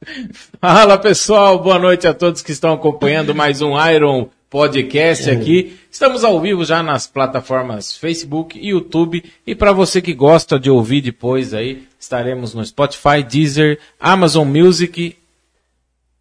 Fala 0.60 0.96
pessoal, 0.98 1.58
boa 1.62 1.78
noite 1.78 2.06
a 2.06 2.14
todos 2.14 2.42
que 2.42 2.52
estão 2.52 2.72
acompanhando 2.72 3.34
mais 3.34 3.60
um 3.60 3.72
Iron 3.90 4.28
Podcast 4.48 5.28
aqui. 5.28 5.76
Estamos 5.90 6.24
ao 6.24 6.40
vivo 6.40 6.64
já 6.64 6.82
nas 6.82 7.06
plataformas 7.06 7.96
Facebook 7.96 8.58
e 8.58 8.68
YouTube. 8.68 9.22
E 9.46 9.54
para 9.54 9.72
você 9.72 10.00
que 10.00 10.14
gosta 10.14 10.58
de 10.58 10.70
ouvir 10.70 11.00
depois 11.00 11.52
aí, 11.52 11.86
estaremos 11.98 12.54
no 12.54 12.64
Spotify, 12.64 13.22
Deezer, 13.28 13.78
Amazon 13.98 14.46
Music 14.48 15.16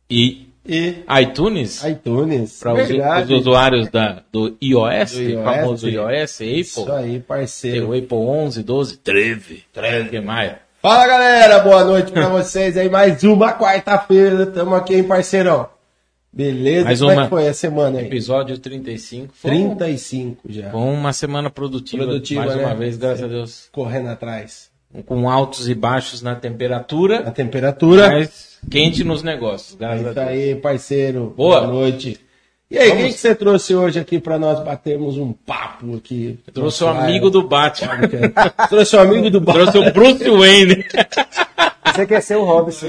e 0.09 0.47
E 0.65 0.95
iTunes. 1.21 1.81
iTunes. 1.83 2.59
Para 2.59 2.73
os, 2.73 3.29
usuários 3.29 3.89
da, 3.89 4.23
do 4.31 4.57
iOS, 4.61 5.11
Do 5.13 5.21
iOS, 5.21 5.43
famoso 5.43 5.87
iOS, 5.87 6.41
Isso 6.41 6.81
Apple. 6.81 6.93
aí, 6.95 7.09
Tem 7.11 7.21
parceiro. 7.21 7.89
o 7.89 7.93
Apple 7.97 8.17
11, 8.17 8.63
12, 8.63 8.97
13. 8.97 9.63
13. 9.71 10.09
que 10.09 10.19
mais? 10.19 10.53
Fala 10.89 11.05
galera, 11.05 11.59
boa 11.59 11.83
noite 11.83 12.13
pra 12.13 12.29
vocês 12.29 12.77
aí. 12.77 12.89
Mais 12.89 13.21
uma 13.25 13.51
quarta-feira, 13.51 14.45
tamo 14.45 14.73
aqui, 14.73 14.95
hein, 14.95 15.03
parceirão? 15.03 15.67
Beleza? 16.31 16.85
Mais 16.85 16.99
Como 17.01 17.11
é 17.11 17.13
uma. 17.15 17.23
que 17.23 17.29
foi 17.29 17.47
a 17.49 17.53
semana 17.53 17.99
aí? 17.99 18.05
Episódio 18.05 18.57
35. 18.57 19.33
Foi, 19.35 19.51
um- 19.51 19.75
35 19.75 20.43
já. 20.47 20.71
foi 20.71 20.79
uma 20.79 21.11
semana 21.11 21.49
produtiva, 21.49 22.05
Produtiva, 22.05 22.45
mais 22.45 22.55
né? 22.55 22.65
uma 22.65 22.73
vez, 22.73 22.95
graças 22.95 23.21
a 23.21 23.27
Deus. 23.27 23.67
Correndo 23.69 24.07
atrás. 24.07 24.69
Com 25.05 25.29
altos 25.29 25.67
e 25.67 25.75
baixos 25.75 26.21
na 26.21 26.35
temperatura, 26.35 27.31
temperatura. 27.31 28.07
mas 28.07 28.57
quente 28.71 29.03
nos 29.03 29.21
negócios, 29.21 29.73
É 29.75 29.79
graças 29.79 30.07
isso 30.11 30.19
aí, 30.21 30.55
parceiro. 30.55 31.33
Boa. 31.35 31.59
Boa 31.59 31.67
noite. 31.73 32.17
E 32.69 32.77
aí, 32.77 32.89
Vamos. 32.89 33.03
quem 33.03 33.13
que 33.13 33.19
você 33.19 33.33
trouxe 33.33 33.73
hoje 33.73 33.97
aqui 33.97 34.19
pra 34.19 34.37
nós 34.37 34.59
batermos 34.59 35.17
um 35.17 35.31
papo 35.31 35.95
aqui? 35.95 36.37
Trouxe 36.53 36.83
o 36.83 36.87
Nosso 36.87 36.99
amigo 36.99 37.29
do 37.29 37.47
Batman. 37.47 37.99
Trouxe 38.67 38.95
o 38.97 38.99
amigo 38.99 39.29
do 39.29 39.39
Batman. 39.39 39.71
Trouxe 39.71 39.89
o 39.89 39.93
Bruce 39.93 40.29
Wayne. 40.29 40.85
Você 41.85 42.05
quer 42.05 42.21
ser 42.21 42.35
o 42.35 42.43
Robson. 42.43 42.87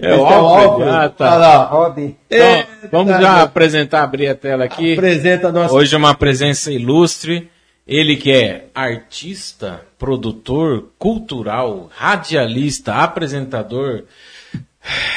É 0.00 0.14
o 0.14 0.24
Alfred. 0.24 0.88
Alfred. 0.88 0.90
Ah, 0.90 0.98
Olha 0.98 1.08
tá. 1.10 1.36
lá. 1.36 1.64
Robin. 1.64 2.16
Então, 2.30 2.64
vamos 2.90 3.12
Eita, 3.12 3.22
já 3.22 3.42
apresentar, 3.42 4.02
abrir 4.02 4.28
a 4.28 4.34
tela 4.34 4.64
aqui. 4.64 4.94
Apresenta 4.94 5.48
a 5.48 5.52
nossa 5.52 5.74
Hoje 5.74 5.94
é 5.94 5.98
uma 5.98 6.14
presença 6.14 6.72
ilustre. 6.72 7.50
Ele 7.86 8.16
que 8.16 8.32
é 8.32 8.68
artista, 8.74 9.82
produtor, 9.98 10.86
cultural, 10.98 11.90
radialista, 11.94 12.94
apresentador. 12.94 14.04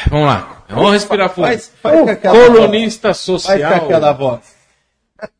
Vamos 0.09 0.27
lá. 0.27 0.63
Vamos 0.69 0.91
respirar 0.93 1.29
fundo. 1.29 1.47
Faz, 1.47 1.73
faz 1.81 2.01
com 2.01 2.09
aquela 2.09 2.35
Colunista 2.35 3.07
voz. 3.09 3.17
Faz 3.25 3.41
social. 3.41 3.79
com 3.79 3.85
aquela 3.85 4.11
voz. 4.13 4.55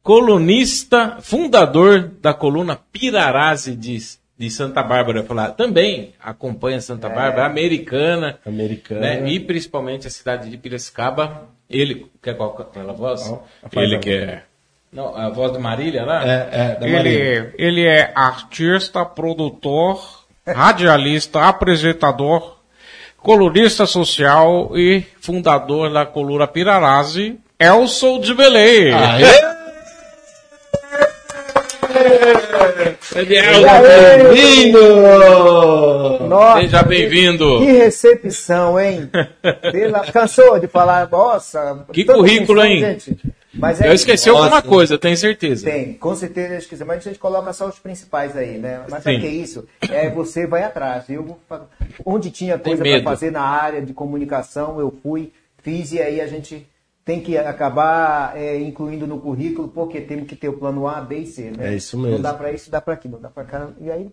colunista, 0.02 1.18
fundador 1.22 2.10
da 2.22 2.34
coluna 2.34 2.80
Pirarase 2.92 3.76
de, 3.76 3.98
de 4.38 4.50
Santa 4.50 4.82
Bárbara. 4.84 5.24
Falar. 5.24 5.52
Também 5.52 6.14
acompanha 6.22 6.80
Santa 6.82 7.10
Bárbara, 7.10 7.46
americana, 7.46 8.40
Americana. 8.46 9.02
né? 9.02 9.30
e 9.30 9.40
principalmente 9.40 10.08
a 10.08 10.10
cidade 10.10 10.50
de 10.50 10.58
Piracicaba. 10.58 11.50
Ele, 11.70 12.10
quer 12.22 12.36
qual 12.36 12.56
aquela 12.60 12.94
voz? 12.94 13.30
Não, 13.30 13.44
faz 13.70 13.86
ele 13.86 13.96
a 13.98 14.00
que 14.00 14.12
é... 14.12 14.44
Não, 14.90 15.14
a 15.16 15.30
voz 15.30 15.52
de 15.52 15.60
Marília 15.60 16.06
lá? 16.06 16.26
É, 16.26 16.50
é, 16.52 16.76
da 16.76 16.88
Marília. 16.88 17.54
ele, 17.58 17.82
ele 17.82 17.86
é 17.86 18.14
artista, 18.16 19.04
produtor, 19.04 20.26
radialista, 20.48 21.42
apresentador, 21.42 22.57
colunista 23.28 23.86
social 23.86 24.72
e 24.74 25.04
fundador 25.20 25.92
da 25.92 26.06
coluna 26.06 26.48
Pirarase, 26.48 27.38
Elson 27.60 28.22
de 28.22 28.34
Belém. 28.34 28.94
Aê! 28.94 29.26
Elson, 33.18 33.82
Bem-vindo! 34.32 34.80
Nossa, 36.30 36.62
Seja 36.62 36.84
bem-vindo. 36.84 37.60
Que 37.60 37.72
recepção, 37.74 38.80
hein? 38.80 39.10
Pela... 39.74 40.10
Cansou 40.10 40.58
de 40.58 40.68
falar, 40.68 41.10
nossa. 41.12 41.86
Que 41.92 42.06
currículo, 42.06 42.64
hein? 42.64 42.80
gente. 42.80 43.18
Mas 43.58 43.82
é 43.82 43.90
Eu 43.90 43.94
esqueci 43.94 44.30
alguma 44.30 44.62
coisa, 44.62 44.98
tenho 44.98 45.18
certeza. 45.18 45.70
Tem, 45.70 45.94
com 45.94 46.16
certeza 46.16 46.54
eu 46.54 46.60
esqueci, 46.60 46.84
mas 46.84 46.98
a 47.00 47.10
gente 47.10 47.20
coloca 47.20 47.52
só 47.54 47.68
os 47.68 47.80
principais 47.80 48.36
aí, 48.36 48.58
né? 48.58 48.82
Mas 48.90 49.04
Sim. 49.04 49.04
sabe 49.04 49.18
o 49.18 49.20
que 49.22 49.28
é 49.28 49.32
isso? 49.32 49.68
É 49.90 50.10
você 50.10 50.46
vai 50.46 50.64
atrás. 50.64 51.10
Eu 51.10 51.38
onde 52.06 52.32
tinha 52.32 52.58
coisa 52.58 52.84
para 52.84 53.04
fazer 53.04 53.32
na 53.32 53.42
área 53.42 53.82
de 53.82 53.94
comunicação, 53.94 54.80
eu 54.80 54.94
fui, 55.04 55.32
fiz 55.64 55.92
e 55.92 56.02
aí 56.02 56.22
a 56.22 56.28
gente 56.28 56.68
tem 57.04 57.22
que 57.22 57.38
acabar 57.38 58.36
é, 58.36 58.60
incluindo 58.60 59.08
no 59.08 59.20
currículo, 59.20 59.70
porque 59.70 60.02
temos 60.02 60.28
que 60.28 60.36
ter 60.36 60.50
o 60.50 60.54
plano 60.54 60.88
A, 60.88 61.00
B 61.00 61.20
e 61.20 61.26
C, 61.26 61.52
né? 61.52 61.74
É 61.74 61.76
isso 61.76 61.98
mesmo. 61.98 62.16
Não 62.16 62.22
dá 62.22 62.34
para 62.34 62.52
isso, 62.52 62.70
dá 62.70 62.82
para 62.82 62.94
aquilo, 62.94 63.14
não 63.16 63.22
dá 63.22 63.30
para 63.30 63.46
cá. 63.46 63.70
E 63.80 63.90
aí 63.90 64.12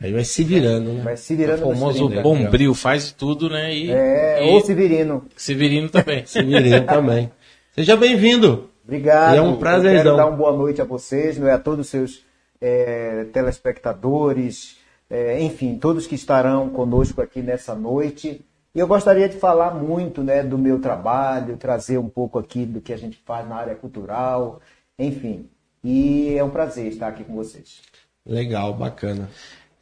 Aí 0.00 0.12
vai 0.12 0.24
se 0.24 0.42
virando, 0.42 0.92
né? 0.92 1.02
vai 1.02 1.16
se 1.16 1.34
virando 1.36 1.64
O 1.64 1.72
famoso 1.72 2.06
30. 2.08 2.22
Bombril 2.22 2.74
faz 2.74 3.12
tudo, 3.12 3.48
né? 3.48 3.72
E, 3.72 3.90
É, 3.92 4.44
e 4.44 4.50
ou 4.50 4.60
Severino. 4.60 5.24
Severino 5.36 5.88
também. 5.88 6.26
Se 6.26 6.42
virando 6.42 6.86
também. 6.86 7.30
Seja 7.74 7.96
bem-vindo. 7.96 8.68
Obrigado. 8.84 9.34
E 9.34 9.38
é 9.38 9.40
um 9.40 9.56
prazerzão. 9.56 9.96
Eu 9.96 10.02
Quero 10.04 10.16
dar 10.16 10.26
uma 10.26 10.36
boa 10.36 10.52
noite 10.52 10.82
a 10.82 10.84
vocês, 10.84 11.38
não 11.38 11.48
é? 11.48 11.52
a 11.52 11.58
todos 11.58 11.86
os 11.86 11.90
seus 11.90 12.22
é, 12.60 13.24
telespectadores, 13.32 14.76
é, 15.08 15.40
enfim, 15.42 15.78
todos 15.78 16.06
que 16.06 16.14
estarão 16.14 16.68
conosco 16.68 17.22
aqui 17.22 17.40
nessa 17.40 17.74
noite. 17.74 18.44
E 18.74 18.78
eu 18.78 18.86
gostaria 18.86 19.26
de 19.26 19.38
falar 19.38 19.74
muito 19.74 20.22
né, 20.22 20.42
do 20.42 20.58
meu 20.58 20.80
trabalho, 20.80 21.56
trazer 21.56 21.96
um 21.96 22.10
pouco 22.10 22.38
aqui 22.38 22.66
do 22.66 22.80
que 22.80 22.92
a 22.92 22.96
gente 22.98 23.18
faz 23.24 23.48
na 23.48 23.56
área 23.56 23.74
cultural, 23.74 24.60
enfim. 24.98 25.48
E 25.82 26.34
é 26.36 26.44
um 26.44 26.50
prazer 26.50 26.88
estar 26.88 27.08
aqui 27.08 27.24
com 27.24 27.34
vocês. 27.34 27.80
Legal, 28.26 28.74
bacana. 28.74 29.30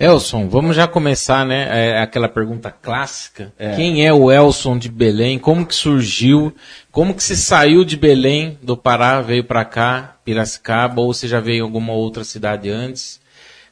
Elson, 0.00 0.48
vamos 0.48 0.74
já 0.74 0.88
começar, 0.88 1.44
né? 1.44 1.90
É 1.90 2.00
aquela 2.00 2.26
pergunta 2.26 2.70
clássica. 2.70 3.52
É. 3.58 3.76
Quem 3.76 4.06
é 4.06 4.10
o 4.10 4.32
Elson 4.32 4.78
de 4.78 4.88
Belém? 4.88 5.38
Como 5.38 5.66
que 5.66 5.74
surgiu? 5.74 6.54
Como 6.90 7.12
que 7.12 7.22
você 7.22 7.36
saiu 7.36 7.84
de 7.84 7.98
Belém, 7.98 8.58
do 8.62 8.78
Pará, 8.78 9.20
veio 9.20 9.44
pra 9.44 9.62
cá, 9.62 10.16
Piracicaba, 10.24 11.02
ou 11.02 11.12
você 11.12 11.28
já 11.28 11.38
veio 11.38 11.58
em 11.58 11.60
alguma 11.60 11.92
outra 11.92 12.24
cidade 12.24 12.70
antes? 12.70 13.20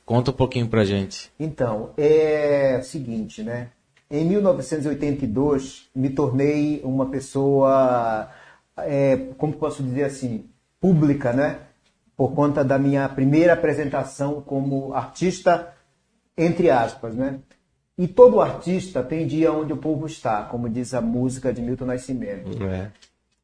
Conta 0.05 0.31
um 0.31 0.35
pouquinho 0.35 0.69
pra 0.69 0.85
gente. 0.85 1.31
Então, 1.41 1.93
é 1.97 2.77
o 2.79 2.85
seguinte, 2.85 3.43
né? 3.43 3.69
Em 4.11 4.27
1982, 4.27 5.87
me 5.97 6.11
tornei 6.11 6.83
uma 6.85 7.07
pessoa, 7.07 8.29
é, 8.77 9.17
como 9.39 9.55
posso 9.55 9.83
dizer 9.83 10.05
assim, 10.05 10.45
pública, 10.79 11.33
né? 11.33 11.61
Por 12.15 12.35
conta 12.35 12.63
da 12.63 12.79
minha 12.79 13.09
primeira 13.09 13.55
apresentação 13.55 14.43
como 14.43 14.93
artista, 14.93 15.73
entre 16.39 16.71
aspas, 16.71 17.15
né? 17.15 17.41
E 17.99 18.07
todo 18.07 18.41
artista 18.41 19.03
tem 19.03 19.27
dia 19.27 19.53
onde 19.53 19.73
o 19.73 19.77
povo 19.77 20.07
está, 20.07 20.45
como 20.45 20.69
diz 20.69 20.95
a 20.95 21.01
música 21.01 21.53
de 21.53 21.61
Milton 21.61 21.87
Nascimento. 21.87 22.63
É. 22.63 22.93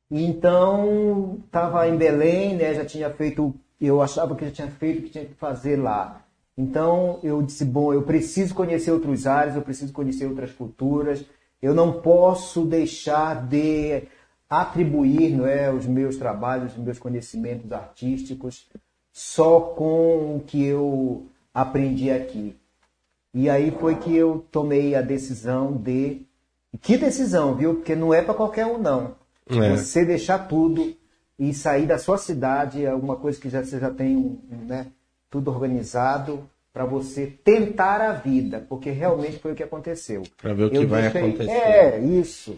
Então, 0.09 1.39
estava 1.45 1.89
em 1.89 1.97
Belém, 1.97 2.55
né? 2.55 2.73
Já 2.73 2.85
tinha 2.85 3.11
feito, 3.11 3.53
eu 3.81 4.01
achava 4.01 4.37
que 4.37 4.45
já 4.45 4.51
tinha 4.53 4.69
feito 4.69 5.01
o 5.01 5.03
que 5.03 5.11
tinha 5.11 5.25
que 5.25 5.35
fazer 5.35 5.77
lá. 5.77 6.25
Então, 6.57 7.19
eu 7.25 7.43
disse, 7.43 7.65
bom, 7.65 7.93
eu 7.93 8.03
preciso 8.03 8.55
conhecer 8.55 8.93
outros 8.93 9.27
áreas, 9.27 9.57
eu 9.57 9.63
preciso 9.63 9.93
conhecer 9.93 10.27
outras 10.27 10.53
culturas. 10.53 11.25
Eu 11.61 11.75
não 11.75 12.01
posso 12.01 12.65
deixar 12.65 13.45
de 13.45 14.05
atribuir, 14.49 15.31
não 15.31 15.47
é, 15.49 15.73
os 15.73 15.85
meus 15.85 16.17
trabalhos, 16.17 16.77
os 16.77 16.79
meus 16.79 16.99
conhecimentos 17.01 17.73
artísticos 17.73 18.69
só 19.13 19.61
com 19.61 20.37
o 20.37 20.43
que 20.47 20.65
eu 20.65 21.27
aprendi 21.53 22.11
aqui. 22.11 22.57
E 23.35 23.51
aí 23.51 23.71
foi 23.73 23.97
que 23.97 24.15
eu 24.15 24.45
tomei 24.53 24.95
a 24.95 25.03
decisão 25.03 25.73
de. 25.73 26.23
Que 26.81 26.97
decisão, 26.97 27.55
viu? 27.55 27.75
Porque 27.75 27.95
não 27.97 28.15
é 28.15 28.23
para 28.23 28.35
qualquer 28.35 28.67
um, 28.67 28.79
não. 28.79 29.17
É. 29.49 29.77
Você 29.77 30.05
deixar 30.05 30.47
tudo 30.49 30.95
e 31.39 31.53
sair 31.53 31.87
da 31.87 31.99
sua 31.99 32.17
cidade, 32.17 32.87
alguma 32.87 33.17
coisa 33.17 33.41
que 33.41 33.51
já, 33.51 33.63
você 33.65 33.79
já 33.79 33.91
tem 33.91 34.39
né, 34.49 34.87
tudo 35.29 35.51
organizado, 35.51 36.49
para 36.73 36.85
você 36.85 37.27
tentar 37.27 38.01
a 38.01 38.13
vida, 38.13 38.65
porque 38.69 38.91
realmente 38.91 39.39
foi 39.39 39.53
o 39.53 39.55
que 39.55 39.63
aconteceu. 39.63 40.23
Pra 40.41 40.53
ver 40.55 40.65
o 40.65 40.71
que 40.71 40.77
Eu 40.77 40.89
vai 40.89 41.03
deixei- 41.03 41.23
acontecer. 41.23 41.51
É, 41.51 41.99
isso. 42.01 42.57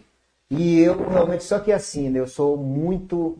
E 0.51 0.79
eu 0.81 0.97
realmente, 1.09 1.45
só 1.45 1.59
que 1.59 1.73
assim, 1.73 2.09
né, 2.11 2.21
eu 2.21 2.27
sou 2.27 2.57
muito. 2.57 3.39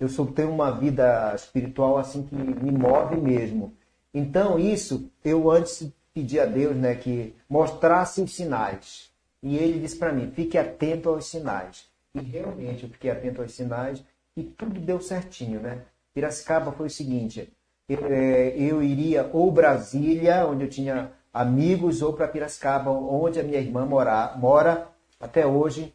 Eu 0.00 0.08
sou, 0.08 0.26
tenho 0.26 0.50
uma 0.50 0.70
vida 0.70 1.32
espiritual 1.34 1.98
assim 1.98 2.22
que 2.22 2.34
me 2.34 2.70
move 2.70 3.16
mesmo. 3.16 3.72
Então, 4.14 4.58
isso, 4.58 5.10
eu 5.24 5.50
antes 5.50 5.90
pedi 6.18 6.40
a 6.40 6.46
Deus 6.46 6.76
né, 6.76 6.96
que 6.96 7.32
mostrasse 7.48 8.20
os 8.20 8.34
sinais. 8.34 9.08
E 9.40 9.56
ele 9.56 9.78
disse 9.78 9.96
para 9.96 10.12
mim: 10.12 10.32
fique 10.32 10.58
atento 10.58 11.08
aos 11.08 11.26
sinais. 11.26 11.86
E 12.14 12.20
realmente 12.20 12.82
eu 12.82 12.90
fiquei 12.90 13.10
atento 13.10 13.40
aos 13.40 13.52
sinais 13.54 14.02
e 14.36 14.42
tudo 14.42 14.80
deu 14.80 15.00
certinho, 15.00 15.60
né? 15.60 15.82
Piracicaba 16.12 16.72
foi 16.72 16.88
o 16.88 16.90
seguinte: 16.90 17.52
eu, 17.88 18.06
é, 18.06 18.48
eu 18.56 18.82
iria 18.82 19.30
ou 19.32 19.52
Brasília, 19.52 20.44
onde 20.44 20.64
eu 20.64 20.70
tinha 20.70 21.12
amigos, 21.32 22.02
ou 22.02 22.12
para 22.12 22.26
Piracicaba, 22.26 22.90
onde 22.90 23.38
a 23.38 23.44
minha 23.44 23.60
irmã 23.60 23.86
mora, 23.86 24.34
mora 24.36 24.88
até 25.20 25.46
hoje. 25.46 25.94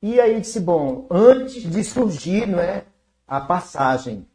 E 0.00 0.18
aí 0.18 0.40
disse: 0.40 0.58
bom, 0.58 1.06
antes 1.10 1.64
de 1.64 1.84
surgir 1.84 2.46
não 2.46 2.60
é, 2.60 2.84
a 3.28 3.40
passagem. 3.42 4.26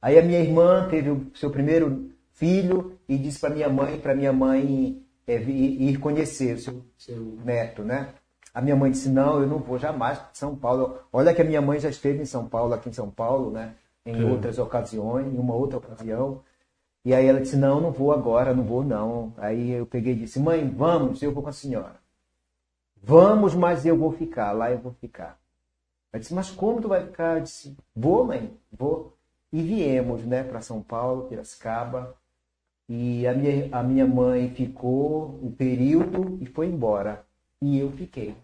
Aí 0.00 0.16
a 0.16 0.22
minha 0.22 0.38
irmã 0.38 0.86
teve 0.88 1.10
o 1.10 1.30
seu 1.34 1.50
primeiro 1.50 2.10
filho 2.40 2.98
e 3.10 3.18
disse 3.18 3.40
para 3.40 3.50
minha 3.50 3.68
mãe, 3.68 3.98
para 3.98 4.14
minha 4.14 4.32
mãe 4.32 5.02
é, 5.26 5.34
ir 5.42 5.98
conhecer 5.98 6.54
o 6.54 6.60
seu, 6.60 6.84
seu 6.96 7.38
neto, 7.44 7.82
né? 7.82 8.14
A 8.54 8.60
minha 8.60 8.76
mãe 8.76 8.92
disse: 8.92 9.08
Não, 9.08 9.40
eu 9.40 9.48
não 9.48 9.58
vou 9.58 9.80
jamais 9.80 10.16
para 10.16 10.30
São 10.32 10.54
Paulo. 10.54 10.96
Olha 11.12 11.34
que 11.34 11.42
a 11.42 11.44
minha 11.44 11.60
mãe 11.60 11.80
já 11.80 11.88
esteve 11.88 12.22
em 12.22 12.24
São 12.24 12.48
Paulo, 12.48 12.72
aqui 12.72 12.88
em 12.88 12.92
São 12.92 13.10
Paulo, 13.10 13.50
né? 13.50 13.74
Em 14.06 14.24
outras 14.24 14.60
ocasiões, 14.60 15.26
em 15.26 15.36
uma 15.36 15.54
outra 15.54 15.78
ocasião. 15.78 16.40
E 17.04 17.12
aí 17.12 17.26
ela 17.26 17.40
disse: 17.40 17.56
Não, 17.56 17.80
não 17.80 17.90
vou 17.90 18.12
agora, 18.12 18.54
não 18.54 18.62
vou 18.62 18.84
não. 18.84 19.34
Aí 19.38 19.72
eu 19.72 19.86
peguei 19.86 20.12
e 20.12 20.18
disse: 20.18 20.38
Mãe, 20.38 20.68
vamos, 20.68 21.20
eu 21.20 21.32
vou 21.32 21.42
com 21.42 21.48
a 21.48 21.52
senhora. 21.52 21.96
Vamos, 23.02 23.56
mas 23.56 23.84
eu 23.84 23.98
vou 23.98 24.12
ficar, 24.12 24.52
lá 24.52 24.70
eu 24.70 24.78
vou 24.78 24.92
ficar. 24.92 25.36
Ela 26.12 26.20
disse: 26.20 26.32
Mas 26.32 26.48
como 26.48 26.80
tu 26.80 26.86
vai 26.86 27.04
ficar? 27.04 27.38
Eu 27.38 27.42
disse: 27.42 27.76
Vou, 27.94 28.24
mãe, 28.24 28.56
vou. 28.70 29.16
E 29.52 29.62
viemos, 29.62 30.24
né, 30.24 30.44
para 30.44 30.60
São 30.60 30.80
Paulo, 30.80 31.24
Piracicaba. 31.24 32.14
E 32.92 33.24
a 33.24 33.32
minha, 33.32 33.68
a 33.70 33.84
minha 33.84 34.04
mãe 34.04 34.50
ficou 34.50 35.38
o 35.40 35.54
período 35.56 36.36
e 36.40 36.46
foi 36.46 36.66
embora. 36.66 37.24
E 37.62 37.78
eu 37.78 37.92
fiquei. 37.92 38.34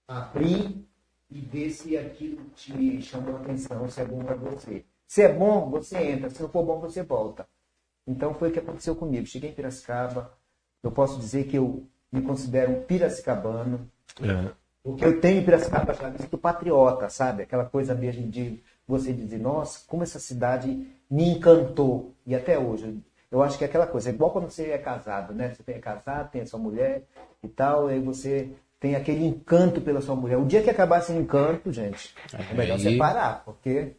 abrir 0.08 0.86
e 1.30 1.40
ver 1.40 1.70
se 1.72 1.98
aquilo 1.98 2.44
te 2.56 3.02
chamou 3.02 3.38
a 3.38 3.40
atenção, 3.40 3.88
se 3.90 4.02
é 4.02 4.06
bom 4.06 4.24
para 4.24 4.36
você. 4.36 4.86
Se 5.08 5.22
é 5.22 5.34
bom, 5.34 5.70
você 5.70 5.98
entra. 5.98 6.30
Se 6.30 6.42
não 6.42 6.50
for 6.50 6.64
bom, 6.64 6.80
você 6.80 7.02
volta. 7.02 7.48
Então 8.06 8.34
foi 8.34 8.50
o 8.50 8.52
que 8.52 8.60
aconteceu 8.60 8.96
comigo. 8.96 9.26
Cheguei 9.26 9.52
em 9.52 9.54
Piracicaba. 9.54 10.38
Eu 10.84 10.92
posso 10.92 11.18
dizer 11.18 11.46
que 11.46 11.58
eu 11.58 11.88
me 12.12 12.22
considero 12.22 12.72
um 12.74 12.84
piracicabano. 12.84 13.90
É. 14.22 14.52
Porque 14.84 15.06
eu 15.06 15.20
tenho 15.22 15.42
em 15.42 15.46
Piracicaba 15.46 15.94
já 15.94 16.10
visto 16.10 16.38
patriota, 16.38 17.10
sabe? 17.10 17.44
Aquela 17.44 17.66
coisa 17.66 17.96
mesmo 17.96 18.28
de 18.28 18.62
você 18.88 19.14
dizer, 19.14 19.40
nossa, 19.40 19.82
como 19.88 20.04
essa 20.04 20.20
cidade 20.20 20.88
me 21.10 21.30
encantou. 21.30 22.14
E 22.26 22.36
até 22.36 22.58
hoje, 22.58 23.02
eu 23.32 23.42
acho 23.44 23.58
que 23.58 23.64
é 23.64 23.68
aquela 23.68 23.88
coisa, 23.88 24.10
é 24.10 24.14
igual 24.14 24.32
quando 24.32 24.50
você 24.50 24.72
é 24.72 24.78
casado, 24.78 25.34
né? 25.34 25.54
Você 25.54 25.72
é 25.72 25.80
casado, 25.80 26.32
tem 26.32 26.42
a 26.42 26.46
sua 26.46 26.60
mulher 26.60 27.04
e 27.44 27.48
tal, 27.48 27.90
e 27.90 27.94
aí 27.94 28.00
você 28.00 28.50
tem 28.80 28.96
aquele 28.96 29.26
encanto 29.26 29.82
pela 29.82 30.02
sua 30.02 30.16
mulher. 30.16 30.38
O 30.38 30.46
dia 30.46 30.64
que 30.64 30.70
acabar 30.70 31.00
esse 31.00 31.12
encanto, 31.12 31.72
gente, 31.72 32.16
é 32.34 32.54
melhor 32.54 32.76
Aí- 32.76 32.82
separar, 32.82 33.44
porque, 33.44 33.94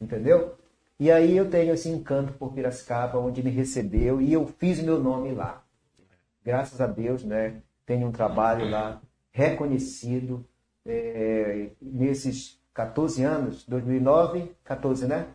entendeu? 0.00 0.54
E 0.98 1.10
aí 1.10 1.36
eu 1.36 1.50
tenho 1.50 1.74
esse 1.74 1.88
encanto 1.88 2.32
por 2.34 2.52
Piracicaba, 2.52 3.18
onde 3.18 3.42
me 3.42 3.50
recebeu, 3.50 4.20
e 4.20 4.32
eu 4.32 4.46
fiz 4.46 4.80
meu 4.80 4.98
nome 4.98 5.32
lá 5.32 5.62
graças 6.46 6.80
a 6.80 6.86
Deus, 6.86 7.24
né, 7.24 7.60
tenho 7.84 8.06
um 8.06 8.12
trabalho 8.12 8.70
lá 8.70 9.02
reconhecido 9.32 10.46
é, 10.86 11.70
nesses 11.82 12.62
14 12.72 13.24
anos, 13.24 13.64
2009, 13.66 14.52
14, 14.62 15.06
né? 15.08 15.26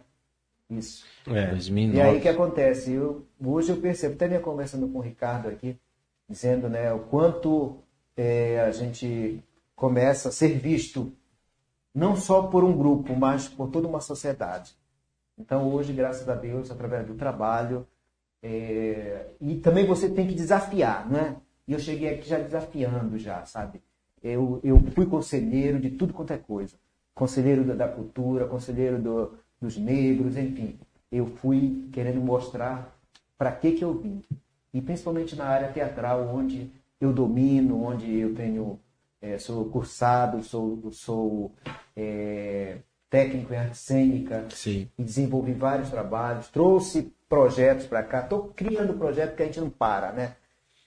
Isso. 0.71 1.05
É, 1.27 1.43
E 1.43 1.51
2009. 1.51 2.09
aí 2.09 2.17
o 2.17 2.21
que 2.21 2.29
acontece? 2.29 2.91
Eu, 2.93 3.25
hoje 3.43 3.71
eu 3.71 3.77
percebo, 3.77 4.15
até 4.15 4.27
minha 4.27 4.39
conversando 4.39 4.87
com 4.87 4.99
o 4.99 5.01
Ricardo 5.01 5.49
aqui, 5.49 5.77
dizendo 6.29 6.69
né, 6.69 6.91
o 6.93 6.99
quanto 6.99 7.77
é, 8.15 8.61
a 8.61 8.71
gente 8.71 9.43
começa 9.75 10.29
a 10.29 10.31
ser 10.31 10.57
visto 10.57 11.11
não 11.93 12.15
só 12.15 12.43
por 12.43 12.63
um 12.63 12.75
grupo, 12.77 13.15
mas 13.15 13.47
por 13.49 13.69
toda 13.69 13.87
uma 13.87 13.99
sociedade. 13.99 14.73
Então 15.37 15.67
hoje, 15.73 15.91
graças 15.91 16.27
a 16.29 16.35
Deus, 16.35 16.71
através 16.71 17.05
do 17.05 17.15
trabalho, 17.15 17.85
é, 18.41 19.27
e 19.41 19.55
também 19.57 19.85
você 19.85 20.09
tem 20.09 20.27
que 20.27 20.33
desafiar, 20.33 21.09
né? 21.09 21.35
E 21.67 21.73
eu 21.73 21.79
cheguei 21.79 22.13
aqui 22.13 22.27
já 22.27 22.39
desafiando 22.39 23.17
já, 23.17 23.45
sabe? 23.45 23.81
Eu, 24.23 24.59
eu 24.63 24.79
fui 24.95 25.05
conselheiro 25.05 25.79
de 25.79 25.89
tudo 25.91 26.13
quanto 26.13 26.31
é 26.33 26.37
coisa. 26.37 26.75
Conselheiro 27.13 27.63
da, 27.63 27.73
da 27.75 27.87
cultura, 27.87 28.47
conselheiro 28.47 28.99
do- 29.01 29.37
dos 29.61 29.77
negros, 29.77 30.35
enfim. 30.35 30.79
Eu 31.11 31.27
fui 31.27 31.87
querendo 31.91 32.19
mostrar 32.19 32.97
para 33.37 33.51
que 33.51 33.73
que 33.73 33.83
eu 33.83 33.93
vim. 33.93 34.23
E 34.73 34.81
principalmente 34.81 35.35
na 35.35 35.45
área 35.45 35.71
teatral, 35.71 36.27
onde 36.33 36.71
eu 36.99 37.13
domino, 37.13 37.83
onde 37.83 38.17
eu 38.17 38.33
tenho, 38.33 38.79
eh, 39.21 39.37
sou 39.37 39.65
cursado, 39.65 40.41
sou, 40.43 40.91
sou 40.91 41.51
eh, 41.95 42.77
técnico 43.09 43.53
em 43.53 43.57
arte 43.57 43.77
cênica, 43.77 44.45
Sim. 44.49 44.89
e 44.97 45.03
desenvolvi 45.03 45.51
vários 45.51 45.89
trabalhos, 45.89 46.47
trouxe 46.47 47.13
projetos 47.27 47.85
para 47.85 48.03
cá, 48.03 48.21
estou 48.21 48.51
criando 48.55 48.93
projeto 48.93 49.35
que 49.35 49.43
a 49.43 49.45
gente 49.45 49.59
não 49.59 49.69
para, 49.69 50.11
né? 50.11 50.35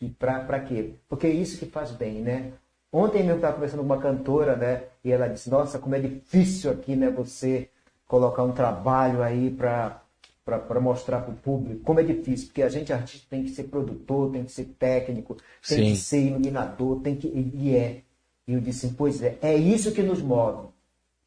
E 0.00 0.08
para 0.08 0.60
quê? 0.60 0.94
Porque 1.08 1.26
é 1.26 1.30
isso 1.30 1.58
que 1.58 1.66
faz 1.66 1.90
bem, 1.90 2.20
né? 2.20 2.52
Ontem 2.92 3.18
mesmo 3.18 3.32
eu 3.32 3.36
estava 3.36 3.54
conversando 3.54 3.80
com 3.80 3.86
uma 3.86 4.00
cantora, 4.00 4.56
né? 4.56 4.84
E 5.04 5.10
ela 5.10 5.28
disse, 5.28 5.50
nossa, 5.50 5.78
como 5.78 5.94
é 5.94 6.00
difícil 6.00 6.70
aqui, 6.70 6.94
né? 6.94 7.10
Você 7.10 7.68
colocar 8.06 8.42
um 8.42 8.52
trabalho 8.52 9.22
aí 9.22 9.50
para 9.50 10.00
para 10.44 10.78
mostrar 10.78 11.22
para 11.22 11.32
o 11.32 11.36
público 11.36 11.80
como 11.84 12.00
é 12.00 12.02
difícil, 12.02 12.48
porque 12.48 12.62
a 12.62 12.68
gente 12.68 12.92
artista 12.92 13.26
tem 13.30 13.44
que 13.44 13.48
ser 13.48 13.64
produtor, 13.64 14.30
tem 14.30 14.44
que 14.44 14.52
ser 14.52 14.66
técnico, 14.78 15.36
tem 15.66 15.78
Sim. 15.78 15.90
que 15.92 15.96
ser 15.96 16.20
iluminador, 16.20 17.00
tem 17.00 17.16
que 17.16 17.26
e 17.28 17.74
é. 17.74 18.02
E 18.46 18.52
eu 18.52 18.60
disse, 18.60 18.88
pois 18.88 19.22
é, 19.22 19.38
é 19.40 19.56
isso 19.56 19.92
que 19.92 20.02
nos 20.02 20.20
move 20.20 20.68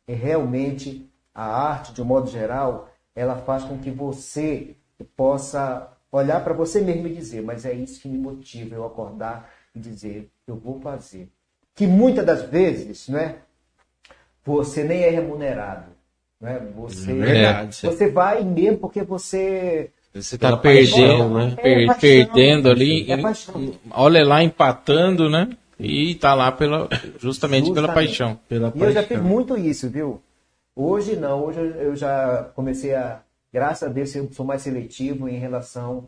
é 0.07 0.13
realmente 0.13 1.07
a 1.35 1.43
arte, 1.43 1.93
de 1.93 2.01
um 2.01 2.05
modo 2.05 2.29
geral, 2.29 2.89
ela 3.13 3.35
faz 3.35 3.63
com 3.63 3.77
que 3.77 3.91
você 3.91 4.75
possa 5.15 5.91
olhar 6.11 6.43
para 6.43 6.53
você 6.53 6.79
mesmo 6.79 7.07
e 7.07 7.13
dizer, 7.13 7.43
mas 7.43 7.65
é 7.65 7.73
isso 7.73 8.01
que 8.01 8.07
me 8.07 8.17
motiva 8.17 8.73
eu 8.73 8.85
acordar 8.85 9.51
e 9.75 9.79
dizer, 9.79 10.31
eu 10.47 10.55
vou 10.55 10.79
fazer. 10.79 11.29
Que 11.75 11.85
muitas 11.85 12.25
das 12.25 12.43
vezes, 12.43 13.07
né, 13.09 13.39
você 14.43 14.83
nem 14.83 15.03
é 15.03 15.09
remunerado, 15.09 15.91
né? 16.39 16.59
Você, 16.75 17.11
É 17.11 17.15
verdade. 17.15 17.77
você 17.81 18.09
vai 18.09 18.43
mesmo 18.43 18.77
porque 18.77 19.03
você 19.03 19.89
Você 20.13 20.37
tá 20.37 20.47
Pela 20.49 20.57
perdendo, 20.61 21.17
paixão, 21.17 21.33
né? 21.33 21.53
É 21.57 21.61
Per- 21.61 21.85
paixão, 21.87 21.99
perdendo 21.99 22.69
ali. 22.69 23.11
é 23.11 23.17
paixão. 23.17 23.73
olha 23.91 24.25
lá, 24.25 24.43
empatando, 24.43 25.29
né? 25.29 25.49
E 25.79 26.15
tá 26.15 26.33
lá 26.33 26.51
pela, 26.51 26.87
justamente, 27.19 27.65
pela 27.71 27.87
Justamente. 27.87 27.93
paixão. 27.93 28.39
Pela 28.49 28.71
E 28.75 28.79
eu 28.81 28.91
já 28.91 29.01
paixão. 29.03 29.17
fiz 29.17 29.25
muito 29.27 29.57
isso, 29.57 29.89
viu? 29.89 30.21
Hoje 30.75 31.15
não, 31.15 31.43
hoje 31.45 31.59
eu 31.59 31.95
já 31.95 32.49
comecei 32.55 32.93
a, 32.95 33.21
graças 33.53 33.87
a 33.89 33.91
Deus, 33.91 34.15
eu 34.15 34.31
sou 34.31 34.45
mais 34.45 34.61
seletivo 34.61 35.27
em 35.27 35.37
relação 35.37 36.07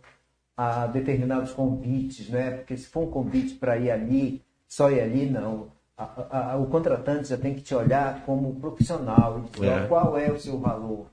a 0.57 0.85
determinados 0.87 1.51
convites, 1.51 2.29
né? 2.29 2.51
Porque 2.51 2.75
se 2.77 2.87
for 2.87 3.01
um 3.07 3.11
convite 3.11 3.55
para 3.55 3.77
ir 3.77 3.89
ali, 3.91 4.41
só 4.67 4.91
ir 4.91 5.01
ali, 5.01 5.25
não. 5.27 5.67
A- 5.99 6.51
a- 6.53 6.57
o 6.57 6.65
contratante 6.67 7.27
já 7.27 7.37
tem 7.37 7.53
que 7.53 7.61
te 7.61 7.75
olhar 7.75 8.23
como 8.25 8.55
profissional 8.55 9.39
e 9.39 9.49
dizer 9.51 9.67
É. 9.83 9.87
qual 9.87 10.17
é 10.17 10.31
o 10.31 10.39
seu 10.39 10.57
valor. 10.57 11.07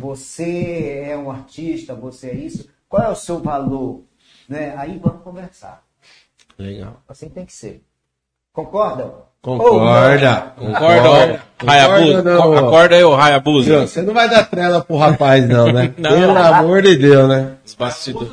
Você 0.00 1.04
é 1.08 1.16
um 1.16 1.30
artista, 1.30 1.94
você 1.94 2.28
é 2.30 2.34
isso, 2.34 2.68
qual 2.88 3.02
é 3.02 3.08
o 3.10 3.14
seu 3.14 3.38
valor? 3.40 4.02
Né? 4.48 4.74
Aí 4.76 4.98
vamos 5.02 5.22
conversar. 5.22 5.82
Legal. 6.58 6.94
Assim 7.08 7.28
tem 7.28 7.44
que 7.44 7.52
ser. 7.52 7.84
Concordam? 8.52 9.24
Concorda. 9.42 10.52
Concorda, 10.56 11.10
ó, 11.10 11.70
Hayabusa? 11.70 12.22
não, 12.22 12.50
ó. 12.52 12.56
Acorda 12.58 12.94
aí, 12.96 13.04
ô 13.04 13.14
Hayabusa. 13.14 13.86
Você 13.86 14.00
não 14.00 14.14
vai 14.14 14.28
dar 14.28 14.48
trela 14.48 14.82
pro 14.82 14.96
rapaz, 14.96 15.46
não, 15.46 15.70
né? 15.70 15.92
Não. 15.98 16.10
Pelo 16.10 16.38
amor 16.38 16.80
de 16.82 16.96
Deus, 16.96 17.28
né? 17.28 17.52
Os 17.64 17.74
bastidores, 17.74 18.32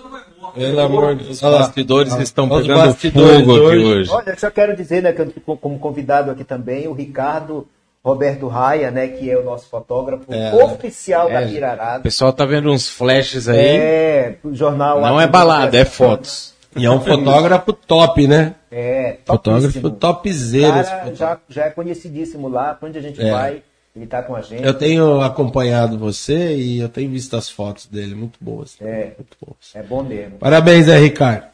Pelo 0.55 0.79
amor 0.81 1.15
de 1.15 1.23
Deus. 1.25 1.41
os 1.41 1.41
bastidores 1.41 2.13
estão 2.19 2.49
Os 2.49 2.61
pegando 2.61 2.77
bastidores 2.87 3.39
fogo 3.41 3.51
aqui 3.51 3.59
hoje. 3.61 3.85
hoje. 3.85 4.11
Olha, 4.11 4.29
eu 4.31 4.37
só 4.39 4.49
quero 4.51 4.75
dizer, 4.75 5.01
né, 5.03 5.11
que 5.13 5.21
eu 5.21 5.31
tô 5.31 5.55
como 5.57 5.79
convidado 5.79 6.31
aqui 6.31 6.43
também, 6.43 6.87
o 6.87 6.93
Ricardo 6.93 7.67
Roberto 8.03 8.47
Raia, 8.47 8.89
né, 8.89 9.07
que 9.07 9.29
é 9.29 9.37
o 9.37 9.43
nosso 9.43 9.67
fotógrafo 9.69 10.23
É. 10.33 10.53
oficial 10.63 11.27
da 11.29 11.41
É, 11.41 11.45
O 11.45 11.49
Pirarada. 11.49 11.99
pessoal 12.03 12.33
tá 12.33 12.45
vendo 12.45 12.71
uns 12.71 12.89
flashes 12.89 13.47
aí. 13.47 13.59
É, 13.59 14.35
o 14.43 14.53
jornal. 14.55 14.99
Não 15.01 15.21
é 15.21 15.27
balada, 15.27 15.77
é 15.77 15.85
fotos. 15.85 16.53
E 16.75 16.85
é 16.85 16.89
um 16.89 17.01
fotógrafo 17.01 17.73
top, 17.73 18.27
né? 18.27 18.55
É, 18.71 19.17
Fotógrafo 19.25 19.67
topíssimo. 19.67 19.89
topzera. 19.91 20.71
Cara, 20.71 20.83
fotógrafo. 20.85 21.15
já, 21.17 21.37
já 21.49 21.65
é 21.65 21.69
conhecidíssimo 21.69 22.47
lá, 22.47 22.73
pra 22.73 22.87
onde 22.87 22.97
a 22.97 23.01
gente 23.01 23.21
É. 23.21 23.29
vai, 23.29 23.61
ele 23.95 24.07
tá 24.07 24.21
com 24.23 24.35
a 24.35 24.41
gente. 24.41 24.63
Eu 24.63 24.73
tenho 24.73 25.21
acompanhado 25.21 25.97
você 25.97 26.55
e 26.55 26.79
eu 26.79 26.89
tenho 26.89 27.09
visto 27.09 27.35
as 27.35 27.49
fotos 27.49 27.85
dele, 27.87 28.15
muito 28.15 28.37
boas. 28.41 28.75
É. 28.81 29.11
Muito 29.17 29.37
boas. 29.45 29.57
É 29.75 29.83
bom 29.83 30.03
mesmo. 30.03 30.37
Parabéns 30.37 30.87
aí, 30.87 31.01
Ricardo. 31.01 31.45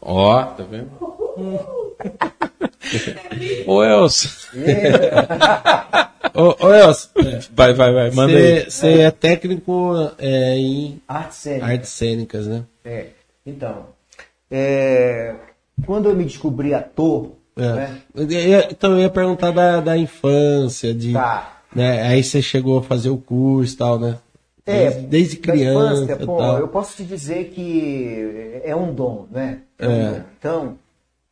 Ó, 0.00 0.42
tá 0.44 0.62
vendo? 0.64 0.90
Ô, 3.66 3.82
Elcio. 3.84 4.30
Ô, 6.34 6.66
ô 6.66 6.74
Elcio, 6.74 7.08
Vai, 7.54 7.72
vai, 7.74 7.92
vai, 7.92 8.10
manda 8.10 8.32
aí. 8.36 8.64
você 8.70 9.00
é 9.00 9.10
técnico 9.10 9.92
é, 10.18 10.56
em 10.56 11.00
Arte 11.08 11.34
cênica. 11.34 11.66
artes 11.66 11.90
cênicas, 11.90 12.46
né? 12.46 12.62
É. 12.84 13.06
Então, 13.44 13.86
é, 14.50 15.34
quando 15.86 16.08
eu 16.08 16.14
me 16.16 16.24
descobri 16.24 16.72
ator, 16.74 17.32
É. 17.56 17.62
né? 17.72 18.00
Então 18.70 18.92
eu 18.92 19.00
ia 19.00 19.10
perguntar 19.10 19.50
da, 19.50 19.80
da 19.80 19.96
infância, 19.96 20.94
de, 20.94 21.12
Tá. 21.12 21.59
Né? 21.74 22.02
Aí 22.02 22.22
você 22.22 22.40
chegou 22.42 22.78
a 22.78 22.82
fazer 22.82 23.10
o 23.10 23.16
curso 23.18 23.74
e 23.74 23.76
tal, 23.76 23.98
né? 23.98 24.18
É, 24.66 24.90
desde, 24.90 25.06
desde 25.06 25.36
da 25.38 25.42
criança 25.52 25.94
infância, 26.04 26.22
e 26.22 26.26
pô, 26.26 26.42
eu 26.58 26.68
posso 26.68 26.96
te 26.96 27.04
dizer 27.04 27.50
que 27.50 28.60
é 28.62 28.76
um 28.76 28.92
dom, 28.94 29.26
né? 29.30 29.58
um 29.80 29.84
É. 29.84 30.10
dom. 30.12 30.20
Então, 30.38 30.78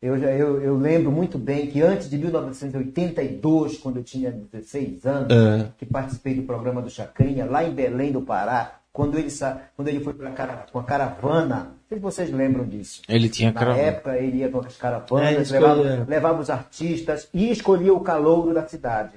eu, 0.02 0.18
já, 0.18 0.28
eu, 0.30 0.60
eu 0.62 0.76
lembro 0.76 1.12
muito 1.12 1.38
bem 1.38 1.66
que 1.66 1.80
antes 1.82 2.08
de 2.10 2.16
1982, 2.18 3.78
quando 3.78 3.98
eu 3.98 4.02
tinha 4.04 4.30
16 4.32 5.04
anos, 5.06 5.28
É. 5.30 5.66
que 5.78 5.86
participei 5.86 6.34
do 6.34 6.42
programa 6.42 6.80
do 6.82 6.90
Chacrinha, 6.90 7.44
lá 7.44 7.62
em 7.64 7.70
Belém 7.72 8.10
do 8.12 8.22
Pará, 8.22 8.72
quando 8.92 9.18
ele, 9.18 9.30
sa... 9.30 9.60
quando 9.76 9.88
ele 9.88 10.00
foi 10.00 10.14
pra 10.14 10.30
cara... 10.30 10.66
com 10.72 10.78
a 10.78 10.82
caravana, 10.84 11.56
não 11.56 11.72
sei 11.88 11.98
se 11.98 12.02
vocês 12.02 12.30
lembram 12.32 12.64
disso. 12.64 13.02
Ele 13.08 13.28
tinha 13.28 13.52
Na 13.52 13.58
caravana. 13.60 13.82
época 13.84 14.16
ele 14.16 14.38
ia 14.38 14.48
com 14.48 14.58
as 14.60 14.74
É, 14.74 14.78
caravanas, 14.78 15.52
eu 15.52 15.60
levava, 15.60 16.06
levava 16.08 16.40
os 16.40 16.50
artistas 16.50 17.28
e 17.32 17.50
escolhia 17.50 17.92
o 17.94 18.00
calouro 18.00 18.52
da 18.52 18.66
cidade. 18.66 19.12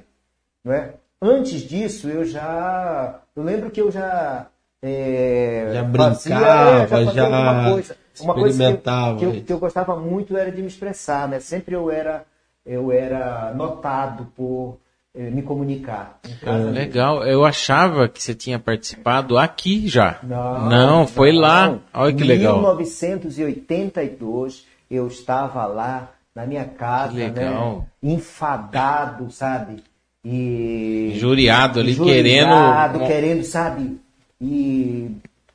Não 0.64 0.74
é? 0.74 0.94
Antes 1.22 1.62
disso, 1.62 2.10
eu 2.10 2.26
já. 2.26 3.20
Eu 3.36 3.44
lembro 3.44 3.70
que 3.70 3.80
eu 3.82 3.92
já. 3.92 4.48
é, 4.82 5.70
Já 5.74 5.84
fazia- 5.92 6.36
brincava, 6.36 6.88
fazia 6.88 7.14
já 7.14 7.24
alguma 7.26 7.72
coisa. 7.72 7.96
Uma 8.22 8.34
coisa 8.34 8.36
que 8.36 8.42
eu- 8.42 8.48
experimentava 8.68 9.18
que, 9.20 9.26
eu, 9.26 9.32
isso. 9.36 9.44
que 9.46 9.54
eu 9.54 9.60
gostava 9.60 9.96
muito 9.96 10.36
era 10.36 10.52
de 10.52 10.62
me 10.62 10.68
expressar, 10.68 11.28
né? 11.28 11.40
Sempre 11.40 11.76
eu 11.76 11.92
era, 11.92 12.26
eu 12.66 12.92
era 12.92 13.54
notado 13.56 14.28
por 14.36 14.78
eh, 15.16 15.30
me 15.30 15.44
comunicar. 15.44 16.20
em 16.28 16.36
casa. 16.44 16.70
Legal, 16.72 17.24
eu 17.26 17.46
achava 17.46 18.08
que 18.10 18.22
você 18.22 18.34
tinha 18.34 18.58
participado 18.58 19.38
aqui 19.38 19.88
já. 19.88 20.18
Não, 20.24 20.70
Não, 20.70 21.08
foi 21.08 21.32
lá. 21.32 21.68
não. 21.68 21.82
Olha 21.94 22.14
que 22.16 22.24
Em 22.24 22.28
legal. 22.28 22.58
1982, 22.60 24.66
eu 24.90 25.08
estava 25.08 25.66
lá 25.66 26.10
na 26.36 26.46
minha 26.46 26.66
casa, 26.66 27.14
Que 27.14 27.20
legal. 27.20 27.86
né? 28.02 28.12
Enfadado, 28.14 29.30
sabe? 29.32 29.84
E. 30.24 31.14
Injuriado 31.16 31.80
ali, 31.80 31.92
Injuriado, 31.92 33.00
querendo- 33.00 33.08
querendo, 33.08 33.44
sabe? 33.44 34.00
E. 34.40 35.10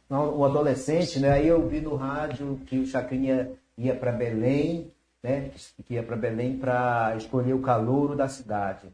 Um 0.08 0.44
adolescente, 0.44 1.18
né? 1.18 1.30
Aí 1.32 1.48
eu 1.48 1.66
vi 1.68 1.80
no 1.80 1.96
rádio 1.96 2.60
que 2.66 2.78
o 2.78 2.86
Chacrinha 2.86 3.50
ia 3.76 3.92
para 3.94 4.12
Belém, 4.12 4.88
né? 5.22 5.50
Que 5.84 5.94
ia 5.94 6.02
para 6.02 6.14
Belém 6.16 6.56
para 6.56 7.14
escolher 7.16 7.54
o 7.54 7.58
calouro 7.60 8.14
da 8.14 8.28
cidade. 8.28 8.86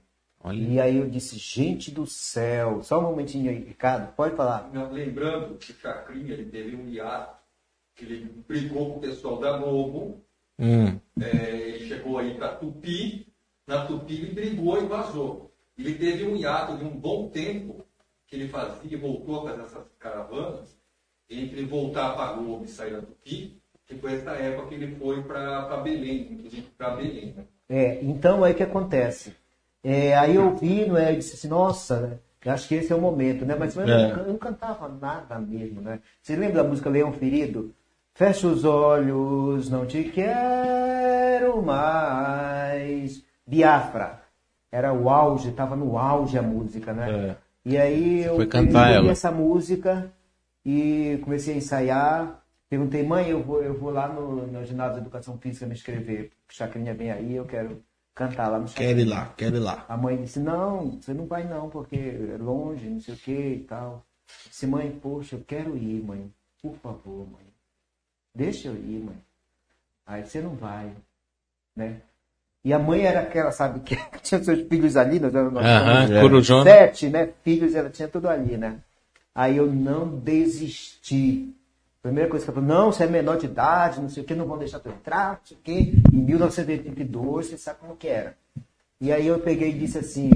Olha. 0.43 0.57
E 0.57 0.81
aí 0.81 0.97
eu 0.97 1.09
disse, 1.09 1.37
gente 1.39 1.91
do 1.91 2.07
céu, 2.07 2.83
só 2.83 2.99
um 2.99 3.03
momentinho 3.03 3.51
aí, 3.51 3.59
Ricardo, 3.59 4.11
pode 4.17 4.35
falar. 4.35 4.71
Lembrando 4.91 5.55
que 5.59 5.71
o 5.71 5.75
Chacrinha 5.77 6.33
ele 6.33 6.47
teve 6.47 6.75
um 6.75 6.89
hiato, 6.89 7.37
que 7.95 8.05
ele 8.07 8.35
brigou 8.49 8.93
com 8.93 8.97
o 8.99 9.01
pessoal 9.01 9.39
da 9.39 9.59
Globo, 9.59 10.19
Hum. 10.59 10.99
é, 11.21 11.47
ele 11.75 11.87
chegou 11.89 12.19
aí 12.19 12.35
para 12.35 12.49
Tupi, 12.49 13.27
na 13.67 13.85
Tupi 13.87 14.15
ele 14.15 14.33
brigou 14.33 14.83
e 14.83 14.87
vazou. 14.87 15.52
Ele 15.79 15.95
teve 15.95 16.27
um 16.27 16.37
hiato 16.37 16.77
de 16.77 16.85
um 16.85 16.91
bom 16.91 17.29
tempo 17.29 17.85
que 18.27 18.37
ele 18.37 18.49
fazia, 18.49 18.99
voltou 18.99 19.41
a 19.41 19.51
fazer 19.51 19.63
essas 19.63 19.85
caravanas, 19.99 20.77
entre 21.29 21.65
voltar 21.65 22.15
para 22.15 22.33
Globo 22.35 22.65
e 22.65 22.69
sair 22.69 22.93
da 22.93 23.01
Tupi, 23.03 23.59
que 23.87 23.95
foi 23.97 24.15
essa 24.15 24.33
época 24.33 24.69
que 24.69 24.75
ele 24.75 24.95
foi 24.97 25.23
para 25.23 25.77
Belém, 25.79 26.29
inclusive 26.33 26.67
para 26.77 26.91
Belém. 26.97 27.35
Né? 27.37 27.45
É, 27.69 28.03
então 28.05 28.45
aí 28.45 28.53
o 28.53 28.55
que 28.57 28.63
acontece? 28.63 29.35
É, 29.83 30.15
aí 30.17 30.37
eu 30.37 30.55
vi, 30.55 30.87
não 30.87 30.97
é, 30.97 31.11
eu 31.13 31.17
disse 31.17 31.35
assim, 31.35 31.49
nossa, 31.49 32.01
né, 32.01 32.19
acho 32.53 32.69
que 32.69 32.75
esse 32.75 32.93
é 32.93 32.97
o 32.97 33.01
momento, 33.01 33.45
né? 33.45 33.57
Mas 33.59 33.77
eu, 33.77 33.87
não, 33.87 33.95
É. 33.95 34.11
can- 34.13 34.21
eu 34.23 34.29
não 34.29 34.39
cantava 34.39 34.89
nada 34.89 35.39
mesmo, 35.39 35.81
né? 35.81 36.01
Você 36.23 36.37
lembra 36.37 36.63
da 36.63 36.69
música 36.69 36.91
Leão 36.91 37.13
Ferido? 37.13 37.75
Fecha 38.15 38.47
os 38.47 38.65
olhos, 38.65 39.71
não 39.71 39.87
te 39.87 40.05
quero 40.05 41.63
mais. 41.63 43.25
Biafra. 43.47 44.22
Era 44.73 44.93
o 44.93 45.11
auge, 45.11 45.51
estava 45.51 45.77
no 45.77 45.99
auge 45.99 46.39
a 46.39 46.43
música, 46.43 46.95
né? 46.95 47.11
É. 47.11 47.37
E 47.65 47.77
aí 47.77 48.25
eu 48.25 48.37
ela. 48.95 49.11
essa 49.11 49.31
música 49.31 50.11
e 50.65 51.21
comecei 51.23 51.55
a 51.55 51.57
ensaiar. 51.59 52.43
Perguntei, 52.71 53.03
mãe, 53.03 53.29
eu 53.29 53.43
vou, 53.43 53.63
eu 53.63 53.79
vou 53.79 53.91
lá 53.91 54.09
no, 54.09 54.47
no 54.47 54.65
ginásio 54.65 54.95
de 54.95 55.01
educação 55.03 55.37
física 55.37 55.67
me 55.67 55.75
inscrever. 55.75 56.31
Chacrinha 56.49 56.95
vem 56.95 57.11
aí, 57.11 57.37
eu 57.37 57.45
quero 57.45 57.83
cantar 58.15 58.49
lá 58.49 58.59
no 58.59 58.67
Quero 58.67 58.99
ir 58.99 59.05
lá, 59.05 59.33
quero 59.37 59.57
ir 59.57 59.61
lá. 59.61 59.85
A 59.87 59.97
mãe 59.97 60.17
disse, 60.17 60.41
não, 60.41 60.93
você 60.93 61.13
não 61.13 61.27
vai 61.27 61.45
não, 61.47 61.69
porque 61.69 61.97
é 61.97 62.37
longe, 62.39 62.89
não 62.89 63.01
sei 63.01 63.15
o 63.15 63.19
que 63.19 63.33
e 63.33 63.65
tal. 63.69 64.05
Eu 64.45 64.51
disse, 64.51 64.67
mãe, 64.67 64.91
poxa, 65.03 65.37
eu 65.37 65.45
quero 65.47 65.77
ir, 65.77 66.03
mãe. 66.03 66.33
Por 66.63 66.75
favor, 66.77 67.27
mãe. 67.31 67.45
Deixa 68.35 68.69
eu 68.69 68.75
ir, 68.75 69.05
mãe. 69.05 69.17
Aí 70.07 70.25
você 70.25 70.41
não 70.41 70.55
vai, 70.55 70.95
né? 71.77 72.01
E 72.65 72.73
a 72.73 72.79
mãe 72.79 73.03
era 73.05 73.21
aquela, 73.21 73.51
sabe, 73.51 73.81
que 73.81 73.97
tinha 74.23 74.43
seus 74.43 74.61
filhos 74.69 74.97
ali, 74.97 75.19
nós, 75.19 75.33
nós 75.33 75.65
Aham, 75.65 76.07
somos 76.07 76.21
Corujona. 76.21 76.71
sete, 76.71 77.09
né? 77.09 77.29
Filhos, 77.43 77.75
ela 77.75 77.91
tinha 77.91 78.09
tudo 78.09 78.29
ali, 78.29 78.57
né? 78.57 78.79
Aí 79.35 79.57
eu 79.57 79.67
não 79.67 80.09
desisti. 80.19 81.55
Primeira 82.03 82.29
coisa 82.29 82.45
que 82.45 82.51
ela 82.51 82.61
falou, 82.61 82.77
não, 82.77 82.93
você 82.93 83.05
é 83.05 83.07
menor 83.07 83.39
de 83.39 83.47
idade, 83.47 84.01
não 84.01 84.09
sei 84.09 84.23
o 84.23 84.27
que, 84.27 84.35
não 84.35 84.47
vão 84.47 84.59
deixar 84.59 84.81
tu 84.81 84.89
entrar, 84.89 85.31
não 85.33 85.39
sei 85.47 85.57
o 85.57 85.61
que. 85.61 86.03
Em 86.13 86.17
1982, 86.17 87.47
você 87.47 87.57
sabe 87.59 87.79
como 87.81 87.97
que 87.97 88.09
era. 88.09 88.37
E 89.01 89.13
aí 89.13 89.27
eu 89.27 89.39
peguei 89.41 89.71
e 89.71 89.79
disse 89.79 89.99
assim, 89.99 90.31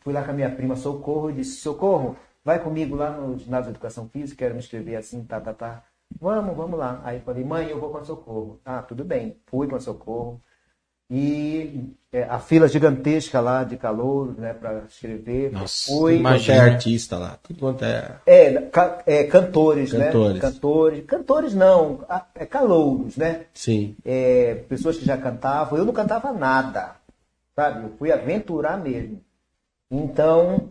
fui 0.00 0.12
lá 0.12 0.22
com 0.24 0.30
a 0.30 0.34
minha 0.34 0.50
prima 0.50 0.74
Socorro 0.76 1.30
e 1.30 1.34
disse, 1.34 1.56
Socorro, 1.56 2.16
vai 2.44 2.58
comigo 2.58 2.96
lá 2.96 3.10
no 3.10 3.38
ginásio 3.38 3.66
de 3.66 3.70
educação 3.76 4.08
física, 4.08 4.38
quero 4.38 4.54
me 4.54 4.60
inscrever 4.60 4.96
assim, 4.96 5.22
tá, 5.24 5.40
tá, 5.40 5.52
tá. 5.52 5.84
Vamos, 6.20 6.56
vamos 6.56 6.78
lá. 6.78 7.00
Aí 7.04 7.18
eu 7.18 7.22
falei, 7.22 7.44
mãe, 7.44 7.68
eu 7.68 7.80
vou 7.80 7.90
com 7.90 7.98
a 7.98 8.04
Socorro. 8.04 8.60
Ah, 8.64 8.82
tudo 8.82 9.04
bem. 9.04 9.36
Fui 9.46 9.66
com 9.68 9.76
a 9.76 9.80
Socorro. 9.80 10.40
E 11.14 11.90
é, 12.10 12.22
a 12.22 12.38
fila 12.38 12.66
gigantesca 12.66 13.38
lá 13.38 13.64
de 13.64 13.76
calor, 13.76 14.34
né, 14.38 14.54
para 14.54 14.84
escrever. 14.88 15.52
Nossa, 15.52 15.92
Foi, 15.92 16.12
quanto 16.14 16.16
é 16.16 16.18
Imagina. 16.30 16.62
artista 16.62 17.18
lá. 17.18 17.38
Tudo 17.42 17.58
quanto 17.58 17.84
é. 17.84 18.16
é, 18.24 18.52
ca- 18.62 19.02
é, 19.04 19.24
cantores, 19.24 19.92
Cantores. 19.92 20.34
né? 20.36 20.40
Cantores. 20.40 21.04
Cantores 21.04 21.54
não, 21.54 22.00
é 22.34 22.46
calouros, 22.46 23.18
né? 23.18 23.42
Sim. 23.52 23.94
É, 24.02 24.54
pessoas 24.66 24.96
que 24.96 25.04
já 25.04 25.18
cantavam. 25.18 25.78
Eu 25.78 25.84
não 25.84 25.92
cantava 25.92 26.32
nada, 26.32 26.96
sabe? 27.54 27.84
Eu 27.84 27.92
fui 27.98 28.10
aventurar 28.10 28.78
mesmo. 28.82 29.20
Então, 29.90 30.70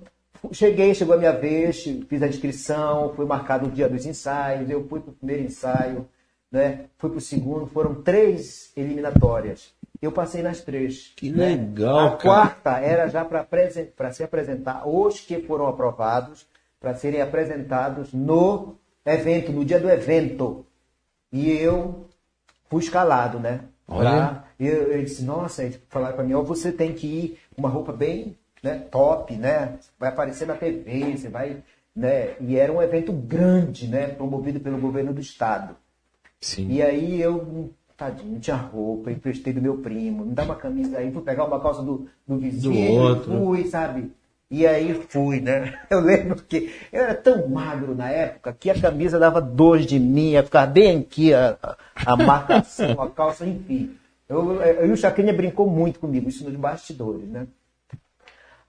cheguei, 0.51 0.95
chegou 0.95 1.13
a 1.13 1.19
minha 1.19 1.33
vez, 1.33 1.83
fiz 2.09 2.23
a 2.23 2.27
inscrição, 2.27 3.13
fui 3.15 3.27
marcado 3.27 3.67
o 3.67 3.71
dia 3.71 3.87
dos 3.87 4.07
ensaios, 4.07 4.67
eu 4.71 4.87
fui 4.87 4.99
para 4.99 5.11
o 5.11 5.13
primeiro 5.13 5.43
ensaio, 5.43 6.07
né? 6.51 6.85
fui 6.97 7.11
para 7.11 7.19
o 7.19 7.21
segundo, 7.21 7.67
foram 7.67 7.93
três 7.93 8.71
eliminatórias. 8.75 9.71
Eu 10.01 10.11
passei 10.11 10.41
nas 10.41 10.61
três. 10.61 11.13
Que 11.15 11.29
né? 11.29 11.49
legal, 11.49 11.99
A 11.99 12.09
cara. 12.11 12.17
quarta 12.17 12.79
era 12.79 13.07
já 13.07 13.23
para 13.23 14.11
se 14.11 14.23
apresentar 14.23 14.87
os 14.87 15.19
que 15.19 15.41
foram 15.41 15.67
aprovados, 15.67 16.47
para 16.79 16.95
serem 16.95 17.21
apresentados 17.21 18.11
no 18.11 18.75
evento, 19.05 19.51
no 19.51 19.63
dia 19.63 19.79
do 19.79 19.89
evento. 19.89 20.65
E 21.31 21.51
eu 21.51 22.07
fui 22.69 22.81
escalado, 22.81 23.39
né? 23.39 23.61
Olha. 23.87 24.43
Eu, 24.59 24.91
eu 24.91 25.03
disse, 25.03 25.23
nossa, 25.23 25.63
eles 25.63 25.79
falaram 25.89 26.15
para 26.15 26.23
mim, 26.23 26.33
ó, 26.33 26.41
você 26.41 26.71
tem 26.71 26.93
que 26.93 27.07
ir 27.07 27.39
com 27.53 27.61
uma 27.61 27.69
roupa 27.69 27.93
bem 27.93 28.37
né, 28.63 28.79
top, 28.91 29.35
né? 29.35 29.77
Vai 29.99 30.09
aparecer 30.09 30.47
na 30.47 30.55
TV, 30.55 31.17
você 31.17 31.29
vai. 31.29 31.63
Né? 31.95 32.35
E 32.39 32.57
era 32.57 32.71
um 32.71 32.81
evento 32.81 33.11
grande, 33.11 33.87
né? 33.87 34.07
Promovido 34.07 34.59
pelo 34.59 34.79
governo 34.79 35.13
do 35.13 35.21
estado. 35.21 35.75
Sim. 36.39 36.69
E 36.69 36.81
aí 36.81 37.21
eu 37.21 37.71
tadinho, 38.01 38.33
não 38.33 38.39
tinha 38.39 38.55
roupa, 38.55 39.11
emprestei 39.11 39.53
do 39.53 39.61
meu 39.61 39.77
primo, 39.77 40.25
me 40.25 40.33
dá 40.33 40.43
uma 40.43 40.55
camisa 40.55 40.97
aí, 40.97 41.11
fui 41.11 41.21
pegar 41.21 41.45
uma 41.45 41.59
calça 41.59 41.83
do, 41.83 42.07
do 42.27 42.37
vizinho, 42.37 42.95
Do 42.95 43.01
outro. 43.01 43.37
fui, 43.37 43.67
sabe? 43.67 44.11
E 44.49 44.65
aí 44.65 45.05
fui, 45.07 45.39
né? 45.39 45.79
Eu 45.89 45.99
lembro 46.01 46.35
que 46.43 46.73
eu 46.91 47.03
era 47.03 47.15
tão 47.15 47.47
magro 47.47 47.95
na 47.95 48.09
época 48.09 48.51
que 48.59 48.69
a 48.69 48.79
camisa 48.79 49.17
dava 49.17 49.39
dois 49.39 49.85
de 49.85 49.97
mim, 49.97 50.31
ia 50.31 50.43
ficar 50.43 50.65
bem 50.65 50.99
aqui 50.99 51.33
a, 51.33 51.57
a, 51.63 51.77
a 52.05 52.17
marcação, 52.17 52.99
a 53.01 53.09
calça, 53.09 53.45
enfim. 53.45 53.95
Eu, 54.27 54.61
eu, 54.61 54.87
e 54.87 54.91
o 54.91 54.97
Chacrinha 54.97 55.31
brincou 55.33 55.69
muito 55.69 55.99
comigo, 55.99 56.27
isso 56.27 56.43
nos 56.43 56.55
bastidores, 56.55 57.29
né? 57.29 57.47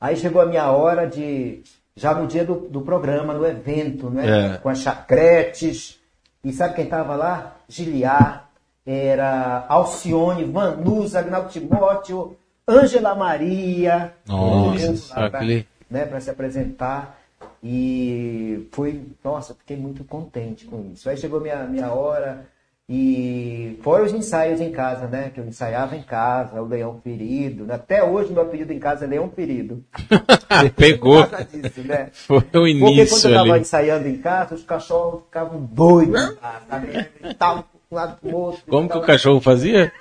Aí 0.00 0.16
chegou 0.16 0.42
a 0.42 0.46
minha 0.46 0.70
hora 0.70 1.06
de. 1.06 1.62
Já 1.96 2.14
no 2.14 2.26
dia 2.26 2.44
do, 2.44 2.54
do 2.54 2.80
programa, 2.82 3.34
no 3.34 3.46
evento, 3.46 4.08
né? 4.08 4.54
É. 4.54 4.58
Com 4.58 4.68
as 4.68 4.78
chacretes. 4.78 5.98
E 6.44 6.52
sabe 6.52 6.74
quem 6.74 6.84
estava 6.84 7.14
lá? 7.14 7.56
Giliar, 7.68 8.51
era 8.86 9.64
Alcione, 9.68 10.44
Vanusa, 10.44 11.20
Agnaldo 11.20 11.48
Timóteo, 11.50 12.36
Ângela 12.68 13.14
Maria. 13.14 14.12
Nossa, 14.26 15.20
lá 15.20 15.26
aquele- 15.26 15.66
né, 15.90 16.04
para 16.06 16.20
se 16.20 16.30
apresentar. 16.30 17.18
E 17.62 18.66
foi, 18.72 19.02
nossa, 19.22 19.54
fiquei 19.54 19.76
muito 19.76 20.02
contente 20.04 20.64
com 20.64 20.90
isso. 20.92 21.08
Aí 21.08 21.16
chegou 21.16 21.40
minha, 21.40 21.62
minha 21.64 21.92
hora, 21.92 22.44
e 22.88 23.78
fora 23.82 24.02
os 24.02 24.12
ensaios 24.12 24.60
em 24.60 24.72
casa, 24.72 25.06
né? 25.06 25.30
Que 25.32 25.38
eu 25.40 25.46
ensaiava 25.46 25.94
em 25.96 26.02
casa, 26.02 26.60
o 26.60 26.66
Leão 26.66 27.00
Ferido. 27.04 27.64
né, 27.64 27.74
Até 27.74 28.02
hoje 28.02 28.32
meu 28.32 28.42
apelido 28.42 28.72
em 28.72 28.80
casa 28.80 29.04
é 29.04 29.08
Leão 29.08 29.30
Ferido. 29.30 29.82
Pegou. 30.76 31.24
Disso, 31.52 31.82
né? 31.84 32.08
Foi 32.26 32.38
o 32.38 32.42
Porque 32.42 32.78
quando 32.80 32.92
início 32.94 33.28
eu 33.30 33.34
tava 33.34 33.52
ali. 33.52 33.60
ensaiando 33.60 34.08
em 34.08 34.18
casa, 34.18 34.54
os 34.56 34.64
cachorros 34.64 35.22
ficavam 35.22 35.60
doidos. 35.62 36.36
sabe? 36.68 37.08
Estavam 37.22 37.64
um 37.92 37.94
lado 37.94 38.16
pro 38.20 38.34
outro. 38.36 38.62
Como 38.68 38.88
que 38.88 38.96
o 38.98 39.02
cachorro 39.02 39.40
fazia? 39.40 39.92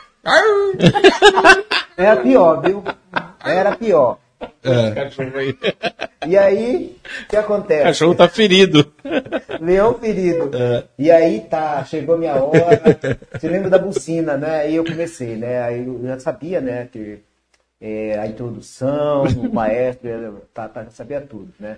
Era 1.97 2.17
pior, 2.17 2.61
viu? 2.61 2.83
Era 3.45 3.75
pior. 3.75 4.17
Aí. 4.63 5.57
E 6.27 6.37
aí, 6.37 6.95
o 7.23 7.27
que 7.27 7.35
O 7.35 7.39
acontece? 7.39 7.83
cachorro 7.83 8.15
tá 8.15 8.27
ferido. 8.29 8.91
Leão 9.59 9.93
ferido. 9.95 10.51
E 10.97 11.11
aí 11.11 11.41
tá, 11.41 11.83
chegou 11.83 12.17
minha 12.17 12.35
hora. 12.35 12.81
Você 13.33 13.47
lembra 13.49 13.69
da 13.69 13.77
bucina, 13.79 14.37
né? 14.37 14.61
Aí 14.61 14.75
eu 14.75 14.85
comecei, 14.85 15.35
né? 15.35 15.61
Aí 15.61 15.85
eu 15.85 15.99
já 16.03 16.19
sabia, 16.19 16.61
né? 16.61 16.87
Que 16.91 17.19
é, 17.79 18.17
a 18.19 18.27
introdução, 18.27 19.23
o 19.23 19.53
maestro, 19.53 20.41
tá, 20.53 20.67
tá, 20.69 20.85
sabia 20.91 21.21
tudo, 21.21 21.49
né? 21.59 21.77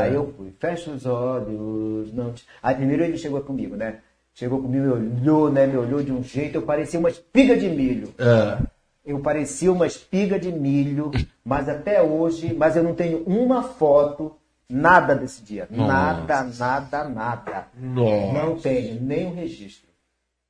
Aí 0.00 0.14
eu 0.14 0.32
fui, 0.36 0.52
fecha 0.58 0.90
os 0.90 1.06
olhos, 1.06 2.12
não. 2.12 2.32
te- 2.32 2.44
Aí 2.62 2.74
primeiro 2.74 3.04
ele 3.04 3.16
chegou 3.18 3.40
comigo, 3.40 3.76
né? 3.76 3.98
Chegou 4.34 4.60
comigo, 4.62 4.84
me 4.84 4.92
olhou, 5.20 5.50
né? 5.50 5.66
Me 5.66 5.76
olhou 5.76 6.02
de 6.02 6.12
um 6.12 6.22
jeito, 6.22 6.56
eu 6.56 6.62
parecia 6.62 6.98
uma 6.98 7.10
espiga 7.10 7.56
de 7.56 7.68
milho. 7.68 8.14
É. 8.18 8.58
Eu 9.04 9.18
parecia 9.20 9.72
uma 9.72 9.86
espiga 9.86 10.38
de 10.38 10.52
milho, 10.52 11.10
mas 11.44 11.68
até 11.68 12.00
hoje, 12.02 12.54
mas 12.54 12.76
eu 12.76 12.82
não 12.82 12.94
tenho 12.94 13.22
uma 13.24 13.62
foto, 13.62 14.36
nada 14.68 15.14
desse 15.14 15.42
dia. 15.42 15.66
Nada, 15.70 16.44
nada, 16.44 17.04
nada. 17.08 17.66
Nossa. 17.78 18.32
Não 18.32 18.56
tenho 18.56 19.00
nem 19.00 19.26
um 19.26 19.34
registro. 19.34 19.88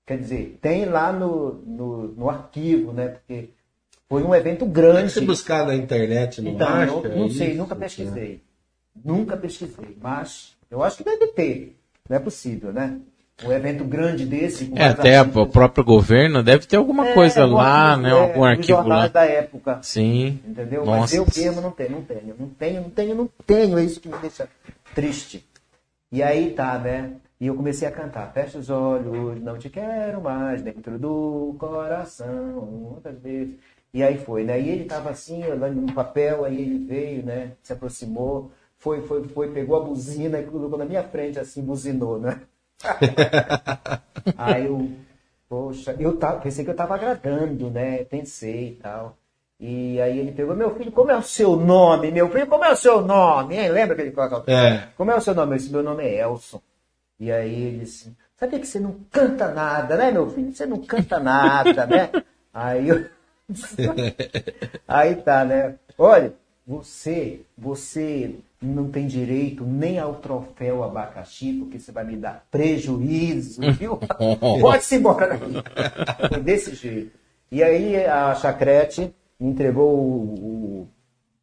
Quer 0.06 0.18
dizer, 0.18 0.58
tem 0.60 0.84
lá 0.84 1.12
no, 1.12 1.54
no, 1.64 2.08
no 2.08 2.28
arquivo, 2.28 2.92
né? 2.92 3.08
Porque 3.08 3.50
foi 4.08 4.22
um 4.24 4.34
evento 4.34 4.64
é 4.64 4.68
grande. 4.68 5.10
você 5.12 5.20
buscar 5.20 5.64
na 5.64 5.74
internet, 5.74 6.42
não 6.42 6.50
Então, 6.50 6.66
acha? 6.68 6.92
eu 6.92 7.16
não 7.16 7.30
sei, 7.30 7.48
isso? 7.50 7.58
nunca 7.58 7.76
pesquisei. 7.76 8.42
Nunca 9.04 9.36
pesquisei, 9.36 9.96
mas 10.02 10.56
eu 10.68 10.82
acho 10.82 10.96
que 10.96 11.04
deve 11.04 11.28
ter. 11.28 11.76
Não 12.08 12.16
é 12.16 12.20
possível, 12.20 12.72
né? 12.72 12.98
Um 13.44 13.52
evento 13.52 13.84
grande 13.84 14.26
desse. 14.26 14.70
É, 14.74 14.84
até 14.86 15.16
artistas. 15.16 15.42
o 15.42 15.46
próprio 15.46 15.82
governo 15.82 16.42
deve 16.42 16.66
ter 16.66 16.76
alguma 16.76 17.08
É, 17.08 17.14
coisa 17.14 17.46
lá, 17.46 17.96
né? 17.96 18.10
é, 18.10 18.12
Algum 18.12 18.44
arquivo 18.44 18.82
lá. 18.86 19.08
da 19.08 19.24
época. 19.24 19.78
Sim. 19.82 20.40
Entendeu? 20.46 20.84
Mas 20.84 21.00
Nossa. 21.00 21.16
eu 21.16 21.26
mesmo 21.36 21.60
não 21.62 21.70
tenho, 21.70 21.90
não 21.92 22.02
tenho, 22.02 22.34
não 22.38 22.48
tenho, 22.48 22.80
não 22.82 22.90
tenho, 22.90 23.14
não 23.14 23.30
tenho. 23.46 23.78
É 23.78 23.84
isso 23.84 24.00
que 24.00 24.08
me 24.08 24.18
deixa 24.18 24.46
triste. 24.94 25.46
E 26.12 26.22
aí 26.22 26.50
tá, 26.52 26.78
né? 26.78 27.12
E 27.40 27.46
eu 27.46 27.54
comecei 27.54 27.88
a 27.88 27.90
cantar. 27.90 28.30
Fecha 28.34 28.58
os 28.58 28.68
olhos, 28.68 29.40
não 29.42 29.56
te 29.56 29.70
quero 29.70 30.20
mais 30.20 30.60
dentro 30.60 30.98
do 30.98 31.54
coração. 31.58 32.90
Outras 32.94 33.18
vezes. 33.20 33.54
E 33.94 34.02
aí 34.02 34.18
foi, 34.18 34.44
né? 34.44 34.60
E 34.60 34.68
ele 34.68 34.84
tava 34.84 35.10
assim, 35.10 35.42
olhando 35.44 35.80
no 35.80 35.92
papel, 35.92 36.44
aí 36.44 36.60
ele 36.60 36.78
veio, 36.84 37.24
né? 37.24 37.52
Se 37.62 37.72
aproximou, 37.72 38.50
foi, 38.78 39.00
foi, 39.02 39.24
foi, 39.28 39.50
pegou 39.50 39.76
a 39.76 39.84
buzina 39.84 40.38
e 40.38 40.44
colocou 40.44 40.78
na 40.78 40.84
minha 40.84 41.02
frente, 41.02 41.38
assim, 41.40 41.62
buzinou, 41.62 42.18
né? 42.20 42.40
Aí 44.36 44.66
eu, 44.66 44.90
poxa, 45.48 45.94
eu 45.98 46.16
tava, 46.16 46.40
pensei 46.40 46.64
que 46.64 46.70
eu 46.70 46.76
tava 46.76 46.94
agradando, 46.94 47.70
né? 47.70 48.04
Pensei 48.04 48.68
e 48.68 48.74
tal. 48.76 49.16
E 49.58 50.00
aí 50.00 50.18
ele 50.18 50.32
pegou, 50.32 50.56
meu 50.56 50.74
filho, 50.74 50.90
como 50.90 51.10
é 51.10 51.16
o 51.18 51.22
seu 51.22 51.54
nome? 51.54 52.10
Meu 52.10 52.30
filho, 52.30 52.46
como 52.46 52.64
é 52.64 52.72
o 52.72 52.76
seu 52.76 53.02
nome? 53.02 53.58
Hein? 53.58 53.68
Lembra 53.68 53.94
que 53.94 54.00
ele 54.00 54.10
colocou? 54.10 54.42
É. 54.46 54.88
Como 54.96 55.10
é 55.10 55.16
o 55.16 55.20
seu 55.20 55.34
nome? 55.34 55.52
Eu 55.52 55.56
disse, 55.58 55.70
meu 55.70 55.82
nome 55.82 56.02
é 56.02 56.20
Elson. 56.20 56.62
E 57.18 57.30
aí 57.30 57.64
ele 57.64 57.78
disse, 57.80 58.16
sabia 58.38 58.58
que 58.58 58.66
você 58.66 58.80
não 58.80 58.96
canta 59.10 59.48
nada, 59.48 59.96
né, 59.96 60.10
meu 60.10 60.30
filho? 60.30 60.50
Você 60.50 60.64
não 60.64 60.80
canta 60.80 61.20
nada, 61.20 61.86
né? 61.86 62.10
Aí 62.52 62.88
eu. 62.88 63.06
aí 64.88 65.14
tá, 65.16 65.44
né? 65.44 65.76
Olha, 65.96 66.32
você, 66.66 67.42
você 67.56 68.34
não 68.62 68.88
tem 68.88 69.06
direito 69.06 69.64
nem 69.64 69.98
ao 69.98 70.14
troféu 70.14 70.84
abacaxi, 70.84 71.54
porque 71.54 71.78
você 71.78 71.90
vai 71.90 72.04
me 72.04 72.16
dar 72.16 72.44
prejuízo, 72.50 73.60
viu? 73.72 73.98
Pode-se 74.60 74.96
embora 74.96 75.28
daqui. 75.28 75.52
Foi 76.28 76.40
desse 76.42 76.74
jeito. 76.74 77.12
E 77.50 77.62
aí 77.62 77.96
a 78.04 78.34
Chacrete 78.34 79.12
entregou 79.40 79.94
o, 79.94 80.34
o, 80.84 80.88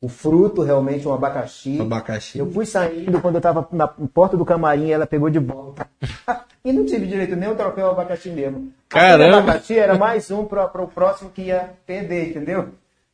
o 0.05 0.07
fruto, 0.07 0.61
realmente, 0.61 1.07
um 1.07 1.13
abacaxi. 1.13 1.81
Abacaxi. 1.81 2.37
Eu 2.37 2.49
fui 2.51 2.65
saindo, 2.65 3.19
quando 3.19 3.35
eu 3.35 3.41
tava 3.41 3.67
na 3.71 3.87
porta 3.87 4.37
do 4.37 4.45
camarim, 4.45 4.91
ela 4.91 5.07
pegou 5.07 5.29
de 5.29 5.39
volta. 5.39 5.87
e 6.63 6.71
não 6.71 6.85
tive 6.85 7.07
direito 7.07 7.35
nem 7.35 7.49
o 7.49 7.55
troféu 7.55 7.89
abacaxi 7.89 8.29
mesmo. 8.29 8.71
Caramba! 8.87 9.23
Aquele 9.23 9.37
abacaxi 9.37 9.79
era 9.79 9.97
mais 9.97 10.29
um 10.29 10.45
para 10.45 10.65
o 10.83 10.87
próximo 10.87 11.31
que 11.31 11.41
ia 11.43 11.71
perder, 11.85 12.29
entendeu? 12.29 12.69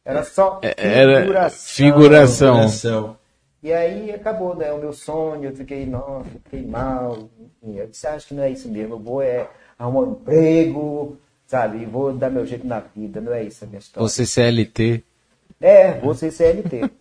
Era 0.06 0.24
só 0.24 0.60
É, 0.62 0.74
Era 0.78 1.22
figuração. 1.22 2.68
figuração. 2.68 3.23
E 3.64 3.72
aí 3.72 4.12
acabou, 4.12 4.56
né? 4.56 4.72
O 4.74 4.78
meu 4.78 4.92
sonho, 4.92 5.46
eu 5.46 5.56
fiquei, 5.56 5.86
nossa, 5.86 6.30
fiquei 6.44 6.66
mal. 6.66 7.30
Enfim, 7.64 7.78
eu 7.78 7.88
disse, 7.88 8.06
acho 8.06 8.28
que 8.28 8.34
não 8.34 8.44
é 8.44 8.50
isso 8.52 8.68
mesmo. 8.68 8.96
Eu 8.96 9.00
vou 9.00 9.22
é, 9.22 9.48
arrumar 9.80 10.02
um 10.02 10.12
emprego, 10.12 11.18
sabe? 11.48 11.78
E 11.82 11.86
vou 11.86 12.12
dar 12.14 12.30
meu 12.30 12.46
jeito 12.46 12.68
na 12.68 12.82
vida. 12.82 13.22
Não 13.22 13.34
é 13.34 13.44
isso 13.44 13.64
a 13.64 13.68
minha 13.68 13.80
história. 13.80 14.06
Você 14.08 14.26
CLT. 14.26 15.02
É, 15.62 15.98
vou 16.00 16.14
ser 16.14 16.30
CLT. 16.32 16.92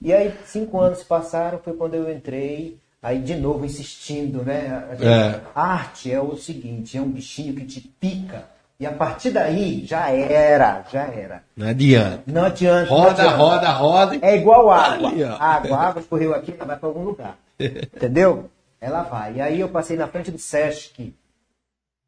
e 0.00 0.12
aí, 0.12 0.32
cinco 0.44 0.78
anos 0.78 1.02
passaram, 1.02 1.58
foi 1.58 1.72
quando 1.72 1.94
eu 1.94 2.08
entrei, 2.12 2.78
aí 3.02 3.18
de 3.20 3.34
novo 3.34 3.64
insistindo, 3.64 4.44
né? 4.44 4.86
A, 4.88 4.94
gente- 4.94 5.06
É. 5.08 5.40
arte 5.52 6.12
é 6.12 6.20
o 6.20 6.36
seguinte, 6.36 6.96
é 6.96 7.00
um 7.00 7.08
bichinho 7.10 7.56
que 7.56 7.64
te 7.66 7.80
pica. 7.80 8.53
E 8.78 8.86
a 8.86 8.92
partir 8.92 9.30
daí, 9.30 9.84
já 9.86 10.10
era, 10.10 10.84
já 10.90 11.04
era. 11.04 11.44
Não 11.56 11.68
adianta. 11.68 12.22
Não 12.26 12.44
adianta. 12.44 12.90
não 12.90 12.96
Roda, 12.96 13.10
adianta. 13.22 13.36
roda, 13.36 13.70
roda. 13.70 14.18
É 14.20 14.36
igual 14.36 14.70
água. 14.70 15.08
Ali, 15.10 15.22
água, 15.22 15.78
água 15.78 16.00
escorreu 16.00 16.34
aqui, 16.34 16.52
ela 16.56 16.64
vai 16.66 16.76
para 16.76 16.88
algum 16.88 17.04
lugar. 17.04 17.38
Entendeu? 17.58 18.50
Ela 18.80 19.02
vai. 19.04 19.34
E 19.34 19.40
aí 19.40 19.60
eu 19.60 19.68
passei 19.68 19.96
na 19.96 20.08
frente 20.08 20.30
do 20.30 20.38
Sesc, 20.38 21.14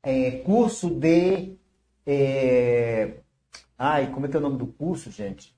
é, 0.02 0.31
curso 0.44 0.90
de. 0.90 1.57
é, 2.07 3.12
Ai, 3.79 4.11
como 4.12 4.26
é 4.26 4.29
que 4.29 4.37
é 4.37 4.38
o 4.38 4.42
nome 4.42 4.59
do 4.59 4.66
curso, 4.66 5.11
gente? 5.11 5.55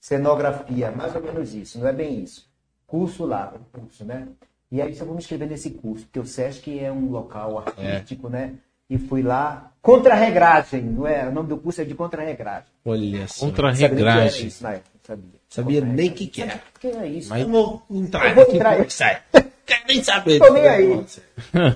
Cenografia, 0.00 0.90
mais 0.90 1.14
ou 1.14 1.22
menos 1.22 1.54
isso, 1.54 1.78
não 1.78 1.86
é 1.86 1.92
bem 1.92 2.20
isso. 2.22 2.48
Curso 2.86 3.24
lá, 3.24 3.54
um 3.54 3.80
curso, 3.80 4.04
né? 4.04 4.28
E 4.70 4.80
aí 4.80 4.96
eu 4.96 5.04
vou 5.04 5.14
me 5.14 5.20
inscrever 5.20 5.48
nesse 5.48 5.70
curso, 5.70 6.04
porque 6.06 6.18
o 6.20 6.26
Sesc 6.26 6.78
é 6.78 6.90
um 6.90 7.10
local 7.10 7.58
artístico, 7.58 8.28
né? 8.28 8.54
E 8.88 8.98
fui 8.98 9.22
lá, 9.22 9.69
contra-regragem, 9.82 10.82
não 10.82 11.06
é? 11.06 11.26
O 11.28 11.32
nome 11.32 11.48
do 11.48 11.56
curso 11.58 11.80
é 11.80 11.84
de 11.84 11.94
contra-regragem. 11.94 12.68
Olha 12.84 13.26
só. 13.28 13.46
Sabia 13.46 13.54
que 13.54 13.84
era 13.84 13.88
Contra-regragem. 13.90 14.46
isso 14.46 14.62
na 14.62 14.72
época, 14.72 14.90
sabia. 15.02 15.40
Sabia 15.48 15.80
nem 15.80 16.08
o 16.10 16.12
que, 16.12 16.26
que 16.26 16.42
é. 16.42 16.60
O 16.76 16.78
que 16.80 16.86
é 16.88 17.06
isso? 17.06 17.28
Mas- 17.30 17.42
Eu 17.42 17.48
vou 17.48 17.82
entrar 17.90 18.28
Eu 18.28 18.34
vou 18.34 18.44
aqui 18.44 18.56
entrar 18.56 18.70
aí. 18.80 18.90
sai. 18.90 19.18
Quero 19.66 19.82
nem 19.88 20.02
saber. 20.02 20.38
Tô 20.38 20.52
nem 20.52 20.66
aí. 20.66 21.04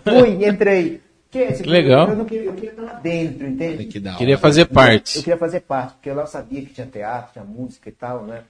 Fui, 0.05 0.47
entrei. 0.49 1.01
Que, 1.31 1.39
esse- 1.39 1.63
Legal. 1.65 2.09
Eu, 2.11 2.17
não 2.17 2.25
queria, 2.25 2.45
eu 2.47 2.53
queria 2.55 2.71
estar 2.71 2.83
lá 2.83 2.93
dentro, 2.95 3.47
entende? 3.47 3.85
Que 3.87 3.99
da. 4.01 4.15
Queria 4.15 4.39
fazer 4.39 4.63
Eu 4.63 4.67
parte. 4.67 5.19
queria 5.19 5.37
fazer 5.37 5.61
parte, 5.61 5.95
porque 5.95 6.13
lá 6.13 6.23
eu 6.23 6.27
sabia 6.29 6.61
que 6.63 6.73
tinha 6.73 6.87
teatro, 6.87 7.33
tinha 7.33 7.45
música 7.45 7.89
e 7.89 7.93
tal, 7.93 8.25
né? 8.25 8.43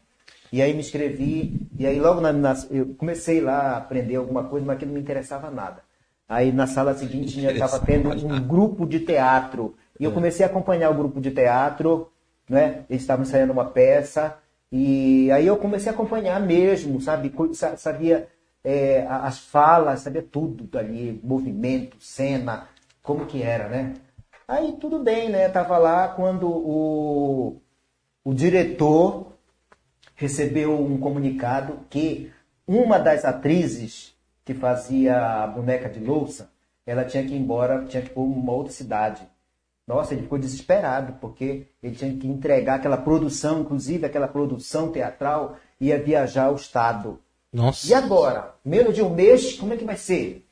E 0.53 0.61
aí 0.63 0.73
me 0.75 0.81
inscrevi, 0.81 1.61
e 1.79 1.87
aí 1.87 1.99
logo 1.99 2.21
na, 2.21 2.33
na- 2.33 2.57
eu 2.71 2.95
comecei 2.99 3.41
lá 3.41 3.57
a 3.73 3.77
aprender 3.79 4.17
alguma 4.17 4.45
coisa, 4.45 4.65
mas 4.67 4.79
que 4.79 4.85
não 4.87 4.93
me 4.95 5.01
interessava 5.01 5.51
nada. 5.51 5.83
Aí 6.29 6.53
na 6.53 6.67
sala 6.67 6.95
seguinte 6.95 7.45
estava 7.45 7.79
tendo 7.81 8.11
um 8.11 8.41
grupo 8.47 8.87
de 8.87 9.01
teatro. 9.01 9.75
E 9.99 10.05
eu 10.05 10.13
comecei 10.13 10.45
a 10.45 10.49
acompanhar 10.49 10.91
o 10.91 10.95
grupo 10.95 11.21
de 11.21 11.31
teatro, 11.31 12.11
né? 12.49 12.85
Eles 12.89 13.03
estavam 13.03 13.25
ensaiando 13.25 13.53
uma 13.53 13.67
peça. 13.67 14.37
E 14.73 15.31
aí 15.31 15.47
eu 15.47 15.57
comecei 15.57 15.91
a 15.91 15.95
acompanhar 15.95 16.41
mesmo, 16.41 17.01
sabe? 17.01 17.33
Sabia 17.77 18.29
é, 18.65 19.07
as 19.09 19.39
falas, 19.39 20.01
sabia 20.01 20.23
tudo 20.23 20.65
dali, 20.65 21.21
movimento, 21.23 21.97
cena, 22.01 22.69
como 23.03 23.27
que 23.27 23.43
era, 23.43 23.69
né? 23.69 23.95
Aí 24.49 24.73
tudo 24.81 24.99
bem, 24.99 25.29
né? 25.29 25.49
Tava 25.49 25.77
lá 25.79 26.09
quando 26.09 26.49
o, 26.49 27.61
o 28.25 28.35
diretor 28.35 29.35
recebeu 30.15 30.81
um 30.81 30.99
comunicado 30.99 31.81
que 31.91 32.33
uma 32.67 32.99
das 32.99 33.25
atrizes 33.25 34.14
que 34.45 34.55
fazia 34.55 35.43
a 35.43 35.47
boneca 35.47 35.89
de 35.89 36.01
louça, 36.01 36.51
ela 36.87 37.05
tinha 37.05 37.25
que 37.25 37.33
ir 37.33 37.39
embora, 37.39 37.85
tinha 37.87 38.03
que 38.03 38.11
ir 38.11 38.13
para 38.13 38.23
uma 38.23 38.53
outra 38.53 38.73
cidade. 38.73 39.27
Nossa, 39.87 40.15
ele 40.15 40.23
ficou 40.23 40.39
desesperado, 40.39 41.15
porque 41.21 41.67
ele 41.83 41.95
tinha 41.95 42.15
que 42.17 42.27
entregar 42.27 42.77
aquela 42.77 42.97
produção, 42.97 43.61
inclusive 43.61 44.07
aquela 44.07 44.29
produção 44.29 44.91
teatral, 44.91 45.57
ia 45.81 46.03
viajar 46.03 46.45
ao 46.45 46.57
estado. 46.57 47.19
Nossa. 47.53 47.89
E 47.89 47.95
agora? 47.95 48.55
Menos 48.65 48.95
de 48.95 49.03
um 49.03 49.11
mês, 49.11 49.55
como 49.55 49.75
é 49.75 49.77
que 49.77 49.85
vai 49.85 49.97
ser? 49.97 50.47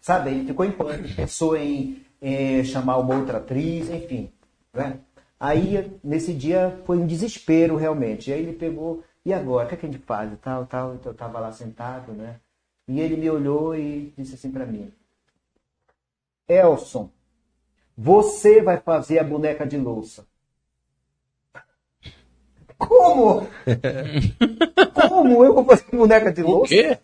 Sabe, 0.00 0.30
ele 0.30 0.46
ficou 0.46 0.66
em 0.66 0.72
pânico, 0.72 1.14
pensou 1.16 1.56
em, 1.56 2.04
em 2.20 2.64
chamar 2.64 2.98
uma 2.98 3.16
outra 3.16 3.38
atriz, 3.38 3.88
enfim. 3.88 4.30
Né? 4.74 4.98
Aí, 5.38 5.98
nesse 6.02 6.32
dia, 6.32 6.80
foi 6.84 6.98
um 6.98 7.06
desespero 7.06 7.76
realmente. 7.76 8.30
E 8.30 8.32
aí 8.32 8.42
ele 8.42 8.52
pegou, 8.52 9.02
e 9.24 9.32
agora? 9.32 9.66
O 9.66 9.68
que, 9.68 9.74
é 9.74 9.78
que 9.78 9.86
a 9.86 9.90
gente 9.90 10.04
faz? 10.04 10.32
E 10.32 10.36
tal, 10.36 10.66
tal. 10.66 10.94
Então, 10.94 11.10
eu 11.10 11.12
estava 11.12 11.38
lá 11.38 11.52
sentado, 11.52 12.12
né? 12.12 12.36
E 12.92 13.00
ele 13.00 13.16
me 13.16 13.28
olhou 13.30 13.74
e 13.74 14.12
disse 14.16 14.34
assim 14.36 14.50
para 14.52 14.66
mim: 14.66 14.92
Elson, 16.48 17.10
você 17.96 18.62
vai 18.62 18.78
fazer 18.80 19.18
a 19.20 19.24
boneca 19.24 19.66
de 19.66 19.78
louça. 19.78 20.26
Como? 22.78 23.46
Como 25.08 25.44
eu 25.44 25.54
vou 25.54 25.64
fazer 25.64 25.84
boneca 25.92 26.32
de 26.32 26.42
O 26.42 26.46
louça? 26.50 26.74
quê? 26.76 26.98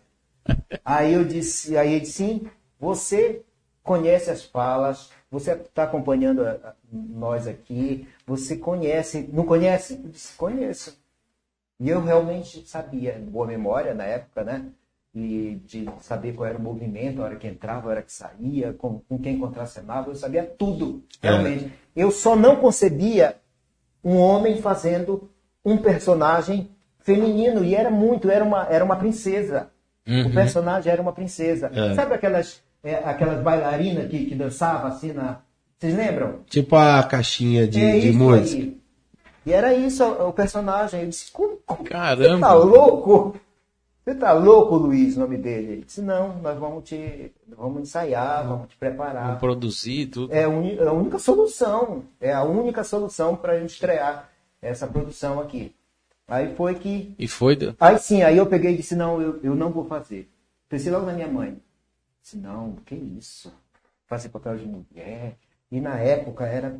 Aí 0.83 1.13
eu 1.13 1.23
disse, 1.25 1.77
aí 1.77 1.91
ele 1.93 1.99
disse, 2.01 2.13
sim, 2.13 2.49
você 2.79 3.43
conhece 3.83 4.29
as 4.29 4.43
falas, 4.43 5.11
você 5.31 5.51
está 5.53 5.83
acompanhando 5.83 6.45
a- 6.45 6.51
a- 6.63 6.75
nós 6.91 7.47
aqui, 7.47 8.07
você 8.25 8.57
conhece, 8.57 9.29
não 9.33 9.45
conhece? 9.45 9.93
Eu 10.03 10.09
disse, 10.09 10.35
conheço. 10.35 10.97
E 11.79 11.89
eu 11.89 12.01
realmente 12.03 12.67
sabia, 12.67 13.13
boa 13.19 13.47
memória 13.47 13.93
na 13.93 14.05
época, 14.05 14.43
né? 14.43 14.71
E 15.13 15.59
de 15.65 15.89
saber 16.01 16.33
qual 16.33 16.47
era 16.47 16.57
o 16.57 16.61
movimento, 16.61 17.21
a 17.21 17.25
hora 17.25 17.35
que 17.35 17.47
entrava, 17.47 17.87
a 17.87 17.91
hora 17.91 18.01
que 18.01 18.13
saía, 18.13 18.73
com, 18.73 18.99
com 18.99 19.17
quem 19.17 19.39
contracenava, 19.39 20.11
eu 20.11 20.15
sabia 20.15 20.43
tudo, 20.43 21.03
realmente. 21.21 21.73
Eu 21.95 22.11
só 22.11 22.35
não 22.35 22.57
concebia 22.57 23.35
um 24.03 24.17
homem 24.17 24.61
fazendo 24.61 25.29
um 25.65 25.77
personagem 25.77 26.69
feminino, 26.99 27.65
e 27.65 27.73
era 27.73 27.89
muito, 27.89 28.29
era 28.29 28.45
uma, 28.45 28.67
era 28.69 28.85
uma 28.85 28.95
princesa. 28.95 29.69
O 30.25 30.33
personagem 30.33 30.91
era 30.91 31.01
uma 31.01 31.13
princesa. 31.13 31.71
Sabe 31.95 32.15
aquelas, 32.15 32.61
é, 32.83 32.95
aquelas 32.95 33.43
bailarinas 33.43 34.09
que, 34.09 34.25
que 34.25 34.35
dançavam 34.35 34.87
assim 34.87 35.11
na. 35.13 35.41
Vocês 35.77 35.95
lembram? 35.95 36.39
Tipo 36.47 36.75
a 36.75 37.03
caixinha 37.03 37.67
de, 37.67 37.81
é 37.81 37.99
de 37.99 38.11
música. 38.11 38.61
aí. 38.61 38.77
E 39.45 39.53
era 39.53 39.73
isso 39.73 40.03
o 40.03 40.33
personagem. 40.33 41.01
Eu 41.01 41.09
disse, 41.09 41.31
como, 41.31 41.57
como 41.65 41.83
Caramba. 41.83 42.47
Tá 42.47 42.53
louco? 42.53 43.39
Você 44.09 44.15
tá 44.15 44.33
louco, 44.33 44.75
Luiz, 44.75 45.15
o 45.15 45.19
nome 45.19 45.37
dele? 45.37 45.73
Ele 45.73 45.83
disse, 45.85 46.01
não, 46.01 46.39
nós 46.39 46.57
vamos 46.57 46.83
te. 46.83 47.31
Vamos 47.47 47.83
ensaiar, 47.83 48.47
vamos 48.47 48.69
te 48.69 48.75
preparar. 48.75 49.25
Vamos 49.25 49.39
produzir 49.39 50.07
tudo. 50.07 50.33
É 50.33 50.45
a 50.45 50.47
é 50.47 50.87
a 50.87 50.91
única 50.91 51.19
solução. 51.19 52.03
É 52.19 52.33
a 52.33 52.43
única 52.43 52.83
solução 52.83 53.35
para 53.35 53.53
a 53.53 53.59
gente 53.59 53.69
estrear 53.75 54.27
essa 54.63 54.87
produção 54.87 55.39
aqui. 55.39 55.75
Aí 56.27 56.55
foi 56.55 56.73
que. 56.73 57.13
E 57.19 57.27
foi. 57.27 57.55
do- 57.55 57.75
Aí 57.79 57.99
sim, 57.99 58.23
aí 58.23 58.35
eu 58.35 58.47
peguei 58.47 58.73
e 58.73 58.77
disse, 58.77 58.95
não, 58.95 59.21
eu, 59.21 59.39
eu 59.43 59.53
não 59.53 59.69
vou 59.69 59.85
fazer. 59.85 60.27
Pensei 60.67 60.91
logo 60.91 61.05
na 61.05 61.13
minha 61.13 61.27
mãe. 61.27 61.59
Disse, 62.23 62.35
não, 62.35 62.77
que 62.87 62.95
isso? 62.95 63.53
Fazer 64.07 64.29
papel 64.29 64.57
de 64.57 64.65
mulher. 64.65 65.35
E 65.71 65.79
na 65.79 65.99
época 65.99 66.47
era 66.47 66.79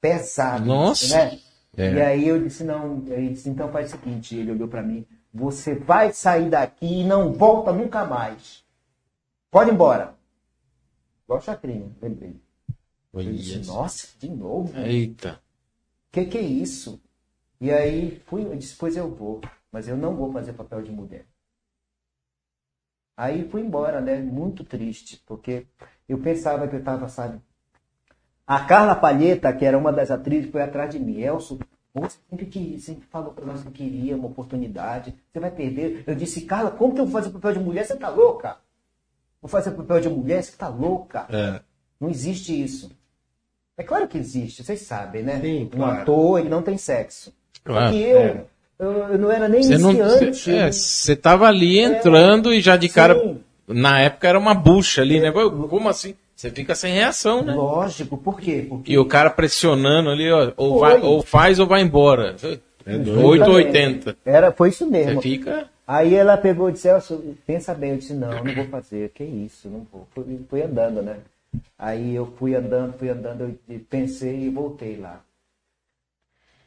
pesado. 0.00 0.64
Nossa. 0.64 1.16
Né? 1.16 1.38
É. 1.76 1.92
E 1.92 2.00
aí 2.00 2.26
eu 2.26 2.42
disse, 2.42 2.64
não, 2.64 3.04
ele 3.06 3.28
disse, 3.28 3.48
então 3.48 3.70
faz 3.70 3.86
o 3.86 3.90
seguinte, 3.96 4.34
ele 4.34 4.50
olhou 4.50 4.66
para 4.66 4.82
mim, 4.82 5.06
você 5.32 5.74
vai 5.74 6.12
sair 6.12 6.50
daqui 6.50 7.00
e 7.00 7.04
não 7.04 7.32
volta 7.32 7.72
nunca 7.72 8.04
mais. 8.04 8.64
Pode 9.50 9.70
ir 9.70 9.74
embora. 9.74 10.16
Igual 11.24 11.40
chacrinha, 11.40 11.90
lembrei. 12.00 12.40
Eu 13.12 13.22
disse, 13.32 13.66
nossa, 13.66 14.08
de 14.18 14.28
novo? 14.28 14.76
Eita. 14.78 15.40
que 16.12 16.24
que 16.26 16.38
é 16.38 16.42
isso? 16.42 17.00
E 17.60 17.70
aí 17.70 18.20
fui, 18.26 18.44
eu 18.44 18.56
disse, 18.56 18.76
pois 18.76 18.96
eu 18.96 19.12
vou, 19.12 19.40
mas 19.72 19.88
eu 19.88 19.96
não 19.96 20.14
vou 20.14 20.32
fazer 20.32 20.52
papel 20.52 20.82
de 20.82 20.92
mulher. 20.92 21.26
Aí 23.16 23.48
fui 23.48 23.62
embora, 23.62 24.00
né? 24.00 24.20
Muito 24.20 24.62
triste, 24.62 25.20
porque 25.26 25.66
eu 26.08 26.18
pensava 26.18 26.68
que 26.68 26.76
eu 26.76 26.78
estava, 26.78 27.08
sabe? 27.08 27.40
A 28.46 28.64
Carla 28.64 28.94
Palheta, 28.94 29.52
que 29.52 29.64
era 29.64 29.76
uma 29.76 29.92
das 29.92 30.10
atrizes, 30.10 30.50
foi 30.50 30.62
atrás 30.62 30.90
de 30.90 30.98
mim. 31.00 31.20
Elson, 31.20 31.58
você 32.00 32.18
sempre, 32.30 32.46
que, 32.46 32.80
sempre 32.80 33.06
falou 33.10 33.32
para 33.32 33.44
nós 33.44 33.62
que 33.62 33.70
queria 33.70 34.16
uma 34.16 34.26
oportunidade, 34.26 35.14
você 35.32 35.40
vai 35.40 35.50
perder. 35.50 36.04
Eu 36.06 36.14
disse, 36.14 36.42
Carla, 36.42 36.70
como 36.70 36.94
que 36.94 37.00
eu 37.00 37.06
vou 37.06 37.12
fazer 37.12 37.30
papel 37.30 37.52
de 37.52 37.58
mulher? 37.60 37.84
Você 37.84 37.96
tá 37.96 38.08
louca? 38.08 38.56
Vou 39.40 39.48
fazer 39.48 39.70
papel 39.70 40.00
de 40.00 40.08
mulher? 40.08 40.42
Você 40.42 40.56
tá 40.56 40.68
louca? 40.68 41.26
É. 41.30 41.60
Não 42.00 42.08
existe 42.08 42.60
isso. 42.62 42.90
É 43.76 43.82
claro 43.82 44.08
que 44.08 44.18
existe, 44.18 44.64
vocês 44.64 44.80
sabem, 44.80 45.22
né? 45.22 45.40
Sim, 45.40 45.64
um 45.64 45.68
claro. 45.68 46.02
ator, 46.02 46.40
ele 46.40 46.48
não 46.48 46.62
tem 46.62 46.76
sexo. 46.76 47.32
Claro. 47.62 47.94
E 47.94 48.02
eu, 48.02 48.18
é. 48.18 48.44
eu, 48.78 48.90
eu 48.90 49.18
não 49.18 49.30
era 49.30 49.48
nem 49.48 49.62
iniciante. 49.62 50.50
É, 50.50 50.72
você 50.72 51.14
tava 51.14 51.46
ali 51.46 51.78
entrando 51.78 52.52
e 52.52 52.60
já 52.60 52.76
de 52.76 52.88
cara. 52.88 53.14
Sim. 53.20 53.40
Na 53.68 54.00
época 54.00 54.26
era 54.26 54.38
uma 54.38 54.54
bucha 54.54 55.02
ali, 55.02 55.20
né? 55.20 55.30
Como 55.30 55.88
assim? 55.88 56.14
Você 56.38 56.52
fica 56.52 56.72
sem 56.76 56.94
reação, 56.94 57.42
né? 57.42 57.52
Lógico, 57.52 58.16
por 58.16 58.40
quê? 58.40 58.64
Porque 58.68 58.92
E 58.92 58.96
o 58.96 59.04
cara 59.04 59.28
pressionando 59.28 60.08
ali, 60.08 60.30
ó, 60.30 60.52
ou, 60.56 60.78
vai, 60.78 61.00
ou 61.00 61.20
faz 61.20 61.58
ou 61.58 61.66
vai 61.66 61.82
embora. 61.82 62.36
É 62.86 62.96
doido. 62.96 63.50
880. 63.50 64.16
era, 64.24 64.52
foi 64.52 64.68
isso 64.68 64.84
Você 64.84 64.90
mesmo. 64.92 65.20
fica. 65.20 65.68
Aí 65.84 66.14
ela 66.14 66.36
pegou 66.36 66.68
e 66.68 66.72
disse, 66.74 66.88
pensa 67.44 67.74
bem. 67.74 67.90
Eu 67.90 67.98
disse, 67.98 68.14
não, 68.14 68.44
não 68.44 68.54
vou 68.54 68.66
fazer. 68.68 69.08
Que 69.08 69.24
isso, 69.24 69.68
não 69.68 69.84
vou. 69.90 70.06
Fui, 70.12 70.40
fui 70.48 70.62
andando, 70.62 71.02
né? 71.02 71.16
Aí 71.76 72.14
eu 72.14 72.26
fui 72.38 72.54
andando, 72.54 72.96
fui 72.96 73.08
andando, 73.08 73.58
eu 73.68 73.80
pensei 73.90 74.42
e 74.44 74.48
voltei 74.48 74.96
lá. 74.96 75.20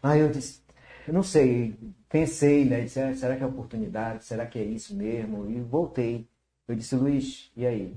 Aí 0.03 0.19
eu 0.19 0.27
disse, 0.27 0.59
eu 1.07 1.13
não 1.13 1.23
sei, 1.23 1.75
pensei, 2.09 2.65
né? 2.65 2.81
Disse, 2.81 2.99
"Ah, 2.99 3.13
será 3.15 3.37
que 3.37 3.43
é 3.43 3.45
oportunidade? 3.47 4.25
Será 4.25 4.45
que 4.45 4.59
é 4.59 4.63
isso 4.63 4.93
mesmo? 4.93 5.49
E 5.49 5.61
voltei. 5.61 6.25
Eu 6.67 6.75
disse, 6.75 6.93
Luiz, 6.93 7.49
e 7.55 7.65
aí? 7.65 7.93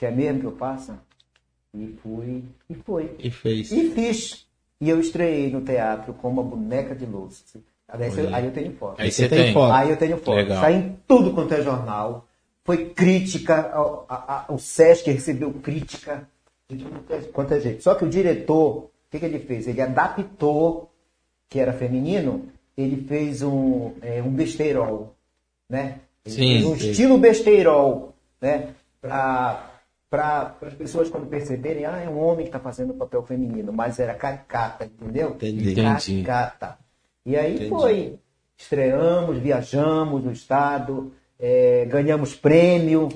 Quer 0.00 0.16
mesmo 0.16 0.40
que 0.40 0.46
eu 0.46 0.56
faça? 0.56 0.98
E 1.74 1.94
fui, 2.02 2.42
e 2.70 2.74
foi. 2.74 3.14
E 3.18 3.30
fez. 3.30 3.70
E 3.70 3.90
fiz. 3.90 4.46
E 4.80 4.88
eu 4.88 4.98
estreiei 4.98 5.50
no 5.52 5.60
teatro 5.60 6.14
como 6.14 6.40
uma 6.40 6.50
boneca 6.50 6.94
de 6.94 7.04
louça. 7.04 7.60
Aí 7.86 8.08
eu, 8.18 8.34
aí 8.34 8.44
eu 8.46 8.50
tenho 8.50 8.72
foto. 8.72 8.98
Aí 8.98 9.12
Você 9.12 9.28
tem 9.28 9.44
tem. 9.44 9.52
foto. 9.52 9.74
Aí 9.74 9.90
eu 9.90 9.98
tenho 9.98 10.16
foto. 10.16 10.36
Legal. 10.36 10.58
Sai 10.62 10.74
em 10.76 10.96
tudo 11.06 11.34
quanto 11.34 11.52
é 11.52 11.60
jornal. 11.60 12.26
Foi 12.64 12.86
crítica, 12.94 13.72
ao- 13.74 14.06
a- 14.08 14.46
a- 14.48 14.52
o 14.54 14.58
Sesc 14.58 15.10
recebeu 15.10 15.52
crítica 15.52 16.26
de 16.66 16.78
tudo 16.78 17.28
quanto 17.34 17.52
é 17.52 17.60
jeito. 17.60 17.82
Só 17.82 17.94
que 17.94 18.06
o 18.06 18.08
diretor, 18.08 18.76
o 18.84 18.90
que, 19.10 19.18
que 19.18 19.26
ele 19.26 19.40
fez? 19.40 19.68
Ele 19.68 19.82
adaptou, 19.82 20.90
que 21.46 21.60
era 21.60 21.74
feminino, 21.74 22.48
ele 22.74 23.04
fez 23.06 23.42
um, 23.42 23.92
é, 24.00 24.22
um 24.22 24.30
besteirol, 24.30 25.14
né? 25.68 26.00
Ele 26.24 26.34
Sim, 26.36 26.52
fez 26.52 26.64
um 26.64 26.78
sim. 26.78 26.90
estilo 26.90 27.18
besteirol, 27.18 28.14
né? 28.40 28.70
Para 30.10 30.56
as 30.62 30.74
pessoas 30.74 31.08
quando 31.08 31.28
perceberem, 31.28 31.86
ah, 31.86 31.98
é 31.98 32.08
um 32.08 32.18
homem 32.18 32.44
que 32.44 32.48
está 32.48 32.58
fazendo 32.58 32.90
o 32.90 32.96
papel 32.96 33.22
feminino, 33.22 33.72
mas 33.72 34.00
era 34.00 34.12
caricata, 34.12 34.84
entendeu? 34.84 35.30
Entendi. 35.30 35.72
Caricata. 35.72 36.76
E 37.24 37.36
aí 37.36 37.54
Entendi. 37.54 37.70
foi. 37.70 38.18
Estreamos, 38.56 39.38
viajamos 39.38 40.24
no 40.24 40.32
estado, 40.32 41.12
eh, 41.38 41.86
ganhamos 41.88 42.34
prêmio. 42.34 43.08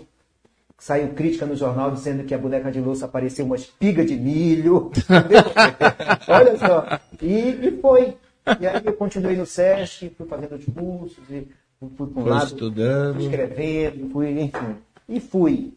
Saiu 0.78 1.14
crítica 1.14 1.44
no 1.46 1.56
jornal 1.56 1.90
dizendo 1.90 2.24
que 2.24 2.34
a 2.34 2.38
boneca 2.38 2.70
de 2.70 2.80
louça 2.80 3.08
parecia 3.08 3.44
uma 3.44 3.56
espiga 3.56 4.04
de 4.04 4.16
milho. 4.16 4.92
Olha 6.28 6.56
só. 6.56 6.86
E, 7.20 7.66
e 7.66 7.78
foi. 7.80 8.16
E 8.60 8.66
aí 8.66 8.82
eu 8.84 8.92
continuei 8.92 9.36
no 9.36 9.46
SESC, 9.46 10.10
fui 10.16 10.26
fazendo 10.26 10.54
os 10.54 10.64
cursos, 10.66 11.24
e 11.30 11.48
fui, 11.80 11.90
fui 11.96 12.06
para 12.06 12.22
um 12.22 12.26
lado, 12.26 12.46
estudando. 12.46 13.14
fui 13.16 13.24
escrevendo, 13.24 14.10
fui, 14.10 14.40
enfim. 14.40 14.76
E 15.08 15.20
fui. 15.20 15.74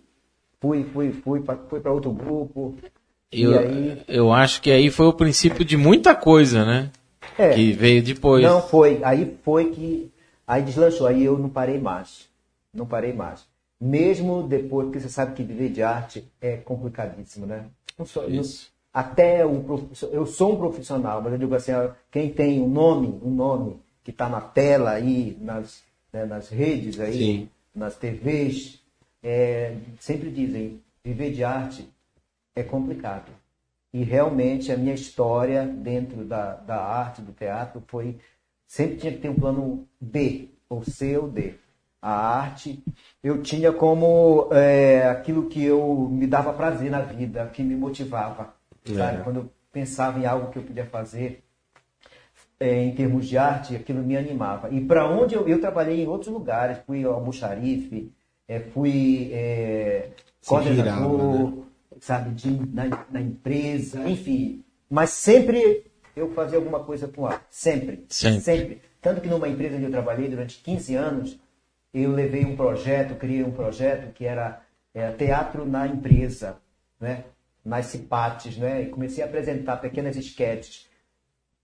Fui, 0.59 0.83
fui, 0.91 1.11
fui 1.11 1.41
para 1.41 1.57
fui 1.69 1.79
pra 1.79 1.91
outro 1.91 2.11
grupo. 2.11 2.75
Eu, 3.31 3.51
e 3.51 3.57
aí. 3.57 4.03
eu 4.07 4.31
acho 4.33 4.61
que 4.61 4.71
aí 4.71 4.89
foi 4.89 5.05
o 5.07 5.13
princípio 5.13 5.63
de 5.63 5.77
muita 5.77 6.15
coisa, 6.15 6.65
né? 6.65 6.91
É. 7.37 7.53
Que 7.53 7.71
veio 7.73 8.01
depois. 8.01 8.43
Não 8.43 8.61
foi. 8.61 9.01
Aí 9.03 9.37
foi 9.43 9.71
que. 9.71 10.11
Aí 10.47 10.63
deslanchou. 10.63 11.05
Aí 11.07 11.23
eu 11.23 11.37
não 11.37 11.49
parei 11.49 11.79
mais. 11.79 12.27
Não 12.73 12.85
parei 12.85 13.13
mais. 13.13 13.45
Mesmo 13.79 14.41
depois, 14.43 14.87
porque 14.87 14.99
você 14.99 15.09
sabe 15.09 15.35
que 15.35 15.43
viver 15.43 15.69
de 15.69 15.83
arte 15.83 16.23
é 16.41 16.57
complicadíssimo, 16.57 17.45
né? 17.45 17.65
Não 17.97 18.05
sou, 18.05 18.23
não- 18.27 18.41
Isso. 18.41 18.71
até 18.91 19.45
o 19.45 19.59
profiss- 19.61 20.09
eu 20.11 20.25
sou 20.25 20.53
um 20.53 20.57
profissional, 20.57 21.21
mas 21.21 21.33
eu 21.33 21.37
digo 21.39 21.53
assim, 21.53 21.71
quem 22.11 22.31
tem 22.31 22.59
um 22.59 22.67
nome, 22.67 23.19
um 23.23 23.29
nome 23.29 23.77
que 24.03 24.09
está 24.09 24.27
na 24.27 24.41
tela 24.41 24.91
aí, 24.91 25.37
nas, 25.39 25.83
né, 26.11 26.25
nas 26.25 26.49
redes 26.49 26.99
aí, 26.99 27.13
Sim. 27.17 27.49
nas 27.75 27.95
TVs, 27.95 28.79
é, 29.27 29.75
sempre 29.99 30.31
dizem, 30.31 30.81
viver 31.03 31.31
de 31.31 31.43
arte 31.43 31.85
é 32.55 32.63
complicado. 32.63 33.29
E 33.93 34.01
realmente 34.01 34.71
a 34.71 34.77
minha 34.77 34.93
história 34.93 35.65
dentro 35.65 36.23
da, 36.23 36.55
da 36.55 36.77
arte, 36.81 37.21
do 37.21 37.33
teatro, 37.33 37.83
foi. 37.87 38.17
Sempre 38.65 38.97
tinha 38.97 39.11
que 39.13 39.19
ter 39.19 39.29
um 39.29 39.35
plano 39.35 39.87
B, 39.99 40.49
ou 40.69 40.83
C 40.83 41.17
ou 41.17 41.29
D. 41.29 41.55
A 42.01 42.11
arte 42.11 42.81
eu 43.23 43.41
tinha 43.41 43.71
como 43.73 44.49
é, 44.51 45.07
aquilo 45.07 45.49
que 45.49 45.63
eu 45.63 46.07
me 46.09 46.27
dava 46.27 46.53
prazer 46.53 46.89
na 46.89 47.01
vida, 47.01 47.47
que 47.47 47.63
me 47.63 47.75
motivava. 47.75 48.53
Sabe? 48.85 49.23
Quando 49.23 49.37
eu 49.37 49.51
pensava 49.73 50.19
em 50.19 50.25
algo 50.25 50.51
que 50.51 50.59
eu 50.59 50.63
podia 50.63 50.85
fazer 50.85 51.43
é, 52.59 52.83
em 52.83 52.95
termos 52.95 53.27
de 53.27 53.37
arte, 53.37 53.75
aquilo 53.75 54.01
me 54.01 54.15
animava. 54.15 54.69
E 54.69 54.79
para 54.85 55.09
onde 55.09 55.35
eu, 55.35 55.47
eu 55.47 55.59
trabalhei 55.59 56.03
em 56.03 56.07
outros 56.07 56.31
lugares, 56.31 56.79
fui 56.85 57.03
ao 57.03 57.13
Almoxarife, 57.13 58.13
é, 58.47 58.59
fui 58.59 59.29
é, 59.33 60.09
coordenador, 60.45 61.51
né? 61.51 61.63
sabe, 61.99 62.31
de, 62.31 62.49
na, 62.73 63.05
na 63.09 63.21
empresa, 63.21 64.07
enfim. 64.07 64.63
Mas 64.89 65.09
sempre 65.09 65.85
eu 66.15 66.33
fazia 66.33 66.57
alguma 66.57 66.83
coisa 66.83 67.07
com 67.07 67.25
arte. 67.25 67.45
Sempre. 67.49 68.05
Sempre. 68.41 68.81
Tanto 69.01 69.21
que 69.21 69.27
numa 69.27 69.47
empresa 69.47 69.75
onde 69.75 69.85
eu 69.85 69.91
trabalhei 69.91 70.27
durante 70.27 70.57
15 70.61 70.95
anos, 70.95 71.39
eu 71.93 72.11
levei 72.11 72.45
um 72.45 72.55
projeto, 72.55 73.15
criei 73.15 73.43
um 73.43 73.51
projeto 73.51 74.13
que 74.13 74.25
era 74.25 74.61
é, 74.93 75.11
teatro 75.11 75.65
na 75.65 75.87
empresa, 75.87 76.57
né? 76.99 77.25
nas 77.63 77.87
cipates, 77.87 78.57
né? 78.57 78.83
e 78.83 78.85
comecei 78.87 79.23
a 79.23 79.27
apresentar 79.27 79.77
pequenas 79.77 80.15
esquetes. 80.15 80.87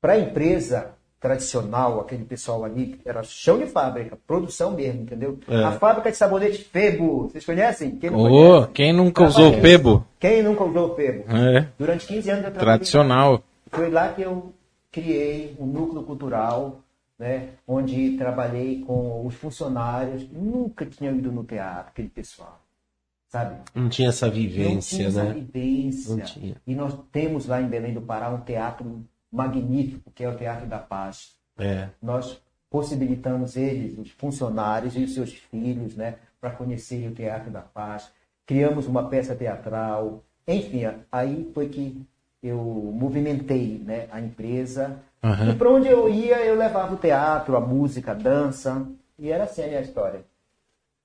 Para 0.02 0.13
a 0.13 0.19
empresa 0.19 0.96
tradicional, 1.24 2.02
aquele 2.02 2.26
pessoal 2.26 2.66
ali, 2.66 3.00
era 3.06 3.24
chão 3.24 3.58
de 3.58 3.66
fábrica, 3.66 4.18
produção 4.28 4.72
mesmo, 4.72 5.04
entendeu? 5.04 5.40
É. 5.48 5.64
A 5.64 5.72
fábrica 5.72 6.12
de 6.12 6.18
sabonete 6.18 6.66
Febo, 6.66 7.30
vocês 7.30 7.46
conhecem? 7.46 7.96
Quem 7.96 8.10
não 8.10 8.20
Ô, 8.20 8.28
conhece? 8.58 8.72
quem 8.74 8.92
nunca 8.92 9.24
usou 9.24 9.46
Rapaz, 9.46 9.62
Pebo? 9.62 10.06
Quem 10.20 10.44
nunca 10.44 10.66
usou 10.66 10.94
Febo? 10.98 11.24
É, 11.34 11.70
Durante 11.80 12.06
15 12.08 12.30
anos 12.30 12.44
eu 12.44 12.52
trabalhei 12.52 12.78
tradicional. 12.78 13.42
foi 13.72 13.90
lá 13.90 14.10
que 14.12 14.22
eu 14.22 14.54
criei 14.92 15.56
um 15.58 15.66
núcleo 15.66 16.04
cultural, 16.04 16.82
né, 17.18 17.52
onde 17.66 18.18
trabalhei 18.18 18.84
com 18.86 19.26
os 19.26 19.34
funcionários. 19.36 20.28
Nunca 20.30 20.86
tinha 20.86 21.10
ido 21.10 21.32
no 21.32 21.46
teatro, 21.46 21.88
aquele 21.88 22.10
pessoal, 22.10 22.60
sabe? 23.30 23.56
Não 23.74 23.88
tinha 23.88 24.10
essa 24.10 24.26
Não 24.28 24.34
vivência, 24.34 24.98
tinha 24.98 25.08
essa 25.08 25.24
né? 25.24 25.34
vivência. 25.36 26.16
Não 26.18 26.22
tinha. 26.22 26.56
E 26.68 26.76
nós 26.76 26.94
temos 27.14 27.46
lá 27.46 27.62
em 27.62 27.68
Belém 27.70 27.94
do 27.94 28.02
Pará 28.02 28.30
um 28.30 28.42
teatro 28.42 29.06
magnífico, 29.34 30.12
que 30.12 30.24
é 30.24 30.30
o 30.30 30.38
Teatro 30.38 30.67
da 30.67 30.78
Paz. 30.78 31.32
É. 31.58 31.89
Nós 32.02 32.39
possibilitamos 32.69 33.58
eles, 33.58 33.98
os 33.98 34.12
funcionários 34.12 34.96
e 34.96 35.04
os 35.04 35.13
seus 35.13 35.34
filhos, 35.34 35.96
né, 35.96 36.15
para 36.39 36.52
conhecerem 36.52 37.08
o 37.08 37.13
Teatro 37.13 37.50
da 37.50 37.62
Paz. 37.62 38.12
Criamos 38.46 38.88
uma 38.88 39.10
peça 39.10 39.36
teatral. 39.36 40.24
Enfim, 40.48 40.84
aí 41.12 41.50
foi 41.54 41.69
que 41.69 42.06
eu 42.41 42.58
movimentei 42.93 43.82
né, 43.84 44.08
a 44.12 44.19
empresa. 44.19 45.00
Aham. 45.24 45.52
E 45.52 45.56
para 45.56 45.69
onde 45.69 45.88
eu 45.88 46.10
ia, 46.10 46.46
eu 46.46 46.56
levava 46.56 46.93
o 46.93 46.98
teatro, 46.98 47.56
a 47.56 47.62
música, 47.62 48.12
a 48.12 48.15
dança. 48.15 48.86
E 49.17 49.32
era 49.32 49.46
assim 49.46 49.63
a 49.63 49.67
minha 49.67 49.82
história. 49.82 50.22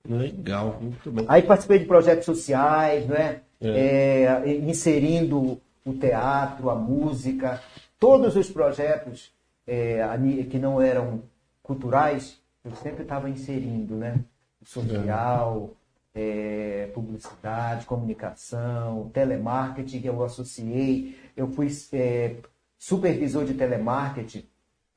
Legal, 0.07 0.77
muito 0.81 1.11
bem. 1.11 1.25
Aí 1.27 1.41
participei 1.41 1.79
de 1.79 1.85
projetos 1.85 2.25
sociais, 2.25 3.05
né? 3.07 3.41
É, 3.61 4.43
inserindo 4.65 5.59
o 5.85 5.93
teatro, 5.93 6.69
a 6.69 6.75
música, 6.75 7.61
todos 7.99 8.35
os 8.35 8.49
projetos 8.49 9.31
é, 9.67 10.01
que 10.49 10.57
não 10.57 10.81
eram 10.81 11.21
culturais, 11.61 12.39
eu 12.63 12.71
sempre 12.75 13.03
estava 13.03 13.29
inserindo, 13.29 13.95
né? 13.95 14.19
Social, 14.63 15.71
é, 16.13 16.89
publicidade, 16.93 17.85
comunicação, 17.85 19.09
telemarketing, 19.13 20.01
que 20.01 20.07
eu 20.09 20.23
associei. 20.23 21.17
Eu 21.35 21.47
fui 21.51 21.67
é, 21.93 22.35
supervisor 22.77 23.45
de 23.45 23.53
telemarketing 23.53 24.45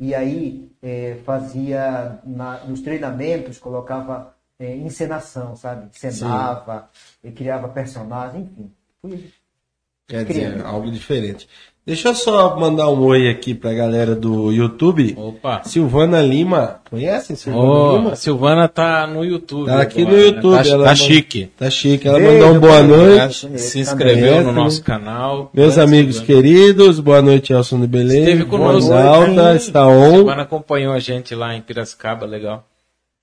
e 0.00 0.14
aí 0.14 0.70
é, 0.82 1.18
fazia 1.24 2.20
na- 2.24 2.64
nos 2.64 2.80
treinamentos, 2.80 3.58
colocava 3.58 4.34
é, 4.58 4.76
encenação, 4.76 5.56
sabe? 5.56 5.88
Encenava, 5.94 6.88
e 7.22 7.30
criava 7.32 7.68
personagens, 7.68 8.44
enfim. 8.44 8.70
Fui 9.00 9.32
Quer 10.08 10.24
dizer, 10.24 10.50
Criando. 10.52 10.66
algo 10.66 10.90
diferente. 10.90 11.48
Deixa 11.84 12.10
eu 12.10 12.14
só 12.14 12.56
mandar 12.56 12.88
um 12.90 13.00
oi 13.02 13.28
aqui 13.28 13.54
pra 13.54 13.72
galera 13.72 14.14
do 14.14 14.52
YouTube. 14.52 15.16
Opa. 15.18 15.62
Silvana 15.64 16.22
Lima. 16.22 16.80
Conhecem 16.88 17.34
Silvana 17.34 17.64
Ó, 17.64 17.96
Lima? 17.96 18.12
a 18.12 18.16
Silvana 18.16 18.68
tá 18.68 19.04
no 19.04 19.24
YouTube. 19.24 19.66
Tá 19.66 19.80
aqui 19.80 20.02
no 20.02 20.08
agora, 20.10 20.20
né? 20.22 20.26
YouTube, 20.28 20.52
Tá, 20.52 20.60
ela 20.68 20.70
tá 20.70 20.76
manda- 20.90 20.94
chique. 20.94 21.50
Tá 21.58 21.70
chique. 21.70 22.06
Ela 22.06 22.18
Beijo, 22.20 22.32
mandou 22.34 22.54
um 22.56 22.60
boa 22.60 22.82
noite. 22.84 23.58
Se 23.58 23.80
inscreveu 23.80 24.32
Também. 24.34 24.44
no 24.46 24.52
nosso 24.52 24.80
canal. 24.84 25.50
Meus 25.52 25.74
Grande 25.74 25.90
amigos 25.90 26.16
Silvana. 26.18 26.42
queridos, 26.42 27.00
boa 27.00 27.20
noite, 27.20 27.52
Elson 27.52 27.80
de 27.80 27.86
Belém. 27.88 28.20
Esteve 28.20 28.44
conosco. 28.44 28.88
Voz 28.92 29.04
alta, 29.04 29.50
Sim. 29.52 29.56
está 29.66 29.80
A 29.80 29.88
on. 29.88 30.10
Silvana 30.14 30.42
acompanhou 30.42 30.92
a 30.92 31.00
gente 31.00 31.34
lá 31.34 31.52
em 31.56 31.60
Piracicaba, 31.62 32.26
legal. 32.26 32.64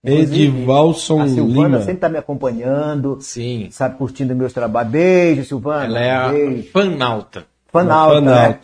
Edivalson 0.03 1.21
A 1.21 1.27
Silvana 1.27 1.67
Lima. 1.67 1.77
sempre 1.79 1.93
está 1.95 2.09
me 2.09 2.17
acompanhando, 2.17 3.17
Sim. 3.19 3.67
sabe, 3.71 3.97
curtindo 3.97 4.33
meus 4.35 4.53
trabalhos. 4.53 4.91
Beijo, 4.91 5.43
Silvana. 5.43 5.85
Ela 5.85 5.99
é 5.99 6.11
a 6.11 6.29
Beijo. 6.29 6.71
fanalta. 6.71 7.45
Fanalta, 7.71 8.15
Fanalto. 8.15 8.49
né? 8.53 8.59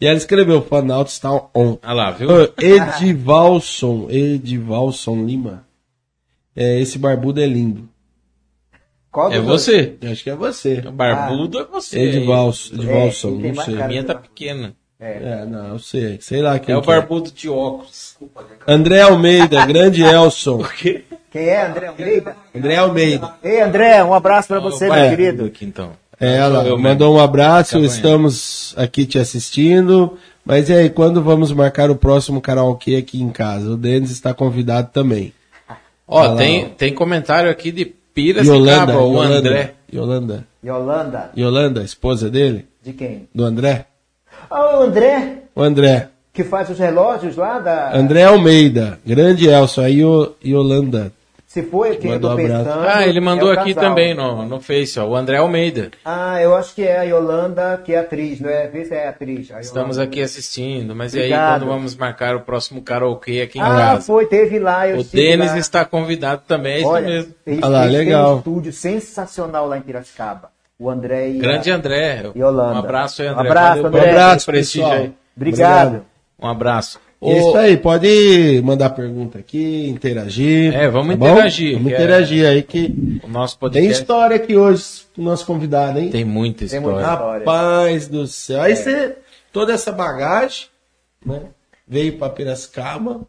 E 0.00 0.06
ela 0.06 0.16
escreveu, 0.16 0.62
Fanalto 0.62 1.10
está 1.10 1.30
on. 1.32 1.78
Olha 1.82 1.92
lá, 1.92 2.10
viu? 2.10 2.28
Edivalson, 2.58 4.06
Edivalson 4.10 5.24
Lima. 5.24 5.64
É, 6.56 6.80
esse 6.80 6.98
barbudo 6.98 7.40
é 7.40 7.46
lindo. 7.46 7.88
Qual 9.12 9.30
É 9.32 9.40
você. 9.40 9.96
Acho 10.10 10.24
que 10.24 10.30
é 10.30 10.34
você. 10.36 10.82
O 10.86 10.92
barbudo 10.92 11.58
é 11.60 11.64
você. 11.64 11.98
Edivalson, 12.00 12.74
Edivalson, 12.74 13.28
É, 13.44 13.52
não 13.52 13.64
sei. 13.64 13.82
A 13.82 13.88
minha 13.88 14.04
tá 14.04 14.14
pequena. 14.14 14.74
É, 15.00 15.46
não, 15.46 15.68
eu 15.68 15.78
sei. 15.78 16.18
Sei 16.20 16.42
lá 16.42 16.58
quem 16.58 16.74
É 16.74 16.78
o 16.78 16.82
é. 16.82 16.84
barbudo 16.84 17.30
de 17.30 17.48
óculos. 17.48 18.16
André 18.66 19.00
Almeida, 19.00 19.64
grande 19.64 20.02
Elson. 20.02 20.62
quê? 20.76 21.04
Quem 21.30 21.48
é? 21.48 21.66
André 21.66 21.86
Almeida? 21.86 22.36
André 22.54 22.76
Almeida. 22.76 23.34
Ei, 23.42 23.62
André, 23.62 24.04
um 24.04 24.12
abraço 24.12 24.48
para 24.48 24.60
você, 24.60 24.84
meu 24.84 24.94
vai, 24.94 25.08
querido. 25.08 25.46
Aqui, 25.46 25.64
então. 25.64 25.92
É, 26.20 26.36
ela 26.36 26.64
Eu 26.64 26.78
mandou 26.78 27.14
um 27.14 27.20
abraço, 27.20 27.78
estamos 27.78 28.74
aqui 28.76 29.06
te 29.06 29.18
assistindo. 29.18 30.18
Mas 30.44 30.68
e 30.68 30.74
aí, 30.74 30.90
quando 30.90 31.22
vamos 31.22 31.50
marcar 31.52 31.90
o 31.90 31.96
próximo 31.96 32.40
karaokê 32.40 32.96
aqui 32.96 33.22
em 33.22 33.30
casa? 33.30 33.70
O 33.70 33.76
Denis 33.76 34.10
está 34.10 34.34
convidado 34.34 34.90
também. 34.92 35.32
Ó, 36.06 36.34
tem, 36.34 36.68
tem 36.70 36.92
comentário 36.92 37.50
aqui 37.50 37.72
de 37.72 37.82
Yolanda, 37.82 37.94
Piracicaba, 38.12 38.98
o 38.98 39.12
Yolanda, 39.14 39.38
André. 39.38 39.74
Yolanda. 39.92 40.46
Yolanda, 40.62 41.30
Yolanda, 41.34 41.82
esposa 41.82 42.28
dele? 42.28 42.66
de 42.82 42.92
quem? 42.92 43.28
Do 43.34 43.44
André? 43.44 43.86
Ah, 44.50 44.78
o 44.78 44.82
André, 44.82 45.42
O 45.54 45.62
André. 45.62 46.08
que 46.32 46.42
faz 46.44 46.68
os 46.70 46.78
relógios 46.78 47.36
lá 47.36 47.58
da... 47.58 47.96
André 47.96 48.24
Almeida, 48.24 48.98
grande 49.06 49.48
Elson, 49.48 49.82
aí 49.82 50.04
o 50.04 50.32
Yolanda. 50.44 51.12
Se 51.46 51.64
foi 51.64 51.96
quem 51.96 52.12
eu 52.12 52.20
tô 52.20 52.30
um 52.32 52.36
pensando... 52.36 52.84
Ah, 52.86 53.04
ele 53.04 53.20
mandou 53.20 53.52
é 53.52 53.58
aqui 53.58 53.74
casal. 53.74 53.90
também 53.90 54.14
no, 54.14 54.44
no 54.46 54.60
Face, 54.60 55.00
ó, 55.00 55.04
o 55.08 55.16
André 55.16 55.38
Almeida. 55.38 55.90
Ah, 56.04 56.40
eu 56.40 56.54
acho 56.54 56.72
que 56.76 56.82
é 56.84 56.98
a 57.00 57.02
Yolanda, 57.02 57.80
que 57.84 57.92
é 57.92 57.98
atriz, 57.98 58.40
não 58.40 58.48
é? 58.48 58.68
Vê 58.68 58.84
se 58.84 58.94
é 58.94 59.08
atriz. 59.08 59.50
a 59.50 59.58
Estamos 59.60 59.98
aqui 59.98 60.22
assistindo, 60.22 60.94
mas 60.94 61.12
e 61.12 61.18
aí 61.18 61.24
Obrigado. 61.24 61.60
quando 61.62 61.68
vamos 61.68 61.96
marcar 61.96 62.36
o 62.36 62.40
próximo 62.42 62.82
karaokê 62.82 63.40
aqui 63.40 63.58
em 63.58 63.62
Ah, 63.62 63.66
casa? 63.66 64.02
foi, 64.06 64.26
teve 64.26 64.60
lá, 64.60 64.86
eu 64.88 65.00
O 65.00 65.04
Denis 65.04 65.50
lá. 65.50 65.58
está 65.58 65.84
convidado 65.84 66.42
também, 66.46 66.74
é 66.74 66.78
isso 66.78 66.88
Olha, 66.88 67.06
mesmo. 67.08 67.34
eles, 67.44 67.62
Ah 67.64 67.68
lá, 67.68 67.84
legal. 67.84 68.34
um 68.34 68.38
estúdio 68.38 68.72
sensacional 68.72 69.66
lá 69.66 69.76
em 69.76 69.82
Piracicaba. 69.82 70.50
O 70.80 70.88
André 70.90 71.30
e 71.32 71.36
a- 71.38 71.42
Grande 71.42 71.70
André. 71.70 72.32
Yolanda. 72.34 72.74
Um 72.74 72.78
abraço 72.78 73.20
aí, 73.22 73.28
Um 73.28 73.32
André. 73.32 73.48
abraço, 73.48 73.82
Valeu 73.82 73.86
André. 73.88 74.00
Um 74.00 74.10
abraço, 74.12 74.46
prestígio 74.46 74.82
pessoal. 74.88 75.02
aí. 75.04 75.12
Obrigado. 75.36 76.06
Um 76.42 76.46
abraço. 76.48 76.98
É 77.22 77.38
Isso 77.38 77.54
aí, 77.58 77.76
pode 77.76 78.62
mandar 78.64 78.88
pergunta 78.90 79.38
aqui, 79.38 79.86
interagir. 79.90 80.74
É, 80.74 80.88
vamos 80.88 81.10
tá 81.10 81.16
bom? 81.18 81.30
interagir, 81.32 81.74
Vamos 81.74 81.92
é- 81.92 81.94
interagir 81.94 82.46
aí 82.46 82.62
que 82.62 83.20
O 83.22 83.28
nosso 83.28 83.56
tem 83.56 83.60
podcast 83.60 83.92
história 84.00 84.36
aqui 84.36 84.56
hoje 84.56 84.84
com 85.14 85.20
o 85.20 85.24
nosso 85.26 85.44
convidado, 85.44 85.98
hein? 85.98 86.08
tem 86.08 86.24
muita 86.24 86.60
Tem 86.60 86.78
história. 86.78 86.90
muita- 86.96 87.12
história. 87.12 87.38
Rapaz 87.40 88.08
do 88.08 88.26
céu. 88.26 88.62
Aí 88.62 88.74
você, 88.74 89.16
toda 89.52 89.74
essa 89.74 89.92
bagagem, 89.92 90.68
né? 91.26 91.42
Veio 91.86 92.16
pra 92.16 92.30
Piracicaba, 92.30 93.20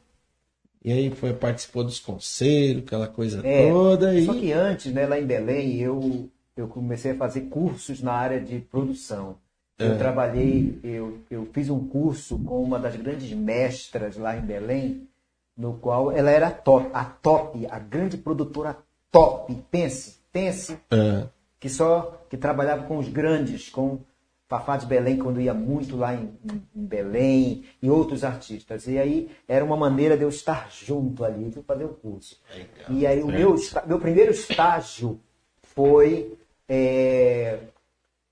e 0.85 0.89
aí 0.93 1.09
foi, 1.11 1.33
participou 1.33 1.83
dos 1.83 1.99
conselhos, 1.99 2.83
aquela 2.87 3.07
coisa 3.07 3.41
É, 3.45 3.69
toda. 3.69 4.15
E... 4.15 4.25
Só 4.25 4.33
que 4.33 4.53
antes, 4.53 4.93
né, 4.93 5.05
lá 5.05 5.19
em 5.19 5.25
Belém, 5.25 5.81
eu, 5.81 6.29
eu 6.55 6.67
comecei 6.67 7.11
a 7.11 7.15
fazer 7.15 7.41
cursos 7.41 8.01
na 8.01 8.13
área 8.13 8.39
de 8.39 8.59
produção. 8.59 9.37
É. 9.79 9.87
Eu 9.87 9.97
trabalhei, 9.97 10.79
eu, 10.83 11.19
eu 11.29 11.47
fiz 11.51 11.69
um 11.69 11.87
curso 11.87 12.37
com 12.39 12.61
uma 12.61 12.77
das 12.77 12.95
grandes 12.95 13.31
mestras 13.31 14.15
lá 14.17 14.37
em 14.37 14.41
Belém, 14.41 15.07
no 15.57 15.73
qual 15.73 16.11
ela 16.11 16.29
era 16.29 16.51
top, 16.51 16.89
a 16.93 17.03
top, 17.05 17.65
a 17.69 17.79
grande 17.79 18.17
produtora 18.17 18.77
top. 19.11 19.55
Pense, 19.71 20.19
pense 20.31 20.77
É, 20.91 21.27
que 21.59 21.67
só 21.69 22.21
que 22.29 22.37
trabalhava 22.37 22.83
com 22.83 22.97
os 22.97 23.07
grandes, 23.09 23.69
com 23.69 23.99
Fafá 24.47 24.75
de 24.75 24.85
Belém 24.85 25.17
quando 25.17 25.39
ia 25.39 25.53
muito 25.53 25.95
lá 25.95 26.13
em, 26.13 26.29
em- 26.45 26.61
Belém 26.75 27.63
e 27.81 27.89
outros 27.89 28.23
artistas. 28.23 28.85
E 28.85 28.97
aí 28.97 29.29
era 29.47 29.63
uma 29.63 29.77
maneira 29.77 30.17
de 30.17 30.23
eu 30.23 30.29
estar 30.29 30.69
junto 30.69 31.23
ali, 31.23 31.49
de 31.49 31.57
eu 31.57 31.63
fazer 31.63 31.85
o 31.85 31.89
curso. 31.93 32.37
E 32.89 33.07
aí 33.07 33.23
o 33.23 33.27
meu, 33.27 33.55
meu 33.87 33.97
primeiro 33.99 34.31
estágio 34.31 35.19
foi 35.63 36.37
é, 36.73 37.60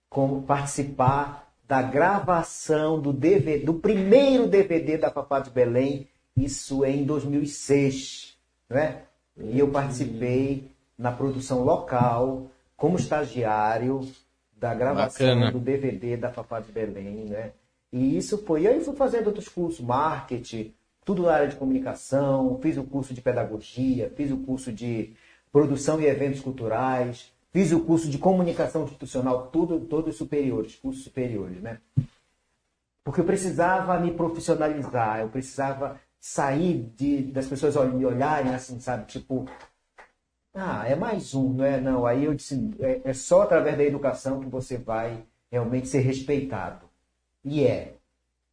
como 0.09 0.43
participar 0.43 1.51
da 1.67 1.81
gravação 1.81 2.97
do 2.97 3.11
DVD, 3.11 3.59
do 3.59 3.73
primeiro 3.73 4.47
DVD 4.47 4.97
da 4.97 5.11
Fafá 5.11 5.41
de 5.41 5.49
Belém, 5.49 6.07
isso 6.37 6.85
em 6.85 7.03
2006, 7.03 8.37
né? 8.69 9.01
E 9.37 9.59
eu 9.59 9.67
participei 9.67 10.71
na 10.97 11.11
produção 11.11 11.65
local 11.65 12.47
como 12.77 12.95
estagiário 12.97 14.09
da 14.57 14.73
gravação 14.73 15.27
Bacana. 15.27 15.51
do 15.51 15.59
DVD 15.59 16.15
da 16.15 16.31
Fafá 16.31 16.61
de 16.61 16.71
Belém, 16.71 17.25
né? 17.25 17.51
E 17.91 18.15
isso 18.15 18.37
foi, 18.45 18.61
e 18.61 18.67
aí 18.69 18.79
fui 18.79 18.95
fazendo 18.95 19.27
outros 19.27 19.49
cursos, 19.49 19.85
marketing, 19.85 20.73
tudo 21.03 21.23
na 21.23 21.33
área 21.33 21.47
de 21.49 21.57
comunicação, 21.57 22.57
fiz 22.61 22.77
o 22.77 22.85
curso 22.85 23.13
de 23.13 23.21
pedagogia, 23.21 24.09
fiz 24.15 24.31
o 24.31 24.37
curso 24.37 24.71
de 24.71 25.13
produção 25.51 25.99
e 25.99 26.05
eventos 26.05 26.39
culturais, 26.39 27.33
fiz 27.51 27.71
o 27.71 27.81
curso 27.81 28.09
de 28.09 28.17
comunicação 28.17 28.83
institucional, 28.83 29.47
tudo, 29.47 29.79
todos 29.81 30.15
superiores, 30.15 30.75
cursos 30.75 31.03
superiores, 31.03 31.61
né? 31.61 31.79
Porque 33.03 33.21
eu 33.21 33.25
precisava 33.25 33.99
me 33.99 34.11
profissionalizar, 34.13 35.21
eu 35.21 35.29
precisava 35.29 35.99
sair 36.19 36.91
de, 36.95 37.23
das 37.23 37.47
pessoas 37.47 37.75
me 37.93 38.05
olharem 38.05 38.53
assim, 38.53 38.79
sabe? 38.79 39.05
Tipo, 39.05 39.45
ah, 40.53 40.87
é 40.87 40.95
mais 40.95 41.33
um, 41.33 41.53
não 41.53 41.65
é? 41.65 41.79
Não, 41.79 42.05
aí 42.05 42.25
eu 42.25 42.33
disse, 42.33 42.71
é, 42.79 43.01
é 43.05 43.13
só 43.13 43.43
através 43.43 43.77
da 43.77 43.83
educação 43.83 44.39
que 44.39 44.47
você 44.47 44.77
vai 44.77 45.23
realmente 45.51 45.87
ser 45.87 45.99
respeitado. 45.99 46.87
E 47.43 47.65
é. 47.65 47.95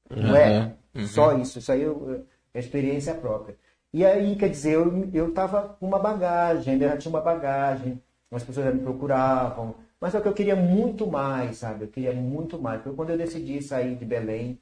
Não 0.09 0.37
é? 0.37 0.74
Uhum. 0.94 1.06
Só 1.06 1.37
isso, 1.37 1.59
isso 1.59 1.72
aí 1.72 1.82
eu- 1.82 2.24
é 2.54 2.59
experiência 2.59 3.14
própria. 3.14 3.56
E 3.92 4.04
aí, 4.04 4.37
quer 4.37 4.48
dizer, 4.48 4.74
eu, 4.74 5.11
eu 5.12 5.32
tava 5.32 5.76
com 5.80 5.87
uma 5.87 5.98
bagagem, 5.98 6.74
eu 6.80 6.88
já 6.88 6.96
tinha 6.96 7.11
uma 7.11 7.20
bagagem, 7.20 8.00
as 8.37 8.44
pessoas 8.44 8.66
já 8.66 8.72
me 8.72 8.81
procuravam, 8.81 9.75
mas 10.01 10.12
só 10.12 10.20
que 10.20 10.29
eu 10.29 10.33
queria 10.35 10.55
muito 10.57 11.07
mais, 11.07 11.59
sabe? 11.59 11.85
Eu 11.85 11.88
queria 11.88 12.12
muito 12.12 12.59
mais. 12.61 12.83
Foi 12.83 12.94
quando 12.94 13.11
eu 13.11 13.18
decidi 13.18 13.62
sair 13.62 13.96
de 13.96 14.05
Belém 14.05 14.59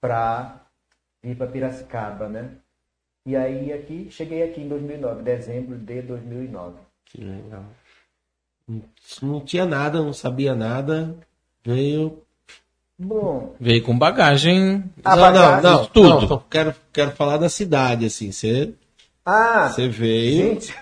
para 0.00 0.60
ir 1.24 1.34
para 1.34 1.46
Piracicaba, 1.46 2.28
né? 2.28 2.50
E 3.26 3.34
aí 3.34 3.72
aqui, 3.72 4.06
cheguei 4.10 4.42
aqui 4.44 4.60
em 4.60 4.68
2009, 4.68 5.22
dezembro 5.22 5.76
de 5.76 6.00
2009. 6.02 6.76
Que 7.04 7.22
legal. 7.24 7.64
Não- 8.68 8.82
Não 9.22 9.40
tinha 9.40 9.64
nada, 9.66 10.00
não 10.02 10.12
sabia 10.12 10.54
nada. 10.54 11.16
Veio. 11.64 12.22
Bom, 12.98 13.54
Veio 13.60 13.82
com 13.82 13.96
bagagem. 13.98 14.84
A 15.04 15.14
não, 15.16 15.22
bagagem- 15.22 15.62
não, 15.62 15.72
não, 15.80 15.86
Tudo. 15.86 16.28
não, 16.28 16.38
quero, 16.48 16.74
quero 16.92 17.10
falar 17.12 17.36
da 17.36 17.48
cidade, 17.48 18.06
assim. 18.06 18.32
Você, 18.32 18.72
ah, 19.24 19.68
você 19.68 19.88
veio. 19.88 20.54
gente, 20.54 20.74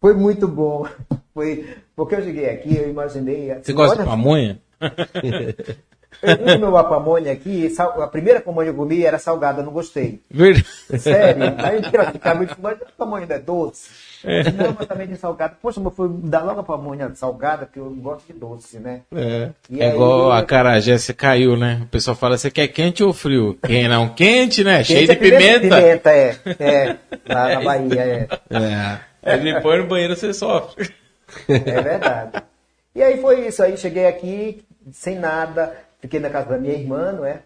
foi 0.00 0.14
muito 0.14 0.48
bom. 0.48 0.86
Foi 1.32 1.76
porque 1.94 2.16
eu 2.16 2.22
cheguei 2.24 2.50
aqui, 2.50 2.76
eu 2.76 2.90
imaginei. 2.90 3.54
Você 3.62 3.72
gosta 3.72 3.98
de 3.98 4.04
pamonha? 4.04 4.60
Eu 6.22 6.36
comi 6.36 6.64
uma 6.64 6.84
pamonha 6.84 7.32
aqui, 7.32 7.72
a 7.78 8.06
primeira 8.08 8.40
pamonha 8.40 8.66
que 8.66 8.72
eu 8.72 8.76
comi 8.76 9.04
era 9.04 9.18
salgada, 9.18 9.62
não 9.62 9.72
gostei. 9.72 10.20
Verdade. 10.30 10.66
Sério. 10.98 11.54
Aí 11.58 11.76
eu 11.76 12.12
ficava 12.12 12.34
muito, 12.34 12.56
mas 12.60 12.82
a 12.82 12.86
pamonha 12.98 13.26
não 13.26 13.36
é 13.36 13.38
doce. 13.38 13.88
Não, 14.24 14.76
mas 14.78 14.86
também 14.86 15.06
de 15.06 15.16
salgada. 15.16 15.56
Poxa, 15.62 15.80
mas 15.80 15.94
foi 15.94 16.10
dar 16.24 16.42
logo 16.42 16.60
a 16.60 16.64
pamonha 16.64 17.10
salgada, 17.14 17.64
porque 17.64 17.78
eu 17.78 17.90
gosto 17.90 18.26
de 18.26 18.38
doce, 18.38 18.78
né? 18.78 19.00
É. 19.14 19.50
E 19.70 19.80
É 19.80 19.86
aí, 19.86 19.94
igual 19.94 20.32
a 20.32 20.44
carajé, 20.44 20.98
você 20.98 21.14
caiu, 21.14 21.56
né? 21.56 21.80
O 21.84 21.86
pessoal 21.86 22.16
fala, 22.16 22.36
você 22.36 22.50
quer 22.50 22.68
quente 22.68 23.02
ou 23.02 23.14
frio? 23.14 23.56
Quem 23.64 23.88
não? 23.88 24.08
Quente, 24.10 24.62
né? 24.62 24.84
Cheio 24.84 25.06
de 25.08 25.16
Quente 25.16 25.34
é 25.34 25.38
pimenta. 25.38 25.76
Pimenta, 25.76 26.10
é. 26.10 26.36
É, 26.58 26.96
lá 27.28 27.54
na 27.54 27.60
Bahia, 27.64 28.00
é. 28.02 28.28
É. 28.50 29.09
Me 29.42 29.60
põe 29.60 29.78
no 29.78 29.86
banheiro, 29.86 30.16
você 30.16 30.32
sofre. 30.32 30.94
É 31.48 31.80
verdade. 31.82 32.42
E 32.94 33.02
aí 33.02 33.20
foi 33.20 33.46
isso. 33.46 33.62
Aí 33.62 33.76
cheguei 33.76 34.06
aqui 34.06 34.64
sem 34.92 35.18
nada, 35.18 35.76
fiquei 36.00 36.18
na 36.20 36.30
casa 36.30 36.50
da 36.50 36.58
minha 36.58 36.74
irmã, 36.74 37.12
não 37.12 37.24
é? 37.24 37.42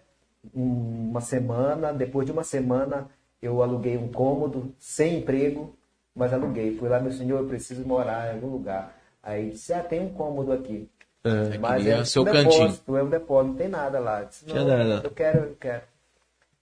Um- 0.55 1.09
Uma 1.11 1.21
semana. 1.21 1.93
Depois 1.93 2.25
de 2.25 2.31
uma 2.31 2.43
semana, 2.43 3.07
eu 3.41 3.61
aluguei 3.61 3.97
um 3.97 4.07
cômodo, 4.11 4.73
sem 4.79 5.19
emprego, 5.19 5.75
mas 6.15 6.33
aluguei. 6.33 6.75
Fui 6.77 6.89
lá, 6.89 6.99
meu 6.99 7.11
senhor, 7.11 7.39
eu 7.41 7.47
preciso 7.47 7.85
morar 7.85 8.27
em 8.31 8.35
algum 8.35 8.47
lugar. 8.47 8.95
Aí 9.21 9.51
disse, 9.51 9.73
ah, 9.73 9.79
tem 9.83 10.01
um 10.01 10.09
cômodo 10.09 10.51
aqui. 10.51 10.89
É. 11.23 11.57
Mas 11.57 11.77
queria 11.83 11.97
é 12.01 12.05
seu 12.05 12.21
um 12.21 12.25
cantinho. 12.25 12.51
depósito, 12.51 12.97
é 12.97 13.03
um 13.03 13.09
depósito, 13.09 13.49
não 13.51 13.55
tem 13.57 13.67
nada 13.67 13.99
lá. 13.99 14.21
Eu 14.21 14.25
disse, 14.27 14.45
Tinha 14.45 14.63
não, 14.63 14.77
nada. 14.77 15.01
eu 15.07 15.11
quero, 15.11 15.39
eu 15.39 15.57
quero. 15.59 15.81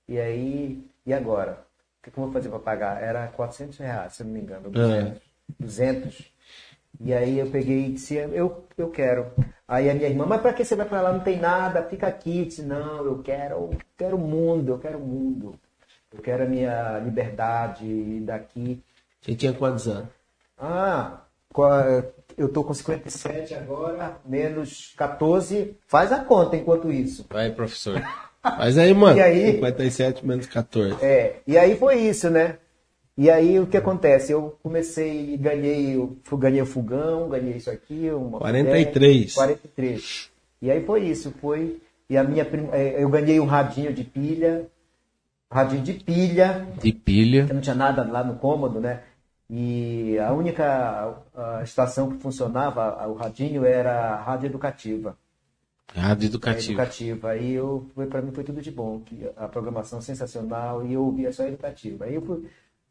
E 0.07 0.17
aí, 0.19 0.81
e 1.05 1.13
agora? 1.13 1.57
O 2.03 2.05
que, 2.05 2.11
que 2.11 2.19
eu 2.19 2.23
vou 2.25 2.33
fazer 2.33 2.49
para 2.49 2.59
pagar? 2.59 3.01
Era 3.01 3.27
400 3.27 3.77
reais, 3.77 4.13
se 4.13 4.23
eu 4.23 4.25
não 4.25 4.33
me 4.33 4.41
engano, 4.41 4.69
200. 4.69 5.21
200. 5.57 6.33
E 6.99 7.13
aí 7.13 7.39
eu 7.39 7.49
peguei 7.49 7.85
e 7.85 7.93
disse, 7.93 8.15
eu, 8.15 8.65
eu 8.77 8.89
quero. 8.89 9.31
Aí 9.65 9.89
a 9.89 9.93
minha 9.93 10.09
irmã, 10.09 10.25
mas 10.25 10.41
para 10.41 10.51
que 10.51 10.65
você 10.65 10.75
vai 10.75 10.85
para 10.85 11.01
lá? 11.01 11.13
Não 11.13 11.21
tem 11.21 11.39
nada, 11.39 11.81
fica 11.83 12.05
aqui. 12.05 12.39
Eu 12.39 12.45
disse, 12.45 12.61
não, 12.61 13.05
eu 13.05 13.23
quero, 13.23 13.55
eu 13.55 13.77
quero 13.97 14.17
o 14.17 14.19
mundo, 14.19 14.73
eu 14.73 14.79
quero 14.79 14.97
o 14.97 15.07
mundo. 15.07 15.57
Eu 16.13 16.21
quero 16.21 16.43
a 16.43 16.45
minha 16.45 16.99
liberdade 16.99 18.19
daqui. 18.19 18.83
Você 19.21 19.33
tinha 19.33 19.53
quantos 19.53 19.87
anos? 19.87 20.09
Ah, 20.57 21.21
eu 22.37 22.49
tô 22.51 22.65
com 22.65 22.73
57 22.73 23.55
agora, 23.55 24.17
menos 24.25 24.93
14. 24.97 25.77
Faz 25.87 26.11
a 26.11 26.19
conta 26.19 26.57
enquanto 26.57 26.91
isso. 26.91 27.25
Vai, 27.29 27.49
professor. 27.51 28.01
Mas 28.43 28.77
aí, 28.77 28.93
mano, 28.93 29.17
E 29.17 29.21
aí? 29.21 29.51
57 29.53 30.25
menos 30.25 30.47
14. 30.47 31.03
É, 31.03 31.37
e 31.47 31.57
aí 31.57 31.77
foi 31.77 31.95
isso, 32.01 32.29
né? 32.29 32.57
E 33.17 33.29
aí 33.29 33.59
o 33.59 33.67
que 33.67 33.77
acontece? 33.77 34.31
Eu 34.31 34.57
comecei, 34.61 35.37
ganhei, 35.37 35.95
ganhei 36.37 36.61
o 36.61 36.65
fogão, 36.65 37.29
ganhei 37.29 37.55
isso 37.57 37.69
aqui, 37.69 38.09
uma 38.11 38.39
43. 38.39 39.33
43. 39.35 40.29
E 40.61 40.71
aí 40.71 40.83
foi 40.85 41.03
isso, 41.05 41.31
foi. 41.39 41.77
E 42.09 42.17
a 42.17 42.23
minha 42.23 42.43
prim- 42.43 42.69
eh, 42.73 42.95
eu 42.97 43.09
ganhei 43.09 43.39
um 43.39 43.45
radinho 43.45 43.93
de 43.93 44.03
pilha, 44.03 44.65
radinho 45.51 45.83
de 45.83 45.93
pilha, 45.93 46.67
De 46.81 46.91
pilha. 46.91 47.45
que 47.45 47.53
não 47.53 47.61
tinha 47.61 47.75
nada 47.75 48.03
lá 48.03 48.23
no 48.23 48.35
cômodo, 48.35 48.79
né? 48.79 49.01
E 49.49 50.17
a 50.19 50.31
única 50.33 51.15
a 51.35 51.61
estação 51.63 52.09
que 52.11 52.17
funcionava, 52.17 53.07
o 53.07 53.13
radinho, 53.13 53.63
era 53.65 53.91
a 54.13 54.15
rádio 54.21 54.47
educativa. 54.47 55.15
Rádio 55.95 56.25
É, 56.25 56.27
educativo. 56.29 56.71
educativa. 56.73 57.29
Aí 57.31 57.53
eu, 57.53 57.85
foi, 57.93 58.07
pra 58.07 58.21
mim 58.21 58.31
foi 58.31 58.43
tudo 58.43 58.61
de 58.61 58.71
bom. 58.71 58.99
que 58.99 59.29
A 59.37 59.47
programação 59.47 60.01
sensacional 60.01 60.85
e 60.85 60.93
eu 60.93 61.03
ouvia 61.03 61.31
só 61.31 61.45
educativa. 61.45 62.05
Aí 62.05 62.15
eu 62.15 62.21
fui, 62.21 62.45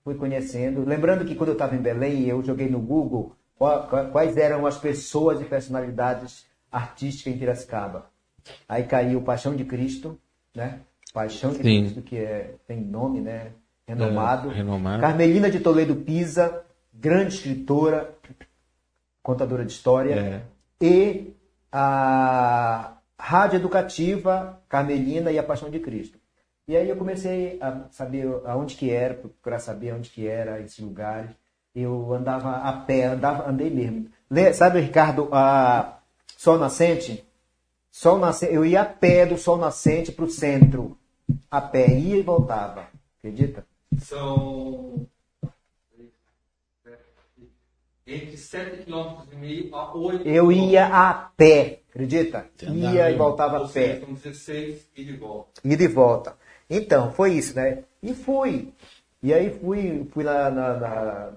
fui 0.05 0.15
conhecendo. 0.15 0.85
Lembrando 0.85 1.25
que 1.25 1.35
quando 1.35 1.49
eu 1.51 1.55
estava 1.55 1.75
em 1.75 1.81
Belém, 1.83 2.27
eu 2.27 2.43
joguei 2.43 2.69
no 2.69 2.79
Google 2.81 3.35
qua- 3.59 3.87
qua- 3.87 4.05
quais 4.07 4.37
eram 4.37 4.67
as 4.67 4.79
pessoas 4.79 5.41
e 5.41 5.45
personalidades 5.45 6.47
artísticas 6.71 7.35
em 7.35 7.39
Piracicaba. 7.39 8.07
Aí 8.69 8.85
caiu 8.85 9.21
Paixão 9.23 9.55
de 9.55 9.65
Cristo, 9.65 10.19
né? 10.55 10.81
Paixão 11.13 11.51
de 11.51 11.57
Sim. 11.59 11.63
Cristo, 11.63 12.03
que 12.03 12.17
é, 12.17 12.55
tem 12.67 12.81
nome, 12.81 13.21
né? 13.21 13.53
Renomado. 13.87 14.51
É, 14.51 14.55
renomado. 14.55 15.01
Carmelina 15.01 15.51
de 15.51 15.61
Toledo 15.61 15.97
Pisa, 15.97 16.63
grande 16.95 17.35
escritora, 17.35 18.15
contadora 19.23 19.65
de 19.65 19.73
história 19.73 20.15
É. 20.15 20.43
e 20.81 21.33
a 21.73 22.99
Rádio 23.19 23.57
Educativa 23.57 24.61
Carmelina 24.69 25.33
e 25.33 25.39
a 25.39 25.43
Paixão 25.43 25.71
de 25.71 25.81
Cristo. 25.81 26.19
E 26.69 26.77
aí 26.77 26.89
eu 26.89 26.97
comecei 26.97 27.59
a 27.61 27.87
saber 27.91 28.29
aonde 28.45 28.77
que 28.77 28.91
era, 28.91 29.15
procurar 29.15 29.59
saber 29.59 29.95
onde 29.95 30.11
que 30.11 30.27
era 30.27 30.61
esses 30.61 30.79
lugares. 30.79 31.31
Eu 31.75 32.13
andava 32.13 32.57
a 32.57 32.73
pé, 32.73 33.05
andava, 33.07 33.49
andei 33.49 33.71
mesmo. 33.71 34.09
Sabe, 34.55 34.81
Ricardo, 34.81 35.29
a 35.33 35.99
Sol 36.37 36.59
Nascente? 36.59 37.25
Sol 37.91 38.19
Nascente, 38.19 38.55
eu 38.55 38.65
ia 38.65 38.83
a 38.83 38.85
pé 38.85 39.27
do 39.27 39.37
Sol 39.39 39.57
Nascente 39.57 40.13
para 40.13 40.25
o 40.25 40.31
centro. 40.31 40.97
A 41.51 41.61
pé, 41.61 41.89
ia 41.99 42.17
e 42.17 42.23
voltava. 42.23 42.87
Acredita? 43.19 43.67
São 43.99 45.07
entre 48.15 48.37
7,5 48.37 49.27
km 49.31 49.75
a 49.75 49.95
8 49.97 50.29
Eu 50.29 50.53
ia 50.53 50.87
a 50.87 51.13
pé, 51.15 51.81
acredita? 51.91 52.47
andava 52.67 52.95
Ia 52.95 53.11
e 53.11 53.17
voltava 53.17 53.57
a 53.59 53.61
pé. 53.61 53.67
seja, 53.95 54.01
são 54.07 54.15
16 54.15 54.89
e 54.97 55.05
de 55.05 55.17
volta. 55.17 55.61
e 55.65 55.77
de 55.77 55.89
volta. 55.89 56.35
Então, 56.69 57.13
foi 57.13 57.33
isso, 57.35 57.55
né? 57.57 57.85
E 58.03 58.15
fui. 58.15 58.73
E 59.23 59.33
aí 59.33 59.51
fui, 59.51 60.09
fui 60.13 60.25
lá 60.25 60.51
na, 60.51 60.75
na- 60.75 61.31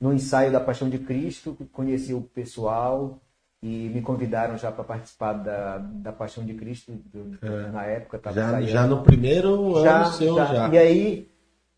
no 0.00 0.12
ensaio 0.12 0.52
da 0.52 0.60
Paixão 0.60 0.88
de 0.90 0.98
Cristo, 0.98 1.56
conheci 1.72 2.12
o 2.12 2.20
pessoal 2.20 3.18
e 3.62 3.88
me 3.88 4.02
convidaram 4.02 4.58
já 4.58 4.70
para 4.70 4.84
participar 4.84 5.32
da, 5.32 5.78
da 5.78 6.12
Paixão 6.12 6.44
de 6.44 6.52
Cristo 6.54 6.92
do- 6.92 7.38
na 7.72 7.84
época. 7.86 8.18
Tava 8.18 8.38
É. 8.38 8.42
Já, 8.42 8.48
ensaiando. 8.48 8.68
já 8.72 8.86
no 8.86 9.02
primeiro 9.02 9.82
Já, 9.82 10.02
ano 10.02 10.12
seu, 10.12 10.36
já. 10.36 10.44
já. 10.46 10.68
E 10.68 10.78
aí 10.78 11.28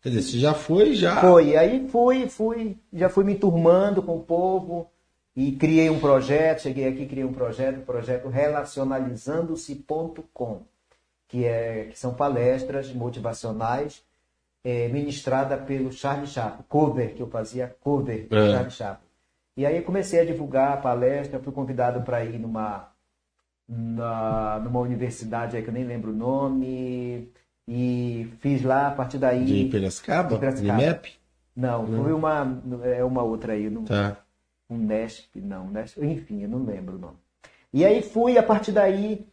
Quer 0.07 0.11
dizer, 0.11 0.31
você 0.31 0.39
já 0.39 0.53
foi, 0.53 0.93
já. 0.93 1.19
foi, 1.19 1.57
aí 1.57 1.85
fui, 1.89 2.29
fui, 2.29 2.77
já 2.93 3.09
fui 3.09 3.25
me 3.25 3.35
turmando 3.35 4.01
com 4.01 4.15
o 4.15 4.23
povo 4.23 4.89
e 5.35 5.51
criei 5.51 5.89
um 5.89 5.99
projeto, 5.99 6.61
cheguei 6.61 6.87
aqui, 6.87 7.05
criei 7.05 7.25
um 7.25 7.33
projeto, 7.33 7.79
o 7.79 7.81
projeto 7.81 8.29
relacionalizando-se.com, 8.29 10.61
que, 11.27 11.43
é, 11.43 11.89
que 11.91 11.99
são 11.99 12.13
palestras 12.13 12.89
motivacionais 12.93 14.01
é, 14.63 14.87
ministrada 14.87 15.57
pelo 15.57 15.91
Charlie 15.91 16.27
Chaplin, 16.27 16.63
cover, 16.69 17.13
que 17.13 17.21
eu 17.21 17.27
fazia 17.27 17.75
cover 17.81 18.29
do 18.29 18.37
É. 18.37 18.51
Charlie 18.51 18.71
Chaplin. 18.71 19.07
E 19.57 19.65
aí 19.65 19.81
comecei 19.81 20.21
a 20.21 20.25
divulgar 20.25 20.71
a 20.71 20.77
palestra, 20.77 21.37
fui 21.37 21.51
convidado 21.51 22.01
para 22.03 22.23
ir 22.23 22.39
numa, 22.39 22.93
na, 23.67 24.61
numa 24.63 24.79
universidade 24.79 25.57
aí 25.57 25.63
que 25.63 25.67
eu 25.67 25.73
nem 25.73 25.83
lembro 25.83 26.11
o 26.11 26.15
nome. 26.15 27.29
E 27.67 28.31
fiz 28.39 28.63
lá, 28.63 28.87
a 28.87 28.91
partir 28.91 29.17
daí. 29.17 29.43
De 29.43 29.65
Piracicaba? 29.65 30.29
De 30.29 30.39
Piracicaba. 30.39 30.81
IMEP? 30.81 31.13
Não, 31.55 31.85
foi 31.87 32.13
uma, 32.13 32.61
é 32.83 33.03
uma 33.03 33.23
outra 33.23 33.53
aí. 33.53 33.69
Não, 33.69 33.83
Tá. 33.83 34.17
um 34.69 34.77
Nesp, 34.77 35.35
não, 35.35 35.67
Nesp, 35.69 35.97
enfim, 35.97 36.43
eu 36.43 36.49
não 36.49 36.63
lembro 36.63 36.95
o 36.95 36.99
nome. 36.99 37.17
E 37.73 37.83
aí 37.83 38.01
fui, 38.01 38.37
a 38.37 38.43
partir 38.43 38.71
daí, 38.71 39.27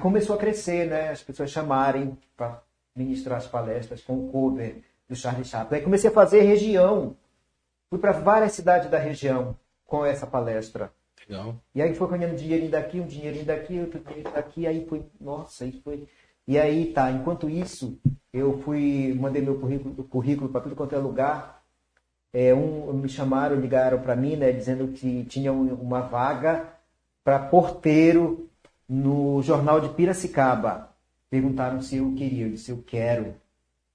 começou 0.00 0.34
a 0.34 0.38
crescer, 0.38 0.88
né? 0.88 1.10
As 1.10 1.22
pessoas 1.22 1.50
chamarem 1.50 2.16
para 2.36 2.60
ministrar 2.94 3.38
as 3.38 3.46
palestras 3.46 4.00
com 4.00 4.14
o 4.14 4.28
cover 4.28 4.78
do 5.08 5.14
Charlie 5.14 5.44
Chaplin. 5.44 5.78
Aí 5.78 5.84
comecei 5.84 6.10
a 6.10 6.12
fazer 6.12 6.40
região. 6.40 7.14
Fui 7.88 7.98
para 7.98 8.12
várias 8.12 8.52
cidades 8.52 8.90
da 8.90 8.98
região 8.98 9.56
com 9.84 10.04
essa 10.04 10.26
palestra. 10.26 10.90
Legal. 11.28 11.54
E 11.74 11.82
aí 11.82 11.94
foi 11.94 12.08
ganhando 12.08 12.36
dinheirinho 12.36 12.70
daqui, 12.70 13.00
um 13.00 13.06
dinheirinho 13.06 13.44
daqui, 13.44 13.78
outro 13.80 14.00
dinheirinho 14.00 14.34
daqui, 14.34 14.66
aí 14.66 14.84
foi, 14.86 15.04
nossa, 15.20 15.64
aí 15.64 15.72
foi. 15.84 16.08
E 16.46 16.58
aí 16.58 16.92
tá, 16.92 17.10
enquanto 17.10 17.48
isso, 17.48 17.98
eu 18.32 18.58
fui, 18.62 19.14
mandei 19.18 19.42
meu 19.42 19.58
currículo, 19.58 20.04
currículo 20.04 20.48
para 20.50 20.60
tudo 20.60 20.76
quanto 20.76 20.94
é 20.94 20.98
lugar. 20.98 21.62
É, 22.32 22.54
um, 22.54 22.92
me 22.92 23.08
chamaram, 23.08 23.56
ligaram 23.56 24.00
para 24.00 24.14
mim, 24.14 24.36
né, 24.36 24.52
dizendo 24.52 24.88
que 24.88 25.24
tinha 25.24 25.52
um- 25.52 25.74
uma 25.74 26.02
vaga 26.02 26.68
para 27.24 27.38
porteiro 27.38 28.48
no 28.88 29.42
jornal 29.42 29.80
de 29.80 29.88
Piracicaba. 29.88 30.90
Perguntaram 31.30 31.80
se 31.82 31.96
eu 31.96 32.12
queria, 32.14 32.46
eu 32.46 32.50
disse 32.50 32.70
eu 32.70 32.82
quero. 32.86 33.34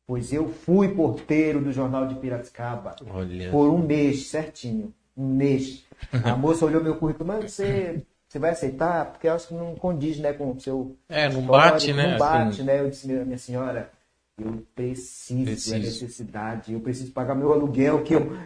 Pois 0.06 0.34
eu 0.34 0.50
fui 0.50 0.90
porteiro 0.94 1.62
do 1.62 1.72
jornal 1.72 2.08
de 2.08 2.16
Piracicaba 2.16 2.96
Olha. 3.10 3.50
por 3.52 3.70
um 3.70 3.78
mês, 3.78 4.28
certinho. 4.28 4.94
Um 5.16 5.28
mês. 5.36 5.86
A 6.26 6.36
moça 6.36 6.66
olhou 6.66 6.84
meu 6.84 6.96
currículo, 6.98 7.26
mas 7.28 7.54
você, 7.54 8.06
você 8.32 8.40
vai 8.40 8.52
aceitar? 8.52 9.08
Porque 9.08 9.28
eu 9.28 9.34
acho 9.34 9.50
que 9.50 9.54
não 9.54 9.76
condiz 9.76 10.18
né, 10.18 10.32
com 10.32 10.52
o 10.52 10.60
seu. 10.62 10.96
É, 11.10 11.28
não 11.28 11.42
bate, 11.42 11.92
né? 11.92 12.12
Não 12.12 12.18
bate, 12.18 12.48
assim. 12.48 12.64
né? 12.64 12.80
Eu 12.80 12.90
disse, 12.90 13.06
minha, 13.06 13.38
senhora, 13.38 13.92
eu 14.40 14.64
preciso, 14.74 15.44
Preciso. 15.44 15.76
é 15.76 15.80
necessidade, 15.80 16.72
eu 16.72 16.80
preciso 16.80 17.12
pagar 17.12 17.36
meu 17.36 17.52
aluguel, 17.52 18.04
que 18.04 18.14
eu 18.14 18.38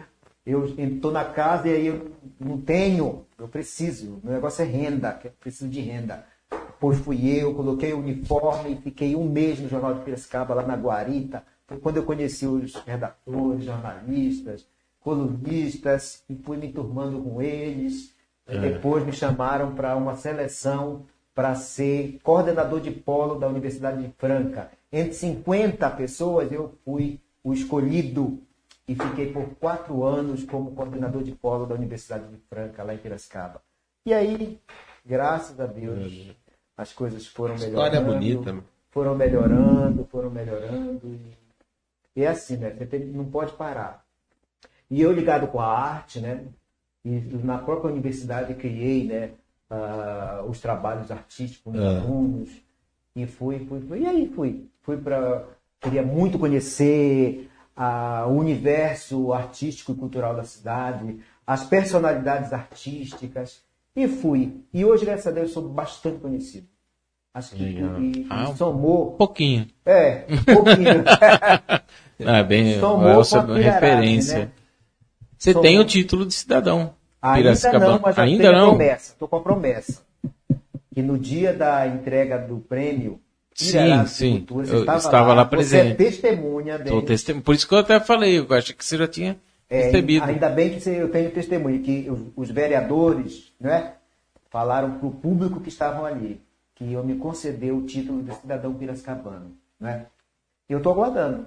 eu 0.44 0.64
estou 0.64 1.10
na 1.10 1.24
casa 1.24 1.68
e 1.68 1.74
aí 1.74 1.86
eu 1.86 2.10
não 2.38 2.60
tenho, 2.60 3.26
eu 3.38 3.46
preciso. 3.46 4.20
Meu 4.22 4.34
negócio 4.34 4.62
é 4.62 4.64
renda, 4.64 5.20
eu 5.22 5.32
preciso 5.40 5.68
de 5.68 5.80
renda. 5.80 6.24
Depois 6.50 6.98
fui 6.98 7.28
eu, 7.28 7.54
coloquei 7.54 7.92
o 7.92 7.98
uniforme 7.98 8.72
e 8.74 8.76
fiquei 8.76 9.14
um 9.14 9.28
mês 9.28 9.60
no 9.60 9.68
Jornal 9.68 9.94
de 9.94 10.04
Piracicaba, 10.04 10.54
lá 10.54 10.64
na 10.64 10.76
Guarita. 10.76 11.44
Foi 11.66 11.78
quando 11.78 11.96
eu 11.96 12.04
conheci 12.04 12.46
os 12.46 12.74
redatores, 12.74 13.64
jornalistas, 13.64 14.66
colunistas, 15.00 16.22
e 16.28 16.36
fui 16.36 16.56
me 16.56 16.72
turmando 16.72 17.20
com 17.20 17.40
eles. 17.40 18.15
É. 18.46 18.58
Depois 18.58 19.04
me 19.04 19.12
chamaram 19.12 19.74
para 19.74 19.96
uma 19.96 20.14
seleção 20.14 21.04
para 21.34 21.54
ser 21.54 22.18
coordenador 22.22 22.80
de 22.80 22.90
polo 22.90 23.38
da 23.38 23.46
Universidade 23.46 24.02
de 24.02 24.12
Franca. 24.16 24.70
Entre 24.90 25.12
50 25.12 25.90
pessoas, 25.90 26.50
eu 26.50 26.74
fui 26.84 27.20
o 27.44 27.52
escolhido 27.52 28.40
e 28.88 28.94
fiquei 28.94 29.32
por 29.32 29.50
quatro 29.56 30.04
anos 30.04 30.44
como 30.44 30.70
coordenador 30.70 31.22
de 31.22 31.32
polo 31.32 31.66
da 31.66 31.74
Universidade 31.74 32.26
de 32.28 32.36
Franca, 32.48 32.82
lá 32.82 32.94
em 32.94 32.98
Piracicaba. 32.98 33.60
E 34.06 34.14
aí, 34.14 34.58
graças 35.04 35.58
a 35.60 35.66
Deus, 35.66 36.30
as 36.76 36.92
coisas 36.92 37.26
foram 37.26 37.54
melhorando. 37.54 37.96
História 37.96 38.00
bonita, 38.00 38.52
meu. 38.52 38.62
Foram 38.90 39.14
melhorando, 39.14 40.04
foram 40.10 40.30
melhorando. 40.30 41.00
E, 41.04 42.20
e 42.20 42.22
é 42.22 42.28
assim, 42.28 42.56
né? 42.56 42.70
Você 42.70 42.98
não 42.98 43.24
pode 43.24 43.52
parar. 43.52 44.04
E 44.88 45.02
eu 45.02 45.12
ligado 45.12 45.48
com 45.48 45.60
a 45.60 45.66
arte, 45.66 46.20
né? 46.20 46.44
E 47.08 47.20
na 47.44 47.56
própria 47.58 47.92
universidade 47.92 48.52
criei, 48.54 49.04
né? 49.04 49.30
ah, 49.70 50.44
os 50.48 50.60
trabalhos 50.60 51.10
artísticos 51.10 51.72
dos 51.72 51.82
Ah. 51.84 52.00
alunos. 52.00 52.48
E 53.14 53.26
fui, 53.26 53.60
fui, 53.66 53.80
fui. 53.80 54.00
E 54.00 54.06
aí 54.06 54.26
fui. 54.34 54.66
Fui 54.82 54.96
para. 54.96 55.44
Queria 55.80 56.02
muito 56.02 56.36
conhecer 56.38 57.48
ah, 57.76 58.24
o 58.28 58.32
universo 58.36 59.32
artístico 59.32 59.92
e 59.92 59.94
cultural 59.94 60.34
da 60.34 60.42
cidade, 60.44 61.20
as 61.46 61.64
personalidades 61.64 62.52
artísticas. 62.52 63.62
E 63.94 64.08
fui. 64.08 64.60
E 64.74 64.84
hoje, 64.84 65.04
graças 65.04 65.26
a 65.28 65.30
Deus, 65.30 65.52
sou 65.52 65.62
bastante 65.68 66.18
conhecido. 66.18 66.66
Acho 67.32 67.54
que 67.54 67.62
Legal. 67.62 68.00
e, 68.00 68.20
e 68.22 68.26
Ah, 68.28 68.50
um 68.50 68.56
somou. 68.56 69.12
pouquinho. 69.12 69.66
É, 69.84 70.24
um 70.28 70.54
pouquinho. 70.54 71.04
É 72.18 72.42
bem, 72.44 72.80
Somou 72.80 73.18
a 73.18 73.20
essa 73.20 73.42
pilharagem, 73.42 73.70
referência. 73.72 74.38
né? 74.40 74.50
Você 75.38 75.52
Somou. 75.52 75.62
tem 75.62 75.78
o 75.78 75.84
título 75.84 76.26
de 76.26 76.34
cidadão. 76.34 76.94
Ainda 77.20 77.50
não, 77.78 77.98
mas 78.00 78.14
já 78.16 78.22
Ainda 78.22 78.42
tenho 78.44 78.52
não. 78.56 78.68
promessa. 78.70 79.12
Estou 79.12 79.28
com 79.28 79.36
a 79.36 79.40
promessa. 79.40 80.02
Que 80.94 81.02
no 81.02 81.18
dia 81.18 81.52
da 81.52 81.86
entrega 81.86 82.38
do 82.38 82.58
prêmio, 82.58 83.20
Sim, 83.54 84.06
sim. 84.06 84.32
Cultura, 84.38 84.66
Eu 84.68 84.84
estava 84.84 85.32
lá 85.32 85.42
Você 85.44 85.50
presente. 85.50 85.92
é 85.92 85.94
testemunha 85.94 86.78
dele. 86.78 87.02
testemunho. 87.02 87.42
Por 87.42 87.54
isso 87.54 87.66
que 87.66 87.72
eu 87.74 87.78
até 87.78 87.98
falei, 87.98 88.38
eu 88.38 88.46
acho 88.50 88.74
que 88.74 88.84
você 88.84 88.98
já 88.98 89.08
tinha 89.08 89.38
É, 89.68 89.84
recebido. 89.84 90.24
ainda 90.24 90.50
bem 90.50 90.70
que 90.74 90.80
você- 90.80 91.00
eu 91.00 91.10
tenho 91.10 91.30
testemunha, 91.30 91.78
que 91.80 92.06
os, 92.10 92.20
os 92.36 92.50
vereadores 92.50 93.52
né, 93.58 93.94
falaram 94.50 94.98
para 94.98 95.08
o 95.08 95.10
público 95.10 95.58
que 95.60 95.70
estavam 95.70 96.04
ali 96.04 96.38
que 96.74 96.92
eu 96.92 97.02
me 97.02 97.16
concedeu 97.16 97.78
o 97.78 97.86
título 97.86 98.22
de 98.22 98.34
cidadão 98.34 98.74
piracicabano. 98.74 99.52
Né? 99.80 100.04
E 100.68 100.72
eu 100.74 100.78
estou 100.78 100.92
aguardando. 100.92 101.46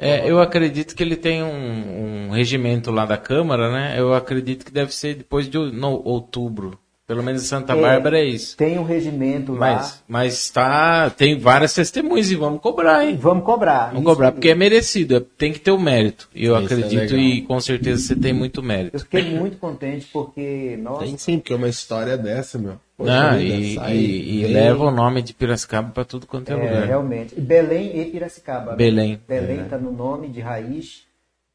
É, 0.00 0.30
eu 0.30 0.40
acredito 0.40 0.94
que 0.94 1.02
ele 1.02 1.16
tem 1.16 1.42
um, 1.42 2.28
um 2.28 2.30
regimento 2.30 2.92
lá 2.92 3.04
da 3.04 3.16
Câmara, 3.16 3.70
né? 3.72 3.98
Eu 3.98 4.14
acredito 4.14 4.64
que 4.64 4.70
deve 4.70 4.94
ser 4.94 5.16
depois 5.16 5.50
de 5.50 5.58
no, 5.58 6.00
outubro. 6.04 6.78
Pelo 7.08 7.22
menos 7.22 7.42
em 7.42 7.46
Santa 7.46 7.72
É, 7.72 7.80
Bárbara 7.80 8.18
é 8.20 8.24
isso. 8.26 8.54
Tem 8.54 8.78
um 8.78 8.82
regimento 8.84 9.52
lá. 9.54 9.58
Mas, 9.76 10.04
mas 10.06 10.50
tá, 10.50 11.08
tem 11.08 11.38
várias 11.38 11.72
testemunhas 11.72 12.30
e 12.30 12.36
vamos 12.36 12.60
cobrar, 12.60 13.02
hein? 13.06 13.16
Vamos 13.16 13.44
cobrar. 13.44 13.86
Vamos 13.86 14.02
Isso 14.02 14.04
cobrar, 14.04 14.30
porque 14.30 14.50
é 14.50 14.54
merecido, 14.54 15.16
é- 15.16 15.20
tem 15.38 15.50
que 15.50 15.58
ter 15.58 15.70
o 15.70 15.78
mérito. 15.80 16.28
E 16.34 16.44
eu 16.44 16.52
Isso 16.60 16.62
é 16.62 16.76
acredito 16.76 17.12
legal. 17.14 17.18
e 17.18 17.42
com 17.42 17.58
certeza 17.60 18.02
você 18.02 18.14
tem 18.14 18.34
muito 18.34 18.60
Eu 18.60 18.64
mérito. 18.64 18.98
fiquei 18.98 19.22
muito 19.24 19.56
contente 19.56 20.06
porque, 20.12 20.78
nossa, 20.82 21.06
Tem 21.06 21.16
sim, 21.16 21.38
porque 21.38 21.54
uma 21.54 21.68
história 21.68 22.14
dessa, 22.18 22.58
meu. 22.58 22.74
Poxa 22.94 23.12
Ah, 23.30 23.36
vida, 23.36 23.54
e, 23.54 23.74
sai 23.76 23.96
e- 23.96 24.38
e 24.40 24.42
bem. 24.42 24.52
leva 24.52 24.84
o 24.84 24.90
nome 24.90 25.22
de 25.22 25.32
Piracicaba 25.32 25.88
para 25.90 26.04
tudo 26.04 26.26
quanto 26.26 26.50
é, 26.50 26.52
É, 26.52 26.56
lugar. 26.56 26.86
realmente. 26.86 27.34
E 27.38 27.40
Belém 27.40 27.98
e 28.00 28.04
Piracicaba. 28.10 28.72
né? 28.72 28.76
Belém. 28.76 29.18
Belém 29.26 29.60
É. 29.60 29.62
está 29.62 29.78
no 29.78 29.90
nome 29.92 30.28
de 30.28 30.40
raiz, 30.42 31.04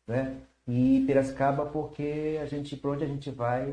né? 0.08 0.32
E 0.68 1.04
Piracicaba 1.06 1.66
porque 1.66 2.40
a 2.42 2.46
gente, 2.48 2.76
por 2.76 2.96
onde 2.96 3.04
a 3.04 3.08
gente 3.08 3.30
vai, 3.30 3.68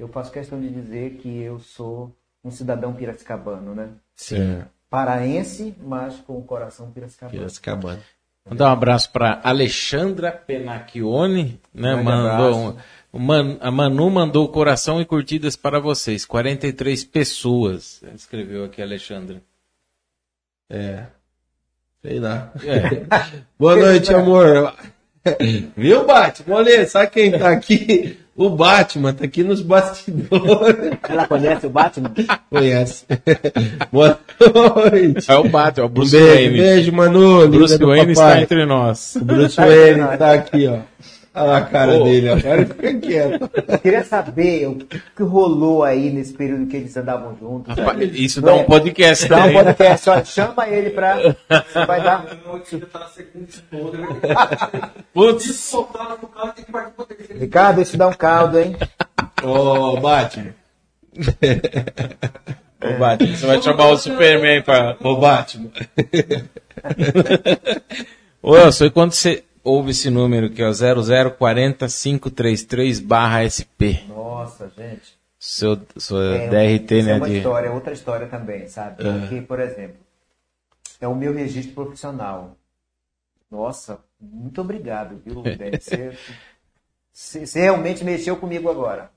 eu 0.00 0.08
faço 0.08 0.32
questão 0.32 0.60
de 0.60 0.68
dizer 0.70 1.16
que 1.18 1.42
eu 1.42 1.58
sou 1.60 2.14
um 2.42 2.50
cidadão 2.50 2.92
piracicabano, 2.94 3.74
né? 3.74 3.90
Sim. 4.14 4.62
Paraense, 4.88 5.74
mas 5.80 6.16
com 6.20 6.38
o 6.38 6.42
coração 6.42 6.90
piracicabano. 6.90 7.38
Piracicabana. 7.38 8.00
Mandar 8.48 8.70
um 8.70 8.72
abraço 8.72 9.12
para 9.12 9.40
Alexandra 9.44 10.32
Penacchione, 10.32 11.60
né? 11.72 11.94
Mandou 11.94 12.30
abraço. 12.30 12.78
um- 13.12 13.18
Man- 13.18 13.58
a 13.60 13.70
Manu 13.70 14.08
mandou 14.08 14.48
coração 14.48 15.00
e 15.00 15.04
curtidas 15.04 15.56
para 15.56 15.78
vocês. 15.80 16.24
43 16.24 17.04
pessoas. 17.04 18.02
Escreveu 18.14 18.64
aqui 18.64 18.80
a 18.80 18.84
Alexandra. 18.84 19.42
É. 20.68 21.06
Sei 22.02 22.18
lá. 22.20 22.52
É. 22.64 23.04
Boa 23.58 23.76
noite, 23.76 24.14
amor. 24.14 24.74
Viu, 25.76 26.06
Batman? 26.06 26.56
Olha, 26.56 26.86
sabe 26.88 27.10
quem 27.10 27.30
tá 27.32 27.50
aqui? 27.50 28.18
O 28.34 28.48
Batman 28.48 29.12
tá 29.12 29.24
aqui 29.24 29.42
nos 29.42 29.60
bastidores. 29.60 30.92
Ela 31.06 31.26
conhece 31.26 31.66
o 31.66 31.70
Batman? 31.70 32.10
Conhece. 32.48 33.04
Boa 33.92 34.18
noite. 34.90 35.30
É 35.30 35.36
o 35.36 35.48
Batman, 35.48 35.82
é 35.82 35.86
o 35.86 35.90
Um 35.90 35.92
Bruce 35.92 36.12
beijo, 36.16 36.34
Wayne. 36.34 36.56
beijo, 36.58 36.92
Manu. 36.92 37.48
Bruce 37.48 37.76
Wayne 37.78 38.12
está 38.12 38.40
entre 38.40 38.64
nós. 38.64 39.16
O 39.16 39.24
Bruce 39.24 39.56
Wayne 39.56 40.16
tá 40.16 40.32
aqui, 40.32 40.66
ó. 40.68 40.78
Olha 41.32 41.44
lá 41.44 41.58
a 41.58 41.64
cara 41.64 42.02
dele, 42.02 42.28
ó. 42.28 42.36
Agora 42.36 42.66
fica 42.66 42.94
quieto. 42.94 43.50
Eu 43.68 43.78
queria 43.78 44.04
saber 44.04 44.66
o 44.66 44.74
que, 44.74 45.22
rolou 45.22 45.84
aí 45.84 46.10
nesse 46.10 46.32
período 46.32 46.66
que 46.66 46.76
eles 46.76 46.96
andavam 46.96 47.36
juntos. 47.38 47.76
Rapaz, 47.76 48.00
isso 48.14 48.40
dá 48.42 48.50
é? 48.50 48.54
um 48.54 48.64
podcast. 48.64 49.28
Dá 49.28 49.44
um 49.44 49.46
né? 49.46 49.52
podcast, 49.52 50.10
olha, 50.10 50.24
chama 50.24 50.68
ele 50.68 50.90
pra. 50.90 51.18
Você 51.18 51.86
vai 51.86 52.02
dar. 52.02 52.26
Putz. 55.14 55.72
Ricardo, 57.38 57.80
isso 57.80 57.96
dá 57.96 58.08
um 58.08 58.12
caldo, 58.12 58.58
hein? 58.58 58.76
Ô, 59.44 60.00
Batman. 60.00 60.54
ô, 62.82 62.98
Batman, 62.98 63.36
você 63.36 63.46
vai 63.46 63.62
chamar 63.62 63.88
o 63.88 63.96
Superman 63.96 64.62
para... 64.62 64.96
Ô, 65.00 65.16
Batman. 65.16 65.70
Ô, 68.42 68.56
Elson, 68.56 68.86
e 68.86 68.90
quando 68.90 69.12
você 69.12 69.44
ouve 69.70 69.90
esse 69.92 70.10
número 70.10 70.50
que 70.50 70.60
é 70.62 70.68
o 70.68 70.72
0040533 70.72 73.00
barra 73.02 73.44
SP, 73.46 74.02
Nossa, 74.08 74.70
gente. 74.76 75.18
seu, 75.38 75.80
sua 75.96 76.24
É, 76.36 76.48
DRT, 76.48 76.98
isso 76.98 77.06
né? 77.08 77.12
é 77.12 77.16
uma 77.16 77.28
de... 77.28 77.36
história, 77.38 77.72
outra 77.72 77.92
história 77.92 78.26
também, 78.26 78.66
sabe? 78.68 79.02
Porque, 79.02 79.40
por 79.42 79.60
exemplo, 79.60 79.96
é 81.00 81.08
o 81.08 81.14
meu 81.14 81.32
registro 81.32 81.74
profissional. 81.74 82.56
Nossa, 83.50 83.98
muito 84.20 84.60
obrigado, 84.60 85.20
viu? 85.24 85.42
Você, 87.12 87.44
você- 87.46 87.60
realmente 87.60 88.04
mexeu 88.04 88.36
comigo 88.36 88.70
agora. 88.70 89.10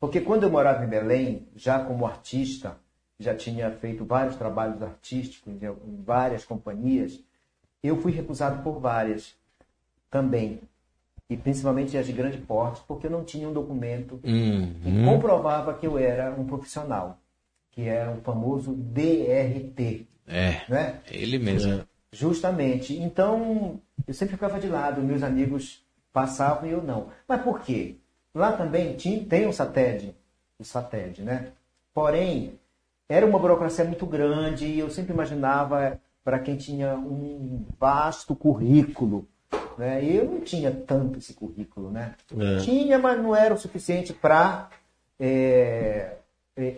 Porque 0.00 0.20
quando 0.20 0.44
eu 0.44 0.50
morava 0.50 0.84
em 0.84 0.88
Belém, 0.88 1.46
já 1.54 1.78
como 1.84 2.06
artista, 2.06 2.76
já 3.18 3.34
tinha 3.34 3.70
feito 3.70 4.04
vários 4.04 4.36
trabalhos 4.36 4.82
artísticos 4.82 5.52
em 5.62 6.02
várias 6.02 6.44
companhias, 6.44 7.20
eu 7.82 8.00
fui 8.00 8.12
recusado 8.12 8.62
por 8.62 8.80
várias 8.80 9.34
também. 10.14 10.60
E 11.28 11.36
principalmente 11.36 11.98
as 11.98 12.06
de 12.06 12.12
grande 12.12 12.38
porte, 12.38 12.80
porque 12.86 13.08
eu 13.08 13.10
não 13.10 13.24
tinha 13.24 13.48
um 13.48 13.52
documento 13.52 14.18
que 14.18 14.30
Uhum. 14.30 15.04
comprovava 15.04 15.74
que 15.74 15.84
eu 15.88 15.98
era 15.98 16.30
um 16.38 16.46
profissional, 16.46 17.18
que 17.72 17.88
é 17.88 18.08
o 18.08 18.20
famoso 18.20 18.72
DRT, 18.74 20.06
É, 20.28 20.60
né? 20.68 21.00
ele 21.10 21.38
mesmo. 21.38 21.82
Justamente. 22.12 22.96
Então, 22.96 23.80
eu 24.06 24.14
sempre 24.14 24.36
ficava 24.36 24.60
de 24.60 24.68
lado, 24.68 25.00
meus 25.02 25.24
amigos 25.24 25.84
passavam 26.12 26.68
e 26.68 26.72
eu 26.72 26.80
não. 26.82 27.08
Mas 27.26 27.42
por 27.42 27.60
quê? 27.60 27.96
Lá 28.32 28.52
também 28.52 28.94
tinha, 28.94 29.24
tem 29.24 29.46
o 29.48 29.52
SATED, 29.52 30.14
o 30.60 30.64
SATED, 30.64 31.22
né? 31.22 31.48
Porém, 31.92 32.52
era 33.08 33.26
uma 33.26 33.38
burocracia 33.38 33.84
muito 33.84 34.06
grande 34.06 34.64
e 34.66 34.78
eu 34.78 34.90
sempre 34.90 35.12
imaginava 35.12 36.00
para 36.22 36.38
quem 36.38 36.56
tinha 36.56 36.94
um 36.94 37.64
vasto 37.78 38.34
currículo, 38.36 39.26
né? 39.78 40.04
E 40.04 40.16
eu 40.16 40.24
não 40.24 40.40
tinha 40.40 40.70
tanto 40.70 41.18
esse 41.18 41.34
currículo, 41.34 41.90
né? 41.90 42.14
É. 42.36 42.58
Tinha, 42.58 42.98
mas 42.98 43.22
não 43.22 43.34
era 43.34 43.54
o 43.54 43.58
suficiente 43.58 44.12
para 44.12 44.70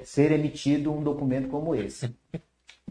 ser 0.05 0.33
emitido 0.33 0.93
um 0.93 1.03
documento 1.03 1.49
como 1.49 1.75
esse. 1.75 2.15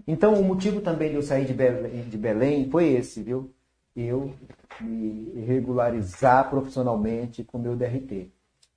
Então, 0.08 0.34
o 0.34 0.44
motivo 0.44 0.82
também 0.82 1.10
de 1.10 1.16
eu 1.16 1.24
sair 1.24 1.46
de 1.46 1.54
Belém, 1.54 2.04
de 2.04 2.18
Belém 2.18 2.70
foi 2.70 2.90
esse, 2.90 3.24
viu? 3.24 3.50
Eu 3.96 4.34
me 4.82 5.32
regularizar 5.46 6.50
profissionalmente 6.50 7.44
com 7.44 7.58
o 7.58 7.62
meu 7.62 7.76
DRT. 7.76 8.30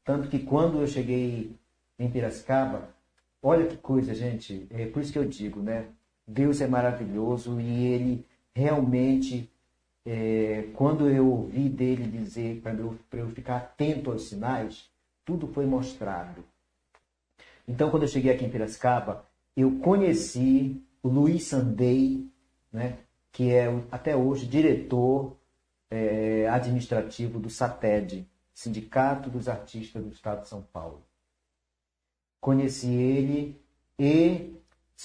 Tanto 0.05 0.29
que 0.29 0.39
quando 0.39 0.81
eu 0.81 0.87
cheguei 0.87 1.51
em 1.99 2.09
Piracicaba, 2.09 2.89
olha 3.43 3.67
que 3.67 3.77
coisa, 3.77 4.15
gente, 4.15 4.67
é 4.71 4.87
por 4.87 5.03
isso 5.03 5.13
que 5.13 5.19
eu 5.19 5.25
digo, 5.25 5.61
né? 5.61 5.87
Deus 6.27 6.61
é 6.61 6.67
maravilhoso 6.69 7.61
e 7.61 7.87
ele 7.87 8.25
realmente, 8.55 9.51
é, 10.11 10.71
quando 10.75 11.11
eu 11.11 11.31
ouvi 11.31 11.69
dele 11.69 12.07
dizer 12.07 12.63
para 12.63 12.73
eu, 12.73 12.99
eu 13.13 13.29
ficar 13.29 13.59
atento 13.59 14.11
aos 14.11 14.29
sinais, 14.29 14.91
tudo 15.23 15.47
foi 15.49 15.67
mostrado. 15.67 16.43
Então, 17.67 17.91
quando 17.91 18.05
eu 18.05 18.09
cheguei 18.09 18.33
aqui 18.33 18.43
em 18.43 18.51
Piracicaba, 18.51 19.27
eu 19.55 19.79
conheci 19.81 20.83
o 21.03 21.09
Luiz 21.09 21.45
Sandei, 21.45 22.27
né, 22.73 23.01
que 23.31 23.53
é 23.53 23.67
até 23.91 24.17
hoje 24.17 24.47
diretor 24.47 25.37
eh, 25.91 26.49
administrativo 26.49 27.39
do 27.39 27.51
SATED, 27.51 28.27
Sindicato 28.55 29.29
dos 29.29 29.47
Artistas 29.47 30.03
do 30.03 30.11
Estado 30.11 30.41
de 30.41 30.49
São 30.49 30.63
Paulo. 30.63 31.03
Conheci 32.41 32.89
ele 32.89 33.61
e 33.99 34.57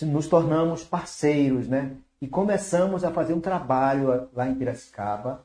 nos 0.01 0.27
tornamos 0.27 0.83
parceiros, 0.85 1.67
né? 1.67 1.97
E 2.24 2.28
começamos 2.30 3.03
a 3.03 3.11
fazer 3.11 3.34
um 3.34 3.41
trabalho 3.41 4.30
lá 4.34 4.47
em 4.47 4.55
Piracicaba 4.55 5.43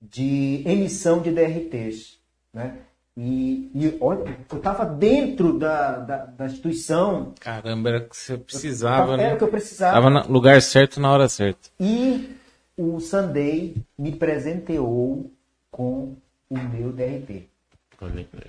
de 0.00 0.62
emissão 0.64 1.20
de 1.20 1.32
DRTs, 1.32 2.20
né? 2.52 2.76
E, 3.16 3.68
e 3.74 3.98
olha, 4.00 4.38
eu 4.48 4.58
estava 4.58 4.86
dentro 4.86 5.58
da, 5.58 5.98
da, 5.98 6.26
da 6.26 6.46
instituição, 6.46 7.34
Caramba, 7.40 7.88
era 7.88 7.98
o 7.98 8.08
que 8.08 8.16
você 8.16 8.38
precisava, 8.38 9.14
era 9.14 9.22
né? 9.30 9.34
o 9.34 9.38
que 9.38 9.42
eu 9.42 9.48
precisava. 9.48 9.94
Tava 9.94 10.10
no 10.10 10.32
lugar 10.32 10.62
certo 10.62 11.00
na 11.00 11.10
hora 11.10 11.28
certa. 11.28 11.68
E 11.80 12.36
o 12.76 13.00
Sunday 13.00 13.74
me 13.98 14.12
presenteou 14.12 15.32
com 15.68 16.14
o 16.48 16.56
meu 16.56 16.92
DRT. 16.92 17.48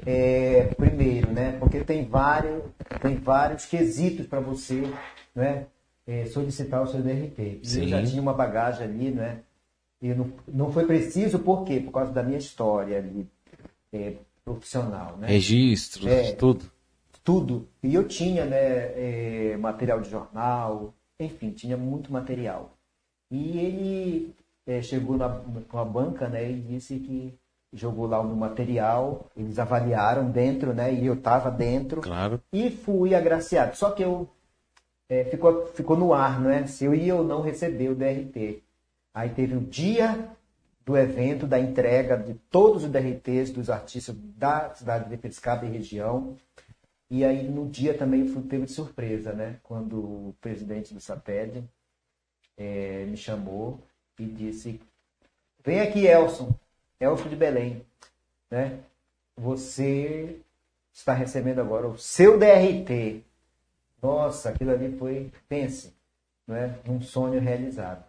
É, 0.05 0.65
primeiro, 0.77 1.31
né? 1.31 1.57
Porque 1.59 1.79
tem 1.79 2.05
vários, 2.05 2.61
tem 3.01 3.15
vários 3.15 3.65
quesitos 3.65 4.27
para 4.27 4.39
você 4.39 4.83
né? 5.35 5.65
É, 6.07 6.25
solicitar 6.25 6.83
o 6.83 6.87
seu 6.87 7.01
DRT. 7.01 7.39
E 7.41 7.59
eu 7.61 7.65
Sim. 7.65 7.87
já 7.87 8.03
tinha 8.03 8.21
uma 8.21 8.33
bagagem 8.33 8.85
ali, 8.85 9.11
né? 9.11 9.39
E 10.01 10.13
não, 10.13 10.31
não 10.47 10.71
foi 10.71 10.85
preciso, 10.85 11.39
por 11.39 11.63
quê? 11.63 11.79
Por 11.79 11.91
causa 11.91 12.11
da 12.11 12.21
minha 12.21 12.37
história 12.37 12.97
ali, 12.97 13.27
é, 13.93 14.13
profissional, 14.43 15.17
né? 15.17 15.27
Registros, 15.27 16.05
É. 16.05 16.33
tudo. 16.33 16.65
tudo. 17.23 17.67
E 17.81 17.95
eu 17.95 18.07
tinha 18.07 18.45
né, 18.45 18.57
eh, 18.57 19.57
material 19.57 19.99
de 19.99 20.09
jornal, 20.11 20.93
enfim, 21.19 21.49
tinha 21.51 21.75
muito 21.75 22.11
material. 22.13 22.71
E 23.31 23.57
ele 23.57 24.35
eh, 24.67 24.81
chegou 24.83 25.17
na, 25.17 25.41
com 25.67 25.79
a 25.79 25.85
banca 25.85 26.27
né, 26.29 26.51
e 26.51 26.61
disse 26.61 26.99
que 26.99 27.33
jogou 27.73 28.05
lá 28.05 28.19
o 28.19 28.27
meu 28.27 28.35
material, 28.35 29.25
eles 29.35 29.57
avaliaram 29.57 30.29
dentro, 30.29 30.71
né, 30.73 30.93
e 30.93 31.05
eu 31.07 31.15
estava 31.15 31.49
dentro, 31.49 32.01
Claro. 32.01 32.39
e 32.53 32.69
fui 32.69 33.15
agraciado. 33.15 33.75
Só 33.75 33.89
que 33.89 34.03
eu 34.03 34.29
eh, 35.09 35.25
ficou, 35.25 35.67
ficou 35.67 35.97
no 35.97 36.13
ar, 36.13 36.41
não 36.41 36.49
é? 36.49 36.65
Se 36.67 36.85
eu 36.85 36.93
ia 36.95 37.15
ou 37.15 37.23
não 37.23 37.41
receber 37.41 37.89
o 37.89 37.95
DRT. 37.95 38.63
Aí 39.13 39.29
teve 39.29 39.55
o 39.55 39.61
dia 39.61 40.29
do 40.85 40.95
evento, 40.97 41.47
da 41.47 41.59
entrega 41.59 42.15
de 42.15 42.35
todos 42.51 42.83
os 42.83 42.91
DRTs 42.91 43.49
dos 43.51 43.69
artistas 43.69 44.15
da 44.37 44.73
cidade 44.75 45.09
de 45.09 45.17
Piracicaba 45.17 45.65
e 45.65 45.71
região. 45.71 46.37
E 47.09 47.23
aí 47.23 47.47
no 47.49 47.67
dia 47.67 47.97
também 47.97 48.27
fui 48.27 48.43
de 48.43 48.67
surpresa, 48.71 49.33
né? 49.33 49.59
Quando 49.63 49.97
o 49.97 50.35
presidente 50.41 50.93
do 50.93 50.99
SATED 50.99 51.63
eh, 52.57 53.05
me 53.07 53.17
chamou 53.17 53.79
e 54.19 54.25
disse: 54.25 54.79
Vem 55.63 55.79
aqui, 55.81 56.05
Elson, 56.05 56.53
Elson 56.99 57.29
de 57.29 57.35
Belém, 57.35 57.85
né? 58.49 58.79
Você 59.37 60.39
está 60.93 61.13
recebendo 61.13 61.59
agora 61.59 61.87
o 61.87 61.97
seu 61.97 62.39
DRT. 62.39 63.23
Nossa, 64.05 64.49
aquilo 64.49 64.71
ali 64.71 64.95
foi, 64.97 65.31
pense, 65.49 65.95
né? 66.47 66.77
Um 66.87 67.01
sonho 67.01 67.39
realizado. 67.39 68.05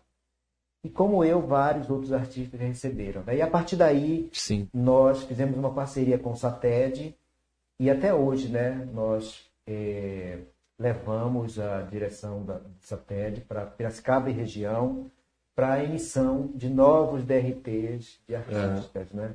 E 0.84 0.90
como 0.90 1.24
eu, 1.24 1.40
vários 1.40 1.90
outros 1.90 2.12
artistas 2.12 2.60
receberam. 2.60 3.22
Daí 3.24 3.40
a 3.42 3.46
partir 3.48 3.76
daí 3.76 4.28
Sim. 4.32 4.68
nós 4.72 5.24
fizemos 5.24 5.56
uma 5.56 5.72
parceria 5.72 6.18
com 6.18 6.32
o 6.32 6.36
SATED 6.36 7.16
e 7.80 7.90
até 7.90 8.14
hoje, 8.14 8.48
né, 8.48 8.88
nós 8.92 9.50
eh, 9.66 10.38
levamos 10.78 11.58
a 11.58 11.82
direção 11.82 12.44
da 12.44 12.60
SATED 12.80 13.40
para 13.42 13.66
Piracicaba 13.66 14.30
e 14.30 14.32
região 14.32 15.10
para 15.54 15.72
a 15.72 15.82
emissão 15.84 16.52
de 16.54 16.68
novos 16.68 17.24
DRTs 17.24 18.20
de 18.28 18.36
artistas, 18.36 19.10
né, 19.12 19.34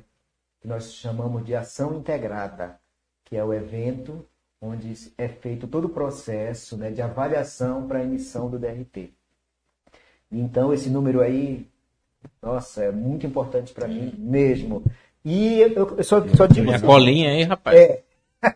que 0.60 0.66
nós 0.66 0.94
chamamos 0.94 1.44
de 1.44 1.54
ação 1.54 1.94
integrada, 1.98 2.80
que 3.24 3.36
é 3.36 3.44
o 3.44 3.52
evento 3.52 4.24
onde 4.62 4.94
é 5.18 5.26
feito 5.26 5.66
todo 5.66 5.86
o 5.86 5.90
processo 5.90 6.76
né, 6.76 6.90
de 6.92 7.02
avaliação 7.02 7.88
para 7.88 7.98
a 7.98 8.04
emissão 8.04 8.48
do 8.48 8.58
DRT. 8.60 9.10
Então 10.30 10.72
esse 10.72 10.88
número 10.88 11.20
aí, 11.20 11.66
nossa, 12.40 12.84
é 12.84 12.92
muito 12.92 13.26
importante 13.26 13.72
para 13.74 13.88
mim 13.88 14.14
mesmo. 14.16 14.84
E 15.24 15.60
eu, 15.60 15.96
eu 15.98 16.04
só, 16.04 16.26
só 16.28 16.46
digo 16.46 16.64
Minha 16.66 16.76
assim, 16.76 16.86
colinha 16.86 17.30
aí, 17.30 17.42
rapaz. 17.42 17.76
É. 17.78 18.02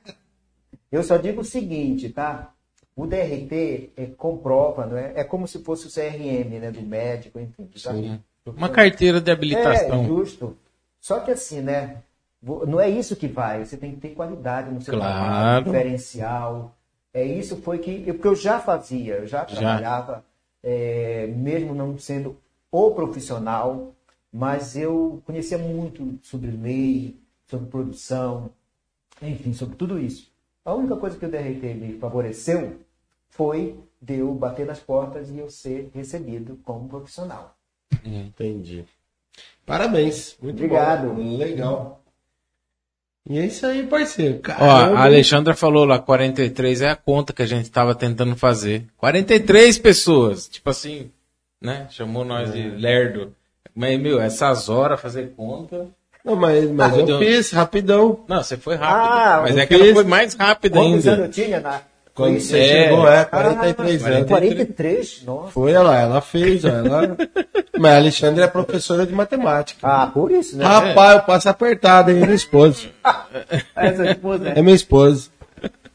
eu 0.91 1.03
só 1.03 1.17
digo 1.17 1.41
o 1.41 1.45
seguinte, 1.45 2.09
tá? 2.09 2.53
O 2.95 3.07
DRT 3.07 3.91
é, 3.97 4.07
comprova, 4.17 4.87
não 4.87 4.97
é? 4.97 5.13
É 5.17 5.25
como 5.25 5.47
se 5.47 5.59
fosse 5.59 5.87
o 5.87 5.91
CRM, 5.93 6.59
né, 6.61 6.71
do 6.71 6.81
médico, 6.83 7.39
enfim. 7.39 7.69
tá? 7.83 7.93
Sim. 7.93 8.21
Uma 8.47 8.69
carteira 8.69 9.21
de 9.21 9.29
É, 9.31 9.35
habilitação. 9.35 10.05
justo. 10.07 10.57
Só 11.01 11.21
que 11.21 11.31
assim, 11.33 11.61
né? 11.61 12.03
Não 12.67 12.81
é 12.81 12.89
isso 12.89 13.17
que 13.17 13.27
vai. 13.27 13.65
Você 13.65 13.77
tem 13.77 13.93
que 13.93 14.01
ter 14.01 14.11
qualidade 14.11 14.71
no 14.71 14.81
seu 14.81 14.95
Claro. 14.95 15.15
trabalho, 15.15 15.65
diferencial. 15.65 16.77
É 17.13 17.25
isso 17.25 17.57
foi 17.57 17.79
que 17.79 18.05
eu, 18.07 18.15
porque 18.15 18.29
eu 18.29 18.37
já 18.37 18.61
fazia, 18.61 19.15
eu 19.17 19.27
já 19.27 19.47
Já. 19.47 19.57
trabalhava, 19.57 20.25
é, 20.63 21.27
mesmo 21.29 21.75
não 21.75 21.99
sendo 21.99 22.37
o 22.71 22.91
profissional, 22.93 23.95
mas 24.33 24.77
eu 24.77 25.23
conhecia 25.25 25.57
muito 25.59 26.19
sobre 26.23 26.51
lei, 26.51 27.17
sobre 27.47 27.67
produção, 27.69 28.51
enfim, 29.23 29.53
sobre 29.55 29.77
tudo 29.77 29.99
isso. 29.99 30.31
A 30.65 30.75
única 30.75 30.97
coisa 30.97 31.17
que 31.19 31.25
o 31.25 31.31
DRT 31.31 31.75
me 31.75 31.99
favoreceu 31.99 32.77
foi 33.31 33.79
de 34.01 34.17
eu 34.19 34.35
bater 34.35 34.67
nas 34.67 34.79
portas 34.79 35.31
e 35.31 35.39
eu 35.39 35.49
ser 35.49 35.91
recebido 35.95 36.59
como 36.65 36.89
profissional. 36.89 37.57
Entendi. 38.05 38.85
Parabéns. 39.65 40.37
Muito 40.41 40.57
Obrigado. 40.57 41.15
bom. 41.15 41.37
Legal. 41.37 42.03
E 43.29 43.39
é 43.39 43.47
isso 43.47 43.67
aí, 43.67 43.85
parceiro. 43.85 44.37
Ó, 44.37 44.41
Caramba. 44.43 44.99
a 44.99 45.05
Alexandra 45.05 45.55
falou 45.55 45.85
lá, 45.85 45.99
43 45.99 46.83
é 46.83 46.91
a 46.91 46.97
conta 46.97 47.33
que 47.33 47.43
a 47.43 47.47
gente 47.47 47.71
tava 47.71 47.95
tentando 47.95 48.37
fazer. 48.37 48.85
43 48.97 49.79
pessoas. 49.79 50.47
Tipo 50.49 50.71
assim, 50.71 51.11
né? 51.61 51.87
Chamou 51.91 52.25
nós 52.25 52.53
de 52.53 52.63
lerdo. 52.71 53.35
Mas, 53.75 53.99
meu, 54.01 54.21
essas 54.21 54.69
horas 54.69 55.01
fazer 55.01 55.33
conta. 55.37 55.87
Não, 56.25 56.35
mas, 56.37 56.69
mas 56.71 56.93
Ah, 56.95 56.97
eu 56.99 57.07
deu- 57.07 57.19
fiz 57.19 57.51
rapidão. 57.51 58.25
Não, 58.29 58.43
você 58.43 58.57
foi 58.57 58.75
rápido. 58.77 58.97
Ah, 58.97 59.41
mas 59.43 59.57
é 59.57 59.67
que 59.67 59.75
ela 59.75 59.85
fiz- 59.85 59.95
foi 59.95 60.05
mais 60.05 60.35
rápida 60.35 60.79
Quantos 60.79 61.07
anos 61.07 61.09
ainda. 61.09 61.25
eu 61.25 61.31
tinha 61.31 61.61
na... 61.61 61.81
Quando 62.17 62.41
você? 62.41 62.59
É. 62.59 62.69
chegou, 62.89 63.07
é, 63.09 63.25
43 63.27 64.05
Ah, 64.05 64.09
anos. 64.09 64.29
43? 64.29 65.23
Nossa. 65.25 65.51
Foi, 65.53 65.75
olha 65.75 65.83
lá, 65.83 66.01
ela 66.01 66.21
fez, 66.23 66.65
ela... 66.65 67.17
Mas 67.79 67.93
a 67.93 67.97
Alexandre 67.97 68.43
é 68.43 68.47
professora 68.49 69.07
de 69.07 69.13
matemática. 69.13 69.87
Ah, 69.87 70.07
por 70.07 70.31
isso, 70.33 70.57
né? 70.57 70.65
Rapaz, 70.65 71.17
eu 71.17 71.23
passo 71.25 71.49
apertado, 71.51 72.11
hein, 72.11 72.17
minha 72.23 72.35
esposa. 72.35 72.89
Essa 73.77 74.11
esposa, 74.13 74.49
É 74.49 74.63
minha 74.63 74.75
esposa. 74.75 75.31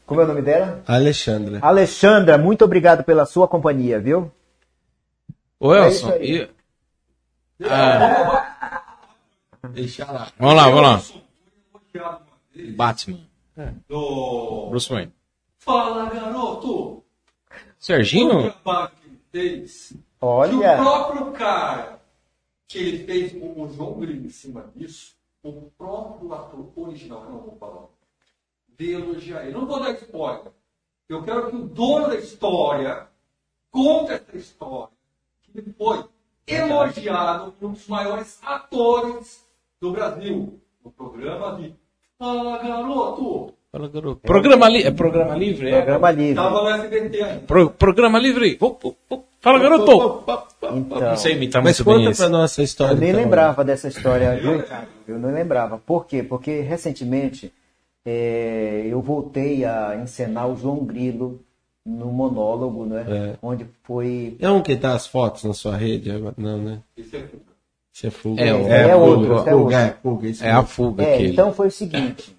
Como 0.06 0.20
é 0.20 0.24
o 0.24 0.28
nome 0.28 0.42
dela? 0.42 0.80
Alexandra. 0.86 1.58
Alexandra, 1.60 2.38
muito 2.38 2.64
obrigado 2.64 3.02
pela 3.02 3.26
sua 3.26 3.48
companhia, 3.48 3.98
viu? 3.98 4.30
Ô, 5.58 5.74
É 5.74 5.86
Elson, 5.88 6.10
aí. 6.12 6.48
e- 7.60 7.64
Ah, 7.68 8.82
Deixa 9.70 10.04
lá. 10.10 10.28
vamos 10.38 10.54
lá, 10.56 10.70
vamos 10.70 10.82
lá. 10.82 11.02
Batman. 12.76 13.18
do- 13.88 14.68
Bruce 14.70 14.88
Wayne. 14.92 15.12
Fala, 15.64 16.10
garoto! 16.10 17.04
Serginho? 17.78 18.48
O 18.48 18.50
trabalho 18.50 18.90
que 19.00 19.20
fez. 19.30 19.92
O 20.20 20.26
Olha, 20.26 20.76
próprio 20.76 21.30
cara 21.30 22.02
que 22.66 22.78
ele 22.78 23.04
fez 23.04 23.32
o 23.32 23.68
João 23.68 24.00
Grilo 24.00 24.26
em 24.26 24.28
cima 24.28 24.68
disso, 24.74 25.14
o 25.40 25.70
próprio 25.78 26.34
ator 26.34 26.72
original, 26.74 27.20
que 27.20 27.26
eu 27.28 27.32
não 27.32 27.40
vou 27.42 27.56
falar, 27.58 27.86
veio 28.76 29.02
elogiar 29.02 29.44
ele. 29.44 29.52
Não 29.52 29.64
vou 29.64 29.78
dar 29.78 29.92
spoiler. 29.92 30.52
Eu 31.08 31.22
quero 31.22 31.48
que 31.48 31.54
o 31.54 31.64
dono 31.64 32.08
da 32.08 32.16
história 32.16 33.06
conte 33.70 34.14
essa 34.14 34.36
história. 34.36 34.92
Que 35.42 35.58
ele 35.58 35.72
foi 35.74 36.04
elogiado 36.44 37.52
por 37.52 37.68
um 37.68 37.72
dos 37.72 37.86
maiores 37.86 38.40
atores 38.42 39.48
do 39.80 39.92
Brasil. 39.92 40.60
No 40.84 40.90
programa 40.90 41.54
de 41.54 41.72
Fala, 42.18 42.58
garoto! 42.58 43.61
Fala, 43.72 43.88
garoto. 43.88 44.20
Programa, 44.20 44.68
li... 44.68 44.82
é 44.82 44.90
programa 44.90 45.34
livre? 45.34 45.70
É. 45.70 45.76
programa 45.80 46.10
livre. 46.10 46.34
Tava 46.34 46.62
no 46.62 46.68
SBT 46.68 47.22
ainda. 47.22 47.40
Pro- 47.46 47.70
Programa 47.70 48.18
livre. 48.18 48.58
Fala, 49.40 49.58
garoto. 49.58 50.24
Então, 50.74 51.00
Não 51.00 51.16
sei 51.16 51.32
imitar 51.36 51.62
Mas 51.64 51.78
muito 51.80 51.96
bem 51.98 52.04
conta 52.06 52.16
pra 52.18 52.28
nós 52.28 52.52
essa 52.52 52.62
história. 52.62 52.92
eu 52.94 52.98
nem 53.00 53.08
então. 53.10 53.22
lembrava 53.22 53.64
dessa 53.64 53.88
história, 53.88 54.34
Ricardo? 54.34 54.88
Eu 55.08 55.18
não 55.18 55.32
lembrava. 55.32 55.78
Por 55.78 56.06
quê? 56.06 56.22
Porque 56.22 56.60
recentemente 56.60 57.50
é, 58.04 58.86
eu 58.90 59.00
voltei 59.00 59.64
a 59.64 59.96
encenar 60.02 60.48
o 60.50 60.56
João 60.56 60.84
Grilo 60.84 61.40
no 61.84 62.06
monólogo, 62.12 62.84
né? 62.84 63.04
É. 63.08 63.34
Onde 63.42 63.66
foi. 63.84 64.36
É 64.38 64.50
um 64.50 64.60
que 64.62 64.76
tá 64.76 64.92
as 64.94 65.06
fotos 65.06 65.44
na 65.44 65.54
sua 65.54 65.76
rede? 65.76 66.10
Não, 66.36 66.58
né? 66.58 66.78
Esse 66.96 67.16
é 67.16 67.20
fuga. 67.20 67.42
Isso 67.94 68.06
é 68.06 68.10
fuga. 68.10 68.42
É, 68.42 68.52
o- 68.54 68.68
é 68.68 68.82
fuga, 68.92 68.96
outro, 68.98 69.34
é 69.34 69.50
fuga, 69.52 69.76
é 69.80 69.90
fuga. 70.02 70.28
isso 70.28 70.44
É 70.44 70.50
a 70.50 70.62
fuga 70.62 71.02
É, 71.04 71.22
então 71.26 71.52
foi 71.54 71.68
o 71.68 71.70
seguinte. 71.72 72.36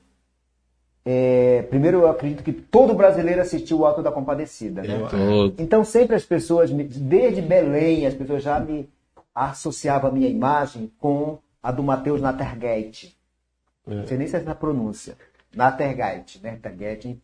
É, 1.06 1.64
primeiro, 1.64 2.00
eu 2.02 2.08
acredito 2.10 2.44
que 2.44 2.54
todo 2.54 2.94
brasileiro 2.94 3.42
assistiu 3.42 3.80
o 3.80 3.86
Alto 3.86 4.02
da 4.02 4.12
Compadecida. 4.12 4.82
Né? 4.82 4.88
Então, 5.58 5.84
sempre 5.84 6.16
as 6.16 6.24
pessoas, 6.26 6.72
me- 6.72 6.84
desde 6.86 7.42
Belém, 7.42 8.06
as 8.06 8.14
pessoas 8.14 8.42
já 8.44 8.60
me 8.60 8.90
associavam 9.36 10.10
a 10.10 10.14
minha 10.14 10.30
imagem 10.30 10.92
com 11.00 11.40
a 11.62 11.72
do 11.72 11.84
Matheus 11.84 12.22
Nattergate. 12.22 13.18
Não 13.86 14.08
sei 14.08 14.18
nem 14.18 14.28
se 14.28 14.36
é 14.36 14.40
essa 14.40 14.52
a 14.52 14.56
pronúncia. 14.56 15.18
Nattergate, 15.54 16.40
né? 16.42 16.52
Nattergate. 16.52 17.22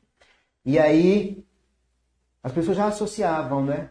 E 0.66 0.78
aí, 0.78 1.44
as 2.44 2.52
pessoas 2.52 2.76
já 2.78 2.88
associavam, 2.88 3.64
né? 3.64 3.90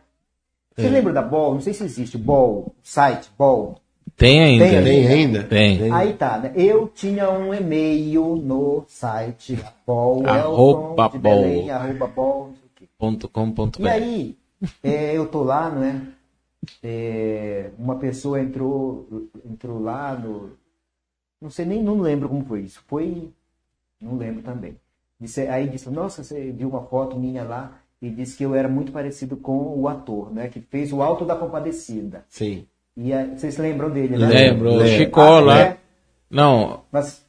Você 0.77 0.89
lembra 0.89 1.13
da 1.13 1.23
Ball? 1.23 1.55
Não 1.55 1.61
sei 1.61 1.73
se 1.75 1.83
existe. 1.83 2.17
Ball, 2.19 2.75
site, 2.83 3.31
Ball. 3.39 3.81
Tem 4.19 4.43
ainda. 4.43 4.65
Tem 4.65 4.83
Tem 4.83 5.07
ainda? 5.07 5.45
Tem. 5.45 5.93
Aí 5.93 6.13
tá, 6.15 6.39
né? 6.39 6.53
Eu 6.57 6.89
tinha 6.89 7.31
um 7.31 7.55
e-mail 7.55 8.35
no 8.35 8.85
site 8.89 9.57
Ball, 9.87 10.27
Arroba 10.27 11.09
Belém. 11.09 11.69
Ponto 12.99 13.29
com, 13.29 13.53
ponto 13.53 13.81
E 13.81 13.89
aí, 13.89 14.37
é, 14.83 15.17
eu 15.17 15.29
tô 15.29 15.45
lá, 15.45 15.71
né? 15.71 16.09
É, 16.83 17.71
uma 17.79 17.95
pessoa 17.95 18.41
entrou, 18.41 19.07
entrou 19.49 19.81
lá 19.81 20.15
no. 20.15 20.51
Não 21.41 21.49
sei 21.49 21.65
nem, 21.65 21.81
não 21.81 22.01
lembro 22.01 22.29
como 22.29 22.45
foi 22.45 22.63
isso. 22.63 22.83
Foi. 22.89 23.31
Não 24.01 24.17
lembro 24.17 24.43
também. 24.43 24.77
Disse, 25.21 25.43
aí 25.43 25.69
disse, 25.69 25.89
nossa, 25.91 26.25
você 26.25 26.51
viu 26.51 26.69
uma 26.69 26.83
foto 26.83 27.17
minha 27.17 27.45
lá 27.45 27.81
e 28.03 28.11
disse 28.11 28.37
que 28.37 28.45
eu 28.45 28.53
era 28.53 28.69
muito 28.69 28.91
parecido 28.91 29.37
com 29.37 29.79
o 29.79 29.87
ator, 29.87 30.33
né? 30.33 30.49
Que 30.49 30.61
fez 30.61 30.93
o 30.93 31.03
Alto 31.03 31.25
da 31.25 31.37
Compadecida. 31.37 32.25
Sim. 32.29 32.67
E 33.01 33.13
aí, 33.13 33.31
vocês 33.37 33.57
lembram 33.59 33.91
dele, 33.91 34.17
né? 34.19 34.27
Lembro, 34.27 34.71
o 34.73 34.77
Lembro. 34.77 34.89
Chicó 34.89 35.37
Ah, 35.37 35.41
lá. 35.41 35.61
é? 35.61 35.77
Não, 36.31 36.83
Mas 36.91 37.25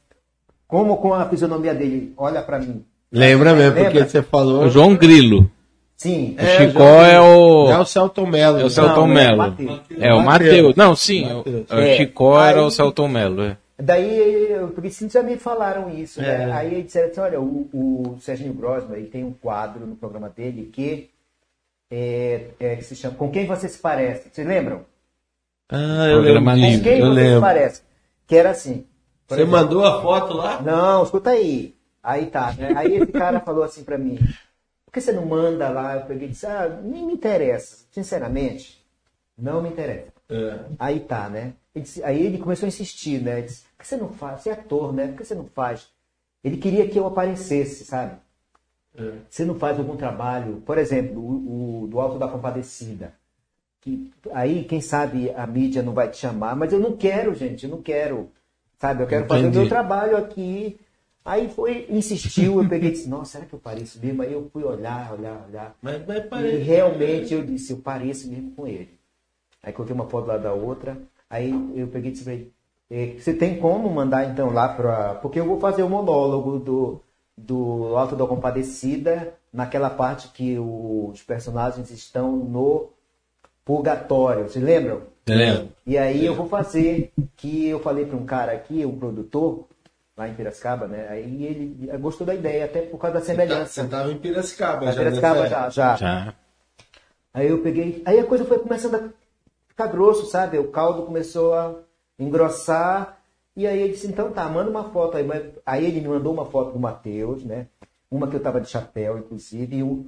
como 0.66 0.96
com 0.96 1.14
a 1.14 1.28
fisionomia 1.28 1.74
dele, 1.74 2.12
olha 2.16 2.42
pra 2.42 2.58
mim. 2.58 2.84
Lembra 3.12 3.54
mesmo, 3.54 3.74
porque 3.76 3.88
Lembra? 3.98 4.08
você 4.08 4.22
falou. 4.22 4.64
o 4.64 4.68
João 4.68 4.96
Grilo. 4.96 5.50
Sim. 5.96 6.36
O 6.38 6.44
Chicó 6.56 7.02
é 7.04 7.20
o. 7.20 7.70
É 7.70 7.78
o 7.78 7.84
Celton 7.84 8.26
Mello. 8.26 8.56
É 8.58 8.60
o 8.60 8.64
né? 8.64 8.70
Celton 8.70 9.04
é 9.10 9.14
Mello. 9.14 9.36
Mateus. 9.36 9.80
É 9.98 10.14
o. 10.14 10.22
Matheus. 10.22 10.74
Não, 10.76 10.96
sim. 10.96 11.24
O, 11.30 11.36
Mateus. 11.38 11.70
o 11.70 11.74
É. 11.76 11.96
Chicó 11.96 12.42
era 12.42 12.58
Aí- 12.60 12.64
o 12.66 12.70
Celton 12.70 13.08
Mello. 13.08 13.42
é. 13.42 13.56
Daí, 13.82 14.50
eu- 14.52 14.68
porque 14.68 14.90
sim, 14.90 15.08
já 15.08 15.22
me 15.22 15.36
falaram 15.38 15.88
isso, 15.90 16.20
É. 16.20 16.46
né? 16.46 16.52
Aí 16.52 16.82
disseram 16.82 17.08
assim, 17.10 17.20
olha, 17.20 17.40
o, 17.40 17.68
o 17.72 18.16
Serginho 18.20 18.52
Grosman, 18.52 18.98
ele 18.98 19.08
tem 19.08 19.24
um 19.24 19.32
quadro 19.32 19.86
no 19.86 19.96
programa 19.96 20.28
dele 20.28 20.68
que, 20.72 21.08
é, 21.90 22.48
é, 22.60 22.76
que 22.76 22.84
se 22.84 22.94
chama 22.94 23.14
Com 23.16 23.30
Quem 23.30 23.46
Você 23.46 23.68
Se 23.68 23.78
Parece. 23.78 24.28
Vocês 24.32 24.46
lembram? 24.46 24.82
Ah, 25.70 26.06
eu 26.08 26.22
Programa 26.22 26.52
lembro. 26.54 26.66
Com 26.68 26.72
livre. 26.72 26.90
quem 26.90 26.98
Eu 27.00 27.08
lembro. 27.10 27.40
parece? 27.40 27.82
Que 28.26 28.36
era 28.36 28.50
assim. 28.50 28.86
Você 29.28 29.34
exemplo, 29.34 29.52
mandou 29.52 29.84
a 29.84 30.02
foto 30.02 30.34
lá? 30.34 30.60
Não, 30.60 31.02
escuta 31.04 31.30
aí. 31.30 31.74
Aí 32.02 32.26
tá, 32.26 32.52
né? 32.54 32.72
Aí 32.76 32.94
esse 32.96 33.12
cara 33.12 33.40
falou 33.40 33.62
assim 33.62 33.84
pra 33.84 33.96
mim, 33.98 34.16
por 34.84 34.92
que 34.92 35.00
você 35.00 35.12
não 35.12 35.26
manda 35.26 35.68
lá? 35.68 35.96
Eu 35.96 36.06
peguei 36.06 36.28
e 36.28 36.30
disse, 36.30 36.46
ah, 36.46 36.80
nem 36.82 37.06
me 37.06 37.12
interessa. 37.12 37.84
Sinceramente, 37.92 38.84
não 39.38 39.62
me 39.62 39.68
interessa. 39.68 40.12
É. 40.28 40.58
Aí 40.78 41.00
tá, 41.00 41.28
né? 41.28 41.52
Ele 41.74 41.84
disse- 41.84 42.02
aí 42.02 42.24
ele 42.24 42.38
começou 42.38 42.66
a 42.66 42.68
insistir, 42.68 43.22
né? 43.22 43.38
Ele 43.38 43.42
disse, 43.46 43.62
por 43.76 43.82
que 43.82 43.86
você 43.86 43.96
não 43.96 44.08
faz? 44.08 44.40
Você 44.40 44.50
é 44.50 44.52
ator, 44.54 44.92
né? 44.92 45.08
Por 45.08 45.18
que 45.18 45.24
você 45.24 45.34
não 45.34 45.44
faz? 45.46 45.86
Ele 46.42 46.56
queria 46.56 46.88
que 46.88 46.98
eu 46.98 47.06
aparecesse, 47.06 47.84
sabe? 47.84 48.16
É. 48.98 49.12
Você 49.28 49.44
não 49.44 49.54
faz 49.54 49.78
algum 49.78 49.96
trabalho, 49.96 50.62
por 50.66 50.78
exemplo, 50.78 51.20
o, 51.20 51.84
o 51.84 51.86
do 51.86 52.00
Alto 52.00 52.18
da 52.18 52.26
Compadecida. 52.26 53.12
Que, 53.80 54.10
aí, 54.32 54.64
quem 54.64 54.80
sabe, 54.80 55.30
a 55.30 55.46
mídia 55.46 55.82
não 55.82 55.94
vai 55.94 56.08
te 56.10 56.18
chamar, 56.18 56.54
mas 56.54 56.72
eu 56.72 56.78
não 56.78 56.96
quero, 56.96 57.34
gente, 57.34 57.64
eu 57.64 57.70
não 57.70 57.80
quero. 57.80 58.28
Sabe, 58.78 59.02
eu 59.02 59.06
quero 59.06 59.26
fazer 59.26 59.42
o 59.44 59.48
Entendi. 59.48 59.58
meu 59.58 59.68
trabalho 59.68 60.16
aqui. 60.16 60.78
Aí 61.24 61.48
foi, 61.50 61.86
insistiu, 61.90 62.62
eu 62.62 62.68
peguei 62.68 62.88
e 62.90 62.92
disse, 62.92 63.08
nossa, 63.08 63.32
será 63.32 63.44
que 63.44 63.52
eu 63.52 63.58
pareço 63.58 63.98
mesmo? 64.00 64.22
Aí 64.22 64.32
eu 64.32 64.48
fui 64.52 64.64
olhar, 64.64 65.12
olhar, 65.12 65.44
olhar. 65.48 65.76
Mas, 65.82 66.06
mas 66.06 66.18
E 66.18 66.28
parece. 66.28 66.56
realmente 66.62 67.34
eu 67.34 67.42
disse, 67.44 67.72
eu 67.72 67.78
pareço 67.78 68.28
mesmo 68.28 68.50
com 68.52 68.66
ele. 68.66 68.98
Aí 69.62 69.72
coloquei 69.72 69.94
uma 69.94 70.06
foto 70.08 70.26
lá 70.26 70.38
da 70.38 70.52
outra. 70.52 70.96
Aí 71.28 71.50
eu 71.76 71.86
peguei 71.88 72.10
e 72.10 72.12
disse 72.12 72.24
pra 72.24 72.32
ele, 72.32 72.52
"Eh, 72.90 73.14
você 73.18 73.34
tem 73.34 73.58
como 73.60 73.88
mandar 73.90 74.30
então 74.30 74.50
lá 74.50 74.68
pra. 74.68 75.14
Porque 75.16 75.38
eu 75.38 75.44
vou 75.44 75.60
fazer 75.60 75.82
o 75.82 75.88
monólogo 75.88 76.58
do, 76.58 77.00
do 77.36 77.94
Alto 77.96 78.16
da 78.16 78.26
Compadecida, 78.26 79.34
naquela 79.52 79.90
parte 79.90 80.28
que 80.28 80.58
os 80.58 81.22
personagens 81.22 81.90
estão 81.90 82.32
no 82.34 82.88
purgatório. 83.70 84.48
Vocês 84.48 84.64
lembram? 84.64 85.02
Lembro. 85.28 85.68
E 85.86 85.96
aí 85.96 86.26
eu 86.26 86.34
vou 86.34 86.48
fazer, 86.48 87.12
que 87.36 87.68
eu 87.68 87.78
falei 87.78 88.04
para 88.04 88.16
um 88.16 88.26
cara 88.26 88.50
aqui, 88.52 88.84
um 88.84 88.98
produtor, 88.98 89.68
lá 90.16 90.28
em 90.28 90.34
Piracicaba, 90.34 90.88
né? 90.88 91.06
Aí 91.08 91.44
ele 91.44 91.88
gostou 91.98 92.26
da 92.26 92.34
ideia, 92.34 92.64
até 92.64 92.82
por 92.82 92.98
causa 92.98 93.18
da 93.20 93.24
semelhança. 93.24 93.82
Você 93.84 93.88
tava 93.88 94.10
em 94.10 94.18
Piracicaba 94.18 94.86
Na 94.86 94.92
já. 94.92 94.98
Piracicaba 94.98 95.46
já, 95.46 95.68
já. 95.70 95.96
Já. 95.96 96.34
Aí 97.32 97.46
eu 97.48 97.58
peguei. 97.62 98.02
Aí 98.04 98.18
a 98.18 98.24
coisa 98.24 98.44
foi 98.44 98.58
começando 98.58 98.96
a 98.96 99.08
ficar 99.68 99.86
grosso, 99.86 100.26
sabe? 100.26 100.58
O 100.58 100.68
caldo 100.72 101.02
começou 101.04 101.54
a 101.54 101.74
engrossar. 102.18 103.18
E 103.56 103.66
aí 103.68 103.80
ele 103.82 103.92
disse, 103.92 104.08
então 104.08 104.32
tá, 104.32 104.48
manda 104.48 104.68
uma 104.70 104.90
foto 104.90 105.16
aí. 105.16 105.24
Aí 105.64 105.86
ele 105.86 106.00
me 106.00 106.08
mandou 106.08 106.32
uma 106.32 106.46
foto 106.46 106.72
do 106.72 106.78
Matheus, 106.80 107.44
né? 107.44 107.66
Uma 108.10 108.26
que 108.26 108.34
eu 108.34 108.40
tava 108.40 108.60
de 108.60 108.68
chapéu, 108.68 109.16
inclusive, 109.16 109.76
e 109.76 109.82
o- 109.84 110.06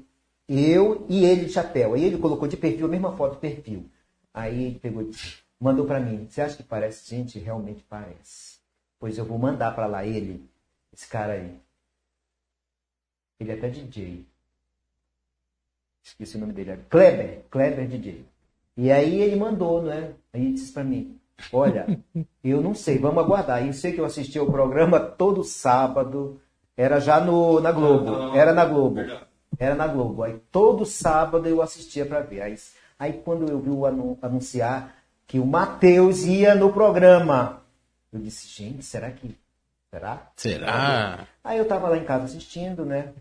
eu 0.53 1.07
e 1.09 1.25
ele 1.25 1.47
de 1.47 1.53
chapéu. 1.53 1.95
Aí 1.95 2.05
ele 2.05 2.19
colocou 2.19 2.49
de 2.49 2.57
perfil 2.57 2.87
a 2.87 2.89
mesma 2.89 3.17
foto 3.17 3.35
de 3.35 3.41
perfil. 3.41 3.89
Aí 4.35 4.65
ele 4.65 4.79
pegou 4.79 5.03
e 5.03 5.11
disse, 5.11 5.39
mandou 5.61 5.87
pra 5.87 6.01
mim. 6.01 6.27
Você 6.29 6.41
acha 6.41 6.57
que 6.57 6.63
parece? 6.63 7.09
Gente, 7.09 7.39
realmente 7.39 7.85
parece. 7.89 8.59
Pois 8.99 9.19
eu 9.19 9.25
vou 9.25 9.39
mandar 9.39 9.75
pra 9.75 9.87
lá 9.87 10.05
ele, 10.05 10.45
esse 10.93 11.09
cara 11.09 11.35
aí. 11.35 11.57
Ele 13.39 13.51
é 13.51 13.55
até 13.55 13.69
DJ. 13.69 14.25
Esqueci 16.03 16.37
o 16.37 16.41
nome 16.41 16.53
dele. 16.53 16.73
é 16.73 16.79
Kleber. 16.89 17.43
Kleber 17.51 17.89
DJ. 17.89 18.25
E 18.77 18.91
aí 18.91 19.21
ele 19.21 19.37
mandou, 19.37 19.83
né? 19.83 20.15
Aí 20.33 20.43
ele 20.43 20.55
disse 20.55 20.73
pra 20.73 20.85
mim, 20.85 21.19
olha, 21.53 21.87
eu 22.43 22.63
não 22.63 22.75
sei, 22.75 22.99
vamos 22.99 23.23
aguardar. 23.23 23.65
Eu 23.67 23.73
sei 23.73 23.93
que 23.93 24.01
eu 24.01 24.05
assisti 24.05 24.39
ao 24.39 24.51
programa 24.51 24.99
todo 24.99 25.45
sábado. 25.45 26.41
Era 26.77 27.01
já 27.01 27.21
no, 27.21 27.61
na 27.61 27.71
Globo. 27.71 28.37
Era 28.37 28.53
na 28.53 28.65
Globo. 28.65 29.01
Era 29.63 29.75
na 29.77 29.87
Globo. 29.87 30.25
Aí 30.25 30.41
todo 30.51 30.85
sábado 30.85 31.49
eu 31.49 31.63
assistia 31.63 32.05
pra 32.05 32.21
ver. 32.21 32.43
Aí, 32.43 32.57
aí 32.99 33.13
quando 33.25 33.49
eu 33.49 33.61
vi 33.61 33.71
o 33.71 33.87
anu- 33.87 34.19
anunciar 34.21 34.95
que 35.27 35.39
o 35.39 35.47
Matheus 35.47 36.25
ia 36.25 36.55
no 36.55 36.73
programa, 36.73 37.63
eu 38.13 38.19
disse, 38.19 38.49
gente, 38.49 38.85
será 38.85 39.11
que. 39.11 39.37
Será? 39.89 40.31
Será? 40.37 41.27
Aí 41.45 41.59
eu 41.59 41.69
tava 41.69 41.89
lá 41.89 41.97
em 41.97 42.05
casa 42.05 42.25
assistindo, 42.25 42.85
né? 42.85 43.13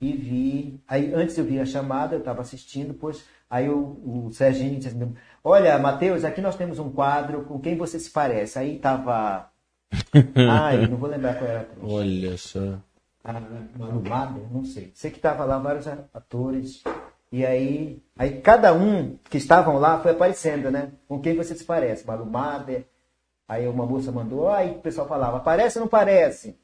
E 0.00 0.12
vi. 0.12 0.80
Aí 0.86 1.12
antes 1.12 1.36
eu 1.36 1.44
vi 1.44 1.58
a 1.58 1.66
chamada, 1.66 2.14
eu 2.14 2.22
tava 2.22 2.42
assistindo, 2.42 2.88
depois. 2.92 3.24
Aí 3.50 3.68
o, 3.68 4.26
o 4.26 4.30
Serginho 4.32 4.76
disse 4.76 4.88
assim: 4.94 5.14
Olha, 5.42 5.78
Matheus, 5.78 6.24
aqui 6.24 6.40
nós 6.40 6.56
temos 6.56 6.78
um 6.78 6.90
quadro 6.90 7.42
com 7.44 7.58
quem 7.58 7.76
você 7.76 7.98
se 7.98 8.10
parece. 8.10 8.58
Aí 8.58 8.78
tava. 8.78 9.50
Ai, 10.48 10.86
não 10.86 10.96
vou 10.96 11.08
lembrar 11.08 11.34
qual 11.38 11.50
era 11.50 11.60
a. 11.60 11.86
Olha 11.86 12.36
só. 12.36 12.78
Malumada, 13.78 14.40
não 14.50 14.64
sei. 14.64 14.92
Sei 14.94 15.10
que 15.10 15.18
tava 15.18 15.44
lá 15.44 15.58
vários 15.58 15.86
atores. 16.12 16.82
E 17.32 17.44
aí, 17.44 18.02
aí 18.16 18.40
cada 18.40 18.74
um 18.74 19.16
que 19.30 19.38
estavam 19.38 19.78
lá 19.78 19.98
foi 19.98 20.12
aparecendo, 20.12 20.70
né? 20.70 20.92
Com 21.08 21.20
quem 21.20 21.34
você 21.34 21.54
se 21.54 21.64
parece? 21.64 22.06
Malumada. 22.06 22.84
Aí 23.48 23.66
uma 23.66 23.86
moça 23.86 24.12
mandou, 24.12 24.48
aí 24.48 24.72
o 24.72 24.78
pessoal 24.78 25.06
falava, 25.06 25.40
parece 25.40 25.78
ou 25.78 25.84
não 25.84 25.88
parece? 25.88 26.56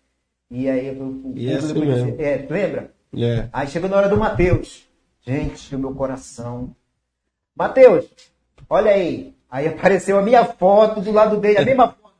E 0.51 0.69
aí 0.69 0.91
o, 0.99 1.33
E 1.35 1.51
é 1.51 1.57
assim 1.57 1.75
público 1.75 2.23
é, 2.23 2.47
lembra? 2.49 2.93
É. 3.17 3.49
Aí 3.53 3.67
chegou 3.69 3.89
na 3.89 3.97
hora 3.97 4.09
do 4.09 4.17
Mateus. 4.17 4.89
Gente, 5.21 5.75
o 5.75 5.79
meu 5.79 5.95
coração. 5.95 6.75
Mateus, 7.55 8.09
olha 8.69 8.93
aí. 8.93 9.35
Aí 9.51 9.67
apareceu 9.69 10.19
a 10.19 10.23
minha 10.23 10.45
foto 10.45 11.01
do 11.01 11.11
lado 11.11 11.37
dele, 11.39 11.59
a 11.59 11.65
mesma 11.65 11.89
foto. 11.89 12.15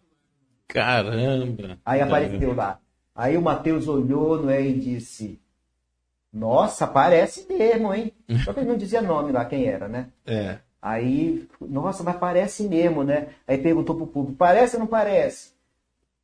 Caramba. 0.69 1.79
Aí 1.85 2.01
apareceu 2.01 2.55
lá. 2.55 2.79
Aí 3.21 3.37
o 3.37 3.43
Mateus 3.43 3.87
olhou, 3.87 4.41
não 4.41 4.49
é, 4.49 4.63
e 4.63 4.73
disse: 4.73 5.39
Nossa, 6.33 6.87
parece 6.87 7.47
mesmo, 7.47 7.93
hein? 7.93 8.15
Só 8.47 8.55
que 8.55 8.61
ele 8.61 8.69
não 8.71 8.79
dizia 8.79 9.03
nome 9.03 9.31
lá, 9.31 9.45
quem 9.45 9.67
era, 9.67 9.87
né? 9.87 10.09
É. 10.25 10.57
Aí, 10.81 11.47
nossa, 11.61 12.03
mas 12.03 12.17
parece 12.17 12.63
mesmo, 12.63 13.05
né? 13.05 13.29
Aí 13.47 13.59
perguntou 13.59 13.95
pro 13.95 14.07
público: 14.07 14.39
Parece 14.39 14.77
ou 14.77 14.81
não 14.81 14.87
parece? 14.87 15.51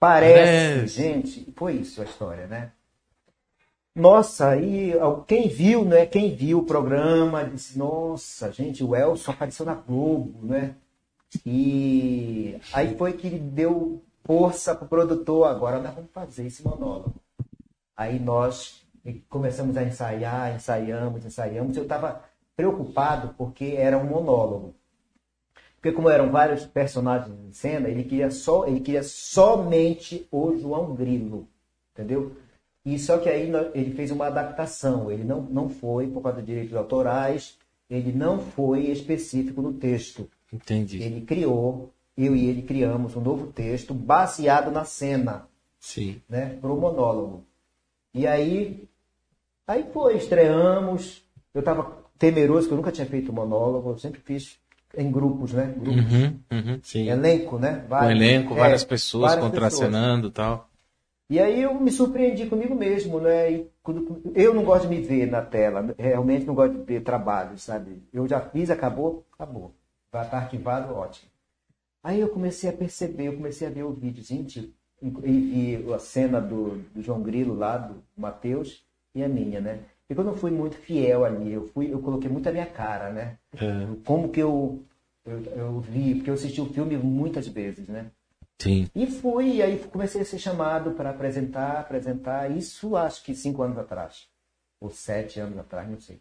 Parece, 0.01 0.39
Parece. 0.39 0.87
gente. 0.87 1.53
Foi 1.55 1.75
isso 1.75 2.01
a 2.01 2.05
história, 2.05 2.47
né? 2.47 2.73
Nossa, 3.95 4.49
aí 4.53 4.95
quem 5.27 5.49
viu, 5.49 5.85
né? 5.85 6.07
Quem 6.07 6.35
viu 6.35 6.61
o 6.61 6.65
programa 6.65 7.45
disse: 7.45 7.79
Nossa, 7.79 8.51
gente, 8.51 8.83
o 8.83 8.97
Elson 8.97 9.33
apareceu 9.33 9.67
na 9.67 9.75
Globo, 9.75 10.47
né? 10.47 10.75
E 11.45 12.57
aí 12.73 12.97
foi 12.97 13.13
que 13.13 13.27
ele 13.27 13.39
deu 13.39 14.03
força 14.27 14.75
pro 14.75 14.89
produtor, 14.89 15.47
agora 15.47 15.81
nós 15.81 15.95
vamos 15.95 16.11
fazer 16.11 16.47
esse 16.47 16.63
monólogo. 16.63 17.15
Aí 17.97 18.19
nós 18.19 18.85
começamos 19.29 19.77
a 19.77 19.85
ensaiar, 19.85 20.55
ensaiamos, 20.55 21.25
ensaiamos. 21.25 21.77
Eu 21.77 21.85
estava 21.85 22.23
preocupado 22.57 23.35
porque 23.39 23.75
era 23.77 23.97
um 23.97 24.05
monólogo. 24.05 24.75
Porque 25.77 25.93
como 25.93 26.11
eram 26.11 26.31
vários 26.31 26.67
personagens 26.67 27.39
em 27.39 27.53
cena, 27.53 27.89
ele 27.89 28.03
queria 28.03 28.31
só, 28.31 28.67
ele 28.67 28.81
queria 28.81 29.03
somente 29.03 30.27
o 30.33 30.57
João 30.57 30.95
Grilo, 30.95 31.47
entendeu? 31.93 32.33
E 32.85 32.99
só 32.99 33.19
que 33.19 33.29
aí 33.29 33.51
ele 33.75 33.95
fez 33.95 34.11
uma 34.11 34.27
adaptação. 34.27 35.11
Ele 35.11 35.25
não, 35.25 35.43
não 35.43 35.69
foi 35.69 36.07
por 36.07 36.23
causa 36.23 36.41
de 36.41 36.47
direitos 36.47 36.77
autorais. 36.77 37.59
Ele 37.91 38.13
não 38.13 38.39
foi 38.39 38.87
específico 38.87 39.61
no 39.61 39.73
texto. 39.75 40.29
Entendi. 40.53 41.03
Ele 41.03 41.21
criou, 41.21 41.93
eu 42.17 42.35
e 42.35 42.47
ele 42.49 42.63
criamos 42.63 43.15
um 43.17 43.21
novo 43.21 43.49
texto 43.49 43.93
baseado 43.93 44.71
na 44.71 44.85
cena 44.85 45.49
Sim. 45.79 46.21
né, 46.29 46.57
para 46.61 46.73
o 46.73 46.81
monólogo. 46.81 47.45
E 48.15 48.27
aí, 48.27 48.89
aí 49.67 49.85
foi, 49.93 50.17
estreamos. 50.17 51.23
Eu 51.53 51.61
estava 51.61 52.05
temeroso, 52.19 52.67
que 52.67 52.73
eu 52.73 52.77
nunca 52.77 52.93
tinha 52.93 53.07
feito 53.07 53.33
monólogo, 53.33 53.91
eu 53.91 53.99
sempre 53.99 54.21
fiz 54.21 54.59
em 54.97 55.11
grupos, 55.11 55.53
né? 55.53 55.75
Grupos, 55.79 56.13
Uhum, 56.13 56.41
uhum. 56.51 56.81
Sim. 56.83 57.09
Elenco, 57.09 57.59
né? 57.59 57.85
Vários- 57.89 58.21
elenco, 58.23 58.55
é, 58.55 58.59
várias 58.59 58.85
pessoas 58.85 59.33
várias 59.33 59.45
contracenando 59.45 60.29
e 60.29 60.31
tal. 60.31 60.71
E 61.29 61.41
aí 61.41 61.61
eu 61.63 61.75
me 61.75 61.91
surpreendi 61.91 62.47
comigo 62.47 62.75
mesmo, 62.75 63.21
né? 63.21 63.51
E 63.51 63.71
eu 64.35 64.55
não 64.55 64.65
gosto 64.65 64.89
de 64.89 64.95
me 64.97 65.01
ver 65.03 65.27
na 65.27 65.43
tela, 65.43 65.95
realmente 65.99 66.47
não 66.47 66.55
gosto 66.55 66.79
de 66.79 66.85
ver 66.85 67.03
trabalho, 67.03 67.59
sabe? 67.59 68.03
Eu 68.13 68.29
já 68.29 68.41
fiz, 68.41 68.71
acabou, 68.71 69.27
acabou. 69.33 69.75
Vai 70.13 70.25
estar 70.25 70.39
arquivado, 70.39 70.95
ótimo. 70.95 71.29
Aí 72.07 72.21
eu 72.21 72.29
comecei 72.29 72.71
a 72.71 72.73
perceber, 72.73 73.27
eu 73.27 73.35
comecei 73.35 73.67
a 73.67 73.71
ver 73.71 73.83
o 73.83 73.93
vídeo, 73.93 74.23
gente, 74.23 74.73
e 75.03 75.11
vi 75.11 75.93
a 75.93 75.99
cena 75.99 76.41
do, 76.41 76.79
do 76.95 77.03
João 77.03 77.21
Grilo 77.21 77.53
lá, 77.53 77.79
do 77.79 78.01
Matheus, 78.17 78.87
e 79.13 79.25
a 79.25 79.29
minha, 79.29 79.61
né? 79.61 79.81
E 80.09 80.15
quando 80.15 80.29
eu 80.29 80.37
fui 80.37 80.53
muito 80.53 80.77
fiel 80.77 81.25
ali, 81.25 81.53
eu 81.53 81.67
fui, 81.67 81.93
eu 81.93 81.99
coloquei 81.99 82.31
muito 82.31 82.49
a 82.49 82.53
minha 82.53 82.65
cara, 82.65 83.11
né? 83.11 83.39
É. 83.55 83.89
Como 84.05 84.29
que 84.29 84.39
eu, 84.39 84.85
eu, 85.25 85.43
eu 85.47 85.81
vi, 85.81 86.15
porque 86.15 86.31
eu 86.31 86.35
assisti 86.35 86.61
o 86.61 86.67
filme 86.67 86.97
muitas 86.97 87.49
vezes, 87.49 87.89
né? 87.89 88.13
Sim. 88.61 88.89
E 88.95 89.09
fui, 89.09 89.57
e 89.57 89.63
aí 89.63 89.77
comecei 89.91 90.21
a 90.21 90.25
ser 90.25 90.39
chamado 90.39 90.93
para 90.93 91.11
apresentar, 91.11 91.81
apresentar, 91.81 92.57
isso 92.57 92.95
acho 92.95 93.25
que 93.25 93.35
cinco 93.35 93.65
anos 93.65 93.79
atrás, 93.79 94.29
ou 94.81 94.91
sete 94.91 95.41
anos 95.41 95.59
atrás, 95.59 95.91
não 95.91 95.99
sei. 95.99 96.21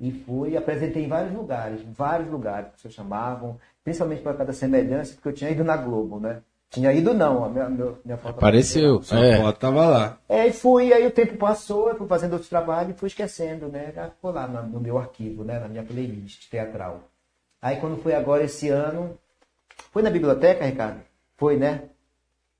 E 0.00 0.10
fui, 0.10 0.56
apresentei 0.56 1.04
em 1.04 1.08
vários 1.08 1.32
lugares, 1.32 1.80
vários 1.82 2.28
lugares 2.28 2.70
que 2.70 2.74
pessoas 2.74 2.94
chamavam, 2.94 3.60
principalmente 3.84 4.18
por 4.22 4.30
causa 4.32 4.44
da 4.44 4.52
semelhança, 4.52 5.14
porque 5.14 5.28
eu 5.28 5.32
tinha 5.32 5.50
ido 5.50 5.64
na 5.64 5.76
Globo, 5.76 6.18
né? 6.20 6.40
Tinha 6.70 6.90
ido 6.92 7.12
não, 7.12 7.44
a 7.44 7.48
minha, 7.50 7.68
minha, 7.68 7.92
minha 8.04 8.16
foto 8.16 8.36
Apareceu. 8.38 9.02
Sua 9.02 9.18
É. 9.26 9.36
foto 9.42 9.58
tava 9.58 9.86
lá. 9.86 10.18
é, 10.28 10.46
e 10.46 10.52
fui, 10.52 10.92
aí 10.92 11.06
o 11.06 11.10
tempo 11.10 11.36
passou, 11.36 11.88
eu 11.90 11.96
fui 11.96 12.06
fazendo 12.06 12.32
outros 12.32 12.48
trabalhos 12.48 12.94
e 12.94 12.98
fui 12.98 13.08
esquecendo, 13.08 13.68
né? 13.68 13.92
Já 13.94 14.08
ficou 14.08 14.30
lá 14.30 14.46
na- 14.48 14.62
no 14.62 14.80
meu 14.80 14.96
arquivo, 14.96 15.44
né? 15.44 15.58
Na 15.58 15.68
minha 15.68 15.82
playlist 15.82 16.48
teatral. 16.48 17.00
Aí 17.60 17.76
quando 17.76 18.00
foi 18.02 18.14
agora 18.14 18.42
esse 18.44 18.68
ano, 18.70 19.18
foi 19.92 20.02
na 20.02 20.08
biblioteca, 20.10 20.64
Ricardo? 20.64 21.00
Foi, 21.36 21.56
né? 21.58 21.82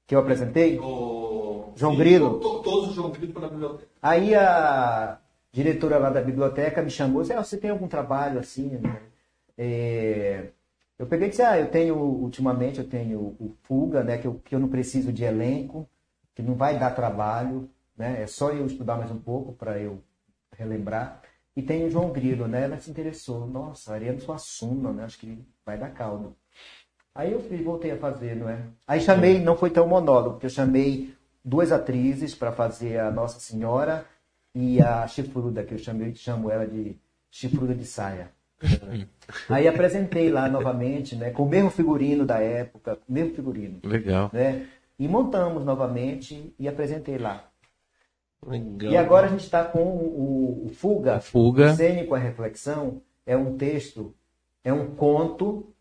Que 0.06 0.14
eu 0.14 0.18
apresentei? 0.20 0.78
O... 0.78 1.72
João 1.74 1.92
Sim, 1.92 1.98
Grilo. 1.98 2.38
to- 2.38 2.40
to- 2.58 2.62
Todos 2.62 2.88
os 2.90 2.94
João 2.94 3.10
Grilo 3.10 3.32
foram 3.32 3.46
na 3.46 3.52
biblioteca. 3.54 3.88
Aí 4.02 4.34
a 4.34 5.16
diretora 5.50 5.96
lá 5.96 6.10
da 6.10 6.20
biblioteca 6.20 6.82
me 6.82 6.90
chamou 6.90 7.22
e 7.22 7.24
disse, 7.24 7.32
ah, 7.32 7.42
você 7.42 7.56
tem 7.56 7.70
algum 7.70 7.88
trabalho 7.88 8.38
assim? 8.38 8.68
né? 8.76 9.00
É, 9.56 10.44
Eu 11.02 11.06
peguei 11.08 11.26
e 11.26 11.30
disse, 11.30 11.42
ah, 11.42 11.58
eu 11.58 11.68
tenho, 11.68 11.96
ultimamente, 11.96 12.78
eu 12.78 12.88
tenho 12.88 13.18
o 13.18 13.56
Fuga, 13.64 14.04
né, 14.04 14.18
que 14.18 14.24
eu, 14.24 14.34
que 14.34 14.54
eu 14.54 14.60
não 14.60 14.68
preciso 14.68 15.12
de 15.12 15.24
elenco, 15.24 15.88
que 16.32 16.40
não 16.40 16.54
vai 16.54 16.78
dar 16.78 16.94
trabalho, 16.94 17.68
né, 17.96 18.22
é 18.22 18.26
só 18.28 18.50
eu 18.50 18.64
estudar 18.66 18.96
mais 18.96 19.10
um 19.10 19.18
pouco 19.18 19.52
para 19.52 19.80
eu 19.80 20.00
relembrar. 20.56 21.20
E 21.56 21.60
tem 21.60 21.84
o 21.84 21.90
João 21.90 22.12
Grilo, 22.12 22.46
né, 22.46 22.62
ela 22.62 22.78
se 22.78 22.88
interessou, 22.88 23.48
nossa, 23.48 23.92
Ariano 23.92 24.20
Suassuna, 24.20 24.92
né, 24.92 25.02
acho 25.02 25.18
que 25.18 25.44
vai 25.66 25.76
dar 25.76 25.90
caldo. 25.90 26.36
Aí 27.12 27.32
eu 27.32 27.40
voltei 27.64 27.90
a 27.90 27.98
fazer, 27.98 28.36
não 28.36 28.48
é? 28.48 28.62
Aí 28.86 29.00
chamei, 29.00 29.40
não 29.40 29.56
foi 29.56 29.70
tão 29.70 29.88
monólogo, 29.88 30.34
porque 30.34 30.46
eu 30.46 30.50
chamei 30.50 31.16
duas 31.44 31.72
atrizes 31.72 32.32
para 32.32 32.52
fazer 32.52 33.00
a 33.00 33.10
Nossa 33.10 33.40
Senhora 33.40 34.06
e 34.54 34.80
a 34.80 35.04
chifruda, 35.08 35.64
que 35.64 35.74
eu 35.74 35.78
chamei, 35.78 36.14
chamo 36.14 36.48
ela 36.48 36.64
de 36.64 36.96
chifruda 37.28 37.74
de 37.74 37.84
saia. 37.84 38.30
Aí 39.48 39.66
apresentei 39.66 40.30
lá 40.30 40.48
novamente, 40.48 41.16
né, 41.16 41.30
com 41.30 41.44
o 41.44 41.48
mesmo 41.48 41.70
figurino 41.70 42.24
da 42.24 42.38
época, 42.38 42.98
mesmo 43.08 43.34
figurino, 43.34 43.80
Legal. 43.82 44.30
né? 44.32 44.66
E 44.98 45.08
montamos 45.08 45.64
novamente 45.64 46.54
e 46.58 46.68
apresentei 46.68 47.18
lá. 47.18 47.44
Legal. 48.46 48.92
E 48.92 48.96
agora 48.96 49.26
a 49.26 49.30
gente 49.30 49.44
está 49.44 49.64
com 49.64 49.82
o, 49.82 50.66
o 50.66 50.68
Fuga, 50.74 51.20
Fuga. 51.20 51.72
o 51.72 51.76
Cênico 51.76 52.14
a 52.14 52.18
Reflexão, 52.18 53.00
é 53.24 53.36
um 53.36 53.56
texto, 53.56 54.14
é 54.64 54.72
um 54.72 54.94
conto 54.94 55.72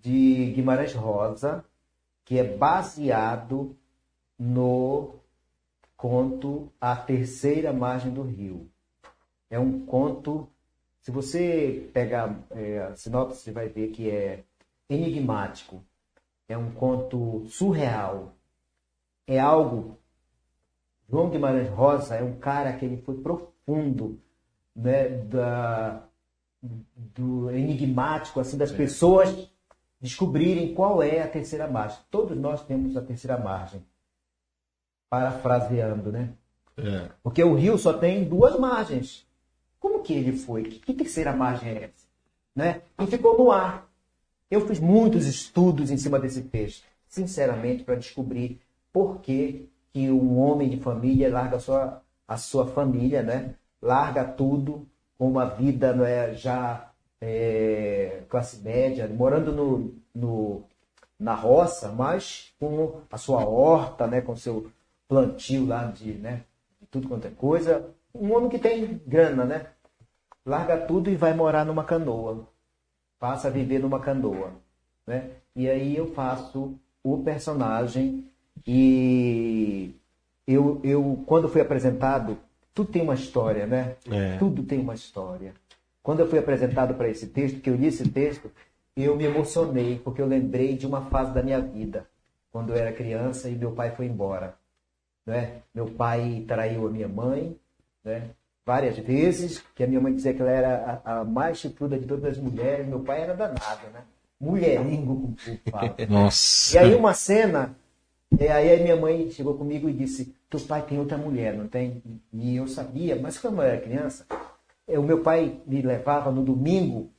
de 0.00 0.52
Guimarães 0.54 0.92
Rosa, 0.94 1.64
que 2.24 2.38
é 2.38 2.44
baseado 2.44 3.76
no 4.38 5.16
conto 5.96 6.72
A 6.80 6.96
Terceira 6.96 7.72
Margem 7.72 8.12
do 8.12 8.22
Rio. 8.22 8.68
É 9.48 9.58
um 9.58 9.86
conto, 9.86 10.48
se 11.02 11.10
você 11.10 11.90
pegar 11.92 12.42
é, 12.50 12.78
a 12.78 12.96
sinopse, 12.96 13.42
você 13.42 13.52
vai 13.52 13.68
ver 13.68 13.88
que 13.88 14.10
é 14.10 14.44
enigmático. 14.88 15.84
É 16.48 16.56
um 16.56 16.72
conto 16.72 17.44
surreal. 17.46 18.34
É 19.26 19.38
algo 19.38 19.98
João 21.12 21.28
Guimarães 21.28 21.68
Rosa 21.68 22.14
é 22.14 22.22
um 22.22 22.38
cara 22.38 22.72
que 22.72 22.86
ele 22.86 22.96
foi 22.96 23.18
profundo, 23.18 24.18
né, 24.74 25.08
da, 25.10 26.02
do 26.62 27.50
enigmático, 27.50 28.40
assim, 28.40 28.56
das 28.56 28.72
pessoas 28.72 29.50
descobrirem 30.00 30.74
qual 30.74 31.02
é 31.02 31.20
a 31.20 31.28
terceira 31.28 31.68
margem. 31.68 31.98
Todos 32.10 32.34
nós 32.38 32.64
temos 32.64 32.96
a 32.96 33.02
terceira 33.02 33.36
margem, 33.36 33.84
parafraseando, 35.10 36.10
né? 36.10 36.32
É. 36.78 37.10
Porque 37.22 37.44
o 37.44 37.54
rio 37.54 37.76
só 37.76 37.92
tem 37.92 38.24
duas 38.24 38.58
margens. 38.58 39.26
Como 39.82 40.00
que 40.00 40.12
ele 40.12 40.32
foi? 40.32 40.62
Que, 40.62 40.78
que 40.78 40.94
terceira 40.94 41.32
margem 41.32 41.70
é 41.70 41.84
essa? 41.84 42.06
Né? 42.54 42.82
E 43.00 43.06
ficou 43.08 43.36
no 43.36 43.50
ar. 43.50 43.90
Eu 44.48 44.64
fiz 44.64 44.78
muitos 44.78 45.26
estudos 45.26 45.90
em 45.90 45.96
cima 45.96 46.20
desse 46.20 46.42
texto, 46.42 46.84
sinceramente, 47.08 47.82
para 47.82 47.96
descobrir 47.96 48.60
por 48.92 49.20
que, 49.20 49.68
que 49.92 50.08
um 50.08 50.38
homem 50.38 50.70
de 50.70 50.76
família 50.76 51.32
larga 51.32 51.56
a 51.56 51.60
sua, 51.60 52.02
a 52.28 52.36
sua 52.36 52.68
família, 52.68 53.24
né? 53.24 53.56
larga 53.80 54.24
tudo 54.24 54.86
com 55.18 55.28
uma 55.28 55.46
vida 55.46 55.92
não 55.92 56.04
é, 56.04 56.32
já 56.32 56.92
é, 57.20 58.22
classe 58.28 58.60
média, 58.62 59.08
morando 59.08 59.52
no, 59.52 59.94
no, 60.14 60.62
na 61.18 61.34
roça, 61.34 61.90
mas 61.90 62.54
com 62.60 63.00
a 63.10 63.18
sua 63.18 63.44
horta, 63.44 64.06
né? 64.06 64.20
com 64.20 64.36
seu 64.36 64.70
plantio 65.08 65.66
lá 65.66 65.86
de, 65.86 66.12
né? 66.12 66.44
de 66.80 66.86
tudo 66.86 67.08
quanto 67.08 67.26
é 67.26 67.30
coisa. 67.30 67.92
Um 68.14 68.32
homem 68.34 68.48
que 68.48 68.58
tem 68.58 69.00
grana, 69.06 69.44
né? 69.44 69.66
Larga 70.44 70.76
tudo 70.76 71.10
e 71.10 71.16
vai 71.16 71.32
morar 71.34 71.64
numa 71.64 71.84
canoa. 71.84 72.46
Passa 73.18 73.48
a 73.48 73.50
viver 73.50 73.78
numa 73.78 74.00
canoa. 74.00 74.52
Né? 75.06 75.30
E 75.54 75.68
aí 75.68 75.96
eu 75.96 76.12
faço 76.12 76.78
o 77.02 77.18
personagem 77.22 78.24
e 78.66 79.94
eu, 80.46 80.80
eu 80.82 81.22
quando 81.26 81.48
fui 81.48 81.60
apresentado, 81.60 82.38
tudo 82.74 82.90
tem 82.90 83.02
uma 83.02 83.14
história, 83.14 83.66
né? 83.66 83.96
É. 84.10 84.36
Tudo 84.38 84.62
tem 84.62 84.80
uma 84.80 84.94
história. 84.94 85.54
Quando 86.02 86.20
eu 86.20 86.28
fui 86.28 86.38
apresentado 86.38 86.94
para 86.94 87.08
esse 87.08 87.28
texto, 87.28 87.60
que 87.60 87.70
eu 87.70 87.76
li 87.76 87.86
esse 87.86 88.08
texto, 88.08 88.50
eu 88.96 89.16
me 89.16 89.24
emocionei, 89.24 89.98
porque 89.98 90.20
eu 90.20 90.26
lembrei 90.26 90.76
de 90.76 90.86
uma 90.86 91.02
fase 91.02 91.32
da 91.32 91.42
minha 91.42 91.60
vida, 91.60 92.06
quando 92.50 92.70
eu 92.70 92.76
era 92.76 92.92
criança 92.92 93.48
e 93.48 93.54
meu 93.54 93.72
pai 93.72 93.94
foi 93.94 94.06
embora. 94.06 94.54
Né? 95.24 95.62
Meu 95.74 95.86
pai 95.86 96.44
traiu 96.46 96.86
a 96.86 96.90
minha 96.90 97.08
mãe, 97.08 97.56
né? 98.04 98.30
várias 98.64 98.96
vezes, 98.98 99.62
que 99.74 99.82
a 99.82 99.86
minha 99.86 100.00
mãe 100.00 100.14
dizia 100.14 100.32
que 100.32 100.40
ela 100.40 100.50
era 100.50 101.02
a, 101.04 101.20
a 101.20 101.24
mais 101.24 101.58
chifruda 101.58 101.98
de 101.98 102.06
todas 102.06 102.32
as 102.32 102.38
mulheres, 102.38 102.86
meu 102.86 103.00
pai 103.00 103.22
era 103.22 103.34
danado, 103.34 103.86
né? 103.92 104.02
Mulheringo, 104.40 105.16
como 105.16 105.36
o 105.36 105.70
fala. 105.70 105.94
Nossa. 106.08 106.74
E 106.74 106.78
aí 106.78 106.94
uma 106.94 107.14
cena, 107.14 107.76
e 108.38 108.48
aí 108.48 108.74
a 108.74 108.82
minha 108.82 108.96
mãe 108.96 109.30
chegou 109.30 109.54
comigo 109.54 109.88
e 109.88 109.92
disse, 109.92 110.34
teu 110.48 110.60
pai 110.60 110.82
tem 110.82 110.98
outra 110.98 111.16
mulher, 111.16 111.54
não 111.54 111.68
tem? 111.68 112.02
E 112.32 112.56
eu 112.56 112.66
sabia, 112.66 113.16
mas 113.16 113.38
quando 113.38 113.56
eu 113.56 113.62
era 113.62 113.80
criança, 113.80 114.26
eh, 114.88 114.98
o 114.98 115.02
meu 115.02 115.20
pai 115.20 115.60
me 115.66 115.80
levava 115.82 116.30
no 116.30 116.42
domingo 116.42 117.10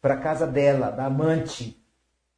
para 0.00 0.16
casa 0.16 0.46
dela, 0.46 0.90
da 0.90 1.06
amante, 1.06 1.76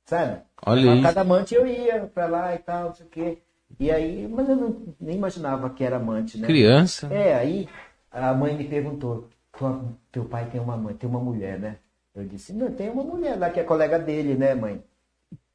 sabe? 0.04 0.42
Olha 0.66 0.90
A 0.90 0.94
aí. 0.94 1.02
cada 1.02 1.22
amante 1.22 1.54
eu 1.54 1.66
ia 1.66 2.00
para 2.12 2.26
lá 2.26 2.54
e 2.54 2.58
tal, 2.58 2.86
não 2.86 2.94
sei 2.94 3.06
o 3.06 3.08
quê. 3.08 3.38
E 3.80 3.90
aí, 3.90 4.28
mas 4.28 4.48
eu 4.48 4.56
não, 4.56 4.94
nem 5.00 5.16
imaginava 5.16 5.70
que 5.70 5.82
era 5.82 5.96
amante, 5.96 6.38
né? 6.38 6.46
Criança. 6.46 7.08
É, 7.12 7.34
aí 7.34 7.68
a 8.14 8.32
mãe 8.34 8.56
me 8.56 8.64
perguntou, 8.68 9.28
"Tua- 9.52 9.84
teu 10.12 10.24
pai 10.24 10.48
tem 10.50 10.60
uma 10.60 10.76
mãe, 10.76 10.94
tem 10.94 11.08
uma 11.08 11.20
mulher, 11.20 11.58
né? 11.58 11.76
Eu 12.14 12.24
disse, 12.24 12.52
não, 12.52 12.70
tem 12.72 12.88
uma 12.90 13.02
mulher 13.02 13.36
lá 13.38 13.50
que 13.50 13.58
é 13.58 13.64
colega 13.64 13.98
dele, 13.98 14.34
né, 14.36 14.54
mãe? 14.54 14.82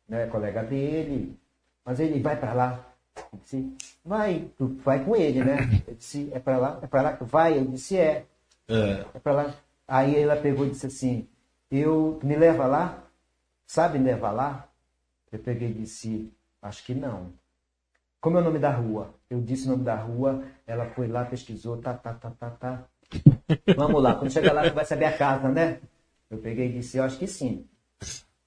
Né, 0.07 0.28
colega 0.28 0.62
dele. 0.64 1.38
Mas 1.86 1.99
ele 1.99 2.20
vai 2.22 2.36
pra 2.36 2.53
lá. 2.53 2.86
Eu 3.32 3.39
disse, 3.39 3.74
vai, 4.03 4.49
tu 4.57 4.68
vai 4.84 5.03
com 5.03 5.16
ele, 5.16 5.43
né? 5.43 5.57
Eu 5.88 5.95
disse, 5.95 6.30
é 6.34 6.39
pra 6.39 6.57
lá? 6.57 6.80
É 6.82 6.88
pra 6.88 7.01
lá 7.01 7.14
que 7.16 7.24
vai? 7.24 7.57
Eu 7.57 7.66
disse, 7.66 7.95
é, 7.97 8.26
É. 8.68 9.05
é 9.14 9.20
pra 9.20 9.32
lá. 9.32 9.53
Aí 9.88 10.16
ela 10.20 10.36
pegou 10.36 10.66
e 10.66 10.70
disse 10.70 10.86
assim, 10.88 11.28
eu, 11.72 12.20
me 12.24 12.36
leva 12.36 12.66
lá? 12.66 13.03
Sabe 13.66 13.97
me 13.99 14.05
levar 14.05 14.32
lá? 14.32 14.68
Eu 15.32 15.39
peguei 15.39 15.70
e 15.70 15.74
disse, 15.74 16.32
acho 16.62 16.84
que 16.84 16.93
não. 16.93 17.28
Como 18.22 18.38
é 18.38 18.41
o 18.41 18.43
nome 18.43 18.59
da 18.59 18.72
rua? 18.72 19.13
Eu 19.30 19.41
disse 19.41 19.65
o 19.65 19.72
nome 19.72 19.84
da 19.84 19.95
rua, 19.95 20.43
ela 20.67 20.86
foi 20.88 21.07
lá, 21.07 21.24
pesquisou, 21.26 21.78
tá, 21.78 21.93
tá, 21.93 22.13
tá, 22.13 22.32
tá, 22.32 22.49
tá. 22.49 22.84
Vamos 23.76 24.01
lá, 24.03 24.15
quando 24.15 24.32
chegar 24.32 24.51
lá, 24.51 24.67
tu 24.67 24.74
vai 24.76 24.84
saber 24.86 25.05
a 25.05 25.17
casa, 25.17 25.47
né? 25.49 25.80
Eu 26.30 26.38
peguei 26.39 26.67
e 26.67 26.74
disse, 26.74 26.97
eu 26.97 27.03
acho 27.03 27.17
que 27.17 27.28
sim. 27.28 27.65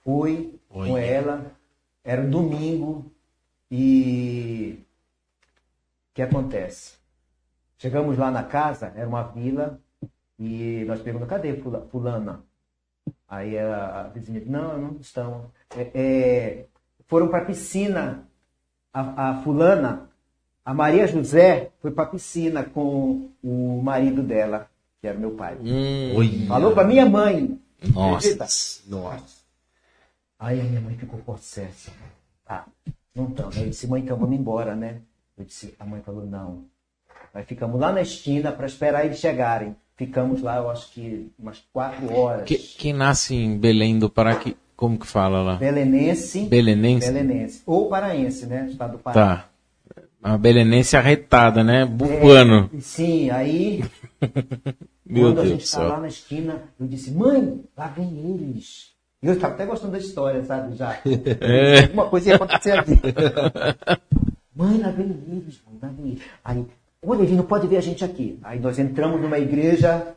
Fui 0.03 0.59
com 0.69 0.93
Olha. 0.93 1.01
ela, 1.01 1.53
era 2.05 2.21
um 2.21 2.31
domingo, 2.31 3.11
e 3.71 4.79
o 6.11 6.15
que 6.15 6.23
acontece? 6.23 6.99
Chegamos 7.79 8.19
lá 8.19 8.31
na 8.31 8.45
casa, 8.45 8.93
era 8.95 9.09
uma 9.09 9.23
vila, 9.23 9.81
e 10.39 10.85
nós 10.87 11.01
perguntamos, 11.01 11.31
cadê 11.31 11.57
fula- 11.57 11.87
fulana? 11.91 12.45
Aí 13.27 13.59
a, 13.59 14.01
a 14.01 14.09
vizinha 14.09 14.41
disse, 14.41 14.53
não, 14.53 14.79
não 14.79 14.97
estão. 15.01 15.51
É, 15.75 15.91
é, 15.95 16.67
foram 17.07 17.29
para 17.29 17.43
a 17.43 17.47
piscina. 17.47 18.29
A, 18.93 19.31
a 19.31 19.43
fulana, 19.43 20.09
a 20.65 20.75
Maria 20.75 21.07
José, 21.07 21.71
foi 21.81 21.91
para 21.91 22.05
a 22.05 22.09
piscina 22.09 22.63
com 22.63 23.31
o 23.43 23.81
marido 23.83 24.23
dela, 24.23 24.69
que 25.01 25.07
era 25.07 25.19
meu 25.19 25.33
pai. 25.33 25.57
Hum. 25.61 26.47
Falou 26.47 26.73
para 26.73 26.87
minha 26.87 27.07
mãe. 27.07 27.59
Acredita? 27.83 28.45
nossa. 28.45 28.83
Nossa. 28.89 29.43
Aí 30.39 30.61
a 30.61 30.65
minha 30.65 30.81
mãe 30.81 30.97
ficou 30.97 31.19
possessa. 31.21 31.91
Tá, 32.45 32.67
não 33.15 33.29
estamos. 33.29 33.57
Eu 33.57 33.69
disse, 33.69 33.87
mãe, 33.87 34.03
então 34.03 34.17
vamos 34.17 34.37
embora, 34.39 34.75
né? 34.75 35.01
Eu 35.39 35.45
disse, 35.45 35.75
a 35.79 35.85
mãe 35.85 36.01
falou, 36.03 36.27
não. 36.27 36.65
Aí 37.33 37.45
ficamos 37.45 37.81
lá 37.81 37.93
na 37.93 38.03
esquina 38.03 38.53
para 38.53 38.67
esperar 38.67 39.05
eles 39.07 39.19
chegarem. 39.19 39.75
Ficamos 39.97 40.43
lá, 40.43 40.57
eu 40.57 40.69
acho 40.71 40.91
que 40.93 41.31
umas 41.39 41.63
quatro 41.73 42.13
horas. 42.13 42.45
Que- 42.45 42.59
quem 42.59 42.93
nasce 42.93 43.35
em 43.35 43.57
Belém 43.57 43.99
do 43.99 44.11
Pará, 44.11 44.37
que, 44.37 44.57
como 44.83 44.99
que 44.99 45.07
fala 45.07 45.43
lá? 45.43 45.55
Belenense. 45.55 46.47
Belenense? 46.47 47.07
Belenense. 47.07 47.63
Ou 47.65 47.89
paraense, 47.89 48.47
né? 48.47 48.67
Estado 48.69 48.95
do 48.95 48.99
Pará. 48.99 49.15
Tá. 49.15 49.49
A 50.21 50.37
belenense 50.37 50.97
arretada, 50.97 51.63
né? 51.63 51.85
Bufuano. 51.87 52.69
É, 52.77 52.81
sim, 52.81 53.31
aí 53.31 53.85
Meu 55.07 55.29
quando 55.29 55.39
a 55.39 55.43
Deus 55.43 55.49
gente 55.51 55.59
do 55.59 55.65
está 55.65 55.79
céu. 55.79 55.89
lá 55.89 56.01
na 56.01 56.09
esquina, 56.09 56.63
eu 56.81 56.87
disse, 56.89 57.13
mãe, 57.13 57.63
lá 57.77 57.87
vem 57.87 58.09
eles. 58.35 58.91
E 59.23 59.29
eu 59.29 59.35
estava 59.35 59.55
até 59.55 59.67
gostando 59.67 59.93
da 59.93 59.99
história, 59.99 60.43
sabe? 60.43 60.75
Já. 60.75 60.99
É. 61.41 61.87
Uma 61.93 62.09
coisa 62.09 62.31
ia 62.31 62.35
acontecer 62.35 62.73
aqui. 62.73 63.01
mãe, 64.53 64.79
lá 64.79 64.91
vem 64.91 65.07
eles, 65.07 65.63
mãe, 65.65 65.79
lá 65.81 65.89
vem 65.97 66.07
eles. 66.09 66.23
Aí, 66.45 66.67
olha, 67.07 67.23
ele 67.23 67.37
não 67.37 67.45
pode 67.45 67.69
ver 67.69 67.77
a 67.77 67.81
gente 67.81 68.05
aqui. 68.05 68.37
Aí 68.43 68.59
nós 68.59 68.81
entramos 68.81 69.21
numa 69.21 69.39
igreja 69.39 70.17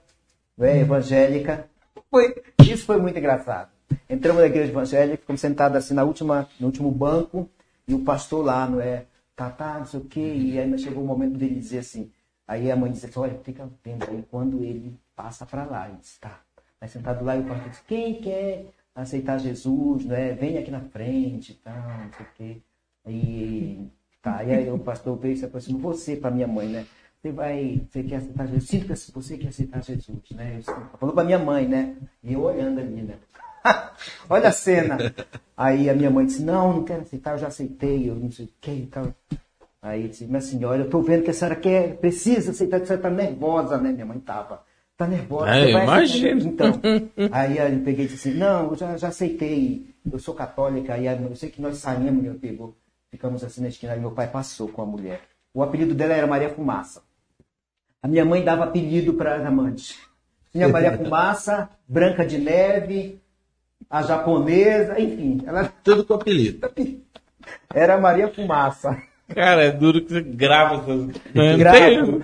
né, 0.58 0.80
evangélica. 0.80 1.68
Foi, 2.10 2.34
isso 2.64 2.84
foi 2.84 2.98
muito 2.98 3.20
engraçado. 3.20 3.75
Entramos 4.10 4.42
na 4.42 4.48
igreja 4.48 4.72
evangélica, 4.72 5.18
ficamos 5.18 5.42
sentados 5.42 5.78
assim 5.78 5.94
na 5.94 6.04
última, 6.04 6.48
no 6.60 6.68
último 6.68 6.92
banco, 6.92 7.50
e 7.88 7.94
o 7.94 8.04
pastor 8.04 8.44
lá, 8.44 8.68
não 8.68 8.82
é? 8.82 9.06
Tá, 9.36 9.50
tá, 9.50 9.80
não 9.80 9.86
sei 9.86 10.00
o 10.00 10.06
quê. 10.06 10.34
E 10.36 10.60
aí 10.60 10.78
chegou 10.80 11.04
o 11.04 11.08
momento 11.08 11.38
dele 11.38 11.56
dizer 11.56 11.80
assim. 11.80 12.12
Aí 12.48 12.72
a 12.72 12.76
mãe 12.76 12.92
disse 12.92 13.06
assim, 13.08 13.20
olha, 13.20 13.40
fica 13.44 13.70
vendo 13.84 14.06
aí 14.10 14.24
quando 14.30 14.64
ele 14.64 14.98
passa 15.16 15.46
para 15.46 15.66
lá. 15.66 15.90
Ele 15.90 15.98
disse, 16.00 16.20
tá. 16.20 16.40
Aí 16.80 16.88
sentado 16.88 17.24
lá, 17.26 17.36
e 17.36 17.42
o 17.42 17.46
pastor 17.46 17.70
disse, 17.70 17.84
quem 17.88 18.22
quer 18.22 18.66
aceitar 18.96 19.40
Jesus, 19.40 20.06
né? 20.06 20.34
Vem 20.34 20.58
aqui 20.58 20.72
na 20.72 20.82
frente 20.82 21.52
e 21.52 21.56
tal, 21.56 21.76
não 21.76 22.14
sei 22.14 22.26
o 22.26 22.30
quê. 22.36 22.62
Aí, 23.06 23.92
tá. 24.22 24.44
E 24.44 24.52
aí 24.52 24.72
o 24.72 24.80
pastor 24.80 25.18
veio 25.18 25.34
e 25.34 25.38
se 25.38 25.46
aproximou, 25.46 25.82
você 25.82 26.16
para 26.16 26.32
minha 26.32 26.48
mãe, 26.48 26.68
né? 26.68 26.86
Você 27.22 27.32
vai, 27.32 27.82
você 27.90 28.04
quer 28.04 28.18
aceitar 28.18 28.46
Jesus? 28.46 28.70
Sinto 28.70 28.86
que 28.86 29.12
você 29.12 29.38
quer 29.38 29.48
aceitar 29.48 29.84
Jesus, 29.84 30.30
né? 30.32 30.60
Eu 30.60 30.98
Falou 31.00 31.16
para 31.16 31.24
minha 31.24 31.40
mãe, 31.40 31.68
né? 31.68 31.96
E 32.24 32.34
eu 32.34 32.42
olhando 32.42 32.80
ali, 32.80 33.02
né? 33.02 33.16
Olha 34.30 34.50
a 34.50 34.52
cena. 34.52 34.98
Aí 35.56 35.90
a 35.90 35.94
minha 35.94 36.10
mãe 36.10 36.26
disse, 36.26 36.44
não, 36.44 36.74
não 36.74 36.84
quero 36.84 37.02
aceitar, 37.02 37.32
eu 37.32 37.38
já 37.40 37.48
aceitei, 37.48 38.10
eu 38.10 38.16
não 38.16 38.32
sei 38.32 38.46
o 38.46 38.50
que 38.60 38.72
e 38.72 38.88
tal. 38.88 39.14
Aí 39.82 40.04
eu 40.04 40.08
disse, 40.10 40.26
minha 40.26 40.42
senhora, 40.42 40.82
eu 40.82 40.90
tô 40.90 41.02
vendo 41.02 41.24
que 41.24 41.30
a 41.30 41.34
senhora 41.34 41.56
quer, 41.56 41.96
precisa 41.98 42.52
aceitar, 42.52 42.78
que 42.78 42.84
a 42.84 42.88
senhora 42.88 43.04
tá 43.04 43.10
nervosa, 43.10 43.78
né? 43.78 43.92
Minha 43.92 44.06
mãe 44.06 44.20
tava. 44.20 44.64
Tá 44.98 45.08
nervosa. 45.08 45.50
É, 45.50 45.72
aceitar? 45.72 46.46
Então, 46.46 46.82
aí 47.32 47.58
eu 47.58 47.80
peguei 47.82 48.06
e 48.06 48.08
disse 48.08 48.30
assim, 48.30 48.38
não, 48.38 48.70
eu 48.70 48.76
já, 48.76 48.98
já 48.98 49.10
aceitei, 49.10 49.94
eu 50.12 50.20
sou 50.20 50.34
católica, 50.34 50.94
aí 50.94 51.06
eu 51.06 51.36
sei 51.36 51.50
que 51.50 51.62
nós 51.62 51.78
saímos, 51.78 52.24
meu 52.24 52.36
pegou, 52.36 52.76
ficamos 53.12 53.44
assim 53.44 53.62
na 53.62 53.68
esquina, 53.68 53.94
aí 53.94 54.00
meu 54.00 54.12
pai 54.12 54.28
passou 54.28 54.70
com 54.70 54.82
a 54.82 54.86
mulher. 54.86 55.22
O 55.54 55.62
apelido 55.62 55.94
dela 55.94 56.14
era 56.14 56.28
Maria 56.28 56.50
Fumaça. 56.50 57.04
A 58.02 58.08
minha 58.08 58.26
mãe 58.26 58.44
dava 58.44 58.66
apelido 58.66 59.14
para 59.14 59.36
as 59.36 59.46
amantes. 59.46 59.98
Tinha 60.52 60.68
Maria 60.68 60.96
Fumaça, 60.98 61.70
Branca 61.88 62.26
de 62.26 62.38
Neve, 62.38 63.22
a 63.90 64.02
japonesa, 64.02 65.00
enfim, 65.00 65.42
ela 65.46 65.66
Tudo 65.84 66.06
com 66.06 66.14
apelido. 66.16 66.68
era 67.74 67.98
Maria 68.00 68.28
Fumaça. 68.34 69.02
Cara, 69.28 69.64
é 69.64 69.72
duro 69.72 70.02
que 70.04 70.10
você 70.14 70.22
grava 70.22 70.76
essas. 70.82 71.58
Grava. 71.58 72.24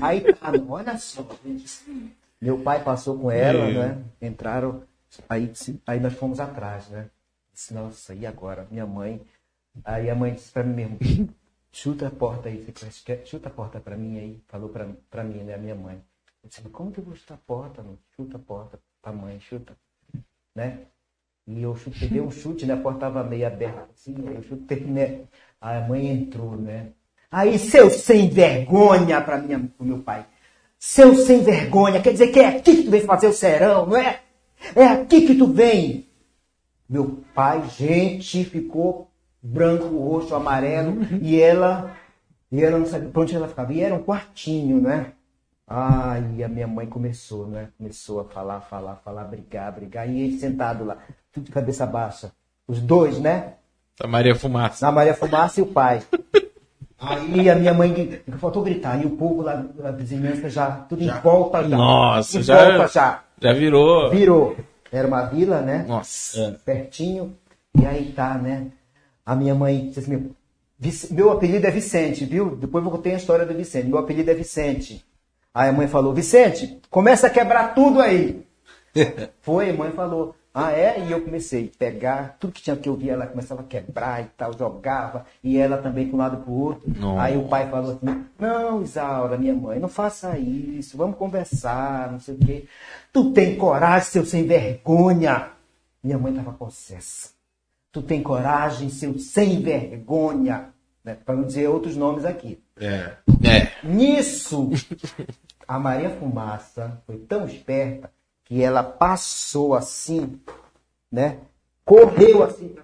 Aí, 0.00 0.32
cara, 0.34 0.62
olha 0.68 0.96
só, 0.98 1.26
gente. 1.44 2.16
Meu 2.40 2.58
pai 2.58 2.82
passou 2.82 3.18
com 3.18 3.30
ela, 3.30 3.64
É. 3.64 3.72
né? 3.72 4.02
Entraram, 4.22 4.82
aí, 5.28 5.52
aí 5.86 6.00
nós 6.00 6.14
fomos 6.14 6.40
atrás, 6.40 6.88
né? 6.88 7.10
Disse, 7.52 7.74
nossa, 7.74 8.14
e 8.14 8.24
agora? 8.24 8.66
Minha 8.70 8.86
mãe. 8.86 9.20
Aí 9.84 10.08
a 10.08 10.14
mãe 10.14 10.32
disse 10.32 10.50
pra 10.50 10.62
mim 10.64 10.74
mesmo, 10.74 10.98
chuta 11.70 12.06
a 12.06 12.10
porta 12.10 12.48
aí, 12.48 12.66
chuta 13.24 13.48
a 13.48 13.52
porta 13.52 13.78
pra 13.80 13.96
mim 13.96 14.18
aí. 14.18 14.40
Falou 14.48 14.68
pra, 14.70 14.88
pra 15.10 15.22
mim, 15.22 15.42
né? 15.42 15.54
A 15.54 15.58
minha 15.58 15.74
mãe. 15.74 16.00
Eu 16.42 16.48
disse, 16.48 16.62
como 16.70 16.90
que 16.90 17.00
eu 17.00 17.04
vou 17.04 17.14
chutar 17.14 17.34
a 17.34 17.38
porta? 17.46 17.82
Não? 17.82 17.98
Chuta 18.16 18.36
a 18.38 18.40
porta 18.40 18.78
pra 19.02 19.12
mãe, 19.12 19.38
chuta. 19.40 19.76
Né? 20.60 20.80
E 21.46 21.62
eu 21.62 21.74
chutei, 21.74 22.06
dei 22.06 22.20
um 22.20 22.30
chute, 22.30 22.66
né? 22.66 22.74
A 22.74 22.76
porta 22.76 23.00
tava 23.00 23.24
meio 23.24 23.46
aberta 23.46 23.88
assim, 23.94 24.14
eu 24.34 24.42
chutei, 24.42 24.80
né? 24.80 25.20
A 25.58 25.80
mãe 25.80 26.06
entrou, 26.06 26.54
né? 26.54 26.88
Aí, 27.30 27.58
seu 27.58 27.88
sem 27.88 28.28
vergonha 28.28 29.22
para 29.22 29.38
pro 29.38 29.86
meu 29.86 30.00
pai. 30.00 30.26
Seu 30.78 31.14
sem 31.14 31.42
vergonha, 31.42 32.02
quer 32.02 32.12
dizer 32.12 32.28
que 32.28 32.40
é 32.40 32.48
aqui 32.48 32.76
que 32.76 32.82
tu 32.82 32.90
vem 32.90 33.00
fazer 33.00 33.28
o 33.28 33.32
serão, 33.32 33.86
não 33.86 33.96
é? 33.96 34.20
É 34.76 34.84
aqui 34.84 35.26
que 35.26 35.34
tu 35.34 35.46
vem. 35.46 36.06
Meu 36.86 37.22
pai, 37.34 37.66
gente, 37.70 38.44
ficou 38.44 39.10
branco, 39.42 39.96
roxo, 39.96 40.34
amarelo, 40.34 40.98
e 41.22 41.40
ela, 41.40 41.96
e 42.52 42.62
ela 42.62 42.78
não 42.78 42.86
sabia 42.86 43.08
pra 43.08 43.22
onde 43.22 43.34
ela 43.34 43.48
ficava. 43.48 43.72
E 43.72 43.80
era 43.80 43.94
um 43.94 44.02
quartinho, 44.02 44.78
né? 44.78 45.12
Ai, 45.72 46.42
a 46.42 46.48
minha 46.48 46.66
mãe 46.66 46.84
começou, 46.86 47.46
né? 47.46 47.68
Começou 47.78 48.18
a 48.20 48.24
falar, 48.24 48.60
falar, 48.62 48.96
falar, 49.04 49.22
brigar, 49.22 49.70
brigar. 49.72 50.10
E 50.10 50.20
ele 50.20 50.36
sentado 50.36 50.84
lá, 50.84 50.98
tudo 51.32 51.44
de 51.44 51.52
cabeça 51.52 51.86
baixa. 51.86 52.32
Os 52.66 52.80
dois, 52.80 53.20
né? 53.20 53.54
Tá 53.96 54.08
Maria 54.08 54.34
Fumaça. 54.34 54.84
Na 54.84 54.90
Maria 54.90 55.14
Fumaça 55.14 55.60
e 55.60 55.62
o 55.62 55.66
pai. 55.66 56.02
Aí 56.98 57.48
a 57.48 57.54
minha 57.54 57.72
mãe 57.72 58.20
faltou 58.38 58.62
gritar, 58.64 59.00
e 59.00 59.06
o 59.06 59.10
povo 59.16 59.42
lá 59.42 59.54
da 59.54 59.92
vizinhança 59.92 60.50
já, 60.50 60.70
tudo 60.72 61.02
em 61.04 61.10
volta 61.20 61.62
já. 61.62 61.76
Nossa, 61.76 62.38
em 62.38 62.42
já- 62.42 62.64
volta 62.76 62.92
já. 62.92 63.22
Já 63.40 63.52
virou. 63.52 64.10
Virou. 64.10 64.56
Era 64.92 65.06
uma 65.06 65.22
vila, 65.26 65.60
né? 65.62 65.84
Nossa. 65.86 66.58
Pertinho. 66.64 67.36
E 67.80 67.86
aí 67.86 68.12
tá, 68.12 68.34
né? 68.34 68.66
A 69.24 69.36
minha 69.36 69.54
mãe 69.54 69.86
disse 69.86 70.00
assim, 70.00 70.30
Meu 71.14 71.30
apelido 71.30 71.64
é 71.66 71.70
Vicente, 71.70 72.24
viu? 72.24 72.56
Depois 72.56 72.84
eu 72.84 72.90
contei 72.90 73.14
a 73.14 73.16
história 73.16 73.46
do 73.46 73.54
Vicente. 73.54 73.86
Meu 73.86 73.98
apelido 73.98 74.30
é 74.30 74.34
Vicente. 74.34 75.04
Aí 75.52 75.68
a 75.68 75.72
mãe 75.72 75.88
falou, 75.88 76.14
Vicente, 76.14 76.80
começa 76.88 77.26
a 77.26 77.30
quebrar 77.30 77.74
tudo 77.74 78.00
aí. 78.00 78.46
Foi, 79.40 79.70
a 79.70 79.74
mãe 79.74 79.90
falou. 79.90 80.34
Ah, 80.52 80.72
é? 80.72 81.06
E 81.06 81.12
eu 81.12 81.20
comecei 81.20 81.70
a 81.72 81.78
pegar 81.78 82.36
tudo 82.40 82.52
que 82.52 82.60
tinha 82.60 82.74
que 82.76 82.88
eu 82.88 82.96
via, 82.96 83.12
ela 83.12 83.26
começava 83.26 83.60
a 83.60 83.64
quebrar 83.64 84.20
e 84.20 84.24
tal, 84.36 84.52
jogava, 84.58 85.24
e 85.44 85.56
ela 85.56 85.78
também 85.78 86.08
para 86.08 86.16
um 86.16 86.18
lado 86.18 86.36
para 86.38 86.50
o 86.50 86.60
outro. 86.60 86.92
Nossa. 86.98 87.22
Aí 87.22 87.36
o 87.36 87.46
pai 87.46 87.70
falou 87.70 87.92
assim: 87.92 88.26
Não, 88.36 88.82
Isaura, 88.82 89.38
minha 89.38 89.54
mãe, 89.54 89.78
não 89.78 89.88
faça 89.88 90.36
isso, 90.36 90.96
vamos 90.96 91.16
conversar, 91.16 92.10
não 92.10 92.18
sei 92.18 92.34
o 92.34 92.38
quê. 92.38 92.64
Tu 93.12 93.30
tem 93.30 93.56
coragem, 93.56 94.08
seu 94.08 94.26
sem 94.26 94.44
vergonha. 94.44 95.50
Minha 96.02 96.18
mãe 96.18 96.32
estava 96.32 96.52
possessa. 96.52 97.30
Tu 97.92 98.02
tem 98.02 98.20
coragem, 98.20 98.88
seu 98.88 99.18
sem 99.20 99.62
vergonha. 99.62 100.70
Né? 101.04 101.14
Para 101.14 101.36
não 101.36 101.44
dizer 101.44 101.68
outros 101.68 101.96
nomes 101.96 102.24
aqui. 102.24 102.60
É. 102.80 103.12
É. 103.46 103.86
Nisso, 103.86 104.70
a 105.68 105.78
Maria 105.78 106.10
Fumaça 106.10 107.00
foi 107.06 107.18
tão 107.18 107.44
esperta 107.46 108.10
que 108.44 108.62
ela 108.62 108.82
passou 108.82 109.74
assim, 109.74 110.40
né? 111.12 111.38
Correu 111.84 112.42
assim 112.42 112.74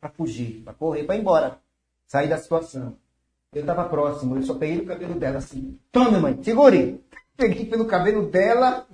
para 0.00 0.10
fugir, 0.10 0.62
para 0.64 0.74
correr, 0.74 1.04
para 1.04 1.16
ir 1.16 1.20
embora, 1.20 1.58
sair 2.06 2.28
da 2.28 2.36
situação. 2.38 2.96
Eu 3.52 3.60
estava 3.60 3.84
próximo, 3.88 4.36
eu 4.36 4.42
só 4.42 4.54
peguei 4.54 4.76
no 4.76 4.84
cabelo 4.84 5.14
dela 5.14 5.38
assim. 5.38 5.78
Toma, 5.90 6.18
mãe, 6.20 6.38
segure! 6.42 7.00
Peguei 7.36 7.64
pelo 7.66 7.86
cabelo 7.86 8.28
dela. 8.30 8.86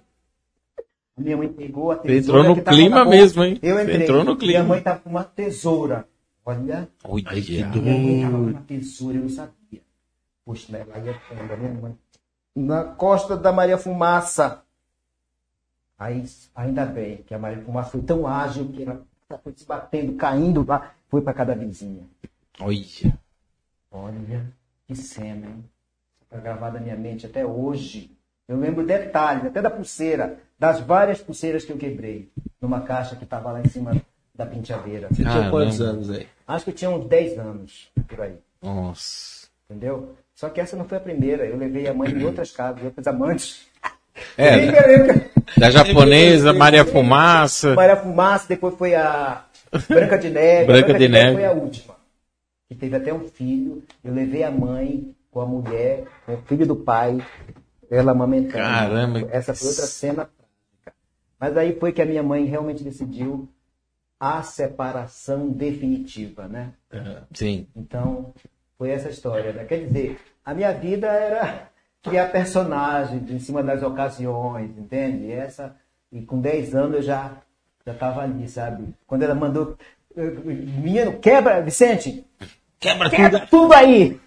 Minha 1.16 1.36
mãe 1.36 1.48
pegou 1.48 1.90
a 1.92 1.96
tesoura. 1.96 2.40
Entrou 2.40 2.56
no 2.56 2.62
tava 2.62 2.76
clima 2.76 3.04
mesmo, 3.04 3.44
hein? 3.44 3.58
Eu 3.62 3.80
entrei. 3.80 4.02
Entrou 4.02 4.18
no 4.18 4.24
Minha 4.24 4.36
clima. 4.36 4.64
mãe 4.64 4.80
tava 4.80 5.00
com 5.00 5.10
uma 5.10 5.24
tesoura. 5.24 6.06
Olha, 6.44 6.88
Olha. 7.04 7.24
Ai, 7.26 7.40
que 7.40 7.80
minha 7.80 7.98
mãe 7.98 8.22
tava 8.22 8.36
com 8.38 8.42
uma 8.50 8.60
tesoura, 8.62 9.16
eu 9.18 9.22
não 9.22 9.28
sabia. 9.28 9.61
Poxa, 10.45 10.76
ela 10.76 10.99
ia 10.99 11.14
prender 11.28 11.53
a 11.53 11.57
minha 11.57 11.74
mãe. 11.74 11.99
Na 12.55 12.84
costa 12.84 13.36
da 13.36 13.53
Maria 13.53 13.78
Fumaça. 13.78 14.62
Aí, 15.99 16.24
ainda 16.55 16.84
bem 16.84 17.18
que 17.18 17.34
a 17.34 17.38
Maria 17.38 17.62
Fumaça 17.62 17.90
foi 17.90 18.03
tão 18.03 18.26
ágil 18.26 18.68
que 18.72 18.82
ela 18.82 19.05
foi 19.43 19.53
se 19.57 19.64
batendo, 19.64 20.14
caindo 20.16 20.64
lá, 20.66 20.93
foi 21.09 21.22
para 21.22 21.32
cada 21.32 21.55
vizinha. 21.55 22.07
Olha. 22.61 23.18
Olha, 23.90 24.53
que 24.86 24.95
cena, 24.95 25.47
hein? 25.47 25.64
Está 26.22 26.38
gravada 26.38 26.78
na 26.78 26.84
minha 26.84 26.97
mente 26.97 27.26
até 27.26 27.45
hoje. 27.47 28.16
Eu 28.49 28.59
lembro 28.59 28.84
detalhes, 28.84 29.47
até 29.47 29.62
da 29.62 29.70
pulseira, 29.70 30.40
das 30.59 30.80
várias 30.80 31.20
pulseiras 31.20 31.64
que 31.64 31.72
eu 31.72 31.78
quebrei, 31.78 32.30
numa 32.61 32.80
caixa 32.80 33.16
que 33.16 33.24
estava 33.24 33.53
lá 33.53 33.61
em 33.61 33.68
cima 33.68 33.93
da 34.34 34.45
penteadeira. 34.45 35.09
Você 35.09 35.22
tinha 35.22 35.28
Caramba. 35.28 35.51
quantos 35.51 35.80
anos 35.80 36.11
aí? 36.11 36.26
Acho 36.47 36.64
que 36.64 36.70
eu 36.70 36.74
tinha 36.74 36.90
uns 36.90 37.07
10 37.07 37.38
anos 37.38 37.93
por 38.09 38.20
aí, 38.20 38.38
Nossa. 38.61 39.49
entendeu? 39.68 40.14
Só 40.43 40.51
que 40.51 40.61
essa 40.61 40.76
não 40.76 40.84
foi 40.84 40.99
a 40.99 41.01
primeira. 41.01 41.47
Eu 41.47 41.57
levei 41.57 41.86
a 41.86 41.95
mãe 41.95 42.11
em 42.11 42.24
outras 42.24 42.51
casas, 42.51 42.82
outros 42.82 43.07
amantes. 43.07 43.64
É, 44.36 44.59
Brincadeira. 44.59 45.30
da 45.57 45.70
japonesa, 45.70 46.53
Maria 46.53 46.84
Fumaça. 46.84 47.76
Maria 47.76 47.95
Fumaça, 47.95 48.49
depois 48.49 48.74
foi 48.74 48.93
a 48.93 49.45
Branca 49.88 50.18
de 50.18 50.30
Neve. 50.30 50.66
Branca 50.66 50.86
Branca 50.88 50.99
de 50.99 51.09
Neve. 51.09 51.34
foi 51.34 51.45
a 51.45 51.53
última. 51.53 51.95
Que 52.68 52.74
teve 52.74 52.97
até 52.97 53.14
um 53.14 53.28
filho. 53.28 53.84
Eu 54.03 54.12
levei 54.12 54.43
a 54.43 54.51
mãe 54.51 55.14
com 55.30 55.40
a 55.40 55.47
mulher, 55.47 56.07
com 56.26 56.34
o 56.34 56.43
filho 56.43 56.66
do 56.66 56.74
pai, 56.74 57.24
ela 57.88 58.11
amamentando. 58.11 58.55
Caramba. 58.55 59.28
Essa 59.30 59.55
foi 59.55 59.68
outra 59.68 59.86
cena. 59.86 60.28
Mas 61.38 61.57
aí 61.57 61.78
foi 61.78 61.93
que 61.93 62.03
a 62.03 62.07
minha 62.07 62.22
mãe 62.24 62.47
realmente 62.47 62.82
decidiu 62.82 63.49
a 64.18 64.43
separação 64.43 65.51
definitiva, 65.51 66.49
né? 66.49 66.72
Sim. 67.32 67.68
Então, 67.76 68.34
foi 68.76 68.90
essa 68.90 69.09
história. 69.09 69.53
Né? 69.53 69.64
Quer 69.64 69.86
dizer, 69.86 70.18
a 70.45 70.55
minha 70.55 70.72
vida 70.72 71.07
era 71.07 71.68
criar 72.03 72.26
personagens 72.26 73.30
em 73.30 73.38
cima 73.38 73.62
das 73.62 73.82
ocasiões, 73.82 74.76
entende? 74.76 75.26
E 75.26 75.32
essa, 75.32 75.76
e 76.11 76.22
com 76.22 76.40
10 76.40 76.74
anos 76.74 76.97
eu 76.97 77.03
já 77.03 77.32
já 77.84 77.93
estava 77.93 78.22
ali, 78.22 78.49
sabe? 78.49 78.95
Quando 79.09 79.24
ela 79.24 79.34
mandou, 79.34 79.76
menino, 80.14 81.18
quebra, 81.18 81.61
Vicente, 81.61 82.24
Quebra 82.82 83.09
quebra 83.09 83.47
tudo 83.47 83.72
aí! 83.72 84.20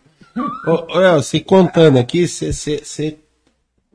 Ô, 0.65 0.97
ô, 0.97 1.21
você 1.21 1.41
contando 1.41 1.99
aqui, 1.99 2.25
você, 2.25 2.53
você, 2.53 2.77
você, 2.77 3.17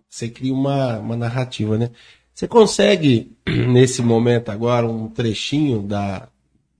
você 0.06 0.28
cria 0.28 0.52
uma, 0.52 0.98
uma 0.98 1.16
narrativa, 1.16 1.78
né? 1.78 1.90
Você 2.34 2.46
consegue, 2.46 3.32
nesse 3.48 4.02
momento 4.02 4.50
agora, 4.50 4.86
um 4.86 5.08
trechinho 5.08 5.82
da, 5.82 6.28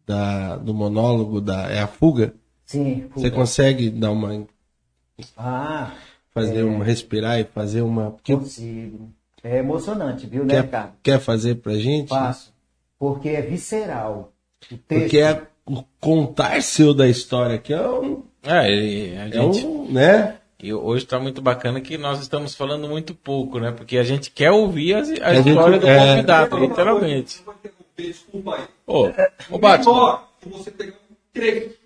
da, 0.06 0.56
do 0.56 0.74
monólogo 0.74 1.40
da 1.40 1.70
É 1.70 1.80
a 1.80 1.86
Fuga? 1.86 2.34
Sim, 2.66 3.08
Você 3.14 3.30
consegue 3.30 3.88
dar 3.88 4.10
uma. 4.10 4.46
Ah, 5.36 5.92
fazer 6.34 6.62
uma. 6.64 6.84
respirar 6.84 7.38
e 7.40 7.44
fazer 7.44 7.82
uma. 7.82 8.10
Porque 8.12 8.34
consigo. 8.34 9.10
É 9.42 9.58
emocionante, 9.58 10.26
viu, 10.26 10.44
né, 10.44 10.54
quer, 10.54 10.62
Ricardo? 10.64 10.92
quer 11.02 11.18
fazer 11.20 11.54
pra 11.56 11.74
gente? 11.74 12.08
Faço. 12.08 12.52
Porque 12.98 13.30
é 13.30 13.40
visceral. 13.42 14.32
O 14.70 14.76
texto. 14.76 15.00
Porque 15.02 15.18
é 15.18 15.42
o 15.66 15.82
contar 15.98 16.62
seu 16.62 16.92
da 16.92 17.08
história 17.08 17.56
aqui 17.56 17.72
é 17.72 17.88
um. 17.88 18.22
É, 18.42 18.70
e 18.70 19.16
a 19.16 19.28
É 19.28 19.32
gente. 19.32 19.64
um 19.66 19.90
né? 19.90 20.36
E 20.62 20.74
hoje 20.74 21.04
está 21.04 21.18
muito 21.18 21.40
bacana 21.40 21.80
que 21.80 21.96
nós 21.96 22.20
estamos 22.20 22.54
falando 22.54 22.86
muito 22.86 23.14
pouco, 23.14 23.58
né? 23.58 23.70
Porque 23.72 23.96
a 23.96 24.02
gente 24.04 24.30
quer 24.30 24.50
ouvir 24.50 24.94
as- 24.94 25.08
a, 25.22 25.34
gente- 25.34 25.48
história 25.48 25.78
do 25.78 25.88
é. 25.88 25.98
convidado, 26.16 26.58
literalmente. 26.58 27.42
Desculpa 27.96 28.56
aí. 28.56 28.64
Ô, 28.86 29.06
É, 29.06 29.32
ô 29.50 29.58
Batman. 29.58 29.92
Melhor 29.94 30.28
que 30.40 30.48
você 30.50 30.70
pegar 30.70 30.92
um 31.10 31.14
trecho 31.32 31.76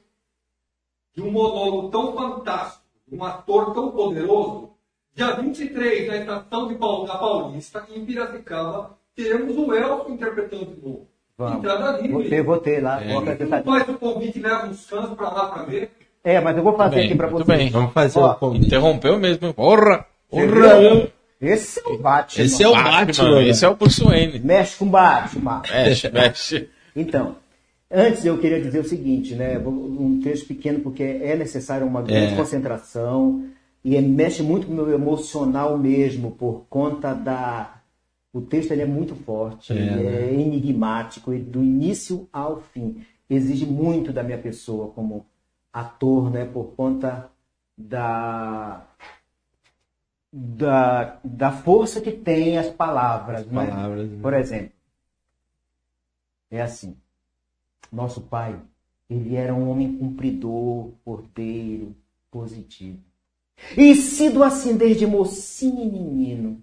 de 1.15 1.23
um 1.23 1.31
monólogo 1.31 1.89
tão 1.91 2.13
fantástico, 2.15 2.83
um 3.11 3.23
ator 3.25 3.73
tão 3.75 3.91
poderoso. 3.91 4.71
Dia 5.15 5.33
23, 5.35 6.09
na 6.09 6.17
estação 6.17 6.67
de 6.69 6.75
Paul- 6.75 7.07
da 7.07 7.17
Paulista, 7.17 7.85
em 7.95 8.05
Piracicaba, 8.05 8.97
teremos 9.15 9.57
o 9.57 9.73
Elcio 9.73 10.13
interpretando 10.13 10.67
de 10.67 10.83
novo. 10.83 11.07
Vamos. 11.39 11.59
Entrada 11.59 12.01
livre. 12.01 12.29
ter 12.61 12.83
lá. 12.83 13.03
É. 13.03 13.63
faz 13.63 13.89
o 13.89 13.95
convite 13.95 14.39
e 14.39 14.43
leva 14.43 14.67
uns 14.67 14.87
cães 14.87 15.09
pra 15.11 15.31
lá 15.31 15.47
pra 15.51 15.63
ver. 15.65 15.91
É, 16.23 16.41
mas 16.41 16.57
eu 16.57 16.63
vou 16.63 16.77
fazer 16.77 16.97
Bem, 16.97 17.05
aqui 17.07 17.15
pra 17.17 17.29
muito 17.31 17.45
você. 17.47 17.57
bem. 17.57 17.71
Vamos 17.71 17.93
fazer 17.93 18.19
Ó, 18.19 18.31
o 18.31 18.35
convite. 18.37 18.67
Interrompeu 18.67 19.19
mesmo. 19.19 19.53
Porra! 19.55 20.07
Porra! 20.31 21.09
Esse 21.41 21.81
é 21.81 21.89
o 21.89 21.99
Batman. 21.99 22.45
Esse 22.45 22.63
é 22.63 22.69
o 22.69 22.73
Batman. 22.73 23.35
né? 23.35 23.49
Esse 23.49 23.65
é 23.65 23.69
o 23.69 23.75
Bruce 23.77 24.03
Wayne. 24.03 24.39
Mexe 24.41 24.79
com 24.79 24.87
Batman. 24.87 25.63
Mexe, 25.71 26.09
mexe. 26.11 26.71
Então, 26.97 27.37
antes 27.95 28.25
eu 28.25 28.39
queria 28.39 28.61
dizer 28.61 28.81
o 28.81 28.89
seguinte, 28.89 29.35
né? 29.35 29.59
Um 29.59 30.21
texto 30.23 30.47
pequeno, 30.47 30.81
porque 30.81 31.03
é 31.03 31.37
necessário 31.37 31.87
uma 31.87 32.03
grande 32.03 32.33
É. 32.35 32.37
concentração 32.37 33.47
e 33.85 33.97
é- 33.97 34.01
mexe 34.01 34.43
muito 34.43 34.67
com 34.67 34.73
o 34.73 34.77
meu 34.77 34.91
emocional 34.93 35.79
mesmo, 35.79 36.33
por 36.33 36.67
conta 36.69 37.15
da. 37.15 37.81
O 38.33 38.41
texto 38.41 38.73
ele 38.73 38.83
é 38.83 38.87
muito 38.87 39.15
forte, 39.15 39.73
É, 39.73 39.77
ele 39.77 40.03
né? 40.03 40.27
é 40.27 40.35
enigmático, 40.35 41.33
e 41.33 41.39
do 41.39 41.63
início 41.63 42.29
ao 42.33 42.61
fim. 42.61 43.05
Exige 43.31 43.65
muito 43.65 44.13
da 44.13 44.23
minha 44.23 44.39
pessoa 44.39 44.89
como 44.89 45.25
ator, 45.73 46.31
né? 46.31 46.45
Por 46.45 46.75
conta 46.77 47.31
da. 47.79 48.87
Da, 50.37 51.21
da 51.23 51.53
força 51.53 52.01
que 52.01 52.11
tem 52.11 52.59
as 52.59 52.69
palavras, 52.69 53.47
né? 53.47 53.67
Palavras, 53.67 54.11
né? 54.11 54.19
Por 54.21 54.35
exemplo, 54.35 54.73
é 56.51 56.61
assim. 56.61 56.97
Nosso 57.95 58.23
pai, 58.23 58.61
ele 59.09 59.37
era 59.37 59.55
um 59.55 59.71
homem 59.71 59.97
cumpridor, 59.97 60.91
porteiro, 61.05 61.95
positivo. 62.29 62.99
E 63.77 63.95
sido 63.95 64.43
assim 64.43 64.77
desde 64.77 65.07
mocinho 65.07 65.81
e 65.81 65.87
menino, 65.87 66.61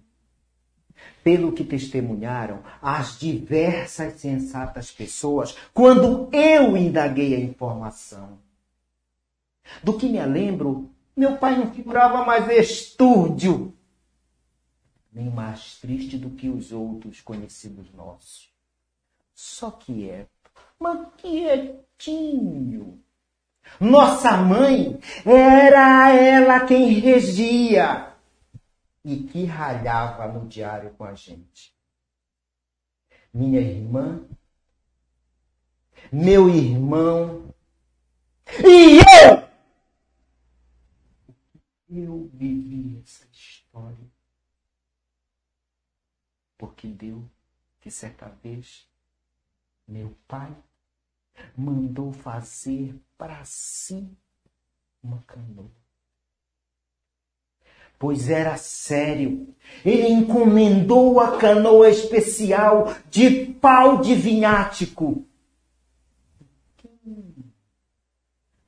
pelo 1.24 1.52
que 1.52 1.64
testemunharam 1.64 2.62
as 2.82 3.18
diversas 3.18 4.20
sensatas 4.20 4.90
pessoas 4.90 5.56
quando 5.72 6.28
eu 6.32 6.76
indaguei 6.76 7.34
a 7.34 7.40
informação. 7.40 8.38
Do 9.82 9.96
que 9.96 10.10
me 10.10 10.22
lembro, 10.26 10.90
meu 11.16 11.38
pai 11.38 11.56
não 11.56 11.72
figurava 11.72 12.26
mais 12.26 12.46
estúdio, 12.50 13.74
nem 15.10 15.30
mais 15.30 15.78
triste 15.78 16.18
do 16.18 16.28
que 16.28 16.50
os 16.50 16.72
outros 16.72 17.22
conhecidos 17.22 17.90
nossos. 17.94 18.52
Só 19.34 19.70
que 19.70 20.10
é, 20.10 20.26
mas 20.82 21.06
quietinho. 21.16 23.00
Nossa 23.80 24.36
mãe 24.36 24.98
era 25.24 26.12
ela 26.12 26.66
quem 26.66 26.88
regia 26.98 28.12
e 29.04 29.22
que 29.24 29.44
ralhava 29.44 30.26
no 30.26 30.46
diário 30.46 30.90
com 30.94 31.04
a 31.04 31.14
gente. 31.14 31.74
Minha 33.32 33.60
irmã, 33.60 34.26
meu 36.12 36.50
irmão 36.50 37.54
e 38.58 38.98
eu. 38.98 39.42
Eu 41.88 42.30
vivi 42.32 43.00
essa 43.02 43.26
história 43.32 44.10
porque 46.58 46.88
deu 46.88 47.28
que 47.80 47.90
certa 47.90 48.28
vez 48.28 48.88
meu 49.86 50.16
pai 50.28 50.54
mandou 51.56 52.12
fazer 52.12 52.94
para 53.16 53.44
si 53.44 54.08
uma 55.02 55.22
canoa. 55.26 55.70
Pois 57.98 58.28
era 58.28 58.56
sério. 58.56 59.54
Ele 59.84 60.08
encomendou 60.08 61.20
a 61.20 61.38
canoa 61.38 61.88
especial 61.88 62.94
de 63.08 63.46
pau 63.46 64.00
de 64.00 64.14
vinhático. 64.14 65.24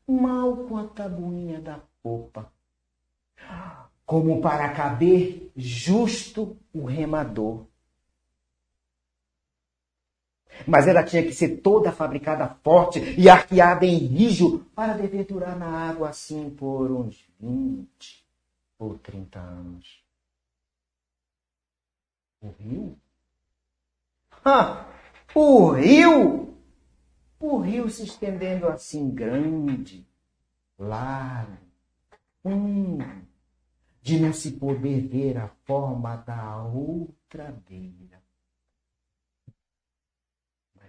Mal 0.07 0.57
com 0.69 0.77
a 0.77 0.85
tabuinha 0.85 1.61
da 1.61 1.81
popa. 2.01 2.53
Como 4.07 4.41
para 4.41 4.69
caber 4.69 5.51
justo 5.57 6.57
o 6.73 6.85
remador. 6.85 7.67
Mas 10.67 10.87
ela 10.87 11.03
tinha 11.03 11.23
que 11.23 11.33
ser 11.33 11.61
toda 11.61 11.93
fabricada 11.93 12.49
forte 12.63 13.01
e 13.19 13.29
arqueada 13.29 13.85
em 13.85 13.99
rijo 13.99 14.65
para 14.75 14.95
dever 14.95 15.25
durar 15.25 15.57
na 15.59 15.67
água 15.67 16.09
assim 16.09 16.51
por 16.51 16.91
uns 16.91 17.25
20 17.41 18.25
ou 18.79 18.99
30 18.99 19.39
anos. 19.39 20.03
O 22.41 22.49
rio? 22.59 22.99
Ah, 24.45 24.87
o 25.35 25.71
rio! 25.71 26.55
O 27.41 27.59
rio 27.59 27.91
se 27.91 28.05
estendendo 28.05 28.69
assim 28.69 29.11
grande, 29.11 30.07
largo, 30.79 31.59
hum, 32.45 32.99
de 34.01 34.19
não 34.19 34.33
se 34.33 34.53
poder 34.53 35.07
ver 35.07 35.37
a 35.37 35.49
forma 35.65 36.17
da 36.17 36.63
outra 36.63 37.55
beira 37.69 38.24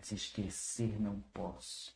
mas 0.05 0.11
esquecer 0.11 1.01
não 1.01 1.19
posso. 1.33 1.95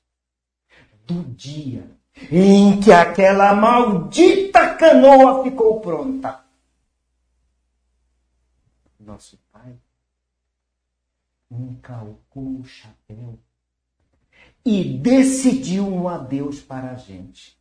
Do 1.06 1.24
dia 1.24 1.90
em 2.32 2.80
que 2.80 2.92
aquela 2.92 3.54
maldita 3.54 4.76
canoa 4.76 5.44
ficou 5.44 5.80
pronta. 5.80 6.44
Nosso 9.00 9.40
pai 9.52 9.78
encalcou 11.52 12.60
o 12.60 12.64
chapéu 12.64 13.40
e 14.66 14.84
decidiu 14.84 15.88
um 15.88 16.08
adeus 16.08 16.62
para 16.62 16.92
a 16.92 16.96
gente. 16.96 17.58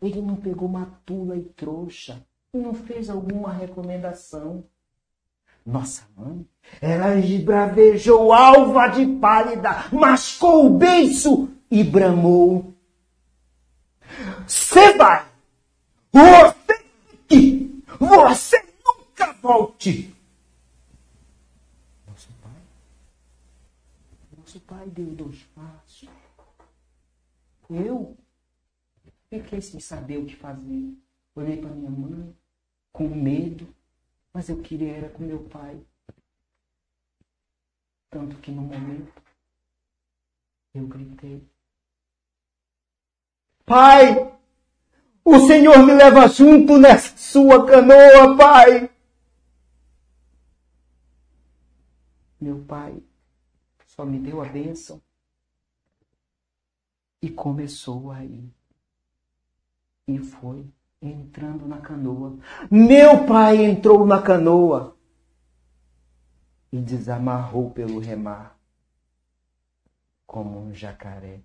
Ele 0.00 0.20
não 0.20 0.36
pegou 0.36 0.68
uma 0.68 0.86
tula 1.06 1.36
e 1.36 1.44
trouxa, 1.44 2.24
não 2.52 2.74
fez 2.74 3.08
alguma 3.08 3.52
recomendação. 3.52 4.64
Nossa 5.64 6.02
mãe, 6.16 6.44
ela 6.80 7.16
esbravejou 7.16 8.32
alva 8.32 8.88
de 8.88 9.06
pálida, 9.18 9.88
mascou 9.92 10.66
o 10.66 10.78
beiço 10.78 11.50
e 11.70 11.84
bramou. 11.84 12.74
Você 14.46 14.92
vai! 14.94 15.30
Você 16.12 16.84
fique! 17.28 17.84
Você 17.98 18.62
nunca 18.84 19.32
volte! 19.34 20.14
Nosso 22.08 22.28
pai? 22.42 22.62
Nosso 24.36 24.60
pai 24.60 24.86
deu 24.88 25.06
dois 25.06 25.42
passos. 25.54 26.08
Eu 27.70 28.16
fiquei 29.30 29.60
sem 29.60 29.78
saber 29.78 30.18
o 30.18 30.26
que 30.26 30.36
fazer. 30.36 30.92
Olhei 31.34 31.56
para 31.56 31.70
minha 31.70 31.90
mãe 31.90 32.36
com 32.92 33.08
medo 33.08 33.66
mas 34.32 34.48
eu 34.48 34.62
queria 34.62 34.96
era 34.96 35.08
com 35.10 35.22
meu 35.22 35.44
pai. 35.48 35.84
Tanto 38.10 38.36
que 38.38 38.50
no 38.50 38.62
momento 38.62 39.22
eu 40.74 40.86
gritei: 40.86 41.42
Pai, 43.64 44.38
o 45.24 45.38
Senhor 45.46 45.78
me 45.84 45.94
leva 45.94 46.26
junto 46.28 46.78
nessa 46.78 47.16
sua 47.16 47.66
canoa, 47.66 48.36
Pai. 48.36 48.90
Meu 52.40 52.64
pai 52.64 53.00
só 53.86 54.04
me 54.04 54.18
deu 54.18 54.42
a 54.42 54.48
bênção 54.48 55.00
e 57.22 57.30
começou 57.30 58.10
a 58.10 58.24
ir. 58.24 58.52
E 60.08 60.18
foi 60.18 60.66
entrando 61.02 61.66
na 61.66 61.80
canoa. 61.80 62.38
Meu 62.70 63.26
pai 63.26 63.64
entrou 63.64 64.06
na 64.06 64.22
canoa 64.22 64.96
e 66.70 66.80
desamarrou 66.80 67.70
pelo 67.70 67.98
remar 67.98 68.56
como 70.26 70.58
um 70.58 70.72
jacaré, 70.72 71.42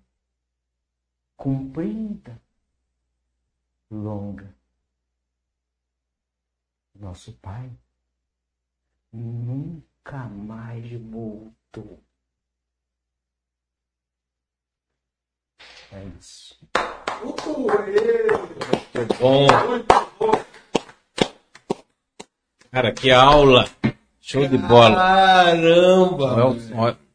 comprida, 1.36 2.40
longa. 3.90 4.56
Nosso 6.94 7.32
pai 7.34 7.70
nunca 9.12 10.24
mais 10.24 10.90
voltou. 10.92 12.02
É 15.92 16.04
isso. 16.18 16.58
Muito 17.24 19.14
bom. 19.18 19.46
Cara, 22.70 22.92
que 22.92 23.10
aula. 23.10 23.66
Show 24.20 24.46
de 24.46 24.58
bola. 24.58 24.94
Caramba! 24.94 26.56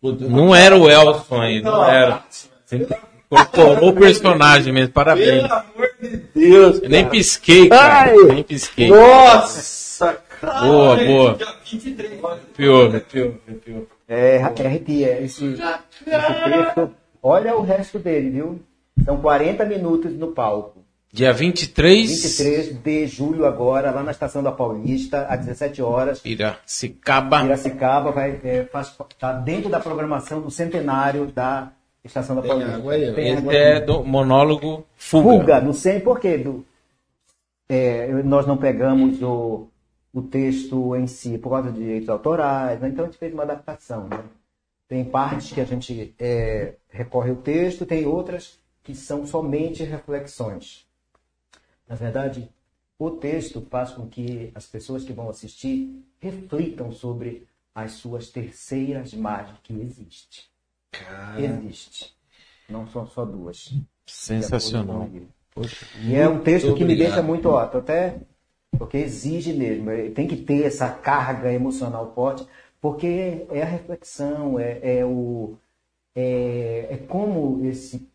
Não 0.01 0.56
era 0.56 0.76
o 0.76 0.89
Elson 0.89 1.41
aí, 1.41 1.62
não 1.62 1.88
era. 1.88 2.24
Você 2.30 2.88
incorporou 3.32 3.89
o 3.89 3.95
personagem 3.95 4.74
mesmo, 4.74 4.91
parabéns. 4.91 5.43
Pelo 5.43 5.54
amor 5.54 5.89
de 6.01 6.18
Deus! 6.36 6.82
Eu 6.82 6.89
nem 6.89 7.08
pisquei, 7.08 7.70
cara. 7.70 8.12
Ai. 8.12 8.18
Nem 8.34 8.43
pisquei. 8.43 8.89
Nossa, 8.89 10.18
cara! 10.41 10.62
Boa, 10.62 10.95
boa. 10.97 11.36
Dia 11.36 11.47
23. 11.72 12.20
Pior, 12.58 12.99
pior, 13.01 13.32
pior. 13.64 13.82
É, 14.08 14.41
arrepia. 14.41 15.22
Esse, 15.22 15.54
esse 15.54 15.62
texto, 16.04 16.91
olha 17.22 17.56
o 17.56 17.62
resto 17.62 17.99
dele, 17.99 18.30
viu? 18.30 18.62
São 19.06 19.18
40 19.22 19.66
minutos 19.66 20.14
no 20.14 20.32
palco. 20.32 20.84
Dia 21.12 21.32
23, 21.32 22.10
23 22.10 22.82
de 22.82 23.06
julho 23.06 23.45
agora, 23.45 23.91
lá 23.91 24.01
na 24.01 24.10
Estação 24.10 24.41
da 24.41 24.51
Paulista, 24.51 25.28
às 25.28 25.41
17 25.41 25.80
horas. 25.80 26.20
Piracicaba. 26.20 27.41
Piracicaba 27.41 28.12
vai, 28.12 28.39
é, 28.43 28.64
faz, 28.64 28.97
tá 29.20 29.32
dentro 29.32 29.70
da 29.70 29.80
programação 29.80 30.41
do 30.41 30.49
centenário 30.49 31.28
da 31.28 31.72
Estação 32.04 32.36
da 32.36 32.41
Tem 32.41 32.49
Paulista. 32.49 32.76
água 32.76 32.93
aí. 32.93 33.14
Tem 33.14 33.38
água 33.38 33.54
é 33.54 33.74
aí. 33.76 33.86
do 33.86 34.04
monólogo 34.04 34.88
Fuga. 34.95 35.30
Fuga, 35.30 35.61
não 35.61 35.73
sei 35.73 35.99
por 35.99 36.19
quê. 36.19 36.36
Do, 36.40 36.65
é, 37.69 38.07
nós 38.23 38.48
não 38.48 38.57
pegamos 38.57 39.22
o, 39.22 39.68
o 40.11 40.22
texto 40.23 40.95
em 40.95 41.06
si 41.06 41.38
por 41.38 41.52
causa 41.52 41.72
de 41.72 41.80
direitos 41.80 42.10
autorais, 42.10 42.80
né? 42.80 42.90
então 42.90 43.06
a 43.06 43.07
gente 43.07 43.19
fez 43.19 43.32
uma 43.32 43.44
adaptação. 43.44 44.07
Né? 44.07 44.19
Tem 44.88 45.06
partes 45.06 45.52
que 45.52 45.61
a 45.61 45.65
gente 45.65 46.15
é, 46.18 46.73
recorre 46.90 47.30
ao 47.30 47.36
texto, 47.36 47.86
tem 47.86 48.07
outras 48.07 48.62
que 48.84 48.93
são 48.93 49.26
somente 49.26 49.84
reflexões. 49.84 50.85
Na 51.88 51.95
verdade, 51.95 52.49
o 52.99 53.11
texto 53.11 53.65
faz 53.69 53.91
com 53.91 54.07
que 54.07 54.51
as 54.53 54.65
pessoas 54.65 55.03
que 55.03 55.14
vão 55.14 55.30
assistir 55.30 56.03
reflitam 56.19 56.91
sobre 56.91 57.47
as 57.73 57.93
suas 57.93 58.30
terceiras 58.30 59.14
margens, 59.14 59.57
que 59.64 59.73
existe. 59.73 60.49
Existe. 61.38 62.15
Não 62.69 62.88
são 62.88 63.07
só 63.07 63.26
duas. 63.26 63.73
Sensacional. 64.05 65.10
Poxa, 65.53 65.85
e 66.01 66.15
é 66.15 66.27
um 66.27 66.39
texto 66.39 66.73
que 66.73 66.84
me 66.84 66.93
obrigado. 66.93 67.07
deixa 67.07 67.23
muito 67.23 67.49
ó, 67.49 67.65
tô 67.68 67.77
até 67.77 68.19
porque 68.77 68.97
exige 68.97 69.53
mesmo, 69.53 69.85
tem 70.14 70.27
que 70.27 70.35
ter 70.35 70.64
essa 70.64 70.89
carga 70.89 71.53
emocional 71.53 72.11
forte, 72.15 72.45
porque 72.81 73.45
é 73.51 73.61
a 73.61 73.65
reflexão, 73.65 74.60
é, 74.60 74.80
é 74.81 75.05
o 75.05 75.55
é, 76.15 76.88
é 76.89 76.97
como 77.07 77.64
esse 77.65 78.07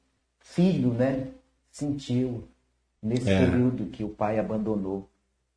filho, 0.53 0.93
né, 0.93 1.27
sentiu 1.71 2.45
nesse 3.03 3.31
É. 3.31 3.39
período 3.47 3.87
que 3.87 4.03
o 4.03 4.09
pai 4.09 4.39
abandonou, 4.39 5.09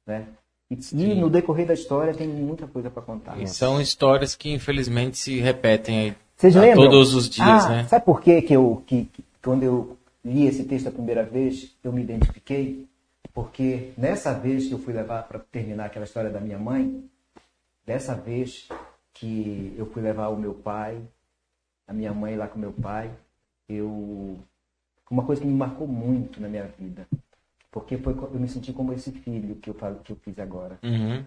né? 0.05 0.27
E, 0.69 0.77
e 0.93 1.15
no 1.15 1.29
decorrer 1.29 1.67
da 1.67 1.73
história 1.73 2.13
tem 2.13 2.27
muita 2.27 2.65
coisa 2.65 2.89
para 2.89 3.01
contar. 3.01 3.37
E 3.41 3.47
são 3.47 3.81
histórias 3.81 4.35
que 4.35 4.53
infelizmente 4.53 5.17
se 5.17 5.39
repetem 5.39 5.99
aí 5.99 6.15
Vocês 6.37 6.55
lembram? 6.55 6.83
todos 6.89 7.13
os 7.13 7.27
dias, 7.29 7.65
Ah, 7.65 7.69
né? 7.69 7.87
Sabe 7.87 8.05
por 8.05 8.21
quê 8.21 8.41
que 8.41 8.53
eu, 8.53 8.81
que, 8.87 9.05
que 9.05 9.23
quando 9.43 9.63
eu 9.63 9.97
li 10.23 10.45
esse 10.47 10.63
texto 10.63 10.87
a 10.87 10.91
primeira 10.91 11.23
vez, 11.23 11.75
eu 11.83 11.91
me 11.91 12.01
identifiquei? 12.01 12.87
Porque 13.33 13.91
nessa 13.97 14.33
vez 14.33 14.67
que 14.67 14.73
eu 14.73 14.79
fui 14.79 14.93
levar 14.93 15.23
para 15.23 15.39
terminar 15.39 15.85
aquela 15.85 16.05
história 16.05 16.29
da 16.29 16.39
minha 16.39 16.57
mãe, 16.59 17.03
dessa 17.85 18.13
vez 18.15 18.67
que 19.13 19.73
eu 19.77 19.85
fui 19.87 20.01
levar 20.01 20.29
o 20.29 20.37
meu 20.37 20.53
pai, 20.53 21.01
a 21.87 21.93
minha 21.93 22.13
mãe 22.13 22.35
lá 22.37 22.47
com 22.47 22.57
meu 22.59 22.71
pai, 22.71 23.11
eu 23.67 24.37
uma 25.11 25.25
coisa 25.25 25.41
que 25.41 25.47
me 25.47 25.53
marcou 25.53 25.87
muito 25.87 26.41
na 26.41 26.47
minha 26.49 26.65
vida, 26.67 27.07
porque 27.71 27.97
foi 27.97 28.13
eu 28.13 28.39
me 28.39 28.47
senti 28.49 28.73
como 28.73 28.93
esse 28.93 29.11
filho 29.11 29.55
que 29.57 29.69
eu 29.69 29.75
falo 29.75 29.99
que 30.03 30.13
eu 30.13 30.17
fiz 30.17 30.39
agora. 30.39 30.79
Uhum. 30.83 31.25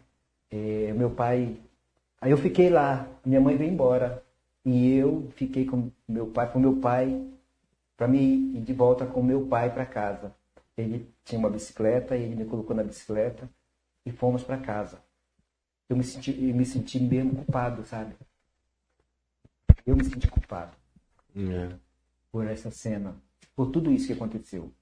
É, 0.51 0.93
meu 0.95 1.11
pai. 1.11 1.57
Aí 2.21 2.31
eu 2.31 2.39
fiquei 2.39 2.71
lá, 2.71 3.09
minha 3.25 3.41
mãe 3.41 3.57
veio 3.57 3.73
embora. 3.73 4.25
E 4.65 4.95
eu 4.97 5.31
fiquei 5.37 5.67
com 5.67 5.91
meu 6.09 6.27
pai, 6.29 6.51
com 6.51 6.59
meu 6.59 6.77
pai, 6.81 7.23
para 7.97 8.09
me 8.09 8.19
ir 8.57 8.61
de 8.63 8.73
volta 8.73 9.07
com 9.07 9.23
meu 9.23 9.47
pai 9.47 9.73
para 9.73 9.87
casa. 9.87 10.35
ele 10.77 11.09
tinha 11.25 11.39
uma 11.39 11.51
bicicleta 11.51 12.17
e 12.17 12.23
ele 12.25 12.37
me 12.37 12.45
colocou 12.47 12.75
na 12.77 12.83
bicicleta 12.85 13.49
e 14.07 14.11
fomos 14.13 14.43
para 14.45 14.59
casa. 14.59 14.99
Eu 15.89 15.97
me 15.97 16.05
senti, 16.05 16.31
eu 16.33 16.55
me 16.55 16.67
senti 16.67 16.99
mesmo 17.01 17.37
culpado, 17.37 17.85
sabe? 17.85 18.15
Eu 19.87 19.97
me 19.97 20.05
senti 20.05 20.29
culpado 20.29 20.77
É. 21.37 21.77
por 22.33 22.47
essa 22.47 22.71
cena, 22.71 23.15
por 23.55 23.71
tudo 23.71 23.93
isso 23.93 24.07
que 24.07 24.13
aconteceu. 24.13 24.73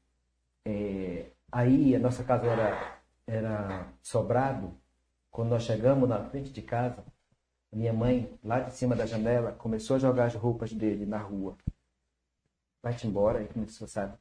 É, 0.64 1.26
aí 1.50 1.94
a 1.94 1.98
nossa 1.98 2.24
casa 2.24 2.46
era, 2.46 2.98
era 3.26 3.86
sobrado. 4.02 4.72
Quando 5.30 5.50
nós 5.50 5.62
chegamos 5.62 6.08
na 6.08 6.22
frente 6.24 6.50
de 6.50 6.62
casa, 6.62 7.04
minha 7.72 7.92
mãe, 7.92 8.30
lá 8.44 8.60
de 8.60 8.74
cima 8.74 8.94
da 8.94 9.06
janela, 9.06 9.52
começou 9.52 9.96
a 9.96 9.98
jogar 9.98 10.26
as 10.26 10.34
roupas 10.34 10.72
dele 10.72 11.06
na 11.06 11.18
rua. 11.18 11.56
Vai-te 12.82 13.06
embora, 13.06 13.42
e 13.42 13.48
começou, 13.48 13.88
sabe? 13.88 14.14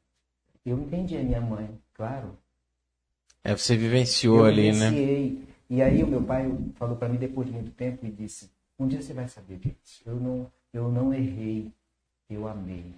Eu 0.66 0.80
entendi 0.80 1.18
a 1.18 1.24
minha 1.24 1.42
mãe, 1.42 1.78
claro. 1.94 2.38
É, 3.44 3.56
você 3.56 3.76
vivenciou 3.76 4.40
eu 4.40 4.46
ali, 4.46 4.72
né? 4.72 4.90
vivenciei. 4.90 5.48
E 5.70 5.82
aí 5.82 6.04
o 6.04 6.08
meu 6.08 6.24
pai 6.24 6.46
falou 6.76 6.96
para 6.96 7.10
mim 7.10 7.18
depois 7.18 7.48
de 7.48 7.54
muito 7.54 7.72
tempo 7.72 8.06
e 8.06 8.12
disse: 8.12 8.52
Um 8.78 8.88
dia 8.88 9.02
você 9.02 9.14
vai 9.14 9.28
saber 9.28 9.58
disso. 9.58 10.02
Eu 10.06 10.16
não, 10.16 10.52
eu 10.72 10.92
não 10.92 11.14
errei, 11.14 11.72
eu 12.30 12.48
amei. 12.48 12.94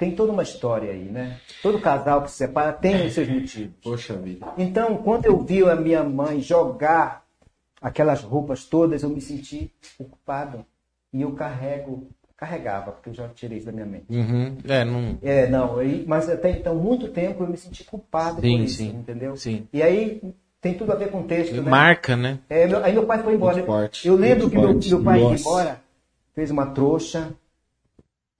Tem 0.00 0.12
toda 0.12 0.32
uma 0.32 0.42
história 0.42 0.92
aí, 0.92 1.04
né? 1.04 1.38
Todo 1.62 1.78
casal 1.78 2.22
que 2.22 2.30
se 2.30 2.38
separa 2.38 2.72
tem 2.72 3.06
os 3.06 3.12
seus 3.12 3.28
motivos. 3.28 3.74
Poxa 3.84 4.14
vida. 4.14 4.46
Então, 4.56 4.96
quando 4.96 5.26
eu 5.26 5.38
vi 5.44 5.62
a 5.62 5.76
minha 5.76 6.02
mãe 6.02 6.40
jogar 6.40 7.22
aquelas 7.82 8.22
roupas 8.22 8.64
todas, 8.64 9.02
eu 9.02 9.10
me 9.10 9.20
senti 9.20 9.70
ocupado. 9.98 10.64
E 11.12 11.20
eu 11.20 11.32
carrego, 11.32 12.08
carregava, 12.34 12.92
porque 12.92 13.10
eu 13.10 13.14
já 13.14 13.28
tirei 13.28 13.58
isso 13.58 13.66
da 13.66 13.72
minha 13.72 13.84
mente. 13.84 14.06
Uhum. 14.08 14.56
É, 14.66 14.86
não. 14.86 15.18
É, 15.20 15.46
não, 15.50 15.76
mas 16.06 16.30
até 16.30 16.50
então, 16.50 16.74
muito 16.76 17.08
tempo 17.08 17.42
eu 17.42 17.48
me 17.48 17.58
senti 17.58 17.84
culpado 17.84 18.40
Sim, 18.40 18.56
por 18.56 18.64
isso, 18.64 18.76
sim. 18.78 18.88
entendeu? 18.88 19.36
Sim. 19.36 19.68
E 19.70 19.82
aí 19.82 20.22
tem 20.62 20.72
tudo 20.78 20.92
a 20.92 20.94
ver 20.94 21.10
com 21.10 21.20
o 21.20 21.24
texto, 21.24 21.60
né? 21.60 21.70
Marca, 21.70 22.16
né? 22.16 22.38
É, 22.48 22.66
meu- 22.66 22.82
aí 22.82 22.94
meu 22.94 23.04
pai 23.04 23.22
foi 23.22 23.34
embora. 23.34 23.56
Muito 23.56 23.66
forte, 23.66 24.08
Eu 24.08 24.16
lembro 24.16 24.48
que 24.48 24.56
meu, 24.56 24.72
meu 24.72 25.04
pai 25.04 25.20
Nossa. 25.20 25.42
embora, 25.42 25.80
fez 26.34 26.50
uma 26.50 26.68
trouxa 26.68 27.34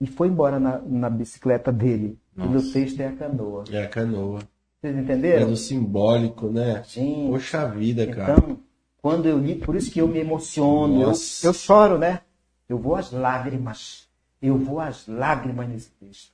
e 0.00 0.06
foi 0.06 0.28
embora 0.28 0.58
na, 0.58 0.78
na 0.78 1.10
bicicleta 1.10 1.70
dele. 1.70 2.18
E 2.36 2.40
Nossa. 2.40 2.50
meu 2.52 2.72
texto 2.72 3.00
é 3.00 3.06
a 3.08 3.12
canoa. 3.12 3.64
É 3.70 3.82
a 3.84 3.88
canoa. 3.88 4.40
Vocês 4.80 4.96
É 4.96 5.00
entenderam? 5.00 5.48
do 5.48 5.56
simbólico, 5.56 6.46
né? 6.48 6.82
Sim. 6.84 7.28
Poxa 7.30 7.66
vida, 7.68 8.06
cara. 8.06 8.32
Então, 8.38 8.58
quando 9.02 9.26
eu 9.26 9.38
li, 9.38 9.54
por 9.56 9.76
isso 9.76 9.90
que 9.90 10.00
eu 10.00 10.08
me 10.08 10.18
emociono, 10.18 11.02
eu, 11.02 11.12
eu 11.44 11.52
choro, 11.52 11.98
né? 11.98 12.20
Eu 12.68 12.78
vou 12.78 12.96
às 12.96 13.10
lágrimas. 13.12 14.08
Eu 14.40 14.56
vou 14.56 14.80
às 14.80 15.06
lágrimas 15.06 15.68
nesse 15.68 15.90
texto. 15.90 16.32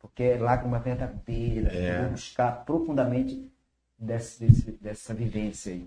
Porque 0.00 0.22
é 0.22 0.38
lágrima 0.38 0.78
verdadeira. 0.78 1.68
É. 1.70 1.96
Eu 1.98 2.02
vou 2.04 2.10
buscar 2.12 2.64
profundamente 2.64 3.46
desse, 3.98 4.44
desse- 4.46 4.72
dessa 4.80 5.12
vivência 5.12 5.72
aí. 5.72 5.86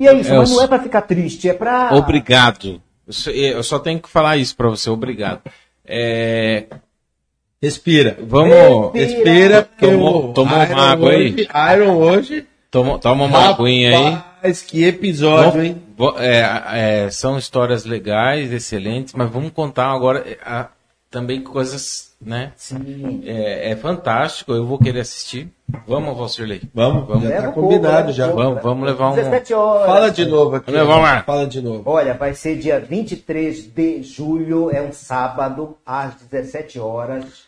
E 0.00 0.06
é 0.06 0.14
isso, 0.20 0.32
É, 0.32 0.36
mas 0.38 0.50
não 0.50 0.62
é 0.62 0.66
pra 0.68 0.78
ficar 0.82 1.02
triste, 1.02 1.48
é 1.48 1.54
pra. 1.54 1.94
Obrigado. 1.94 2.80
Eu 3.08 3.62
só- 3.62 3.78
tenho 3.78 3.98
que 4.00 4.08
falar 4.08 4.36
isso 4.36 4.54
pra 4.56 4.68
você, 4.68 4.88
obrigado. 4.90 5.40
É, 5.84 6.66
Respira. 7.60 8.16
vamos. 8.20 8.92
Respira. 8.94 9.24
Respira, 9.32 9.62
porque 9.62 9.86
Tomou- 9.86 10.32
tomou 10.32 10.54
uma 10.54 10.90
água 10.92 11.10
aí? 11.10 11.48
Iron 11.74 11.96
hoje. 11.96 12.46
Toma, 12.70 12.98
toma 12.98 13.24
uma 13.24 13.48
aguinha 13.48 13.96
aí. 13.96 14.04
Rapaz, 14.12 14.62
que 14.62 14.84
episódio, 14.84 15.52
Vamos- 15.52 15.66
hein? 15.66 15.82
é, 16.18 17.04
é, 17.06 17.10
são 17.10 17.38
histórias 17.38 17.84
legais, 17.86 18.52
excelentes, 18.52 19.14
mas 19.14 19.30
vamos 19.30 19.50
contar 19.52 19.86
agora 19.90 20.18
é, 20.26 20.36
a- 20.44 20.68
também 21.10 21.42
coisas, 21.42 22.14
né? 22.20 22.52
Sim. 22.56 23.22
É, 23.24 23.70
é 23.70 23.76
fantástico, 23.76 24.52
eu 24.52 24.66
vou 24.66 24.78
querer 24.78 25.00
assistir. 25.00 25.50
Vamos, 25.86 26.16
Valcirley. 26.16 26.62
Vamos, 26.74 27.06
Vamos. 27.06 27.28
já 27.28 27.42
tá 27.42 27.52
combinado 27.52 27.96
leva 27.96 28.12
já. 28.12 28.26
Vamos, 28.28 28.56
né? 28.56 28.60
vamos 28.62 28.86
levar 28.86 29.10
um. 29.10 29.14
17 29.14 29.54
horas. 29.54 29.86
Fala 29.86 30.10
de 30.10 30.26
novo 30.26 30.56
aqui. 30.56 30.72
Vamos 30.72 31.02
lá. 31.02 31.22
Fala 31.22 31.46
de 31.46 31.60
novo. 31.62 31.82
Olha, 31.86 32.14
vai 32.14 32.34
ser 32.34 32.58
dia 32.58 32.78
23 32.78 33.66
de 33.66 34.02
julho, 34.02 34.70
é 34.70 34.82
um 34.82 34.92
sábado, 34.92 35.76
às 35.84 36.14
17 36.14 36.78
horas, 36.78 37.44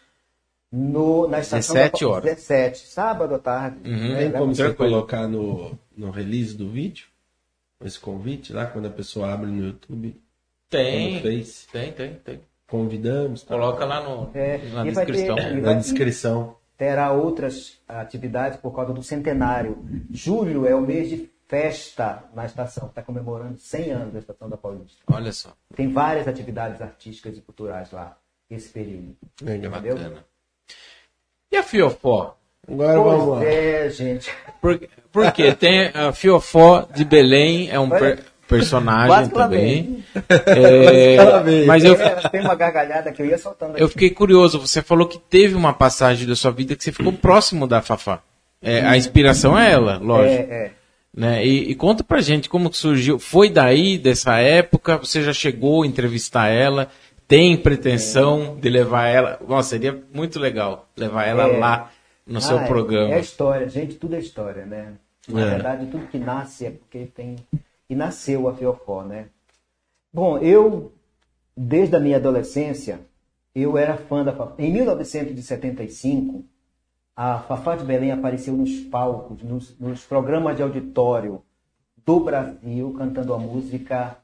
no, 0.73 1.28
na 1.28 1.41
estação 1.41 1.74
17 1.74 2.05
da... 2.05 2.11
horas. 2.11 2.24
17, 2.24 2.87
sábado 2.87 3.35
à 3.35 3.39
tarde. 3.39 3.77
Uhum. 3.85 4.12
né? 4.12 4.19
Tem 4.19 4.32
como 4.32 4.55
você 4.55 4.65
Tranquilo. 4.65 4.91
colocar 4.93 5.28
no, 5.28 5.78
no 5.97 6.11
release 6.11 6.55
do 6.55 6.69
vídeo? 6.69 7.07
Esse 7.82 7.99
convite 7.99 8.53
lá, 8.53 8.66
quando 8.66 8.87
a 8.87 8.91
pessoa 8.91 9.32
abre 9.32 9.51
no 9.51 9.65
YouTube, 9.65 10.09
no 10.09 10.15
Tem, 10.69 11.23
Face. 11.23 11.66
tem, 11.73 11.93
tem, 11.93 12.15
tem. 12.15 12.41
Convidamos. 12.70 13.42
tá? 13.42 13.55
Coloca 13.55 13.84
lá 13.84 14.01
no, 14.02 14.30
É, 14.34 14.59
na 14.72 14.86
e 14.86 14.90
vai 14.92 15.05
ter- 15.05 15.12
descrição. 15.12 15.38
e 15.38 15.55
Na 15.60 15.60
vai- 15.72 15.76
descrição. 15.76 16.56
Terá 16.78 17.12
outras 17.12 17.78
atividades 17.86 18.59
por 18.59 18.74
causa 18.74 18.92
do 18.94 19.02
centenário. 19.02 19.76
Julho 20.10 20.66
é 20.66 20.74
o 20.74 20.80
mês 20.80 21.10
de 21.10 21.28
festa 21.47 22.24
na 22.34 22.47
estação, 22.47 22.86
está 22.88 23.02
comemorando 23.02 23.59
100 23.59 23.90
anos 23.90 24.12
da 24.14 24.18
Estação 24.20 24.48
da 24.48 24.56
Paulista. 24.56 24.97
Olha 25.12 25.32
só, 25.32 25.51
Tem 25.74 25.92
várias 25.92 26.26
atividades 26.28 26.80
artísticas 26.80 27.36
e 27.36 27.40
culturais 27.40 27.90
lá, 27.90 28.16
esse 28.48 28.68
período. 28.70 29.16
Legal. 29.42 29.72
Entendeu? 29.72 29.97
bacana. 29.97 30.24
E 31.52 31.56
a 31.56 31.62
Fiofó? 31.62 32.36
Agora 32.68 33.01
vamos 33.01 33.24
Pois 33.24 33.28
lá. 33.40 33.44
é, 33.44 33.90
gente. 33.90 34.32
Por, 34.60 34.78
por 35.10 35.32
quê? 35.32 35.52
Tem 35.55 35.88
a 35.88 36.12
Fiofó 36.12 36.82
de 36.94 37.05
Belém, 37.05 37.68
é 37.68 37.78
um 37.80 37.88
per- 37.90 38.24
personagem 38.51 39.06
Quase 39.09 39.31
que 39.31 39.36
ela 39.36 39.44
também. 39.48 40.05
É, 40.47 41.64
mas 41.66 41.85
eu, 41.85 41.97
tem 42.31 42.40
uma 42.40 42.55
gargalhada 42.55 43.12
que 43.12 43.22
eu 43.22 43.27
ia 43.27 43.39
soltando 43.39 43.72
aqui. 43.72 43.82
eu 43.82 43.89
fiquei 43.89 44.10
curioso, 44.10 44.59
você 44.60 44.82
falou 44.82 45.06
que 45.06 45.18
teve 45.18 45.55
uma 45.55 45.72
passagem 45.72 46.27
da 46.27 46.35
sua 46.36 46.51
vida 46.51 46.74
que 46.77 46.82
você 46.85 46.93
ficou 46.93 47.12
próximo 47.12 47.66
da 47.66 47.81
Fafá. 47.81 48.20
É, 48.62 48.81
a 48.82 48.97
inspiração 48.97 49.59
é 49.59 49.70
ela, 49.72 49.97
lógico. 49.98 50.52
É, 50.52 50.55
é. 50.66 50.70
Né? 51.16 51.44
E, 51.47 51.70
e 51.70 51.74
conta 51.74 52.05
pra 52.05 52.20
gente 52.20 52.48
como 52.48 52.68
que 52.70 52.77
surgiu. 52.77 53.18
Foi 53.18 53.48
daí, 53.51 53.97
dessa 53.98 54.39
época? 54.39 54.98
Você 54.98 55.22
já 55.22 55.32
chegou 55.32 55.82
a 55.82 55.86
entrevistar 55.86 56.48
ela? 56.48 56.89
Tem 57.27 57.56
pretensão 57.56 58.56
de 58.60 58.68
levar 58.68 59.06
ela? 59.06 59.39
Nossa, 59.48 59.70
seria 59.70 59.98
muito 60.12 60.39
legal 60.39 60.89
levar 60.97 61.24
ela 61.27 61.44
É. 61.48 61.59
lá 61.59 61.90
no 62.27 62.40
seu 62.40 62.59
Ah, 62.59 62.64
é- 62.64 62.66
programa. 62.66 63.14
É 63.14 63.20
história, 63.20 63.68
gente, 63.68 63.94
tudo 63.94 64.14
é 64.14 64.18
história, 64.18 64.64
né? 64.66 64.93
Na 65.28 65.40
É. 65.43 65.51
verdade, 65.51 65.86
tudo 65.86 66.06
que 66.06 66.18
nasce 66.18 66.66
é 66.66 66.70
porque 66.70 67.06
tem. 67.14 67.36
E 67.91 67.95
nasceu 67.97 68.49
a 68.49 68.55
Fiofó, 68.55 69.03
né? 69.03 69.27
Bom, 70.12 70.39
eu, 70.39 70.93
desde 71.57 71.97
a 71.97 72.01
minha 72.01 72.17
adolescência, 72.17 73.01
eu 73.53 73.77
era 73.77 73.97
fã 73.97 74.25
da 74.25 74.33
Fafá. 74.33 74.55
Em 74.59 74.73
1975, 74.73 76.45
a 77.17 77.41
Fafá 77.41 77.75
de 77.75 77.85
Belém 77.85 78.12
apareceu 78.12 78.55
nos 78.55 78.79
palcos, 78.85 79.43
nos, 79.43 79.77
nos 79.79 80.05
programas 80.05 80.57
de 80.57 80.62
auditório 80.62 81.43
do 82.07 82.21
Brasil, 82.21 82.95
cantando 82.97 83.35
a 83.35 83.39
música 83.39 84.17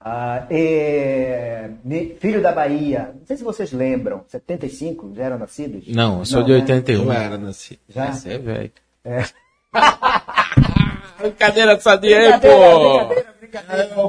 ah, 0.00 0.46
é, 0.50 1.70
Filho 2.18 2.42
da 2.42 2.52
Bahia. 2.52 3.14
Não 3.18 3.26
sei 3.26 3.36
se 3.36 3.44
vocês 3.44 3.72
lembram, 3.72 4.24
75, 4.28 5.14
já 5.14 5.24
eram 5.24 5.38
nascidos? 5.38 5.86
Não, 5.88 6.18
eu 6.18 6.24
sou 6.24 6.40
Não, 6.40 6.46
de 6.46 6.52
né? 6.52 6.60
81. 6.60 7.04
Eu 7.04 7.12
era 7.12 7.38
nascido. 7.38 7.80
Já? 7.88 8.12
Você 8.12 8.32
é 8.32 8.38
velho. 8.38 8.72
É. 9.04 9.24
Brincadeira 11.28 11.80
sadia 11.80 12.18
aí, 12.18 12.40
pô! 12.40 13.06
brincadeira, 13.08 13.34
brincadeira. 13.40 13.82
É. 13.82 13.94
Somos 13.94 14.04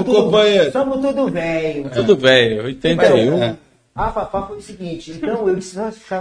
Ô, 0.00 0.04
tudo, 0.04 0.22
companheiro. 0.24 0.72
somos 0.72 1.00
tudo 1.00 1.30
velho. 1.30 1.90
Tudo 1.90 2.16
velho, 2.16 2.64
81. 2.64 3.42
É. 3.42 3.56
A 3.94 4.12
Fafá 4.12 4.42
foi 4.42 4.58
o 4.58 4.62
seguinte, 4.62 5.10
então 5.12 5.48
eu 5.48 5.56
disse, 5.56 5.76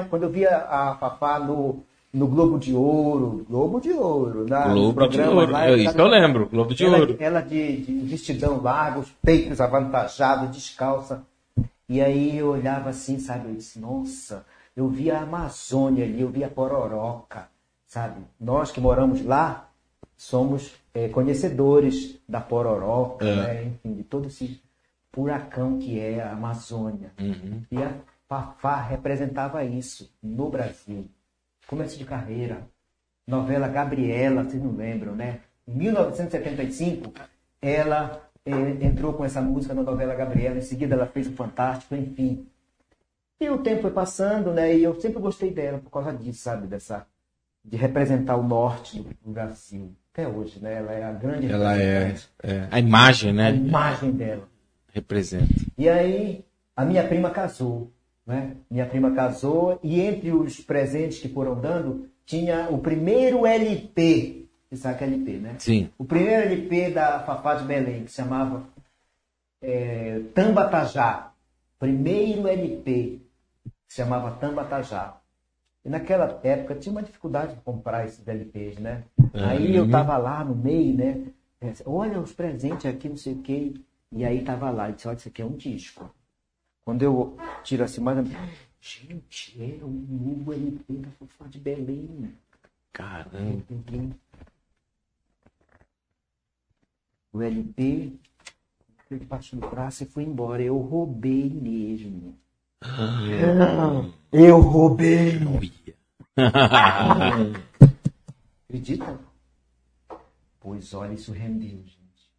quando 0.10 0.24
eu 0.24 0.30
via 0.32 0.50
a 0.70 0.96
Fafá 1.00 1.38
no, 1.38 1.84
no 2.12 2.28
Globo 2.28 2.58
de 2.58 2.74
Ouro, 2.74 3.46
Globo 3.48 3.80
de 3.80 3.92
Ouro, 3.92 4.46
na, 4.50 4.68
nos 4.70 4.94
Globo 4.96 5.08
de 5.10 5.22
Ouro. 5.22 5.52
lá, 5.52 5.70
Eu- 5.70 5.78
isso 5.78 5.98
eu 5.98 6.08
lembro, 6.08 6.48
Globo 6.48 6.74
de 6.74 6.86
ela, 6.86 6.98
Ouro. 6.98 7.16
Ela 7.20 7.42
de, 7.42 7.78
de 7.78 7.92
vestidão 8.00 8.62
largo, 8.64 9.02
os 9.02 9.10
peitos 9.24 9.62
avantajados, 9.62 10.50
descalça. 10.56 11.22
E 11.90 12.02
aí 12.02 12.38
eu 12.40 12.48
olhava 12.50 12.90
assim, 12.90 13.20
sabe, 13.20 13.50
eu 13.50 13.56
disse, 13.56 13.80
nossa, 13.80 14.44
eu 14.76 14.88
via 14.88 15.18
a 15.18 15.22
Amazônia 15.22 16.04
ali, 16.06 16.22
eu 16.22 16.30
via 16.30 16.48
a 16.48 16.50
Pororoca, 16.50 17.48
sabe? 17.88 18.22
Nós 18.40 18.72
que 18.72 18.80
moramos 18.80 19.26
lá 19.26 19.70
somos 20.16 20.76
eh, 20.94 21.10
conhecedores 21.10 22.20
da 22.28 22.42
Pororoca, 22.42 23.26
né? 23.26 23.66
enfim, 23.66 23.94
de 23.96 24.04
todo 24.04 24.28
esse 24.28 24.62
furacão 25.12 25.80
que 25.80 26.00
é 26.00 26.22
a 26.22 26.32
Amazônia. 26.32 27.12
Uhum. 27.20 27.64
E 27.72 27.82
a 27.82 27.94
Fafá 28.28 28.82
representava 28.82 29.64
isso 29.64 30.12
no 30.22 30.50
Brasil. 30.50 31.06
Começo 31.68 31.98
de 31.98 32.06
carreira. 32.06 32.68
Novela 33.26 33.68
Gabriela, 33.68 34.44
vocês 34.44 34.62
não 34.62 34.76
lembram, 34.76 35.16
né? 35.16 35.42
Em 35.68 35.74
1975, 35.74 37.12
ela 37.62 38.22
eh, 38.46 38.86
entrou 38.86 39.14
com 39.14 39.26
essa 39.26 39.42
música 39.42 39.74
na 39.74 39.84
novela 39.84 40.16
Gabriela. 40.16 40.58
Em 40.58 40.62
seguida, 40.62 40.96
ela 40.96 41.08
fez 41.08 41.28
o 41.28 41.34
Fantástico, 41.34 41.96
enfim. 41.96 42.48
E 43.40 43.50
o 43.50 43.60
tempo 43.60 43.84
foi 43.84 43.92
passando, 43.92 44.52
né? 44.52 44.76
E 44.76 44.84
eu 44.84 45.00
sempre 45.00 45.20
gostei 45.20 45.52
dela 45.52 45.78
por 45.78 45.92
causa 45.92 46.14
disso, 46.14 46.42
sabe? 46.42 46.68
Dessa, 46.68 47.06
de 47.68 47.76
representar 47.76 48.38
o 48.38 48.44
norte 48.44 49.02
do 49.02 49.32
Brasil. 49.32 49.94
Até 50.14 50.28
hoje, 50.28 50.60
né? 50.62 50.76
Ela 50.76 50.94
é 50.94 51.04
a 51.04 51.12
grande 51.12 51.52
Ela 51.52 51.80
é, 51.80 52.16
é. 52.42 52.68
A 52.72 52.80
imagem, 52.80 53.30
a 53.30 53.34
né? 53.34 53.52
imagem 53.54 54.12
dela. 54.12 54.48
Representa. 54.94 55.54
E 55.78 55.88
aí, 55.88 56.44
a 56.76 56.84
minha 56.86 57.06
prima 57.08 57.30
casou. 57.30 57.92
né? 58.26 58.54
Minha 58.72 58.86
prima 58.86 59.12
casou 59.12 59.80
e 59.84 60.00
entre 60.00 60.32
os 60.32 60.60
presentes 60.60 61.20
que 61.20 61.30
foram 61.30 61.60
dando 61.60 62.10
tinha 62.26 62.68
o 62.72 62.80
primeiro 62.80 63.46
LP. 63.46 64.48
Você 64.70 64.78
sabe 64.78 64.98
que 64.98 65.04
é 65.04 65.08
LP, 65.08 65.32
né? 65.34 65.56
Sim. 65.60 65.90
O 65.98 66.04
primeiro 66.06 66.44
LP 66.44 66.92
da 66.92 67.20
Fafá 67.20 67.56
de 67.56 67.66
Belém, 67.66 68.04
que 68.04 68.10
se 68.12 68.18
chamava 68.18 68.64
é, 69.62 70.22
Tambatajá. 70.34 71.32
Primeiro 71.80 72.48
LP, 72.48 73.22
que 73.64 73.94
se 73.94 73.98
chamava 73.98 74.32
Tambatajá. 74.32 75.16
E 75.88 75.90
naquela 75.90 76.38
época 76.44 76.76
tinha 76.76 76.92
uma 76.92 77.02
dificuldade 77.02 77.56
de 77.56 77.62
comprar 77.62 78.06
esses 78.06 78.28
LPs, 78.28 78.78
né? 78.78 79.06
Aí 79.34 79.74
eu 79.74 79.90
tava 79.90 80.18
lá 80.18 80.44
no 80.44 80.54
meio, 80.54 80.94
né? 80.94 81.28
É, 81.62 81.74
Olha 81.86 82.20
os 82.20 82.34
presentes 82.34 82.86
aqui, 82.86 83.08
não 83.08 83.16
sei 83.16 83.36
o 83.36 83.42
quê. 83.42 83.74
E 84.12 84.26
aí 84.26 84.44
tava 84.44 84.70
lá, 84.70 84.90
e 84.90 84.94
disse, 84.94 85.08
olha, 85.08 85.16
isso 85.16 85.30
aqui 85.30 85.42
é 85.42 85.46
um 85.46 85.56
disco. 85.56 86.14
Quando 86.84 87.04
eu 87.04 87.38
tiro 87.64 87.86
assim, 87.86 88.02
mais 88.02 88.18
gente, 88.82 89.56
era 89.62 89.86
o 89.86 89.90
novo 89.90 90.52
LP 90.52 90.94
da 90.94 91.10
Fafá 91.12 91.46
de 91.46 91.58
Belém. 91.58 92.34
Caramba. 92.92 93.64
O 97.32 97.42
LP, 97.42 98.12
ele 99.10 99.26
passou 99.26 99.58
no 99.58 99.70
braço 99.70 100.04
e 100.04 100.06
foi 100.06 100.24
embora. 100.24 100.62
Eu 100.62 100.78
roubei 100.80 101.50
mesmo. 101.50 102.38
Eu 104.32 104.60
roubei. 104.60 105.40
Acredita? 108.66 109.20
Pois 110.60 110.94
olha, 110.94 111.14
isso 111.14 111.32
rendeu, 111.32 111.78
gente. 111.78 112.32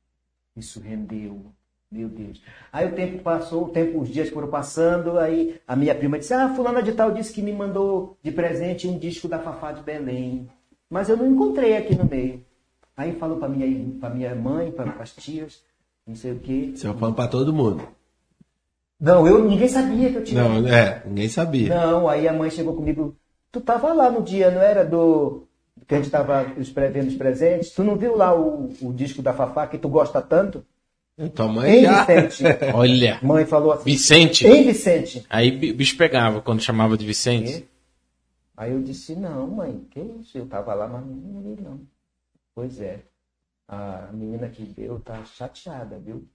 Isso 0.57 0.81
rendeu. 0.81 1.53
Meu 1.91 2.09
Deus. 2.09 2.43
Aí 2.71 2.87
o 2.87 2.95
tempo 2.95 3.23
passou, 3.23 3.65
o 3.65 3.69
tempo, 3.71 4.01
os 4.01 4.11
dias 4.11 4.29
foram 4.29 4.49
passando, 4.49 5.19
aí 5.19 5.59
a 5.67 5.75
minha 5.75 5.95
prima 5.95 6.19
disse, 6.19 6.35
ah, 6.35 6.55
fulana 6.55 6.83
de 6.83 6.93
tal 6.93 7.13
disse 7.13 7.33
que 7.33 7.41
me 7.41 7.51
mandou 7.53 8.19
de 8.23 8.31
presente 8.31 8.87
um 8.87 8.99
disco 8.99 9.27
da 9.27 9.39
Fafá 9.39 9.73
de 9.73 9.83
Belém. 9.83 10.47
Mas 10.91 11.09
eu 11.09 11.17
não 11.17 11.27
encontrei 11.27 11.77
aqui 11.77 11.95
no 11.97 12.05
meio. 12.05 12.45
Aí 12.95 13.15
falou 13.15 13.39
para 13.39 13.49
minha, 13.49 13.99
pra 13.99 14.11
minha 14.11 14.35
mãe, 14.35 14.71
para 14.71 14.91
as 15.01 15.15
tias, 15.15 15.63
não 16.07 16.15
sei 16.15 16.33
o 16.33 16.39
quê. 16.39 16.73
Você 16.75 16.93
falando 16.93 17.15
pra 17.15 17.29
todo 17.29 17.55
mundo. 17.55 17.89
Não, 19.01 19.27
eu 19.27 19.45
ninguém 19.45 19.69
sabia 19.69 20.11
que 20.11 20.17
eu 20.17 20.25
tinha. 20.25 20.43
Não, 20.43 20.67
é, 20.67 21.03
ninguém 21.07 21.29
sabia. 21.29 21.69
Não, 21.75 22.09
aí 22.09 22.27
a 22.27 22.33
mãe 22.33 22.51
chegou 22.51 22.75
comigo. 22.75 23.17
Tu 23.53 23.61
tava 23.61 23.93
lá 23.93 24.11
no 24.11 24.23
dia, 24.23 24.51
não 24.51 24.61
era 24.61 24.85
do. 24.85 25.47
Que 25.87 25.95
a 25.95 25.99
gente 25.99 26.11
tava 26.11 26.53
os 26.59 26.69
pre- 26.71 26.91
vendo 26.91 27.07
os 27.09 27.15
presentes. 27.15 27.71
Tu 27.71 27.83
não 27.85 27.97
viu 27.97 28.17
lá 28.17 28.35
o, 28.39 28.69
o 28.83 28.93
disco 28.93 29.23
da 29.23 29.33
Fafá 29.33 29.67
que 29.67 29.79
tu 29.79 29.89
gosta 29.89 30.21
tanto? 30.21 30.65
Tua 31.35 31.49
mãe 31.49 31.79
Hein, 31.79 31.83
já. 31.83 32.05
Vicente? 32.05 32.45
Olha. 32.75 33.19
Mãe 33.23 33.45
falou 33.47 33.73
assim. 33.73 33.85
Vicente. 33.85 34.47
Hein, 34.47 34.65
Vicente? 34.67 35.25
Aí 35.31 35.71
o 35.71 35.75
bicho 35.75 35.97
pegava 35.97 36.41
quando 36.43 36.61
chamava 36.61 36.97
de 36.97 37.07
Vicente. 37.07 37.53
Quê? 37.61 37.65
Aí 38.57 38.73
eu 38.73 38.83
disse, 38.83 39.15
não, 39.15 39.47
mãe, 39.47 39.85
que 39.91 40.01
isso? 40.01 40.37
Eu 40.37 40.47
tava 40.47 40.75
lá, 40.75 40.87
mas 40.89 41.05
não 41.07 41.41
vi, 41.41 41.61
não. 41.63 41.81
Pois 42.55 42.81
é. 42.81 43.01
A 43.69 44.09
menina 44.13 44.49
que 44.49 44.63
deu 44.65 44.99
tá 45.01 45.25
chateada, 45.25 45.99
viu? 45.99 46.27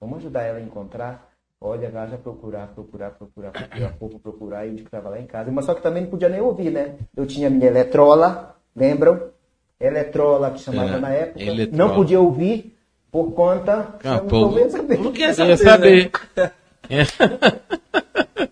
Vamos 0.00 0.18
ajudar 0.18 0.42
ela 0.42 0.58
a 0.58 0.62
encontrar. 0.62 1.31
Olha, 1.64 1.86
ela 1.86 2.06
já 2.08 2.16
procurar, 2.18 2.66
procurar, 2.74 3.10
procurar, 3.12 3.52
procurar, 3.52 3.92
pouco 3.92 4.18
procurar, 4.18 4.66
e 4.66 4.72
disse 4.72 4.84
que 4.84 4.90
tava 4.90 5.10
lá 5.10 5.20
em 5.20 5.26
casa. 5.26 5.52
Mas 5.52 5.64
só 5.64 5.74
que 5.74 5.80
também 5.82 6.02
não 6.02 6.10
podia 6.10 6.28
nem 6.28 6.40
ouvir, 6.40 6.70
né? 6.72 6.96
Eu 7.16 7.24
tinha 7.24 7.48
minha 7.48 7.66
eletrola, 7.66 8.56
lembram? 8.74 9.30
Eletrola 9.78 10.50
que 10.50 10.58
chamava 10.60 10.96
É, 10.96 10.98
na 10.98 11.10
época. 11.10 11.40
eletrola. 11.42 11.76
Não 11.88 11.94
podia 11.94 12.20
ouvir 12.20 12.76
por 13.12 13.32
conta. 13.32 13.94
Ah, 14.04 14.18
pô, 14.18 14.48
não 14.50 14.70
saber. 14.70 14.98
não 14.98 15.12
quer 15.12 15.34
saber. 15.34 16.10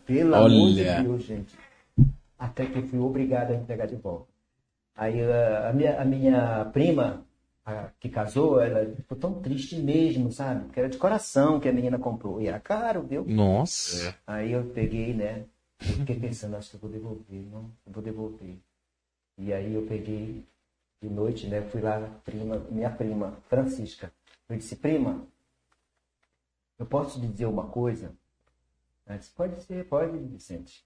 Pelo 0.06 0.34
amor 0.34 0.48
de 0.50 0.80
Olha. 0.82 1.02
Deus, 1.02 1.22
gente. 1.24 1.54
Até 2.38 2.66
que 2.66 2.78
eu 2.78 2.82
fui 2.84 2.98
obrigado 3.00 3.50
a 3.50 3.54
entregar 3.54 3.86
de 3.86 3.96
volta. 3.96 4.26
Aí 4.96 5.20
a, 5.22 5.68
a 5.70 5.72
minha, 5.72 6.00
a 6.00 6.04
minha 6.04 6.70
prima, 6.72 7.22
a 7.70 7.90
que 8.00 8.08
casou, 8.08 8.60
ela 8.60 8.94
ficou 8.94 9.16
tão 9.16 9.40
triste 9.40 9.76
mesmo, 9.76 10.32
sabe? 10.32 10.64
Porque 10.64 10.80
era 10.80 10.88
de 10.88 10.98
coração 10.98 11.60
que 11.60 11.68
a 11.68 11.72
menina 11.72 11.98
comprou. 11.98 12.40
E 12.40 12.48
era 12.48 12.58
caro, 12.58 13.02
viu? 13.02 13.24
Nossa. 13.24 14.16
Aí 14.26 14.52
eu 14.52 14.64
peguei, 14.64 15.14
né? 15.14 15.44
Eu 15.80 15.94
fiquei 15.94 16.18
pensando, 16.18 16.56
acho 16.56 16.70
que 16.70 16.76
eu 16.76 16.80
vou 16.80 16.90
devolver, 16.90 17.42
não, 17.50 17.70
eu 17.86 17.92
vou 17.92 18.02
devolver. 18.02 18.56
E 19.38 19.52
aí 19.52 19.74
eu 19.74 19.86
peguei 19.86 20.44
de 21.00 21.08
noite, 21.08 21.46
né? 21.46 21.62
Fui 21.62 21.80
lá, 21.80 22.00
prima, 22.24 22.58
minha 22.70 22.90
prima, 22.90 23.38
Francisca. 23.48 24.12
Eu 24.48 24.56
disse, 24.56 24.76
prima, 24.76 25.26
eu 26.78 26.84
posso 26.84 27.20
te 27.20 27.26
dizer 27.26 27.46
uma 27.46 27.66
coisa? 27.66 28.12
Ela 29.06 29.18
disse, 29.18 29.30
pode 29.30 29.60
ser, 29.62 29.86
pode, 29.86 30.18
Vicente. 30.18 30.84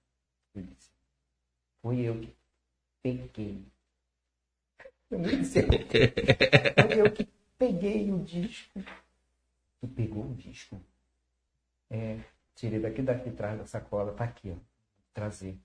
Eu 0.54 0.62
disse, 0.62 0.90
fui 1.82 2.00
eu 2.00 2.20
que 2.20 2.34
peguei. 3.02 3.64
Eu 5.10 5.18
nem 5.18 5.44
sei. 5.44 5.62
Foi 5.62 7.00
eu 7.00 7.10
que 7.12 7.28
peguei 7.58 8.10
o 8.12 8.18
disco. 8.24 8.80
Tu 9.80 9.88
pegou 9.88 10.24
o 10.30 10.34
disco? 10.34 10.80
É, 11.90 12.18
tirei 12.54 12.80
daqui 12.80 13.02
daqui 13.02 13.28
atrás 13.28 13.58
da 13.58 13.66
sacola, 13.66 14.12
tá 14.14 14.24
aqui, 14.24 14.50
ó. 14.50 14.56
Trazer. 15.12 15.58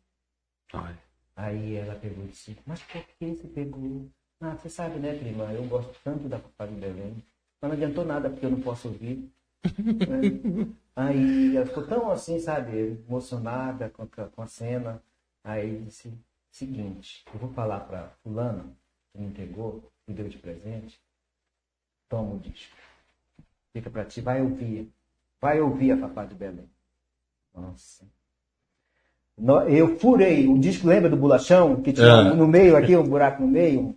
Olha. 0.73 0.97
Aí 1.35 1.75
ela 1.75 1.95
pegou 1.95 2.25
e 2.25 2.27
disse, 2.27 2.57
mas 2.65 2.81
por 2.83 3.01
que 3.03 3.35
você 3.35 3.47
pegou? 3.47 4.09
Ah, 4.41 4.55
você 4.55 4.69
sabe, 4.69 4.99
né, 4.99 5.17
prima? 5.17 5.51
Eu 5.53 5.65
gosto 5.67 5.93
tanto 6.03 6.27
da 6.27 6.37
Papai 6.39 6.67
de 6.67 6.75
Belém. 6.75 7.23
Mas 7.61 7.69
não 7.71 7.77
adiantou 7.77 8.05
nada 8.05 8.29
porque 8.29 8.45
eu 8.45 8.51
não 8.51 8.61
posso 8.61 8.87
ouvir. 8.89 9.31
né? 10.07 10.69
Aí 10.95 11.55
ela 11.55 11.65
ficou 11.65 11.87
tão 11.87 12.11
assim, 12.11 12.39
sabe, 12.39 12.77
emocionada 12.77 13.89
com, 13.89 14.03
a- 14.03 14.27
com 14.29 14.41
a 14.41 14.47
cena. 14.47 15.01
Aí 15.43 15.81
disse, 15.85 16.13
seguinte, 16.51 17.23
eu 17.33 17.39
vou 17.39 17.51
falar 17.53 17.81
para 17.81 18.09
fulano, 18.23 18.75
me 19.15 19.25
entregou, 19.25 19.83
me 20.07 20.13
deu 20.13 20.27
de 20.27 20.37
presente, 20.37 20.99
toma 22.07 22.35
o 22.35 22.39
disco. 22.39 22.75
Fica 23.73 23.89
para 23.89 24.05
ti, 24.05 24.21
vai 24.21 24.41
ouvir. 24.41 24.89
Vai 25.41 25.61
ouvir 25.61 25.91
a 25.91 25.97
Papai 25.97 26.27
de 26.27 26.35
Belém. 26.35 26.69
Nossa. 27.55 28.03
No- 29.37 29.61
Eu 29.69 29.97
furei 29.99 30.47
o 30.47 30.57
disco, 30.59 30.87
lembra 30.87 31.09
do 31.09 31.15
bolachão? 31.15 31.81
Que 31.81 31.93
tinha 31.93 32.11
Ah. 32.13 32.33
no 32.33 32.47
meio 32.47 32.75
aqui, 32.75 32.95
um 32.95 33.07
buraco 33.07 33.41
no 33.41 33.47
meio? 33.47 33.95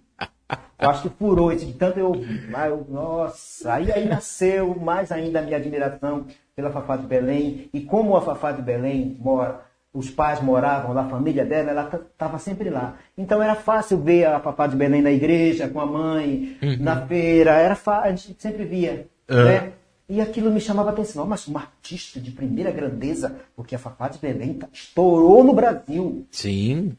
Eu 0.78 0.90
acho 0.90 1.02
que 1.02 1.16
furou 1.16 1.50
esse 1.52 1.64
de 1.66 1.74
tanto 1.74 1.98
eu 1.98 2.08
ouvi. 2.08 2.46
Nossa, 2.88 3.74
aí, 3.74 3.90
aí 3.92 4.06
nasceu 4.08 4.74
mais 4.78 5.10
ainda 5.10 5.38
a 5.38 5.42
minha 5.42 5.56
admiração 5.56 6.26
pela 6.54 6.70
Fafá 6.70 6.96
de 6.96 7.06
Belém. 7.06 7.68
E 7.72 7.80
como 7.84 8.16
a 8.16 8.20
Fafá 8.22 8.52
de 8.52 8.62
Belém 8.62 9.16
mora, 9.20 9.64
os 9.94 10.10
pais 10.10 10.40
moravam 10.40 10.94
lá, 10.94 11.02
a 11.02 11.08
família 11.08 11.44
dela, 11.44 11.70
ela 11.70 11.90
estava 12.12 12.38
sempre 12.38 12.70
lá. 12.70 12.96
Então 13.16 13.42
era 13.42 13.54
fácil 13.54 13.98
ver 13.98 14.24
a 14.26 14.40
Fafá 14.40 14.66
de 14.66 14.76
Belém 14.76 15.02
na 15.02 15.10
igreja, 15.10 15.68
com 15.68 15.80
a 15.80 15.86
mãe, 15.86 16.56
na 16.80 17.06
feira, 17.06 17.52
era 17.52 17.74
fácil, 17.74 18.08
a 18.08 18.14
gente 18.14 18.36
sempre 18.42 18.64
via. 18.64 19.06
Né? 19.28 19.72
E 20.08 20.20
aquilo 20.20 20.50
me 20.50 20.60
chamava 20.60 20.90
a 20.90 20.92
atenção. 20.92 21.26
Mas 21.26 21.46
uma 21.46 21.60
artista 21.60 22.20
de 22.20 22.30
primeira 22.30 22.70
grandeza, 22.70 23.36
porque 23.56 23.74
a 23.74 23.78
Fafá 23.78 24.08
de 24.08 24.18
Belém 24.18 24.58
estourou 24.72 25.44
no 25.44 25.54
Brasil. 25.54 26.26
Sim. 26.30 26.92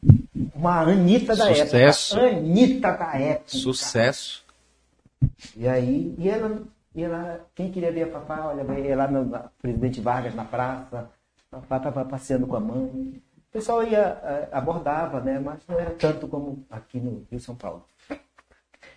Uma 0.55 0.81
Anitta 0.81 1.35
da 1.35 1.47
Sucesso. 1.47 2.19
época. 2.19 2.37
Anitta 2.37 2.91
da 2.91 3.13
época. 3.15 3.49
Sucesso. 3.49 4.43
E 5.55 5.67
aí, 5.67 6.13
e 6.17 6.29
ela, 6.29 6.63
e 6.95 7.03
ela 7.03 7.41
quem 7.55 7.71
queria 7.71 7.91
ver 7.91 8.03
a 8.03 8.07
Fafá, 8.07 8.47
olha, 8.47 8.79
ia 8.79 8.95
lá 8.95 9.07
no 9.07 9.25
na 9.25 9.45
Presidente 9.61 10.01
Vargas 10.01 10.35
na 10.35 10.43
praça, 10.43 11.09
a 11.53 11.61
Fafá 11.61 11.77
estava 11.77 12.05
passeando 12.05 12.47
com 12.47 12.55
a 12.55 12.59
mãe. 12.59 13.21
O 13.49 13.51
pessoal 13.51 13.83
ia, 13.83 14.19
eh, 14.23 14.49
abordava, 14.51 15.19
né? 15.19 15.39
Mas 15.39 15.59
não 15.67 15.79
era 15.79 15.91
tanto 15.91 16.27
como 16.27 16.65
aqui 16.69 16.99
no 16.99 17.25
Rio 17.29 17.39
São 17.39 17.55
Paulo. 17.55 17.85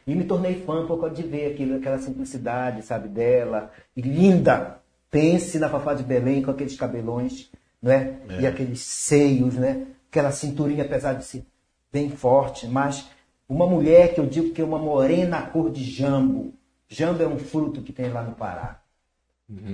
E 0.06 0.14
me 0.14 0.24
tornei 0.24 0.62
fã 0.64 0.86
por 0.86 0.98
causa 1.00 1.14
de 1.14 1.22
ver 1.22 1.52
aquilo, 1.52 1.76
aquela 1.76 1.98
simplicidade, 1.98 2.82
sabe, 2.82 3.08
dela. 3.08 3.70
E 3.96 4.00
linda! 4.00 4.80
Pense 5.10 5.58
na 5.58 5.68
Fafá 5.68 5.94
de 5.94 6.02
Belém 6.02 6.42
com 6.42 6.50
aqueles 6.50 6.76
cabelões, 6.76 7.50
não 7.80 7.92
é? 7.92 8.18
E 8.40 8.46
aqueles 8.46 8.80
seios, 8.80 9.54
né? 9.54 9.86
Aquela 10.10 10.30
cinturinha, 10.30 10.84
apesar 10.84 11.14
de 11.14 11.24
ser 11.24 11.46
bem 11.92 12.10
forte, 12.10 12.66
mas 12.66 13.08
uma 13.48 13.66
mulher 13.66 14.14
que 14.14 14.20
eu 14.20 14.26
digo 14.26 14.52
que 14.52 14.60
é 14.60 14.64
uma 14.64 14.78
morena 14.78 15.42
cor 15.42 15.70
de 15.70 15.84
jambo. 15.84 16.52
Jambo 16.88 17.22
é 17.22 17.26
um 17.26 17.38
fruto 17.38 17.82
que 17.82 17.92
tem 17.92 18.10
lá 18.10 18.22
no 18.22 18.34
Pará, 18.34 18.80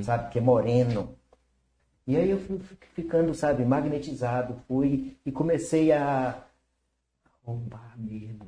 sabe? 0.02 0.30
Que 0.30 0.38
é 0.38 0.42
moreno. 0.42 1.16
E 2.06 2.16
aí 2.16 2.30
eu 2.30 2.38
fui 2.38 2.58
ficando, 2.94 3.32
sabe, 3.34 3.64
magnetizado, 3.64 4.56
fui 4.66 5.16
e 5.24 5.30
comecei 5.30 5.92
a 5.92 6.42
roubar 7.44 7.94
mesmo. 7.96 8.46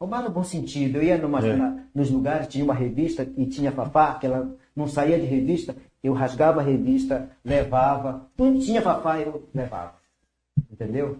Roubar 0.00 0.22
no 0.22 0.30
bom 0.30 0.44
sentido. 0.44 0.96
Eu 0.96 1.02
ia 1.02 1.16
numa, 1.18 1.40
na- 1.56 1.84
nos 1.94 2.10
lugares, 2.10 2.48
tinha 2.48 2.64
uma 2.64 2.74
revista 2.74 3.26
e 3.36 3.46
tinha 3.46 3.72
Fafá, 3.72 4.14
que 4.18 4.26
ela 4.26 4.54
não 4.74 4.86
saía 4.88 5.18
de 5.18 5.24
revista, 5.26 5.74
eu 6.02 6.12
rasgava 6.12 6.60
a 6.60 6.64
revista, 6.64 7.30
levava. 7.44 8.28
Não 8.36 8.58
tinha 8.58 8.82
Fafá, 8.82 9.20
eu 9.20 9.48
levava. 9.54 9.94
Entendeu? 10.70 11.18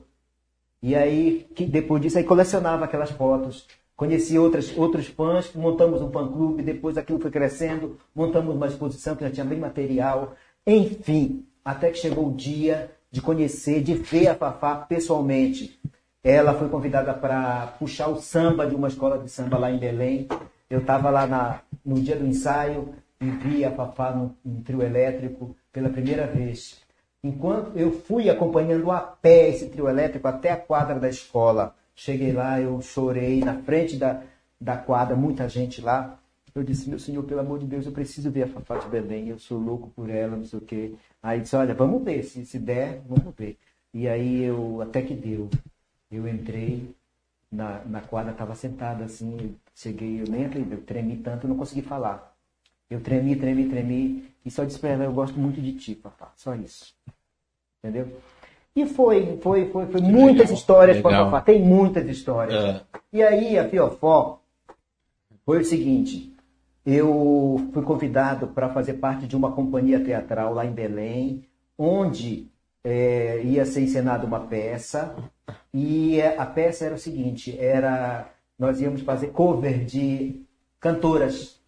E 0.82 0.94
aí, 0.94 1.46
que 1.54 1.64
depois 1.66 2.02
disso, 2.02 2.18
aí 2.18 2.24
colecionava 2.24 2.84
aquelas 2.84 3.10
fotos. 3.10 3.66
Conheci 3.96 4.38
outras, 4.38 4.76
outros 4.76 5.06
fãs, 5.06 5.52
montamos 5.54 6.02
um 6.02 6.10
fã-clube, 6.10 6.62
depois 6.62 6.98
aquilo 6.98 7.18
foi 7.18 7.30
crescendo, 7.30 7.98
montamos 8.14 8.54
uma 8.54 8.66
exposição 8.66 9.16
que 9.16 9.24
já 9.24 9.30
tinha 9.30 9.46
bem 9.46 9.58
material. 9.58 10.34
Enfim, 10.66 11.46
até 11.66 11.90
que 11.90 11.98
chegou 11.98 12.28
o 12.28 12.32
dia 12.32 12.92
de 13.10 13.20
conhecer, 13.20 13.82
de 13.82 13.94
ver 13.94 14.28
a 14.28 14.36
Fafá 14.36 14.76
pessoalmente. 14.76 15.80
Ela 16.22 16.54
foi 16.54 16.68
convidada 16.68 17.12
para 17.12 17.74
puxar 17.80 18.06
o 18.06 18.20
samba 18.20 18.64
de 18.68 18.76
uma 18.76 18.86
escola 18.86 19.18
de 19.18 19.28
samba 19.28 19.58
lá 19.58 19.68
em 19.68 19.78
Belém. 19.78 20.28
Eu 20.70 20.78
estava 20.78 21.10
lá 21.10 21.26
na, 21.26 21.60
no 21.84 21.96
dia 21.96 22.14
do 22.14 22.24
ensaio 22.24 22.94
e 23.20 23.28
vi 23.28 23.64
a 23.64 23.72
Fafá 23.72 24.12
no, 24.12 24.36
no 24.44 24.60
trio 24.60 24.80
elétrico 24.80 25.56
pela 25.72 25.88
primeira 25.88 26.24
vez. 26.24 26.80
Enquanto 27.22 27.76
eu 27.76 27.90
fui 27.90 28.30
acompanhando 28.30 28.92
a 28.92 29.00
pé 29.00 29.48
esse 29.48 29.66
trio 29.66 29.88
elétrico 29.88 30.28
até 30.28 30.52
a 30.52 30.56
quadra 30.56 31.00
da 31.00 31.08
escola. 31.08 31.74
Cheguei 31.96 32.32
lá, 32.32 32.60
eu 32.60 32.80
chorei 32.80 33.40
na 33.40 33.54
frente 33.54 33.96
da, 33.96 34.22
da 34.60 34.76
quadra, 34.76 35.16
muita 35.16 35.48
gente 35.48 35.80
lá. 35.80 36.16
Eu 36.56 36.64
disse, 36.64 36.88
meu 36.88 36.98
senhor, 36.98 37.22
pelo 37.24 37.40
amor 37.40 37.58
de 37.58 37.66
Deus, 37.66 37.84
eu 37.84 37.92
preciso 37.92 38.30
ver 38.30 38.44
a 38.44 38.48
Fafá 38.48 38.78
de 38.78 38.88
Belém, 38.88 39.28
eu 39.28 39.38
sou 39.38 39.58
louco 39.58 39.90
por 39.90 40.08
ela, 40.08 40.38
não 40.38 40.44
sei 40.46 40.58
o 40.58 40.62
quê. 40.62 40.94
Aí 41.22 41.42
disse, 41.42 41.54
olha, 41.54 41.74
vamos 41.74 42.02
ver, 42.02 42.22
se, 42.22 42.46
se 42.46 42.58
der, 42.58 43.02
vamos 43.06 43.34
ver. 43.36 43.58
E 43.92 44.08
aí 44.08 44.42
eu, 44.42 44.80
até 44.80 45.02
que 45.02 45.12
deu. 45.12 45.50
Eu 46.10 46.26
entrei, 46.26 46.94
na, 47.52 47.84
na 47.84 48.00
quadra, 48.00 48.32
estava 48.32 48.54
sentada 48.54 49.04
assim, 49.04 49.54
cheguei, 49.74 50.22
eu 50.22 50.24
nem 50.30 50.46
acredito, 50.46 50.72
eu 50.72 50.80
tremi 50.80 51.18
tanto, 51.18 51.44
eu 51.44 51.50
não 51.50 51.58
consegui 51.58 51.82
falar. 51.82 52.34
Eu 52.88 53.02
tremi, 53.02 53.36
tremi, 53.36 53.68
tremi, 53.68 54.24
e 54.42 54.50
só 54.50 54.64
disse 54.64 54.78
pra 54.78 54.88
ela, 54.88 55.04
eu 55.04 55.12
gosto 55.12 55.38
muito 55.38 55.60
de 55.60 55.74
ti, 55.74 55.94
Fafá, 55.94 56.32
só 56.36 56.54
isso. 56.54 56.94
Entendeu? 57.84 58.18
E 58.74 58.86
foi, 58.86 59.38
foi, 59.42 59.68
foi, 59.70 59.86
foi 59.88 60.00
muitas 60.00 60.50
histórias 60.50 61.02
com 61.02 61.08
a. 61.08 61.24
Fafá, 61.26 61.40
tem 61.42 61.62
muitas 61.62 62.08
histórias. 62.08 62.64
É. 62.64 62.82
E 63.12 63.22
aí, 63.22 63.58
a 63.58 63.68
Fiofó, 63.68 64.40
foi 65.44 65.60
o 65.60 65.64
seguinte, 65.64 66.34
eu 66.86 67.68
fui 67.72 67.82
convidado 67.82 68.46
para 68.48 68.68
fazer 68.68 68.94
parte 68.94 69.26
de 69.26 69.36
uma 69.36 69.52
companhia 69.52 70.02
teatral 70.02 70.54
lá 70.54 70.64
em 70.64 70.72
Belém, 70.72 71.44
onde 71.76 72.48
eh, 72.84 73.42
ia 73.44 73.66
ser 73.66 73.82
encenada 73.82 74.24
uma 74.24 74.46
peça, 74.46 75.14
e 75.74 76.20
eh, 76.20 76.38
a 76.38 76.46
peça 76.46 76.84
era 76.86 76.94
o 76.94 76.98
seguinte, 76.98 77.58
era 77.58 78.30
nós 78.58 78.80
íamos 78.80 79.02
fazer 79.02 79.28
cover 79.28 79.84
de 79.84 80.46
cantoras. 80.80 81.60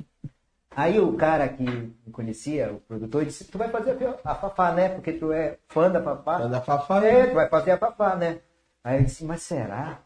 Aí 0.71 1.01
o 1.01 1.15
cara 1.15 1.49
que 1.49 1.65
me 1.65 2.13
conhecia, 2.13 2.73
o 2.73 2.79
produtor, 2.81 3.25
disse, 3.25 3.45
tu 3.45 3.59
vai 3.59 3.69
fazer 3.69 3.99
a 4.25 4.35
Fafá, 4.37 4.73
né? 4.73 4.89
Porque 4.91 5.13
tu 5.13 5.33
é 5.33 5.59
fã 5.69 5.91
da 5.91 6.01
Fafá. 6.01 6.39
Anda 6.39 6.61
Fafá, 6.61 7.05
É, 7.05 7.23
né? 7.23 7.27
tu 7.27 7.35
vai 7.35 7.49
fazer 7.49 7.73
a 7.73 7.79
Fafá, 7.79 8.15
né? 8.15 8.41
Aí 8.85 8.99
eu 9.01 9.05
disse, 9.05 9.25
mas 9.25 9.43
será? 9.43 9.99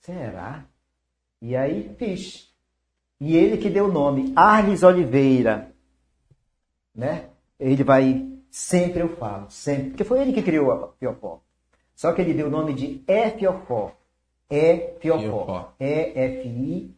Será? 0.00 0.64
E 1.40 1.54
aí 1.54 1.94
fiz. 1.96 2.49
E 3.20 3.36
ele 3.36 3.58
que 3.58 3.68
deu 3.68 3.84
o 3.84 3.92
nome, 3.92 4.32
Arles 4.34 4.82
Oliveira. 4.82 5.70
Né? 6.94 7.26
Ele 7.58 7.84
vai, 7.84 8.26
sempre 8.50 9.02
eu 9.02 9.14
falo, 9.16 9.50
sempre. 9.50 9.90
Porque 9.90 10.04
foi 10.04 10.22
ele 10.22 10.32
que 10.32 10.42
criou 10.42 10.72
a 10.72 10.88
Fiofó. 10.98 11.40
Só 11.94 12.12
que 12.12 12.22
ele 12.22 12.32
deu 12.32 12.46
o 12.46 12.50
nome 12.50 12.72
de 12.72 13.02
E 13.06 13.30
Fiofó. 13.32 13.92
E 14.50 14.94
Fiofó. 15.00 15.74
E-F-I-O-F-O. 15.78 16.96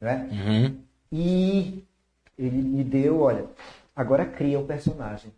Né? 0.00 0.28
Uhum. 0.30 0.78
E 1.10 1.84
ele 2.38 2.62
me 2.62 2.84
deu, 2.84 3.20
olha, 3.20 3.46
agora 3.94 4.24
cria 4.24 4.60
o 4.60 4.64
personagem. 4.64 5.32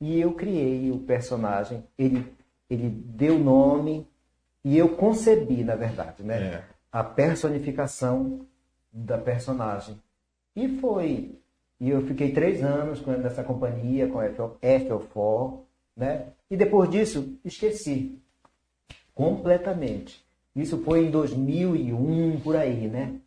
E 0.00 0.18
eu 0.20 0.32
criei 0.32 0.90
o 0.90 0.98
personagem, 0.98 1.84
ele, 1.96 2.26
ele 2.68 2.88
deu 2.88 3.38
nome 3.38 4.06
e 4.64 4.76
eu 4.76 4.96
concebi, 4.96 5.62
na 5.62 5.76
verdade, 5.76 6.22
né? 6.22 6.42
É. 6.42 6.64
A 6.90 7.04
personificação 7.04 8.46
da 8.92 9.16
personagem. 9.18 9.96
E 10.54 10.68
foi. 10.80 11.38
E 11.80 11.88
eu 11.90 12.06
fiquei 12.06 12.32
três 12.32 12.62
anos 12.62 13.00
com 13.00 13.10
nessa 13.12 13.42
companhia, 13.42 14.06
com 14.08 14.20
a 14.20 14.28
FO4, 14.28 15.60
né? 15.96 16.26
E 16.50 16.56
depois 16.56 16.90
disso, 16.90 17.36
esqueci. 17.44 18.18
Completamente. 19.14 20.24
Isso 20.54 20.78
foi 20.82 21.06
em 21.06 21.10
2001, 21.10 22.40
por 22.40 22.56
aí, 22.56 22.88
né? 22.88 23.18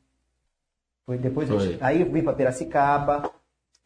Foi 1.05 1.17
depois 1.17 1.49
eu- 1.49 1.59
Foi. 1.59 1.77
aí 1.81 2.01
eu 2.01 2.11
vim 2.11 2.23
para 2.23 2.33
Piracicaba. 2.33 3.31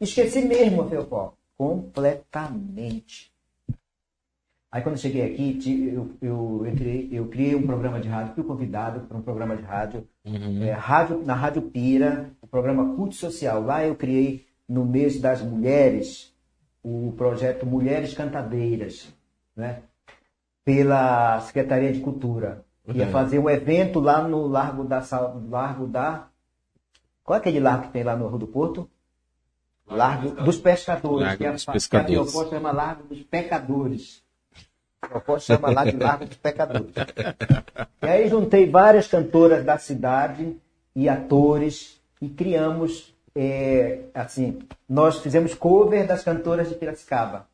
Esqueci 0.00 0.42
mesmo 0.42 0.82
a 0.82 0.88
Feopó. 0.88 1.34
Completamente. 1.56 3.29
Aí 4.72 4.82
quando 4.82 4.94
eu 4.94 5.00
cheguei 5.00 5.22
aqui, 5.24 5.54
ti- 5.54 5.88
eu, 5.92 6.10
eu, 6.22 6.66
entrei, 6.66 7.08
eu 7.10 7.26
criei 7.26 7.56
um 7.56 7.66
programa 7.66 7.98
de 8.00 8.08
rádio, 8.08 8.34
fui 8.34 8.44
convidado 8.44 9.00
para 9.00 9.16
um 9.16 9.22
programa 9.22 9.56
de 9.56 9.62
rádio, 9.64 10.06
é, 10.24 10.70
rádio 10.72 11.24
na 11.24 11.34
Rádio 11.34 11.62
Pira, 11.62 12.30
o 12.40 12.46
programa 12.46 12.94
Culto 12.94 13.16
Social. 13.16 13.62
Lá 13.62 13.84
eu 13.84 13.96
criei, 13.96 14.46
no 14.68 14.84
mês 14.84 15.20
das 15.20 15.42
mulheres, 15.42 16.32
o 16.84 17.12
projeto 17.16 17.66
Mulheres 17.66 18.14
Cantadeiras, 18.14 19.12
né? 19.56 19.82
pela 20.64 21.40
Secretaria 21.40 21.92
de 21.92 22.00
Cultura. 22.00 22.64
Ia 22.94 23.06
Uhum. 23.06 23.10
fazer 23.10 23.38
um 23.38 23.50
evento 23.50 23.98
lá 23.98 24.22
no 24.26 24.46
Largo 24.46 24.84
da 24.84 25.02
Largo 25.48 25.86
da 25.86 26.28
Qual 27.24 27.36
é 27.36 27.40
aquele 27.40 27.60
largo 27.60 27.84
que 27.86 27.92
tem 27.92 28.02
lá 28.02 28.16
no 28.16 28.28
Rio 28.28 28.38
do 28.38 28.46
Porto? 28.46 28.88
Largo 29.88 30.30
dos 30.42 30.58
Pescadores. 30.58 31.20
Largo 31.26 31.38
que 31.38 31.46
a- 31.46 31.52
dos 31.52 31.64
que 31.64 31.72
Pescadores. 31.72 32.18
A 32.18 32.22
Biopó 32.22 32.48
chama 32.50 32.70
Largo 32.72 33.04
dos 33.04 33.22
Pecadores. 33.22 34.22
Biopó 35.08 35.38
chama 35.38 35.70
lá 35.70 35.84
de 35.84 35.96
Largo 35.96 36.26
dos 36.26 36.36
Pecadores. 36.36 36.92
E 38.02 38.06
aí 38.06 38.28
juntei 38.28 38.68
várias 38.68 39.06
cantoras 39.06 39.64
da 39.64 39.78
cidade 39.78 40.56
e 40.94 41.08
atores 41.08 42.00
e 42.20 42.28
criamos, 42.28 43.14
é, 43.34 44.00
assim, 44.14 44.60
nós 44.88 45.18
fizemos 45.18 45.54
cover 45.54 46.06
das 46.06 46.22
cantoras 46.22 46.68
de 46.68 46.74
Piracicaba. 46.74 47.48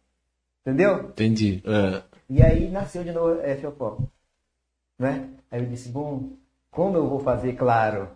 Entendeu? 0.62 1.04
Entendi. 1.04 1.62
É. 1.64 2.02
E 2.28 2.42
aí 2.42 2.68
nasceu 2.68 3.04
de 3.04 3.12
novo 3.12 3.40
a 3.40 3.54
Fiopó. 3.54 3.98
Né? 4.98 5.28
Aí 5.50 5.60
eu 5.62 5.66
disse, 5.66 5.88
bom, 5.88 6.30
como 6.70 6.96
eu 6.96 7.08
vou 7.08 7.20
fazer, 7.20 7.52
claro, 7.54 8.08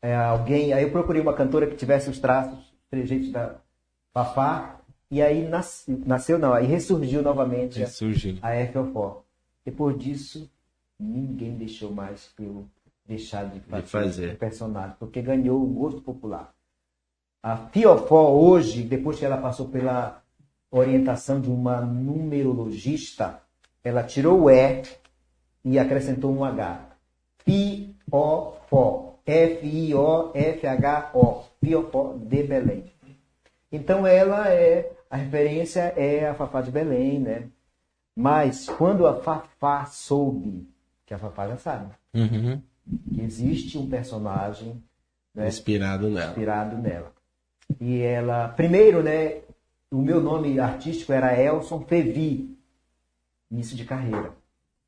é, 0.00 0.14
alguém. 0.14 0.72
Aí 0.72 0.82
eu 0.82 0.90
procurei 0.90 1.20
uma 1.20 1.34
cantora 1.34 1.66
que 1.66 1.76
tivesse 1.76 2.08
os 2.08 2.18
traços, 2.18 2.58
os 2.58 2.88
trejeitos 2.90 3.30
da 3.30 3.56
Fafá, 4.14 4.77
e 5.10 5.22
aí 5.22 5.48
nasceu, 5.48 5.98
nasceu 6.04 6.38
não, 6.38 6.52
aí 6.52 6.66
ressurgiu 6.66 7.22
novamente 7.22 7.82
a, 7.82 7.86
Surgiu. 7.86 8.36
a 8.42 8.66
Fiopó. 8.66 9.22
Depois 9.64 9.98
disso, 9.98 10.50
ninguém 10.98 11.56
deixou 11.56 11.90
mais 11.92 12.30
eu 12.38 12.66
deixar 13.06 13.44
de 13.48 13.60
fazer, 13.60 13.86
fazer. 13.86 14.34
o 14.34 14.36
personagem, 14.36 14.96
porque 14.98 15.22
ganhou 15.22 15.62
o 15.62 15.66
gosto 15.66 16.00
popular. 16.02 16.52
A 17.42 17.56
Fiofó 17.56 18.30
hoje, 18.32 18.82
depois 18.82 19.18
que 19.18 19.24
ela 19.24 19.38
passou 19.38 19.68
pela 19.68 20.22
orientação 20.70 21.40
de 21.40 21.48
uma 21.48 21.80
numerologista, 21.80 23.40
ela 23.82 24.02
tirou 24.02 24.42
o 24.42 24.50
E 24.50 24.82
e 25.64 25.78
acrescentou 25.78 26.30
um 26.34 26.44
H. 26.44 26.86
Fiofó. 27.38 29.06
F-I-O-F-H-O. 30.18 31.44
Fiofó 31.62 32.14
de 32.16 32.42
Belém. 32.42 32.84
Então 33.70 34.06
ela 34.06 34.48
é, 34.48 34.90
a 35.10 35.16
referência 35.16 35.80
é 35.96 36.28
a 36.28 36.34
Fafá 36.34 36.60
de 36.60 36.70
Belém, 36.70 37.18
né? 37.20 37.44
Mas 38.14 38.68
quando 38.68 39.06
a 39.06 39.20
Fafá 39.20 39.84
soube, 39.86 40.66
que 41.06 41.14
a 41.14 41.18
Fafá 41.18 41.48
já 41.48 41.56
sabe, 41.56 41.92
Uhum. 42.14 42.60
que 43.14 43.20
existe 43.20 43.78
um 43.78 43.88
personagem 43.88 44.82
né, 45.34 45.46
Inspirado 45.48 46.08
nela. 46.10 46.30
inspirado 46.30 46.78
nela. 46.78 47.12
E 47.80 48.00
ela, 48.00 48.48
primeiro, 48.48 49.02
né, 49.02 49.40
o 49.90 49.98
meu 49.98 50.20
nome 50.20 50.58
artístico 50.58 51.12
era 51.12 51.38
Elson 51.38 51.82
Fevi, 51.82 52.56
início 53.50 53.76
de 53.76 53.84
carreira. 53.84 54.32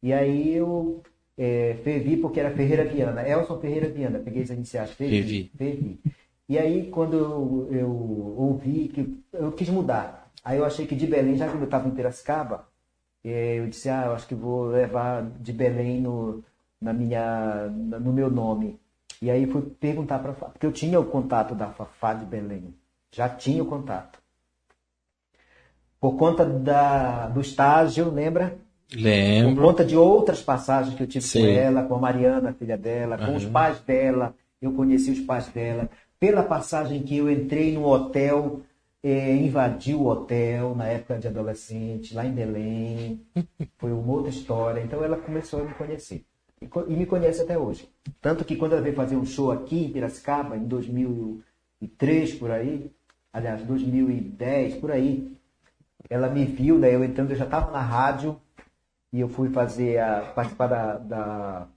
E 0.02 0.12
aí 0.12 0.54
eu 0.54 1.02
é, 1.38 1.78
Fevi 1.84 2.16
porque 2.16 2.40
era 2.40 2.50
Ferreira 2.50 2.84
Viana, 2.84 3.26
Elson 3.26 3.58
Ferreira 3.60 3.88
Viana, 3.88 4.18
peguei 4.18 4.42
as 4.42 4.50
iniciais 4.50 4.90
Fevi. 4.90 5.50
Fevi. 5.56 6.00
E 6.50 6.58
aí 6.58 6.90
quando 6.90 7.16
eu, 7.16 7.68
eu 7.70 7.90
ouvi 8.36 8.88
que 8.88 9.22
eu 9.32 9.52
quis 9.52 9.68
mudar, 9.68 10.28
aí 10.44 10.58
eu 10.58 10.64
achei 10.64 10.84
que 10.84 10.96
de 10.96 11.06
Belém, 11.06 11.36
já 11.36 11.48
que 11.48 11.56
eu 11.56 11.62
estava 11.62 11.86
em 11.86 11.92
Piracicaba, 11.92 12.66
é, 13.24 13.60
eu 13.60 13.68
disse, 13.68 13.88
ah, 13.88 14.06
eu 14.06 14.14
acho 14.14 14.26
que 14.26 14.34
vou 14.34 14.64
levar 14.64 15.22
de 15.38 15.52
Belém 15.52 16.00
no, 16.00 16.42
na 16.80 16.92
minha, 16.92 17.68
no 17.68 18.12
meu 18.12 18.28
nome. 18.28 18.80
E 19.22 19.30
aí 19.30 19.46
fui 19.46 19.62
perguntar 19.62 20.18
para 20.18 20.32
porque 20.32 20.66
eu 20.66 20.72
tinha 20.72 20.98
o 20.98 21.04
contato 21.04 21.54
da 21.54 21.68
Fafá 21.68 22.14
de 22.14 22.24
Belém, 22.24 22.74
já 23.12 23.28
tinha 23.28 23.62
o 23.62 23.66
contato. 23.66 24.18
Por 26.00 26.16
conta 26.16 26.44
da, 26.44 27.28
do 27.28 27.40
estágio, 27.40 28.10
lembra? 28.10 28.58
Por 28.88 28.98
Lembro. 28.98 29.62
conta 29.62 29.84
de 29.84 29.96
outras 29.96 30.42
passagens 30.42 30.96
que 30.96 31.02
eu 31.04 31.06
tive 31.06 31.24
Sim. 31.24 31.42
com 31.42 31.46
ela, 31.46 31.82
com 31.84 31.94
a 31.94 31.98
Mariana, 32.00 32.52
filha 32.54 32.76
dela, 32.76 33.18
com 33.18 33.36
os 33.36 33.44
pais 33.44 33.78
dela, 33.82 34.34
eu 34.60 34.72
conheci 34.72 35.12
os 35.12 35.20
pais 35.20 35.46
dela. 35.46 35.88
Pela 36.20 36.42
passagem 36.42 37.02
que 37.02 37.16
eu 37.16 37.30
entrei 37.30 37.72
no 37.72 37.86
hotel, 37.86 38.60
eh, 39.02 39.34
invadi 39.36 39.94
o 39.94 40.04
hotel 40.04 40.74
na 40.76 40.86
época 40.86 41.18
de 41.18 41.26
adolescente, 41.26 42.14
lá 42.14 42.26
em 42.26 42.32
Belém. 42.32 43.26
Foi 43.78 43.90
uma 43.90 44.12
outra 44.12 44.28
história. 44.28 44.82
Então 44.82 45.02
ela 45.02 45.16
começou 45.16 45.62
a 45.62 45.64
me 45.64 45.72
conhecer. 45.72 46.26
E, 46.60 46.68
e 46.88 46.94
me 46.94 47.06
conhece 47.06 47.40
até 47.40 47.58
hoje. 47.58 47.88
Tanto 48.20 48.44
que 48.44 48.54
quando 48.54 48.72
ela 48.72 48.82
veio 48.82 48.94
fazer 48.94 49.16
um 49.16 49.24
show 49.24 49.50
aqui 49.50 49.86
em 49.86 49.92
Piracicaba, 49.92 50.58
em 50.58 50.64
2003, 50.68 52.34
por 52.34 52.50
aí, 52.50 52.92
aliás, 53.32 53.62
2010, 53.62 54.74
por 54.74 54.90
aí, 54.90 55.34
ela 56.10 56.28
me 56.28 56.44
viu, 56.44 56.78
né? 56.78 56.94
Eu 56.94 57.02
entrando, 57.02 57.30
eu 57.30 57.36
já 57.36 57.46
estava 57.46 57.70
na 57.70 57.80
rádio 57.80 58.38
e 59.10 59.20
eu 59.20 59.28
fui 59.30 59.48
fazer 59.48 59.98
a 59.98 60.20
participar 60.34 60.66
da, 60.66 60.98
da 60.98 61.68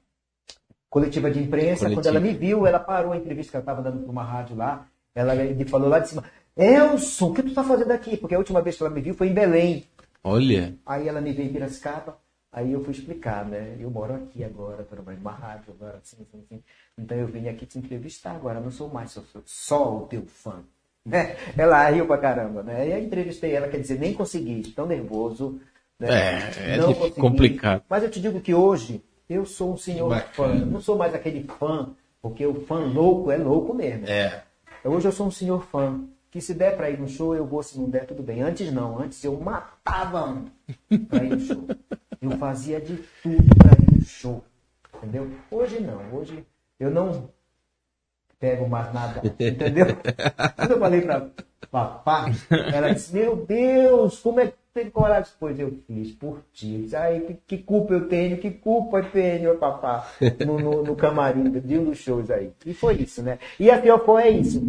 coletiva 0.93 1.31
de 1.31 1.39
imprensa. 1.41 1.85
Coletiva. 1.85 2.01
Quando 2.01 2.05
ela 2.15 2.19
me 2.19 2.33
viu, 2.33 2.67
ela 2.67 2.79
parou 2.79 3.11
a 3.13 3.17
entrevista 3.17 3.49
que 3.51 3.57
ela 3.57 3.63
estava 3.63 3.81
dando 3.81 4.03
para 4.03 4.11
uma 4.11 4.23
rádio 4.23 4.55
lá. 4.55 4.85
Ela 5.15 5.33
me 5.35 5.65
falou 5.65 5.89
lá 5.89 5.97
de 5.99 6.09
cima: 6.09 6.23
Elson, 6.55 7.29
o 7.31 7.33
que 7.33 7.41
tu 7.41 7.49
está 7.49 7.63
fazendo 7.63 7.91
aqui? 7.91 8.15
Porque 8.15 8.35
a 8.35 8.37
última 8.37 8.61
vez 8.61 8.77
que 8.77 8.83
ela 8.83 8.93
me 8.93 9.01
viu 9.01 9.15
foi 9.15 9.27
em 9.29 9.33
Belém. 9.33 9.83
Olha. 10.23 10.75
Aí 10.85 11.07
ela 11.07 11.19
me 11.19 11.33
veio 11.33 11.49
em 11.49 11.53
Piracicaba, 11.53 12.17
aí 12.51 12.71
eu 12.71 12.83
fui 12.83 12.93
explicar, 12.93 13.43
né? 13.45 13.75
Eu 13.79 13.89
moro 13.91 14.13
aqui 14.13 14.43
agora, 14.43 14.83
trabalho 14.83 15.17
numa 15.17 15.31
rádio 15.33 15.73
agora, 15.77 15.97
assim, 16.01 16.17
assim, 16.21 16.43
assim. 16.45 16.63
Então 16.97 17.17
eu 17.17 17.27
vim 17.27 17.47
aqui 17.49 17.65
te 17.65 17.77
entrevistar 17.79 18.31
agora, 18.31 18.59
não 18.61 18.71
sou 18.71 18.87
mais 18.87 19.11
só, 19.11 19.21
só- 19.45 19.97
o 19.97 20.07
teu 20.07 20.23
fã. 20.27 20.61
Né? 21.05 21.35
Ela 21.57 21.89
riu 21.89 22.07
pra 22.07 22.17
caramba, 22.17 22.63
né? 22.63 22.87
E 22.87 22.93
aí 22.93 23.05
entrevistei 23.05 23.51
ela, 23.53 23.67
quer 23.67 23.79
dizer, 23.81 23.99
nem 23.99 24.13
consegui, 24.13 24.71
tão 24.71 24.85
nervoso. 24.85 25.59
Né? 25.99 26.07
É, 26.07 26.75
é 26.75 26.77
Não 26.77 26.87
dif- 26.87 26.97
consegui. 26.99 27.19
complicado. 27.19 27.83
Mas 27.89 28.03
eu 28.03 28.09
te 28.09 28.21
digo 28.21 28.39
que 28.39 28.53
hoje 28.53 29.03
eu 29.29 29.45
sou 29.45 29.73
um 29.73 29.77
senhor 29.77 30.15
fã, 30.33 30.53
não 30.53 30.81
sou 30.81 30.97
mais 30.97 31.13
aquele 31.13 31.43
fã, 31.43 31.89
porque 32.21 32.45
o 32.45 32.61
fã 32.65 32.79
louco 32.79 33.31
é 33.31 33.37
louco 33.37 33.73
mesmo. 33.73 34.07
É. 34.07 34.43
Hoje 34.83 35.07
eu 35.07 35.11
sou 35.11 35.27
um 35.27 35.31
senhor 35.31 35.63
fã. 35.65 36.01
Que 36.29 36.41
se 36.41 36.53
der 36.53 36.75
pra 36.75 36.89
ir 36.89 36.99
no 36.99 37.07
show, 37.07 37.35
eu 37.35 37.45
vou. 37.45 37.61
Se 37.61 37.79
não 37.79 37.87
der, 37.87 38.07
tudo 38.07 38.23
bem. 38.23 38.41
Antes 38.41 38.71
não. 38.73 38.99
Antes 38.99 39.23
eu 39.23 39.39
matava 39.39 40.41
pra 41.07 41.23
ir 41.23 41.29
no 41.29 41.39
show. 41.39 41.67
Eu 42.19 42.31
fazia 42.37 42.81
de 42.81 42.97
tudo 43.21 43.55
pra 43.55 43.71
ir 43.71 43.99
no 43.99 44.05
show. 44.05 44.43
Entendeu? 44.95 45.29
Hoje 45.51 45.79
não. 45.79 46.01
Hoje 46.11 46.43
eu 46.79 46.89
não 46.89 47.29
pego 48.39 48.67
mais 48.67 48.91
nada. 48.93 49.21
Entendeu? 49.23 49.85
Quando 50.57 50.71
eu 50.71 50.79
falei 50.79 51.01
pra 51.01 51.29
papá, 51.69 52.31
ela 52.73 52.93
disse, 52.93 53.13
meu 53.13 53.35
Deus, 53.35 54.19
como 54.19 54.39
é 54.39 54.53
teve 54.73 54.89
coragem? 54.89 55.31
Pois 55.39 55.59
eu 55.59 55.77
fiz 55.85 56.11
por 56.11 56.41
ti. 56.51 56.89
Ai, 56.95 57.19
que, 57.19 57.33
que 57.33 57.57
culpa 57.59 57.93
eu 57.93 58.07
tenho, 58.07 58.37
que 58.37 58.49
culpa 58.49 58.97
eu 58.97 59.11
tenho, 59.11 59.57
papá, 59.57 60.07
no, 60.45 60.59
no, 60.59 60.83
no 60.83 60.95
camarim 60.95 61.49
de 61.51 61.77
um 61.77 61.85
dos 61.85 61.99
shows 61.99 62.31
aí. 62.31 62.51
E 62.65 62.73
foi 62.73 62.95
isso, 62.95 63.21
né? 63.21 63.37
E 63.59 63.69
a 63.69 63.79
Fiofó 63.81 64.19
é 64.19 64.29
isso. 64.29 64.61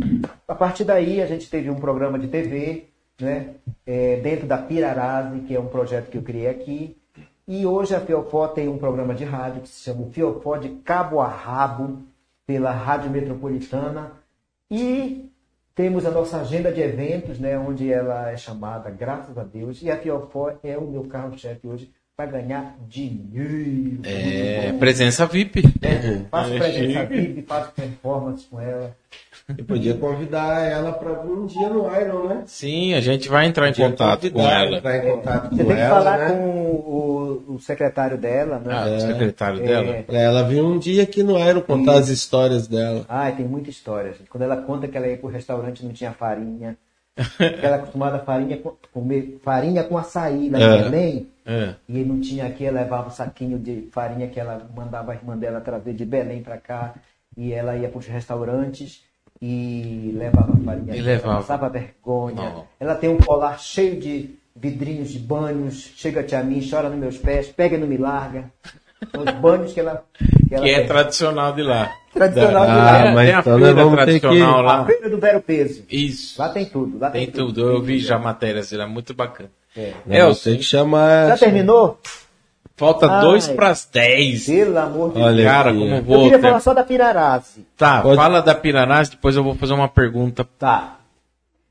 A 0.47 0.55
partir 0.55 0.85
daí 0.85 1.23
a 1.23 1.27
gente 1.27 1.49
teve 1.49 1.71
um 1.71 1.77
programa 1.77 2.19
de 2.19 2.29
TV, 2.29 2.85
né? 3.19 3.55
É, 3.87 4.17
dentro 4.17 4.47
da 4.47 4.59
Pirarase, 4.59 5.41
que 5.41 5.55
é 5.55 5.61
um 5.61 5.69
projeto 5.69 6.11
que 6.11 6.19
eu 6.19 6.23
criei 6.23 6.49
aqui. 6.49 6.97
E 7.49 7.67
hoje 7.67 7.95
a 7.95 8.01
Fiofó 8.01 8.49
tem 8.49 8.69
um 8.69 8.79
programa 8.79 9.15
de 9.15 9.25
rádio 9.25 9.63
que 9.63 9.69
se 9.69 9.85
chama 9.85 10.11
Fiofó 10.11 10.57
de 10.57 10.69
Cabo 10.85 11.21
a 11.21 11.29
Rabo, 11.29 12.03
pela 12.47 12.73
Rádio 12.73 13.11
Metropolitana. 13.11 14.13
E 14.71 15.31
temos 15.75 16.07
a 16.07 16.11
nossa 16.11 16.41
agenda 16.41 16.73
de 16.73 16.81
eventos, 16.81 17.39
né, 17.39 17.59
onde 17.59 17.93
ela 17.93 18.31
é 18.31 18.37
chamada, 18.37 18.91
graças 18.91 19.37
a 19.37 19.43
Deus, 19.43 19.83
e 19.83 19.91
a 19.91 19.99
Fiofó 19.99 20.57
é 20.63 20.79
o 20.79 20.87
meu 20.87 21.05
carro-chefe 21.05 21.67
hoje 21.67 21.93
para 22.17 22.27
ganhar 22.27 22.77
dinheiro. 22.89 23.99
É, 24.05 24.73
presença 24.79 25.27
VIP. 25.27 25.65
É, 25.83 26.21
faço 26.31 26.51
presença 26.55 27.05
VIP, 27.07 27.43
faço 27.43 27.73
performance 27.73 28.47
com 28.49 28.61
ela. 28.61 28.97
Eu 29.59 29.65
podia 29.65 29.95
convidar 29.95 30.63
ela 30.63 30.93
para 30.93 31.13
vir 31.13 31.33
um 31.33 31.45
dia 31.47 31.69
no 31.69 31.85
Iron, 32.01 32.29
né? 32.29 32.43
Sim, 32.47 32.95
a 32.95 33.01
gente 33.01 33.29
vai 33.29 33.47
entrar 33.47 33.69
em 33.69 33.75
contato 33.75 34.31
com 34.31 34.41
ela. 34.41 34.79
Entrar 34.79 34.97
em 34.97 35.11
contato 35.11 35.51
Você 35.51 35.63
com 35.63 35.67
tem 35.69 35.77
que 35.77 35.83
ela, 35.83 35.95
falar 35.97 36.19
né? 36.19 36.29
com 36.31 36.41
o, 36.71 37.45
o 37.55 37.59
secretário 37.59 38.17
dela, 38.17 38.59
né? 38.61 38.73
Ah, 38.75 38.87
o 38.97 39.01
secretário 39.01 39.63
É. 39.63 39.67
dela. 39.67 40.03
Pra 40.05 40.19
ela 40.19 40.43
vir 40.45 40.63
um 40.63 40.79
dia 40.79 41.03
aqui 41.03 41.23
no 41.23 41.37
Iron 41.39 41.61
contar 41.63 41.99
as 41.99 42.09
histórias 42.09 42.67
dela. 42.69 43.05
Ai, 43.09 43.35
tem 43.37 43.45
muita 43.45 43.69
história, 43.71 44.13
gente. 44.13 44.31
Quando 44.31 44.45
ela 44.45 44.57
conta 44.57 44.87
que 44.89 44.97
ela 44.97 45.09
ia 45.09 45.17
pro 45.19 45.29
restaurante 45.29 45.81
e 45.81 45.85
não 45.85 45.93
tinha 45.93 46.13
farinha. 46.13 46.77
ela 47.39 47.77
é 47.77 47.79
acostumada 47.79 48.17
a 48.17 48.21
farinha 48.21 48.57
com, 48.57 48.73
comer 48.93 49.39
farinha 49.45 49.85
com 49.85 49.99
açaí 49.99 50.49
lá 50.49 50.59
em 50.59 50.63
É. 50.63 51.25
É. 51.47 51.75
E 51.89 52.05
não 52.05 52.21
tinha 52.21 52.47
aqui, 52.47 52.65
ela 52.65 52.81
levava 52.81 53.09
um 53.09 53.11
saquinho 53.11 53.59
de 53.59 53.89
farinha 53.93 54.29
que 54.29 54.41
ela 54.41 54.67
mandava 54.75 55.13
a 55.13 55.15
irmã 55.15 55.37
dela 55.37 55.61
trazer 55.61 55.93
de 55.93 56.05
Belém 56.05 56.43
para 56.43 56.57
cá. 56.59 56.95
E 57.37 57.53
ela 57.53 57.77
ia 57.77 57.89
para 57.89 57.99
os 57.99 58.07
restaurantes 58.07 59.03
e 59.43 60.13
levava 60.17 60.57
farinha. 60.65 60.97
E 60.97 61.01
levava. 61.03 61.37
Passava 61.37 61.69
vergonha. 61.69 62.37
Não. 62.37 62.67
Ela 62.81 62.95
tem 62.95 63.11
um 63.11 63.19
colar 63.19 63.59
cheio 63.59 64.01
de 64.01 64.31
vidrinhos 64.57 65.11
de 65.11 65.19
banhos. 65.19 65.93
Chega-te 65.97 66.35
a 66.35 66.43
mim, 66.43 66.67
chora 66.69 66.89
nos 66.89 66.99
meus 66.99 67.19
pés, 67.19 67.49
pega 67.49 67.77
e 67.77 67.79
não 67.79 67.87
me 67.87 67.97
larga. 67.97 68.51
São 69.11 69.23
os 69.23 69.31
banhos 69.41 69.73
que 69.73 69.81
ela. 69.81 70.03
Que, 70.49 70.55
ela 70.55 70.65
Que 70.65 70.71
é 70.71 70.79
tem. 70.79 70.87
tradicional 70.89 71.53
de 71.53 71.63
lá. 71.63 71.91
Tradicional 72.13 72.65
de 72.65 72.71
Ah, 72.71 72.75
lá. 72.77 72.99
É, 73.07 73.15
mas 73.15 73.27
tem 73.27 73.35
a 73.35 73.41
então 73.41 73.59
feira 73.59 73.91
tradicional 73.91 74.57
que- 74.57 74.63
lá. 74.63 74.81
A 74.81 74.85
feira 74.87 75.11
do 75.11 75.19
Vero 75.19 75.41
Peso. 75.43 75.85
Isso. 75.91 76.41
Lá 76.41 76.49
tem 76.49 76.65
tudo. 76.65 76.99
Lá 76.99 77.11
tem, 77.11 77.27
Tem 77.27 77.35
tudo. 77.35 77.61
Eu 77.61 77.83
vi 77.83 77.99
já 77.99 78.19
matérias 78.19 78.73
é 78.73 78.87
muito 78.87 79.13
bacana. 79.13 79.51
É. 79.77 79.93
É, 80.09 80.23
eu 80.23 80.35
ter 80.35 80.57
que 80.57 80.63
chamar. 80.63 81.29
Já 81.29 81.39
terminou? 81.39 81.99
Falta 82.77 83.09
Ai. 83.11 83.21
dois 83.23 83.47
para 83.49 83.69
as 83.69 83.85
dez. 83.93 84.47
Pelo 84.47 84.77
amor 84.79 85.13
de 85.13 85.21
Olha 85.21 85.37
Deus. 85.37 85.47
Cara, 85.49 85.73
como 85.73 85.85
Eu 85.95 86.03
vou. 86.03 86.23
queria 86.25 86.39
ter- 86.39 86.43
falar 86.43 86.61
só 86.61 86.75
da 86.75 86.83
Pirarase. 86.83 87.67
Tá, 87.77 88.03
Pode- 88.03 88.17
fala 88.17 88.41
da 88.43 88.55
Piranás, 88.55 89.09
depois 89.09 89.37
eu 89.37 89.45
vou 89.45 89.55
fazer 89.55 89.73
uma 89.75 89.89
pergunta. 89.89 90.45
Tá. 90.59 90.99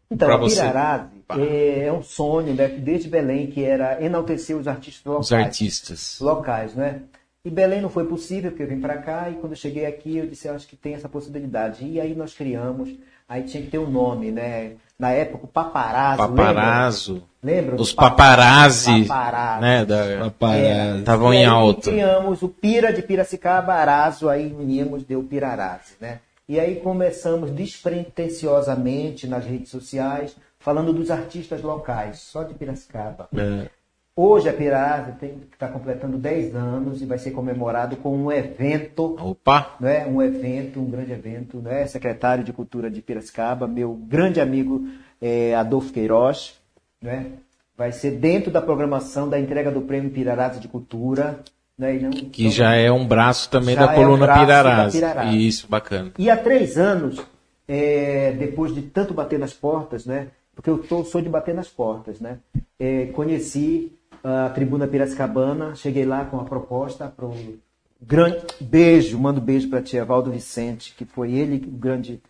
Então, 0.10 0.28
Pra 0.28 0.36
a 0.36 0.40
você. 0.40 0.56
Pirarase 0.62 1.06
é, 1.40 1.86
é 1.88 1.92
um 1.94 2.04
sonho 2.04 2.54
né, 2.54 2.68
desde 2.68 3.10
Belém, 3.10 3.48
que 3.48 3.64
era 3.64 4.02
enaltecer 4.04 4.56
os 4.56 4.68
artistas 4.68 5.04
locais. 5.06 5.26
Os 5.26 5.34
artistas. 5.34 6.18
Locais, 6.22 6.76
né? 6.76 7.02
E 7.44 7.50
Belém 7.50 7.82
não 7.82 7.90
foi 7.90 8.06
possível, 8.06 8.52
porque 8.52 8.64
eu 8.64 8.68
vim 8.68 8.80
para 8.80 8.98
cá 8.98 9.30
e 9.30 9.34
quando 9.36 9.52
eu 9.52 9.58
cheguei 9.58 9.86
aqui 9.86 10.18
eu 10.18 10.28
disse, 10.28 10.48
eu 10.48 10.56
acho 10.56 10.66
que 10.68 10.78
tem 10.78 10.94
essa 10.94 11.10
possibilidade. 11.10 11.84
E 11.86 12.00
aí 12.00 12.16
nós 12.16 12.34
criamos, 12.34 12.90
aí 13.28 13.44
tinha 13.44 13.62
que 13.62 13.70
ter 13.70 13.80
um 13.80 13.90
nome, 13.90 14.32
né? 14.32 14.74
Na 14.98 15.12
época, 15.12 15.46
o 15.46 15.48
Paparazzo. 15.48 16.18
Paparazzo. 16.18 17.24
Lembra? 17.44 17.76
Os 17.76 17.92
paparazzi. 17.92 19.06
Paparazzi. 19.06 19.62
Né, 19.62 19.86
da, 19.86 20.32
Paparazzi. 20.32 21.00
estavam 21.00 21.34
em 21.34 21.46
alta. 21.46 21.90
criamos 21.90 22.42
o 22.42 22.48
Pira 22.48 22.94
de 22.94 23.02
Piracicaba, 23.02 23.74
Arazo, 23.74 24.30
aí 24.30 24.54
unimos, 24.54 25.04
deu 25.04 25.22
Pirarazi, 25.24 25.96
né? 26.00 26.20
E 26.48 26.60
aí 26.60 26.78
começamos 26.78 27.52
despretensiosamente 27.52 29.28
nas 29.28 29.46
redes 29.46 29.70
sociais, 29.70 30.36
falando 30.60 30.94
dos 30.94 31.12
artistas 31.12 31.62
locais, 31.62 32.20
só 32.20 32.44
de 32.44 32.54
Piracicaba. 32.54 33.28
É. 33.36 33.68
Hoje 34.16 34.48
a 34.48 34.54
Pirarazi 34.54 35.12
está 35.52 35.68
completando 35.68 36.20
10 36.20 36.56
anos 36.56 37.02
e 37.02 37.06
vai 37.06 37.18
ser 37.18 37.32
comemorado 37.32 37.96
com 37.98 38.16
um 38.16 38.32
evento, 38.32 39.16
Opa! 39.20 39.76
né? 39.80 40.06
um 40.06 40.22
evento, 40.22 40.80
um 40.80 40.86
grande 40.90 41.12
evento, 41.12 41.58
né? 41.58 41.88
secretário 41.88 42.44
de 42.44 42.54
Cultura 42.54 42.92
de 42.92 43.02
Piracicaba, 43.02 43.68
meu 43.68 43.96
grande 43.96 44.40
amigo 44.40 44.88
eh, 45.20 45.56
Adolfo 45.56 45.92
Queiroz, 45.92 46.60
né? 47.02 47.26
vai 47.76 47.92
ser 47.92 48.12
dentro 48.12 48.52
da 48.52 48.62
programação 48.62 49.28
da 49.28 49.40
entrega 49.40 49.72
do 49.72 49.82
Prêmio 49.82 50.12
Pirarazi 50.12 50.60
de 50.60 50.68
Cultura. 50.68 51.40
Né? 51.76 51.94
Não- 51.94 52.12
Que 52.12 52.52
já 52.52 52.76
é 52.76 52.92
um 52.92 53.08
braço 53.08 53.50
também 53.50 53.76
da 53.76 53.94
é 53.94 53.96
coluna 53.96 54.26
um 54.32 54.40
Pirarazzi. 54.40 55.00
Pirarazzi. 55.00 55.48
Isso, 55.48 55.68
bacana. 55.68 56.12
E 56.20 56.30
há 56.30 56.38
três 56.38 56.78
anos, 56.78 57.20
é, 57.68 58.32
depois 58.34 58.76
de 58.76 58.84
tanto 58.84 59.12
bater 59.12 59.40
nas 59.40 59.54
portas, 59.54 60.06
né? 60.06 60.28
Porque 60.56 60.70
eu 60.70 60.78
tô- 60.78 61.04
sou 61.04 61.20
de 61.20 61.30
bater 61.30 61.56
nas 61.56 61.68
portas, 61.68 62.20
né? 62.20 62.38
É, 62.80 63.08
conheci 63.08 63.92
a 64.24 64.50
Tribuna 64.50 64.88
Piracicabana, 64.88 65.76
cheguei 65.76 66.06
lá 66.06 66.24
com 66.24 66.40
a 66.40 66.46
proposta 66.46 67.08
para 67.08 67.26
o 67.26 67.60
grande 68.02 68.46
beijo, 68.60 69.20
mando 69.20 69.42
beijo 69.42 69.70
para 69.70 69.82
tia 69.82 70.02
Evaldo 70.02 70.32
Vicente, 70.32 70.94
que 70.98 71.04
foi 71.04 71.34
ele 71.34 71.58
o 71.58 71.72
grande 71.72 72.22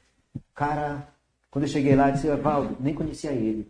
cara. 0.56 1.07
Quando 1.52 1.65
eu 1.65 1.70
cheguei 1.70 1.95
lá, 1.95 2.10
eu 2.10 2.14
disse, 2.14 2.28
Evaldo, 2.28 2.76
nem 2.80 2.95
conhecia 2.95 3.32
ele, 3.32 3.68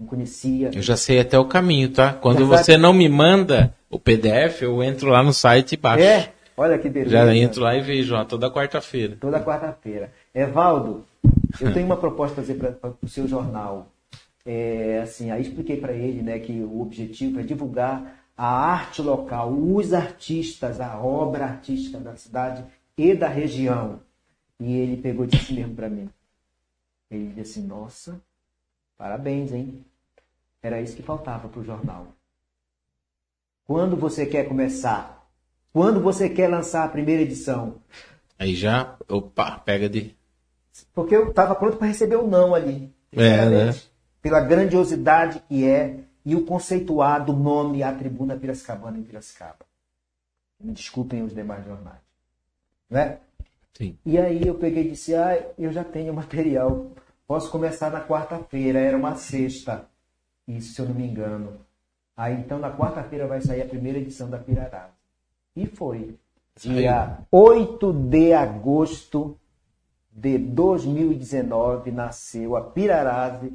não 0.00 0.06
conhecia. 0.06 0.70
Eu 0.74 0.82
já 0.82 0.96
sei 0.96 1.20
até 1.20 1.38
o 1.38 1.44
caminho, 1.44 1.90
tá? 1.90 2.14
Quando 2.14 2.40
Já 2.40 2.46
sabe? 2.46 2.64
você 2.64 2.76
não 2.78 2.94
me 2.94 3.08
manda 3.08 3.74
o 3.90 3.98
PDF, 3.98 4.62
eu 4.62 4.82
entro 4.82 5.10
lá 5.10 5.22
no 5.22 5.34
site 5.34 5.72
e 5.72 5.76
baixo. 5.76 6.02
É, 6.02 6.32
olha 6.56 6.78
que 6.78 6.88
beleza. 6.88 7.10
Já 7.10 7.34
entro 7.34 7.62
lá 7.62 7.76
e 7.76 7.82
vejo, 7.82 8.14
ó, 8.14 8.24
toda 8.24 8.50
quarta-feira. 8.50 9.18
toda 9.20 9.38
quarta-feira. 9.38 10.10
Evaldo, 10.34 11.04
eu 11.60 11.72
tenho 11.74 11.84
uma 11.84 11.96
proposta 11.96 12.40
a 12.40 12.44
fazer 12.44 12.54
para 12.54 12.92
o 13.02 13.08
seu 13.08 13.28
jornal. 13.28 13.88
É, 14.46 15.00
assim, 15.02 15.32
aí 15.32 15.42
expliquei 15.42 15.76
para 15.76 15.92
ele 15.92 16.22
né, 16.22 16.38
que 16.38 16.52
o 16.52 16.80
objetivo 16.80 17.40
é 17.40 17.42
divulgar 17.42 18.22
a 18.36 18.46
arte 18.46 19.02
local, 19.02 19.52
os 19.52 19.92
artistas, 19.92 20.80
a 20.80 20.98
obra 20.98 21.46
artística 21.46 21.98
da 21.98 22.14
cidade 22.14 22.64
e 22.96 23.12
da 23.12 23.26
região. 23.26 24.00
E 24.60 24.72
ele 24.72 24.96
pegou 24.96 25.24
e 25.24 25.28
disse 25.28 25.44
assim 25.44 25.54
mesmo 25.54 25.74
para 25.74 25.90
mim. 25.90 26.08
Ele 27.10 27.32
disse 27.34 27.58
assim, 27.58 27.66
nossa, 27.66 28.20
parabéns, 28.96 29.52
hein? 29.52 29.84
Era 30.62 30.80
isso 30.80 30.94
que 30.94 31.02
faltava 31.02 31.48
para 31.48 31.60
o 31.60 31.64
jornal. 31.64 32.08
Quando 33.64 33.96
você 33.96 34.26
quer 34.26 34.46
começar? 34.46 35.28
Quando 35.72 36.00
você 36.00 36.28
quer 36.28 36.48
lançar 36.48 36.84
a 36.84 36.88
primeira 36.88 37.22
edição? 37.22 37.76
Aí 38.38 38.54
já, 38.54 38.96
opa, 39.08 39.58
pega 39.58 39.88
de. 39.88 40.14
Porque 40.94 41.16
eu 41.16 41.30
estava 41.30 41.54
pronto 41.54 41.76
para 41.76 41.88
receber 41.88 42.16
o 42.16 42.26
não 42.26 42.54
ali. 42.54 42.92
É, 43.12 43.18
sinceramente. 43.18 43.95
Pela 44.26 44.40
grandiosidade 44.40 45.40
que 45.48 45.64
é 45.64 46.00
e 46.24 46.34
o 46.34 46.44
conceituado 46.44 47.32
nome 47.32 47.84
a 47.84 47.94
tribuna 47.94 48.36
Piracicabana 48.36 48.98
em 48.98 49.04
Piracicaba. 49.04 49.64
Me 50.58 50.72
desculpem 50.72 51.22
os 51.22 51.32
demais 51.32 51.64
jornais. 51.64 52.00
Né? 52.90 53.18
Sim. 53.78 53.96
E 54.04 54.18
aí 54.18 54.44
eu 54.44 54.56
peguei 54.56 54.88
e 54.88 54.90
disse, 54.90 55.14
ah, 55.14 55.40
eu 55.56 55.70
já 55.70 55.84
tenho 55.84 56.12
material. 56.12 56.90
Posso 57.24 57.48
começar 57.52 57.88
na 57.88 58.04
quarta-feira, 58.04 58.80
era 58.80 58.96
uma 58.96 59.14
sexta. 59.14 59.86
Isso, 60.48 60.74
se 60.74 60.80
eu 60.80 60.86
não 60.86 60.94
me 60.96 61.06
engano. 61.06 61.60
Aí 62.16 62.34
então 62.34 62.58
na 62.58 62.76
quarta-feira 62.76 63.28
vai 63.28 63.40
sair 63.40 63.62
a 63.62 63.68
primeira 63.68 64.00
edição 64.00 64.28
da 64.28 64.38
Pirarás. 64.38 64.90
E 65.54 65.66
foi. 65.66 66.18
Dia 66.56 67.20
8 67.30 67.92
de 67.92 68.32
agosto 68.32 69.38
de 70.16 70.38
2019 70.38 71.92
nasceu 71.92 72.56
a 72.56 72.62
Pirarase 72.62 73.52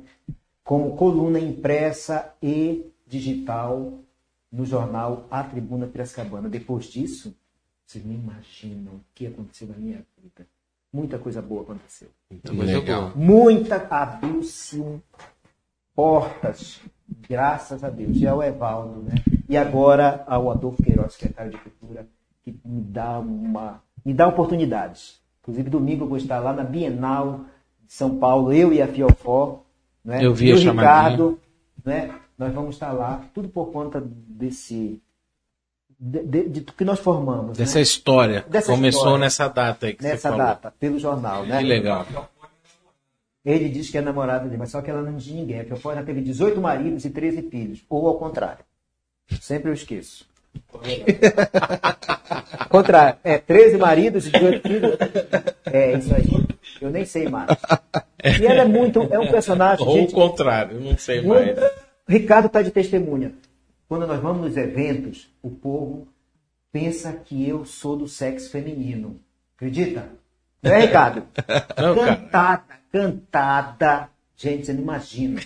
como 0.72 0.95
coluna 0.95 1.38
impressa 1.38 2.34
e 2.41 2.89
digital 3.06 3.91
no 4.49 4.65
jornal 4.65 5.27
A 5.30 5.43
Tribuna 5.43 5.85
Piracicabana. 5.85 6.48
Depois 6.48 6.85
disso, 6.85 7.35
vocês 7.85 8.06
nem 8.06 8.15
imaginam 8.15 8.93
o 8.93 9.02
que 9.14 9.27
aconteceu 9.27 9.68
na 9.68 9.76
minha 9.76 10.02
vida. 10.18 10.48
Muita 10.93 11.19
coisa 11.19 11.41
boa 11.41 11.64
aconteceu. 11.64 12.07
Muita 12.30 12.56
coisa 12.56 12.80
Legal. 12.80 13.11
Muita 13.18 13.85
abriu-se 13.89 14.81
portas, 15.93 16.80
graças 17.27 17.84
a 17.84 17.89
Deus. 17.89 18.15
E 18.15 18.26
ao 18.26 18.41
Evaldo, 18.41 19.02
né? 19.02 19.15
E 19.49 19.57
agora 19.57 20.23
ao 20.26 20.49
Adolfo 20.49 20.81
Queiroz, 20.81 21.15
secretário 21.15 21.52
de 21.52 21.57
Cultura, 21.57 22.07
que 22.45 22.57
me 22.64 22.81
dá 22.81 23.19
uma 23.19 23.84
me 24.06 24.14
dá 24.14 24.26
oportunidades. 24.26 25.19
Inclusive 25.41 25.69
domingo 25.69 26.06
eu 26.06 26.07
vou 26.07 26.18
estar 26.18 26.39
lá 26.39 26.53
na 26.53 26.64
Bienal 26.64 27.41
de 27.85 27.91
São 27.91 28.19
Paulo, 28.19 28.53
eu 28.53 28.72
e 28.72 28.81
a 28.81 28.88
Fiofó, 28.88 29.65
né? 30.03 30.25
Eu 30.25 30.33
vi 30.33 30.49
e 30.49 30.51
a 30.51 30.55
o. 30.55 30.59
Ricardo, 30.59 31.39
né? 31.85 32.11
Nós 32.37 32.53
vamos 32.53 32.75
estar 32.75 32.91
lá, 32.91 33.21
tudo 33.33 33.49
por 33.49 33.71
conta 33.71 34.01
desse 34.03 34.99
de, 35.99 36.23
de, 36.23 36.49
de 36.49 36.61
que 36.61 36.83
nós 36.83 36.99
formamos, 36.99 37.55
Dessa 37.55 37.75
né? 37.77 37.83
história. 37.83 38.43
Dessa 38.49 38.71
Começou 38.71 39.01
história. 39.01 39.19
nessa 39.19 39.47
data 39.47 39.85
aí 39.85 39.93
que 39.93 40.01
você 40.01 40.09
nessa 40.09 40.29
falou. 40.29 40.45
data, 40.45 40.73
pelo 40.79 40.97
jornal, 40.97 41.45
né? 41.45 41.59
Que 41.59 41.63
legal. 41.65 42.07
Ele 43.45 43.69
diz 43.69 43.89
que 43.89 43.97
é 43.99 44.01
namorada 44.01 44.45
dele, 44.45 44.57
mas 44.57 44.71
só 44.71 44.81
que 44.81 44.89
ela 44.89 45.03
não 45.03 45.15
diz 45.15 45.27
ninguém. 45.31 45.59
A 45.61 45.65
Fiofó 45.65 45.93
já 45.93 46.03
teve 46.03 46.21
18 46.21 46.59
maridos 46.59 47.05
e 47.05 47.09
13 47.11 47.43
filhos. 47.43 47.83
Ou 47.87 48.07
ao 48.07 48.17
contrário. 48.17 48.63
Sempre 49.39 49.69
eu 49.69 49.73
esqueço. 49.73 50.25
contrário. 52.69 53.17
É, 53.23 53.37
13 53.37 53.77
maridos 53.77 54.27
e 54.27 54.31
18 54.31 54.67
filhos. 54.67 54.97
É, 55.65 55.97
isso 55.97 56.13
aí. 56.13 56.25
Eu 56.81 56.89
nem 56.89 57.05
sei 57.05 57.29
mais. 57.29 57.47
E 58.39 58.45
ela 58.45 58.61
é 58.61 58.65
muito. 58.65 59.01
É 59.11 59.19
um 59.19 59.29
personagem. 59.29 59.85
Ou 59.85 59.93
o 59.93 59.97
gente, 59.99 60.13
contrário, 60.13 60.77
eu 60.77 60.81
não 60.81 60.97
sei 60.97 61.21
mais. 61.21 61.55
Ricardo 62.07 62.47
está 62.47 62.61
de 62.61 62.71
testemunha. 62.71 63.33
Quando 63.87 64.07
nós 64.07 64.19
vamos 64.19 64.41
nos 64.41 64.57
eventos, 64.57 65.29
o 65.41 65.49
povo 65.49 66.07
pensa 66.71 67.13
que 67.13 67.47
eu 67.47 67.65
sou 67.65 67.95
do 67.95 68.07
sexo 68.07 68.49
feminino. 68.49 69.19
Acredita? 69.55 70.09
Não 70.63 70.71
é, 70.71 70.81
Ricardo? 70.81 71.23
Não, 71.77 71.95
cantada, 71.95 72.63
cantada. 72.91 74.09
Gente, 74.37 74.65
você 74.65 74.73
não 74.73 74.81
imagina. 74.81 75.39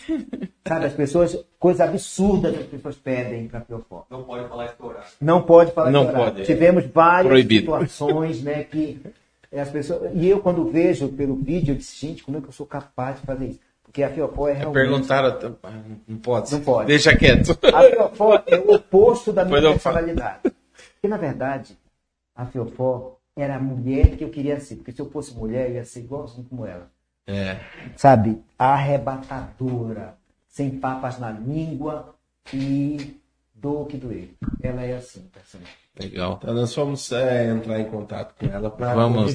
Sabe, 0.66 0.86
as 0.86 0.94
pessoas, 0.94 1.38
coisa 1.60 1.84
absurda 1.84 2.50
que 2.54 2.60
as 2.60 2.66
pessoas 2.66 2.96
pedem 2.96 3.46
para 3.48 3.60
Piofó. 3.60 4.06
Não 4.10 4.24
pode 4.24 4.48
falar 4.48 4.66
estourar. 4.68 5.06
Não 5.20 5.42
pode 5.42 5.72
falar 5.74 5.92
Não 5.92 6.06
de 6.06 6.12
horário. 6.12 6.30
pode, 6.32 6.42
é. 6.44 6.46
Tivemos 6.46 6.86
várias 6.86 7.28
Proibido. 7.28 7.62
situações, 7.66 8.42
né, 8.42 8.64
que 8.64 9.02
as 9.60 9.70
pessoas... 9.70 10.12
E 10.14 10.28
eu, 10.28 10.40
quando 10.40 10.70
vejo 10.70 11.10
pelo 11.10 11.36
vídeo, 11.36 11.74
eu 11.74 11.78
disse, 11.78 11.96
gente, 12.08 12.24
como 12.24 12.38
é 12.38 12.42
que 12.42 12.48
eu 12.48 12.52
sou 12.52 12.66
capaz 12.66 13.20
de 13.20 13.26
fazer 13.26 13.48
isso? 13.48 13.60
Porque 13.84 14.04
a 14.04 14.10
Fiofó 14.10 14.50
é 14.50 14.54
realmente... 14.54 14.82
Perguntaram. 14.82 15.58
Não 16.08 16.18
pode. 16.18 16.52
Não 16.52 16.62
pode. 16.62 16.88
Deixa 16.88 17.16
quieto. 17.16 17.58
A 17.74 17.84
Fiofó 17.84 18.44
é 18.46 18.58
o 18.58 18.74
oposto 18.74 19.32
da 19.32 19.46
minha 19.46 19.62
personalidade. 19.62 20.42
Porque, 20.44 21.08
na 21.08 21.18
verdade, 21.18 21.78
a 22.36 22.46
Fiofó 22.46 23.18
era 23.36 23.56
a 23.56 23.60
mulher 23.60 24.18
que 24.18 24.24
eu 24.24 24.30
queria 24.30 24.60
ser. 24.60 24.76
Porque 24.76 24.92
se 24.92 25.00
eu 25.00 25.10
fosse 25.10 25.34
mulher, 25.34 25.70
eu 25.70 25.76
ia 25.76 25.86
ser 25.86 26.02
igualzinho 26.02 26.46
como 26.50 26.66
ela. 26.66 26.90
É. 27.28 27.58
Sabe? 27.96 28.44
Arrebatadora, 28.60 30.18
sem 30.48 30.72
papas 30.72 31.18
na 31.18 31.32
língua 31.32 32.14
e 32.54 33.20
do 33.54 33.86
que 33.86 33.98
doer. 33.98 34.30
Ela 34.62 34.84
é 34.84 34.96
assim, 34.96 35.22
personagem. 35.34 35.85
Legal. 36.00 36.40
Então 36.42 36.54
nós 36.54 36.76
vamos 36.76 37.12
é, 37.12 37.50
entrar 37.50 37.80
em 37.80 37.86
contato 37.86 38.36
com 38.38 38.46
ela 38.54 38.70
para 38.70 38.94
Vamos. 38.94 39.34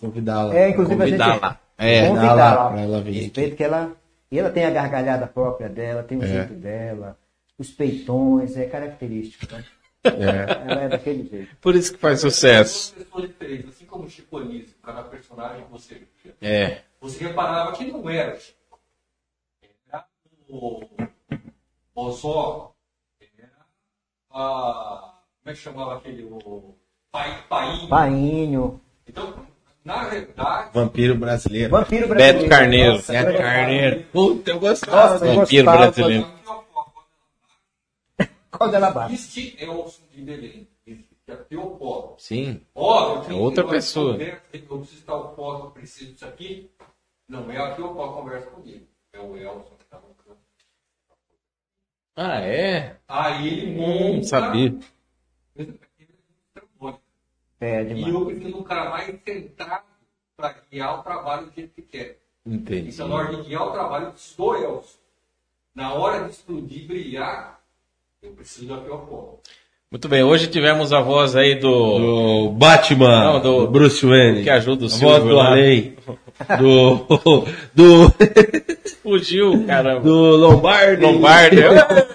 convidá-la. 0.00 0.54
É, 0.54 0.70
inclusive 0.70 1.02
a 1.02 1.06
gente 1.06 1.18
Convidá-la. 1.18 1.60
É. 1.78 2.08
convidá-la 2.08 2.70
pra 2.70 2.80
ela 2.80 3.00
vir. 3.00 3.12
Respeito 3.22 3.56
que 3.56 3.62
ela, 3.64 3.92
e 4.30 4.38
ela 4.38 4.50
tem 4.50 4.64
a 4.64 4.70
gargalhada 4.70 5.26
própria 5.26 5.68
dela, 5.68 6.02
tem 6.02 6.18
o 6.18 6.24
É. 6.24 6.26
jeito 6.26 6.54
dela, 6.54 7.16
os 7.58 7.70
peitões, 7.70 8.56
é 8.56 8.66
característico. 8.66 9.46
Né? 9.54 9.64
É. 10.04 10.70
Ela 10.72 10.80
é 10.82 10.88
daquele 10.88 11.28
jeito. 11.28 11.56
Por 11.60 11.74
isso 11.76 11.92
que 11.94 11.98
faz 11.98 12.20
sucesso. 12.20 12.92
São 12.94 13.04
pessoas 13.04 13.28
diferentes, 13.28 13.68
assim 13.70 13.86
como 13.86 14.04
o 14.04 14.10
Chico 14.10 14.36
Anísio, 14.38 14.74
cada 14.82 15.02
personagem 15.04 15.64
que 15.64 15.70
você 15.72 16.02
via. 16.22 16.34
É. 16.42 16.82
Você 17.00 17.24
reparava 17.24 17.72
que 17.72 17.90
não 17.90 18.08
era 18.10 18.34
o 18.34 18.40
Chico. 18.40 18.78
Era 19.88 20.04
o 20.50 20.82
Bozó, 21.94 22.74
era 23.38 23.50
a. 24.30 25.13
Como 25.44 25.52
é 25.52 25.52
que 25.52 25.56
chamava 25.56 25.96
aquele? 25.98 26.22
O 26.24 26.74
Pai, 27.12 27.44
Painho. 27.48 27.88
Painho, 27.88 28.80
Então, 29.06 29.46
na 29.84 30.04
verdade, 30.08 30.70
Vampiro 30.72 31.14
brasileiro. 31.18 31.70
vampiro 31.70 32.08
brasileiro. 32.08 32.38
Beto 32.38 32.48
Carneiro. 32.50 32.92
Nossa, 32.94 33.12
Beto 33.12 33.38
Carneiro. 33.38 34.04
Puta, 34.10 34.50
eu 34.50 34.58
gostava. 34.58 35.12
Nossa, 35.12 35.26
eu 35.26 35.34
Vampiro 35.34 35.64
gostava. 35.66 35.90
brasileiro. 35.92 36.34
Qual 38.50 38.70
dela 38.70 38.90
bate? 38.90 39.12
existe 39.14 39.56
Elson 39.62 40.02
de 40.12 40.22
Belém, 40.22 40.68
existe 40.86 41.30
a 41.30 41.36
Teopolo. 41.36 42.14
Sim. 42.18 42.62
Óbvio, 42.74 43.36
É 43.36 43.40
outra 43.40 43.66
pessoa. 43.68 44.16
Eu 44.16 44.38
preciso 44.78 44.94
estar 45.00 45.14
o 45.16 45.34
foto, 45.34 45.66
eu 45.66 45.70
preciso 45.72 46.12
disso 46.12 46.24
aqui. 46.24 46.70
Não 47.28 47.50
é 47.50 47.58
a 47.58 47.74
Teopolo 47.74 48.08
que 48.14 48.20
conversa 48.20 48.46
comigo. 48.50 48.86
É 49.12 49.20
o 49.20 49.36
Elson 49.36 49.74
que 49.76 49.84
está 49.84 49.98
no. 49.98 50.14
Ah, 52.16 52.40
é? 52.40 52.96
Aí 53.08 53.48
ele 53.48 53.76
monta. 53.76 54.16
Não 54.16 54.22
sabia. 54.22 54.78
É, 57.60 57.80
E 57.82 57.84
demais. 57.94 58.14
eu 58.14 58.26
preciso 58.26 58.48
de 58.48 58.54
um 58.54 58.62
cara 58.62 58.90
mais 58.90 59.06
centrado 59.24 59.84
para 60.36 60.54
guiar 60.70 61.00
o 61.00 61.02
trabalho 61.02 61.46
do 61.46 61.52
jeito 61.54 61.72
que 61.74 61.82
quer. 61.82 62.18
Entendi. 62.44 62.90
Então, 62.90 63.08
na 63.08 63.14
hora 63.14 63.36
de 63.36 63.42
guiar 63.48 63.62
o 63.68 63.70
trabalho, 63.70 64.06
eu 64.06 64.12
do 64.12 64.54
Elson. 64.54 64.98
Na 65.74 65.94
hora 65.94 66.24
de 66.24 66.30
explodir, 66.32 66.86
brilhar, 66.86 67.58
eu 68.22 68.32
preciso 68.32 68.68
da 68.68 68.76
Teopolo. 68.78 69.40
Muito 69.90 70.08
bem, 70.08 70.22
hoje 70.24 70.48
tivemos 70.48 70.92
a 70.92 71.00
voz 71.00 71.36
aí 71.36 71.54
do. 71.54 71.98
Do 71.98 72.50
Batman. 72.50 73.24
Não, 73.34 73.40
do- 73.40 73.68
Bruce 73.68 74.04
Wayne. 74.04 74.42
que 74.42 74.50
ajuda 74.50 74.82
o 74.84 74.86
A 74.86 74.90
Silvio 74.90 75.08
voz 75.08 75.24
do 75.24 75.34
lá. 75.36 75.46
além. 75.52 75.96
Do. 76.58 77.06
Do. 77.74 78.12
Fugiu, 79.02 79.64
caramba. 79.66 80.00
Do 80.00 80.36
Lombardi. 80.36 81.02
Lombardi. 81.02 81.56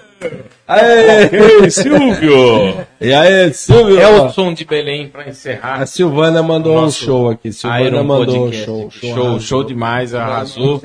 Aê! 0.71 1.65
Silvio! 1.71 2.85
E 3.01 3.11
aí, 3.11 3.51
Silvio? 3.51 3.99
Elson 3.99 4.53
de 4.53 4.63
Belém 4.65 5.09
para 5.09 5.27
encerrar. 5.27 5.81
A 5.81 5.85
Silvana 5.87 6.43
mandou 6.43 6.75
Nosso 6.75 7.03
um 7.03 7.05
show 7.07 7.29
aqui. 7.29 7.51
Silvana 7.51 7.87
Iron 7.87 8.03
mandou 8.03 8.47
um 8.47 8.51
show. 8.51 8.91
Show, 8.91 9.09
arrasou. 9.09 9.39
show 9.39 9.63
demais, 9.63 10.13
arrasou. 10.13 10.79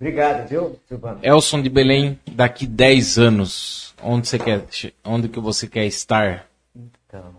Obrigado, 0.00 0.48
viu, 0.48 0.76
Silvano? 0.88 1.20
Elson 1.22 1.62
de 1.62 1.68
Belém, 1.68 2.18
daqui 2.32 2.66
10 2.66 3.18
anos, 3.20 3.94
onde 4.02 4.26
você 4.26 4.40
quer, 4.40 4.64
onde 5.04 5.28
que 5.28 5.38
você 5.38 5.68
quer 5.68 5.86
estar? 5.86 6.48
Então, 6.74 7.36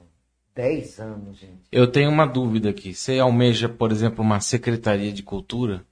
10 0.56 0.99
anos, 0.99 1.38
gente. 1.38 1.68
Eu 1.69 1.85
tenho 1.85 2.10
uma 2.10 2.26
dúvida 2.26 2.69
aqui. 2.69 2.94
Você 2.94 3.19
almeja, 3.19 3.68
por 3.68 3.91
exemplo, 3.91 4.23
uma 4.23 4.39
secretaria 4.39 5.11
de 5.11 5.22
cultura 5.22 5.84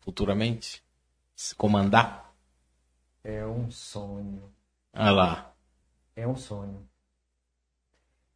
futuramente? 0.00 0.82
Se 1.34 1.54
comandar? 1.54 2.30
É 3.24 3.46
um 3.46 3.70
sonho. 3.70 4.53
Ah 4.94 5.10
lá. 5.10 5.54
É 6.16 6.26
um 6.26 6.36
sonho. 6.36 6.88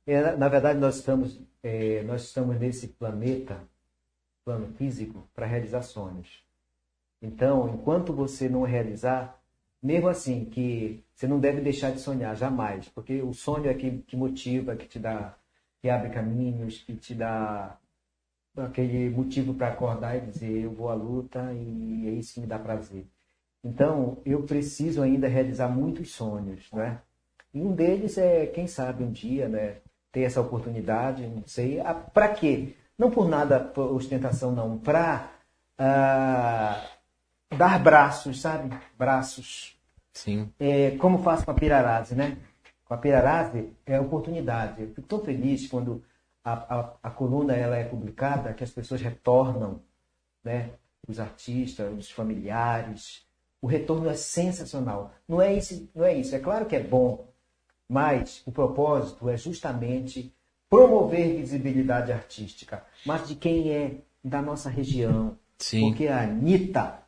É, 0.07 0.37
na- 0.37 0.49
verdade, 0.49 0.79
nós 0.79 0.97
estamos, 0.97 1.41
é, 1.63 2.03
nós 2.03 2.23
estamos 2.25 2.59
nesse 2.59 2.89
planeta, 2.89 3.61
plano 4.45 4.69
físico, 4.75 5.29
para 5.35 5.47
realizar 5.47 5.83
sonhos. 5.83 6.45
Então, 7.23 7.69
enquanto 7.75 8.13
você 8.15 8.49
não 8.49 8.63
realizar, 8.65 9.41
mesmo 9.83 10.09
assim, 10.09 10.47
que 10.47 11.05
você 11.15 11.27
não 11.29 11.41
deve 11.41 11.61
deixar 11.63 11.93
de 11.93 12.01
sonhar, 12.01 12.37
jamais, 12.37 12.89
porque 12.91 13.23
o 13.23 13.35
sonho 13.35 13.69
é 13.71 13.75
que, 13.75 14.01
que 14.03 14.17
motiva, 14.17 14.77
que 14.77 14.87
te 14.89 14.99
dá, 14.99 15.37
que 15.83 15.89
abre 15.91 16.11
caminhos, 16.11 16.83
que 16.83 16.97
te 16.97 17.15
dá 17.15 17.79
aquele 18.57 19.11
motivo 19.11 19.55
para 19.55 19.69
acordar 19.71 20.17
e 20.17 20.21
dizer 20.23 20.65
eu 20.65 20.73
vou 20.73 20.91
à 20.91 20.95
luta 20.95 21.53
e 21.55 22.09
é 22.09 22.13
isso 22.13 22.35
que 22.35 22.41
me 22.41 22.47
dá 22.47 22.59
prazer. 22.59 23.07
Então, 23.69 24.17
eu 24.25 24.45
preciso 24.45 25.03
ainda 25.03 25.29
realizar 25.29 25.69
muitos 25.69 26.13
sonhos, 26.13 26.73
né? 26.73 27.03
E 27.53 27.61
um 27.61 27.75
deles 27.75 28.17
é, 28.17 28.47
quem 28.47 28.67
sabe, 28.67 29.05
um 29.05 29.13
dia, 29.13 29.47
né, 29.47 29.77
ter 30.11 30.23
essa 30.23 30.41
oportunidade, 30.41 31.27
não 31.27 31.47
sei, 31.47 31.79
para 32.15 32.29
quê? 32.29 32.75
Não 32.97 33.11
por 33.11 33.29
nada, 33.29 33.61
por 33.61 33.93
ostentação, 33.93 34.53
não, 34.53 34.79
para 34.79 35.31
dar 37.57 37.79
braços, 37.79 38.41
sabe? 38.41 38.75
Braços. 38.97 39.79
Sim. 40.15 40.51
É, 40.59 40.93
como 40.93 41.23
faço 41.23 41.45
com 41.45 41.51
a 41.51 41.55
Pirarase, 41.55 42.15
né? 42.15 42.39
Com 42.87 42.95
a 42.95 42.97
Pirarase 42.97 43.71
é 43.85 44.01
oportunidade. 44.01 44.81
Eu 44.81 44.89
fico 44.89 45.03
tão 45.03 45.21
feliz 45.21 45.69
quando 45.69 46.03
a, 46.43 46.53
a, 46.53 46.93
a 47.03 47.11
coluna 47.11 47.55
ela 47.55 47.77
é 47.77 47.85
publicada, 47.85 48.55
que 48.55 48.65
as 48.65 48.71
pessoas 48.71 49.03
retornam, 49.03 49.83
né? 50.43 50.71
Os 51.07 51.21
artistas, 51.21 51.93
os 51.97 52.11
familiares, 52.11 53.28
O 53.61 53.67
retorno 53.67 54.09
é 54.09 54.15
sensacional. 54.15 55.13
Não 55.29 55.43
é 55.43 55.55
isso, 55.55 55.89
não 55.95 56.05
é 56.05 56.15
isso. 56.15 56.35
É 56.35 56.39
claro 56.39 56.67
que 56.67 56.77
é 56.77 56.83
bom, 56.83 57.27
mas 57.89 58.43
o 58.47 58.53
propósito 58.53 59.29
é 59.29 59.37
justamente 59.37 60.33
promover 60.71 61.37
visibilidade 61.37 62.13
artística, 62.13 62.85
mas 63.05 63.27
de 63.27 63.35
quem 63.35 63.71
é 63.71 63.97
da 64.23 64.43
nossa 64.43 64.69
região. 64.69 65.37
Sim. 65.59 65.89
Porque 65.89 66.07
a 66.07 66.23
Anitta 66.23 67.01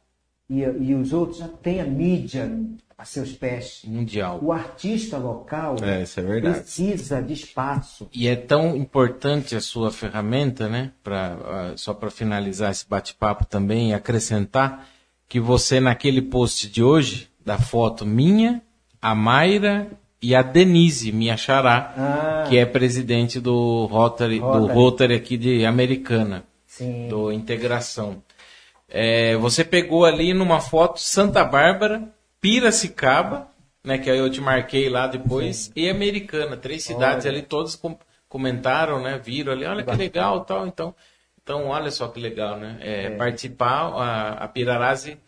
e, 0.48 0.60
e 0.60 0.94
os 0.94 1.12
outros 1.12 1.39
já 1.39 1.48
têm 1.48 1.81
a 1.81 1.85
mídia 1.85 2.51
a 2.98 3.05
seus 3.05 3.32
pés. 3.32 3.82
Mundial. 3.85 4.40
O 4.43 4.52
artista 4.52 5.16
local 5.16 5.77
É, 5.82 6.02
isso 6.02 6.20
é 6.20 6.40
precisa 6.40 7.22
de 7.22 7.32
espaço. 7.32 8.09
E 8.12 8.28
é 8.28 8.36
tão 8.36 8.77
importante 8.77 9.56
a 9.56 9.60
sua 9.60 9.90
ferramenta, 9.90 10.68
né? 10.68 10.93
Pra, 11.02 11.39
ah, 11.44 11.72
só 11.77 11.94
para 11.94 12.10
finalizar 12.10 12.70
esse 12.70 12.86
bate-papo 12.86 13.47
também 13.47 13.90
e 13.90 13.94
acrescentar 13.94 14.86
que 15.31 15.39
você 15.40 15.78
naquele 15.78 16.20
post 16.20 16.69
de 16.69 16.82
hoje, 16.82 17.28
da 17.47 17.57
foto 17.57 18.05
minha, 18.05 18.61
a 19.01 19.15
Mayra 19.15 19.86
e 20.20 20.35
a 20.35 20.43
Denise, 20.43 21.12
minha 21.12 21.36
xará, 21.36 21.94
Ah. 21.97 22.44
que 22.48 22.59
é 22.59 22.66
presidente 22.66 23.39
do 23.40 23.86
Rotary, 23.86 24.40
do 24.40 24.44
Rotary. 24.44 24.74
Rotary 24.74 25.15
aqui 25.15 25.36
de 25.39 25.65
Americana, 25.65 26.43
Sim. 26.66 27.07
do 27.09 27.31
Integração. 27.32 28.23
É, 28.89 29.36
você 29.36 29.65
pegou 29.65 30.05
ali 30.05 30.35
numa 30.35 30.61
foto 30.61 30.98
Santa 31.01 31.44
Bárbara, 31.44 32.02
Piracicaba, 32.40 33.47
né, 33.85 33.98
que 33.98 34.11
aí 34.11 34.19
eu 34.19 34.28
te 34.28 34.40
marquei 34.40 34.89
lá 34.89 35.07
depois, 35.07 35.70
e 35.77 35.89
Americana, 35.89 36.57
três 36.57 36.82
cidades 36.82 37.24
Olha. 37.24 37.36
ali, 37.36 37.43
todos 37.43 37.77
com- 37.77 37.97
comentaram, 38.28 39.01
né, 39.01 39.19
viram 39.24 39.52
ali, 39.52 39.65
olha 39.65 39.85
que 39.85 39.94
legal, 39.94 40.40
tal, 40.44 40.66
então, 40.66 40.93
então 41.56 41.66
olha 41.68 41.90
só 41.90 42.09
que 42.09 42.20
legal, 42.20 42.56
né, 42.59 42.78
é, 42.81 43.10
participar, 43.10 43.93
a, 43.94 44.32
a 44.44 44.48
Pirarazi 44.48 45.18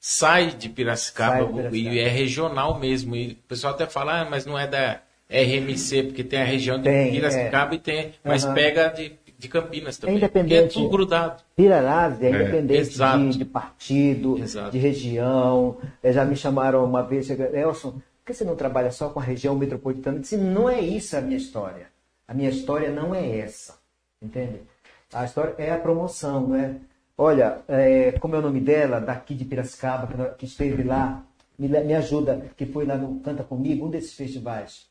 sai 0.00 0.46
de 0.52 0.68
Piracicaba, 0.68 1.36
Sai 1.36 1.46
de 1.46 1.52
Piracicaba. 1.52 1.94
e 1.94 1.98
é 1.98 2.08
regional 2.08 2.78
mesmo, 2.78 3.14
e 3.16 3.32
o 3.32 3.36
pessoal 3.48 3.74
até 3.74 3.86
fala, 3.86 4.22
ah, 4.22 4.26
mas 4.28 4.46
não 4.46 4.58
é 4.58 4.66
da 4.66 5.00
RMC, 5.30 6.04
porque 6.04 6.24
tem 6.24 6.40
a 6.40 6.44
região 6.44 6.78
de 6.78 6.84
Tem, 6.84 7.12
Piracicaba 7.12 7.74
e 7.74 7.78
tem, 7.78 8.14
mas 8.24 8.44
Aham. 8.44 8.54
pega 8.54 8.88
de, 8.88 9.12
de 9.38 9.48
Campinas 9.48 9.98
também, 9.98 10.16
independente. 10.16 10.62
porque 10.62 10.78
é 10.78 10.82
tudo 10.82 10.88
grudado. 10.90 11.42
Pirarás 11.54 12.22
é 12.22 12.30
independente 12.30 12.80
exato. 12.80 13.28
de, 13.30 13.38
de 13.38 13.44
partido, 13.44 14.38
Exato. 14.38 14.70
de 14.70 14.78
região. 14.78 15.76
Eh, 16.02 16.12
Já 16.12 16.24
me 16.24 16.36
chamaram 16.36 16.84
uma 16.84 17.02
vez, 17.02 17.26
chega- 17.26 17.50
Elson, 17.58 17.90
por 17.92 18.02
que 18.24 18.32
você 18.34 18.44
não 18.44 18.56
trabalha 18.56 18.90
só 18.90 19.08
com 19.10 19.20
a 19.20 19.22
região 19.22 19.54
metropolitana? 19.54 20.16
Eu 20.16 20.20
disse, 20.22 20.36
não 20.36 20.68
é 20.70 20.80
isso 20.80 21.16
a 21.16 21.20
minha 21.20 21.36
história. 21.36 21.88
A 22.26 22.32
minha 22.34 22.50
história 22.50 22.90
não 22.90 23.14
é 23.14 23.38
essa. 23.38 23.76
Entende? 24.22 24.60
A 25.12 25.24
história 25.24 25.54
é 25.58 25.72
a 25.72 25.78
promoção, 25.78 26.48
não 26.48 26.56
é? 26.56 26.76
Olha, 27.16 27.62
eh, 27.66 28.12
como 28.20 28.36
é 28.36 28.38
o 28.38 28.42
nome 28.42 28.60
dela, 28.60 29.00
daqui 29.00 29.34
de 29.34 29.44
Piracicaba, 29.44 30.34
que 30.34 30.44
esteve 30.44 30.82
lá, 30.82 31.24
me, 31.58 31.68
me 31.68 31.94
ajuda, 31.94 32.50
que 32.56 32.66
foi 32.66 32.84
lá 32.86 32.96
no 32.96 33.18
Canta 33.20 33.42
Comigo, 33.42 33.86
um 33.86 33.90
desses 33.90 34.14
festivais. 34.14 34.86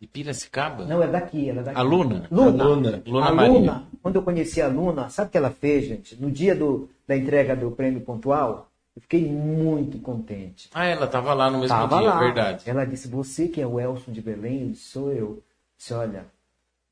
De 0.00 0.06
Piracicaba? 0.06 0.84
Não, 0.86 1.02
é 1.02 1.08
daqui, 1.08 1.48
ela 1.48 1.60
é 1.60 1.64
daqui. 1.64 1.78
A 1.78 1.82
Luna? 1.82 2.26
Luna. 2.30 2.62
A 2.62 2.66
Luna. 2.66 3.02
Luna 3.06 3.26
a 3.26 3.34
Maria. 3.34 3.52
Luna, 3.58 3.88
quando 4.02 4.16
eu 4.16 4.22
conheci 4.22 4.62
a 4.62 4.68
Luna, 4.68 5.08
sabe 5.08 5.28
o 5.28 5.30
que 5.32 5.38
ela 5.38 5.50
fez, 5.50 5.86
gente? 5.86 6.20
No 6.20 6.30
dia 6.30 6.54
do, 6.54 6.88
da 7.06 7.16
entrega 7.16 7.56
do 7.56 7.70
prêmio 7.70 8.00
pontual, 8.00 8.70
eu 8.94 9.02
fiquei 9.02 9.30
muito 9.30 9.98
contente. 9.98 10.70
Ah, 10.72 10.86
ela 10.86 11.04
estava 11.06 11.34
lá 11.34 11.50
no 11.50 11.60
mesmo 11.60 11.76
Tava 11.76 11.98
dia, 11.98 12.08
lá. 12.08 12.18
verdade. 12.18 12.68
Ela 12.68 12.84
disse, 12.86 13.08
você 13.08 13.48
que 13.48 13.60
é 13.60 13.66
o 13.66 13.78
Elson 13.80 14.12
de 14.12 14.22
Belém? 14.22 14.62
Eu 14.62 14.68
disse, 14.70 14.84
sou 14.84 15.10
eu. 15.12 15.16
Eu 15.18 15.42
disse, 15.76 15.92
olha, 15.92 16.26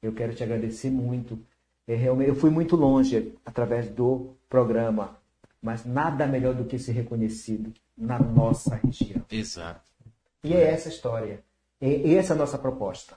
eu 0.02 0.12
quero 0.12 0.34
te 0.34 0.42
agradecer 0.42 0.90
muito. 0.90 1.38
É, 1.86 1.94
realmente, 1.94 2.28
eu 2.30 2.34
fui 2.34 2.50
muito 2.50 2.76
longe 2.76 3.34
através 3.44 3.88
do 3.88 4.34
programa, 4.48 5.16
mas 5.60 5.84
nada 5.84 6.26
melhor 6.26 6.54
do 6.54 6.64
que 6.64 6.78
ser 6.78 6.92
reconhecido 6.92 7.72
na 7.96 8.18
nossa 8.18 8.76
região. 8.76 9.22
Exato. 9.30 9.80
E 10.42 10.54
é 10.54 10.70
essa 10.70 10.88
a 10.88 10.92
história. 10.92 11.42
E 11.80 11.86
e 11.86 12.14
essa 12.14 12.32
é 12.32 12.36
a 12.36 12.38
nossa 12.38 12.58
proposta. 12.58 13.16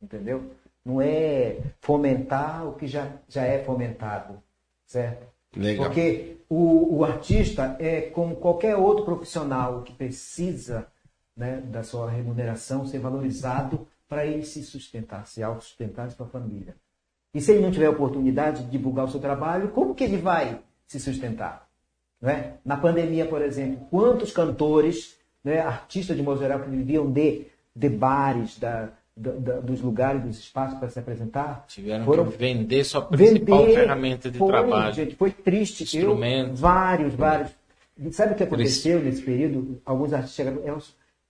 Entendeu? 0.00 0.52
Não 0.84 1.00
é 1.02 1.58
fomentar 1.80 2.66
o 2.66 2.74
que 2.74 2.86
já, 2.86 3.12
já 3.28 3.42
é 3.42 3.62
fomentado. 3.62 4.42
Certo? 4.86 5.26
Legal. 5.56 5.86
Porque 5.86 6.36
o, 6.48 6.98
o 6.98 7.04
artista 7.04 7.76
é 7.78 8.02
como 8.02 8.36
qualquer 8.36 8.76
outro 8.76 9.04
profissional 9.04 9.82
que 9.82 9.92
precisa 9.92 10.86
né, 11.36 11.60
da 11.60 11.82
sua 11.82 12.10
remuneração 12.10 12.86
ser 12.86 12.98
valorizado 12.98 13.86
para 14.08 14.26
ele 14.26 14.44
se 14.44 14.62
sustentar, 14.62 15.26
se 15.26 15.42
autossustentar 15.42 16.08
e 16.08 16.12
sua 16.12 16.26
família. 16.26 16.74
E 17.34 17.40
se 17.40 17.52
ele 17.52 17.60
não 17.62 17.70
tiver 17.70 17.88
oportunidade 17.88 18.64
de 18.64 18.70
divulgar 18.70 19.04
o 19.04 19.10
seu 19.10 19.20
trabalho, 19.20 19.68
como 19.68 19.94
que 19.94 20.04
ele 20.04 20.16
vai 20.16 20.58
se 20.86 20.98
sustentar? 20.98 21.66
É? 22.22 22.52
Na 22.64 22.76
pandemia, 22.76 23.26
por 23.26 23.42
exemplo, 23.42 23.86
quantos 23.90 24.32
cantores, 24.32 25.16
né, 25.44 25.60
artistas 25.60 26.16
de 26.16 26.22
modo 26.22 26.40
geral, 26.40 26.60
que 26.60 26.70
viviam 26.70 27.08
de, 27.10 27.42
de 27.76 27.88
bares, 27.88 28.58
da, 28.58 28.88
da- 29.16 29.60
dos 29.60 29.80
lugares, 29.80 30.22
dos 30.22 30.38
espaços 30.38 30.78
para 30.78 30.88
se 30.88 30.98
apresentar, 30.98 31.64
Tiveram 31.68 32.04
foram 32.04 32.26
que 32.26 32.36
vender 32.36 32.82
sua 32.84 33.02
principal 33.02 33.60
vender. 33.66 33.74
ferramenta 33.80 34.30
de 34.30 34.38
foi, 34.38 34.48
trabalho. 34.48 34.94
Gente, 34.94 35.14
foi 35.14 35.30
triste. 35.30 35.96
Eu, 35.96 36.18
vários, 36.54 37.14
vários. 37.14 37.50
Sabe 38.12 38.32
o 38.32 38.36
que 38.36 38.42
aconteceu 38.44 39.00
nesse 39.00 39.22
período? 39.22 39.80
Alguns 39.84 40.12
artistas 40.12 40.34
chegaram. 40.34 40.78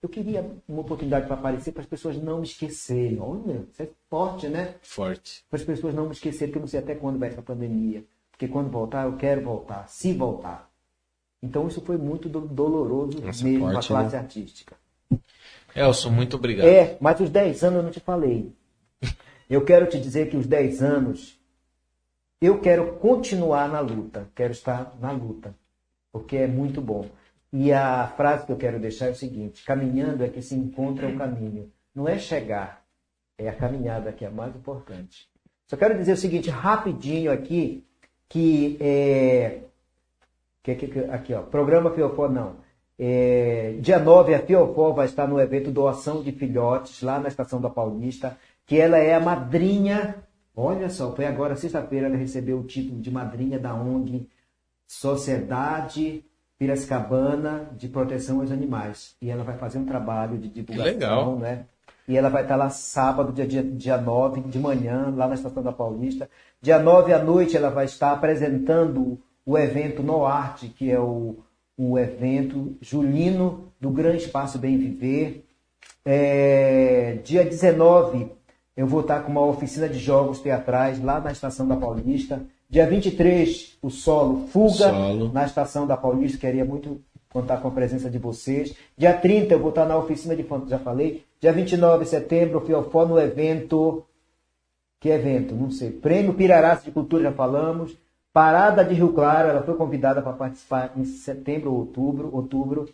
Eu 0.01 0.09
queria 0.09 0.49
uma 0.67 0.81
oportunidade 0.81 1.25
para 1.27 1.35
aparecer 1.35 1.71
para 1.71 1.81
as 1.81 1.87
pessoas 1.87 2.15
não 2.17 2.37
me 2.39 2.45
esquecerem. 2.45 3.19
Olha, 3.19 3.65
isso 3.71 3.81
é 3.83 3.89
forte, 4.09 4.47
né? 4.47 4.75
Forte. 4.81 5.43
Para 5.49 5.59
as 5.59 5.65
pessoas 5.65 5.93
não 5.93 6.05
me 6.05 6.11
esquecerem, 6.13 6.47
porque 6.47 6.57
eu 6.57 6.61
não 6.61 6.67
sei 6.67 6.79
até 6.79 6.95
quando 6.95 7.19
vai 7.19 7.29
essa 7.29 7.41
pandemia. 7.41 8.03
Porque 8.31 8.47
quando 8.47 8.69
voltar, 8.69 9.05
eu 9.05 9.17
quero 9.17 9.41
voltar, 9.41 9.87
se 9.89 10.13
voltar. 10.13 10.69
Então 11.43 11.67
isso 11.67 11.81
foi 11.81 11.97
muito 11.97 12.29
do- 12.29 12.41
doloroso 12.41 13.21
Nossa, 13.21 13.43
mesmo 13.43 13.59
para 13.59 13.69
a 13.69 13.73
forte, 13.73 13.87
classe 13.87 14.15
né? 14.15 14.21
artística. 14.21 14.75
Elson, 15.75 16.09
muito 16.09 16.35
obrigado. 16.37 16.67
É, 16.67 16.97
mas 16.99 17.19
os 17.19 17.29
10 17.29 17.63
anos 17.63 17.77
eu 17.77 17.83
não 17.83 17.91
te 17.91 17.99
falei. 17.99 18.53
Eu 19.49 19.65
quero 19.65 19.87
te 19.87 19.99
dizer 19.99 20.29
que 20.29 20.37
os 20.37 20.47
10 20.47 20.81
anos 20.81 21.37
eu 22.41 22.59
quero 22.61 22.93
continuar 22.97 23.67
na 23.69 23.79
luta, 23.81 24.29
quero 24.33 24.51
estar 24.53 24.95
na 24.99 25.11
luta, 25.11 25.53
porque 26.11 26.37
é 26.37 26.47
muito 26.47 26.81
bom. 26.81 27.09
E 27.51 27.73
a 27.73 28.07
frase 28.15 28.45
que 28.45 28.51
eu 28.51 28.57
quero 28.57 28.79
deixar 28.79 29.07
é 29.07 29.11
o 29.11 29.15
seguinte: 29.15 29.63
caminhando 29.65 30.23
é 30.23 30.29
que 30.29 30.41
se 30.41 30.55
encontra 30.55 31.07
o 31.07 31.17
caminho. 31.17 31.71
Não 31.93 32.07
é 32.07 32.17
chegar, 32.17 32.83
é 33.37 33.49
a 33.49 33.55
caminhada 33.55 34.11
que 34.11 34.23
é 34.23 34.29
mais 34.29 34.55
importante. 34.55 35.27
Só 35.67 35.75
quero 35.75 35.97
dizer 35.97 36.13
o 36.13 36.17
seguinte, 36.17 36.49
rapidinho 36.49 37.31
aqui, 37.31 37.85
que 38.27 38.77
é. 38.79 39.61
Que, 40.61 40.75
que, 40.75 40.99
aqui, 40.99 41.33
ó, 41.33 41.41
programa 41.41 41.91
Fiofó 41.91 42.27
não. 42.27 42.57
É, 42.97 43.77
dia 43.79 43.97
9, 43.97 44.35
a 44.35 44.39
Fiofó 44.39 44.91
vai 44.91 45.05
estar 45.05 45.25
no 45.25 45.39
evento 45.39 45.71
Doação 45.71 46.21
de 46.21 46.31
Filhotes, 46.33 47.01
lá 47.01 47.19
na 47.19 47.29
Estação 47.29 47.61
da 47.61 47.69
Paulista, 47.69 48.37
que 48.65 48.77
ela 48.77 48.97
é 48.97 49.15
a 49.15 49.19
madrinha. 49.19 50.15
Olha 50.55 50.89
só, 50.89 51.15
foi 51.15 51.25
agora, 51.25 51.55
sexta-feira, 51.55 52.07
ela 52.07 52.17
recebeu 52.17 52.59
o 52.59 52.63
título 52.63 52.99
de 52.99 53.09
madrinha 53.09 53.57
da 53.57 53.73
ONG 53.73 54.27
Sociedade 54.85 56.25
Piracicabana 56.59 57.69
de 57.77 57.87
Proteção 57.87 58.41
aos 58.41 58.51
Animais. 58.51 59.15
E 59.21 59.31
ela 59.31 59.43
vai 59.43 59.57
fazer 59.57 59.79
um 59.79 59.85
trabalho 59.85 60.37
de 60.37 60.49
divulgação, 60.49 60.91
legal. 60.91 61.35
né? 61.37 61.65
E 62.05 62.17
ela 62.17 62.29
vai 62.29 62.43
estar 62.43 62.55
lá 62.55 62.69
sábado, 62.69 63.31
dia, 63.31 63.47
dia, 63.47 63.63
dia 63.63 63.97
9 63.97 64.41
de 64.41 64.59
manhã, 64.59 65.13
lá 65.15 65.27
na 65.27 65.35
Estação 65.35 65.63
da 65.63 65.71
Paulista. 65.71 66.29
Dia 66.61 66.77
9 66.77 67.13
à 67.13 67.23
noite 67.23 67.55
ela 67.55 67.69
vai 67.69 67.85
estar 67.85 68.11
apresentando 68.11 69.17
o 69.45 69.57
evento 69.57 70.03
No 70.03 70.25
Arte, 70.25 70.67
que 70.67 70.91
é 70.91 70.99
o, 70.99 71.37
o 71.77 71.97
evento 71.97 72.75
julino 72.81 73.71
do 73.79 73.89
Grande 73.89 74.23
Espaço 74.23 74.59
Bem 74.59 74.77
Viver. 74.77 75.45
É, 76.03 77.19
dia 77.23 77.45
19 77.45 78.31
eu 78.75 78.87
vou 78.87 79.01
estar 79.01 79.21
com 79.21 79.31
uma 79.31 79.45
oficina 79.45 79.87
de 79.87 79.99
jogos 79.99 80.39
teatrais 80.39 81.03
lá 81.03 81.19
na 81.19 81.31
Estação 81.31 81.67
da 81.67 81.75
Paulista. 81.75 82.41
Dia 82.69 82.85
23, 82.85 83.79
o 83.81 83.89
solo 83.89 84.45
Fuga 84.49 84.91
Solo. 84.91 85.31
na 85.33 85.43
Estação 85.43 85.87
da 85.87 85.97
Paulista. 85.97 86.37
Queria 86.37 86.63
muito 86.63 87.01
contar 87.27 87.57
com 87.57 87.67
a 87.67 87.71
presença 87.71 88.11
de 88.11 88.19
vocês. 88.19 88.75
Dia 88.95 89.13
30, 89.13 89.55
eu 89.55 89.59
vou 89.59 89.69
estar 89.69 89.85
na 89.85 89.97
oficina 89.97 90.35
de 90.35 90.43
fantasma, 90.43 90.69
já 90.69 90.79
falei. 90.79 91.25
Dia 91.41 91.51
29 91.51 92.03
de 92.03 92.09
setembro, 92.11 92.59
o 92.59 92.61
Fiofó 92.61 93.07
no 93.07 93.19
evento. 93.19 94.05
Que 94.99 95.09
evento? 95.09 95.55
Não 95.55 95.71
sei. 95.71 95.89
Prêmio 95.89 96.35
Piraraça 96.35 96.85
de 96.85 96.91
Cultura, 96.91 97.23
já 97.23 97.31
falamos. 97.31 97.97
Parada 98.31 98.85
de 98.85 98.93
Rio 98.93 99.13
Claro, 99.13 99.49
ela 99.49 99.63
foi 99.63 99.73
convidada 99.75 100.21
para 100.21 100.33
participar 100.33 100.93
em 100.95 101.05
setembro 101.05 101.71
ou 101.71 101.79
outubro. 101.79 102.29
outubro. 102.31 102.87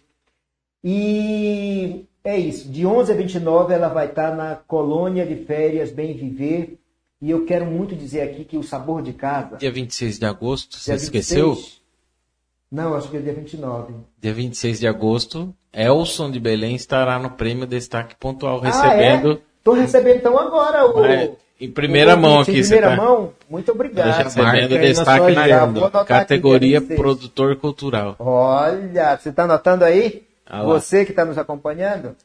E 0.82 2.06
é 2.24 2.38
isso. 2.38 2.70
De 2.70 2.86
11 2.86 3.12
a 3.12 3.16
29 3.16 3.74
ela 3.74 3.90
vai 3.90 4.08
estar 4.08 4.34
na 4.34 4.56
colônia 4.56 5.26
de 5.26 5.36
férias 5.44 5.92
Bem 5.92 6.14
Viver. 6.14 6.80
E 7.26 7.32
eu 7.32 7.44
quero 7.44 7.66
muito 7.66 7.96
dizer 7.96 8.22
aqui 8.22 8.46
que 8.46 8.56
o 8.56 8.62
sabor 8.62 9.02
de 9.02 9.12
casa. 9.12 9.58
Dia 9.58 9.72
26 9.72 10.20
de 10.20 10.26
agosto, 10.28 10.78
você 10.78 10.92
dia 10.92 11.02
esqueceu? 11.04 11.54
26 11.56 11.82
Não, 12.72 12.94
acho 12.94 13.10
que 13.10 13.18
é 13.18 13.20
dia 13.20 13.34
29. 13.34 13.96
Dia 14.22 14.32
26 14.32 14.80
de 14.80 14.88
agosto, 14.88 15.52
Elson 15.74 16.30
de 16.30 16.40
Belém 16.40 16.76
estará 16.76 17.18
no 17.18 17.32
Prêmio 17.32 17.66
Destaque 17.66 18.16
Pontual, 18.16 18.62
Ah, 18.64 18.68
recebendo. 18.68 19.32
é? 19.34 19.38
Tô 19.64 19.74
recebendo 19.74 20.18
então 20.18 20.38
agora 20.38 20.86
o. 20.86 20.94
Vai- 21.02 21.32
em 21.60 21.72
primeira 21.72 22.16
Um 22.16 22.20
mão 22.20 22.42
aqui. 22.42 22.52
Em 22.52 22.64
você 22.64 22.76
primeira 22.76 22.96
tá 22.96 23.02
mão, 23.04 23.34
muito 23.50 23.72
obrigado. 23.72 24.24
recebendo 24.24 24.78
destaque 24.80 25.32
na 25.34 26.06
categoria 26.06 26.78
aqui, 26.78 26.88
26. 26.90 27.00
produtor 27.02 27.56
cultural. 27.56 28.16
Olha, 28.20 29.18
você 29.18 29.30
está 29.30 29.46
anotando 29.46 29.84
aí? 29.84 30.28
Ah 30.46 30.64
você 30.64 31.04
que 31.06 31.12
está 31.12 31.26
nos 31.26 31.40
acompanhando? 31.40 32.16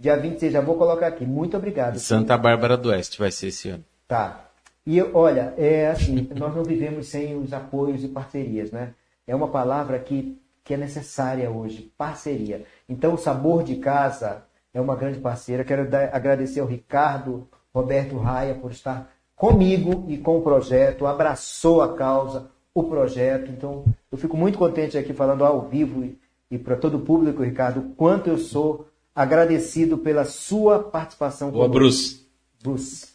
Dia 0.00 0.16
26, 0.16 0.52
já 0.52 0.60
vou 0.60 0.74
colocar 0.74 1.06
aqui. 1.06 1.24
Muito 1.24 1.56
obrigado. 1.56 1.96
Santa 2.00 2.36
Bárbara 2.36 2.76
do 2.76 2.88
Oeste 2.88 3.20
vai 3.20 3.30
ser 3.30 3.46
esse 3.48 3.68
ano. 3.68 3.84
Tá. 4.08 4.47
E 4.90 5.02
olha, 5.02 5.52
é 5.58 5.88
assim, 5.88 6.26
nós 6.34 6.56
não 6.56 6.64
vivemos 6.64 7.08
sem 7.08 7.36
os 7.36 7.52
apoios 7.52 8.02
e 8.02 8.08
parcerias, 8.08 8.72
né? 8.72 8.94
É 9.26 9.36
uma 9.36 9.48
palavra 9.48 9.98
que, 9.98 10.40
que 10.64 10.72
é 10.72 10.78
necessária 10.78 11.50
hoje, 11.50 11.92
parceria. 11.98 12.64
Então, 12.88 13.12
o 13.12 13.18
Sabor 13.18 13.62
de 13.62 13.76
Casa 13.76 14.44
é 14.72 14.80
uma 14.80 14.96
grande 14.96 15.18
parceira. 15.18 15.62
Quero 15.62 15.86
dar- 15.86 16.08
agradecer 16.10 16.60
ao 16.60 16.66
Ricardo 16.66 17.46
Roberto 17.74 18.16
Raia 18.16 18.54
por 18.54 18.70
estar 18.70 19.12
comigo 19.36 20.06
e 20.08 20.16
com 20.16 20.38
o 20.38 20.42
projeto, 20.42 21.06
abraçou 21.06 21.82
a 21.82 21.94
causa, 21.94 22.50
o 22.72 22.82
projeto. 22.82 23.50
Então, 23.50 23.84
eu 24.10 24.16
fico 24.16 24.38
muito 24.38 24.56
contente 24.56 24.96
aqui 24.96 25.12
falando 25.12 25.44
ao 25.44 25.68
vivo 25.68 26.02
e, 26.02 26.18
e 26.50 26.56
para 26.56 26.76
todo 26.76 26.96
o 26.96 27.00
público, 27.02 27.42
Ricardo, 27.42 27.80
o 27.80 27.90
quanto 27.90 28.30
eu 28.30 28.38
sou 28.38 28.88
agradecido 29.14 29.98
pela 29.98 30.24
sua 30.24 30.78
participação 30.82 31.50
Boa, 31.50 31.66
conosco. 31.68 31.78
Bruce. 31.78 32.26
Bruce. 32.62 33.07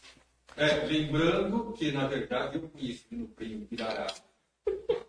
É, 0.57 0.85
lembrando 0.85 1.73
que, 1.73 1.91
na 1.91 2.07
verdade, 2.07 2.57
eu 2.57 2.69
conheci 2.69 3.05
no 3.11 3.27
primo 3.27 3.65
Pirará. 3.65 4.07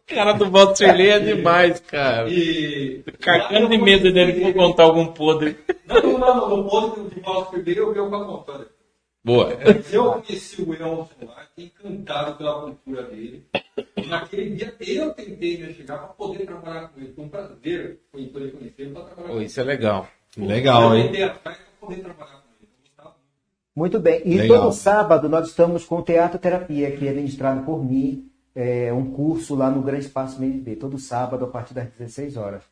Cara 0.06 0.32
do 0.32 0.50
Valtzerley 0.50 1.08
é 1.08 1.18
demais, 1.34 1.80
cara. 1.80 2.28
E. 2.28 3.02
Carcando 3.20 3.68
de 3.68 3.78
medo 3.78 4.12
dele 4.12 4.40
por 4.40 4.54
contar 4.54 4.84
algum 4.84 5.06
podre. 5.06 5.56
Não, 5.86 6.02
não, 6.02 6.18
não, 6.18 6.56
no 6.56 6.68
ponto 6.68 7.08
de 7.08 7.20
Paulo 7.20 7.46
Ferreira 7.46 7.80
eu 7.80 7.92
vi 7.92 8.00
o 8.00 8.10
contando. 8.10 8.68
Boa. 9.24 9.54
Eu 9.90 10.20
conheci 10.20 10.60
o 10.60 10.74
Elson 10.74 11.08
lá, 11.22 11.46
fiquei 11.54 11.64
encantado 11.64 12.36
pela 12.36 12.60
cultura 12.60 13.04
dele. 13.04 13.46
Naquele 14.06 14.50
dia 14.50 14.74
eu 14.80 15.14
tentei 15.14 15.56
me 15.56 15.72
chegar 15.72 15.96
para 15.96 16.08
poder 16.08 16.44
trabalhar 16.44 16.88
com 16.88 17.00
ele. 17.00 17.14
Foi 17.14 17.24
um 17.24 17.28
prazer 17.30 18.00
foi 18.12 18.26
poder 18.26 18.52
conhecê-lo 18.52 18.92
para 18.92 19.04
trabalhar 19.04 19.28
Pô, 19.28 19.34
com 19.34 19.40
isso 19.40 19.58
é 19.58 19.64
legal. 19.64 20.08
Legal, 20.36 20.90
eu 20.90 20.96
hein? 20.98 21.06
tentei 21.06 21.22
atrás 21.22 21.56
para 21.56 21.88
poder 21.88 22.02
trabalhar 22.02 22.32
com 22.32 22.38
ele. 22.38 22.43
Muito. 23.74 23.98
Bem. 23.98 24.22
E 24.24 24.36
Legal. 24.38 24.62
todo 24.62 24.72
sábado 24.72 25.28
nós 25.28 25.48
estamos 25.48 25.84
com 25.84 26.00
Teatro 26.02 26.38
Terapia, 26.38 26.90
que 26.96 27.08
é 27.08 27.12
ministrado 27.12 27.62
por 27.62 27.84
mim, 27.84 28.28
é 28.54 28.92
um 28.92 29.10
curso 29.10 29.54
lá 29.54 29.70
no 29.70 29.82
Grande 29.82 30.06
Espaço 30.06 30.38
MNB, 30.40 30.76
todo 30.76 30.98
sábado 30.98 31.44
a 31.44 31.48
partir 31.48 31.74
das 31.74 31.88
16 31.88 32.36
horas. 32.36 32.62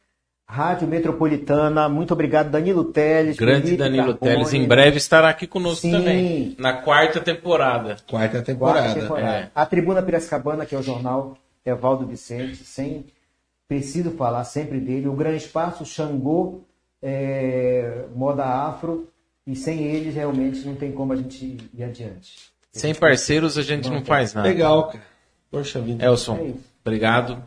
Rádio 0.46 0.86
Metropolitana, 0.86 1.88
muito 1.88 2.12
obrigado, 2.12 2.50
Danilo 2.50 2.84
Teles. 2.84 3.36
Grande 3.36 3.62
Felipe 3.62 3.78
Danilo 3.78 4.08
Carbone. 4.14 4.32
Teles 4.32 4.52
em 4.52 4.66
breve 4.68 4.98
estará 4.98 5.30
aqui 5.30 5.46
conosco 5.46 5.80
Sim. 5.82 5.92
também. 5.92 6.56
Na 6.58 6.74
quarta 6.74 7.20
temporada. 7.20 7.96
Quarta 8.06 8.06
Quarta 8.08 8.42
temporada. 8.42 8.94
temporada. 9.00 9.28
é. 9.28 9.50
A 9.54 9.64
Tribuna 9.64 10.02
Piracicabana, 10.02 10.66
que 10.66 10.74
é 10.74 10.78
o 10.78 10.82
jornal 10.82 11.38
Evaldo 11.64 12.06
Vicente, 12.06 12.56
sem 12.64 13.06
preciso 13.66 14.10
falar 14.10 14.44
sempre 14.44 14.78
dele. 14.78 15.08
O 15.08 15.14
Grande 15.14 15.38
Espaço, 15.38 15.86
Xangô, 15.86 16.60
é, 17.00 18.04
Moda 18.14 18.44
Afro, 18.44 19.08
e 19.46 19.54
sem 19.56 19.80
eles 19.84 20.14
realmente 20.14 20.60
não 20.66 20.74
tem 20.74 20.92
como 20.92 21.12
a 21.12 21.16
gente 21.16 21.56
ir 21.74 21.82
adiante. 21.82 22.50
Sem 22.70 22.94
parceiros 22.94 23.58
a 23.58 23.62
gente 23.62 23.90
não 23.90 24.04
faz 24.04 24.32
nada. 24.34 24.48
Legal, 24.48 24.88
cara. 24.88 25.04
Poxa 25.50 25.80
vida. 25.80 26.02
É 26.02 26.06
Elson, 26.08 26.38
isso. 26.46 26.64
obrigado. 26.84 27.42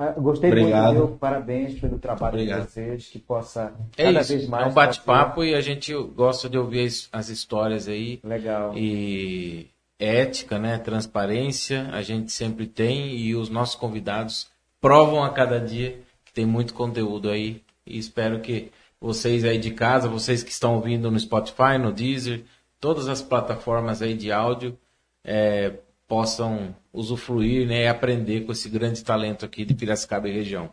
Ah, 0.00 0.12
Gostei 0.12 0.48
Obrigado. 0.50 0.94
muito, 0.94 1.08
meu. 1.08 1.18
Parabéns 1.18 1.78
pelo 1.80 1.98
trabalho 1.98 2.34
Obrigado. 2.34 2.66
de 2.66 2.70
vocês, 2.72 3.06
que 3.08 3.18
possa 3.18 3.74
É 3.96 4.04
cada 4.04 4.20
isso. 4.20 4.32
vez 4.32 4.46
mais. 4.48 4.66
é 4.66 4.70
um 4.70 4.72
bate-papo 4.72 5.42
e 5.42 5.54
a 5.56 5.60
gente 5.60 5.92
gosta 6.14 6.48
de 6.48 6.56
ouvir 6.56 6.86
as, 6.86 7.08
as 7.12 7.28
histórias 7.28 7.88
aí. 7.88 8.20
Legal. 8.22 8.72
E 8.78 9.66
ética, 9.98 10.56
né? 10.56 10.78
Transparência, 10.78 11.88
a 11.92 12.00
gente 12.00 12.30
sempre 12.30 12.66
tem 12.68 13.16
e 13.16 13.34
os 13.34 13.48
nossos 13.50 13.74
convidados 13.74 14.46
provam 14.80 15.24
a 15.24 15.30
cada 15.30 15.58
dia 15.60 15.98
que 16.24 16.32
tem 16.32 16.46
muito 16.46 16.74
conteúdo 16.74 17.28
aí. 17.28 17.60
E 17.84 17.98
espero 17.98 18.38
que 18.40 18.70
vocês 19.00 19.44
aí 19.44 19.58
de 19.58 19.70
casa, 19.70 20.08
vocês 20.08 20.42
que 20.42 20.50
estão 20.50 20.74
ouvindo 20.74 21.10
no 21.10 21.18
Spotify, 21.18 21.78
no 21.80 21.92
Deezer, 21.92 22.44
todas 22.80 23.08
as 23.08 23.22
plataformas 23.22 24.02
aí 24.02 24.14
de 24.14 24.32
áudio, 24.32 24.76
é, 25.24 25.74
possam 26.06 26.74
usufruir 26.92 27.66
né, 27.66 27.82
e 27.84 27.88
aprender 27.88 28.40
com 28.44 28.52
esse 28.52 28.68
grande 28.68 29.04
talento 29.04 29.44
aqui 29.44 29.64
de 29.64 29.74
Piracicaba 29.74 30.28
e 30.28 30.32
região. 30.32 30.70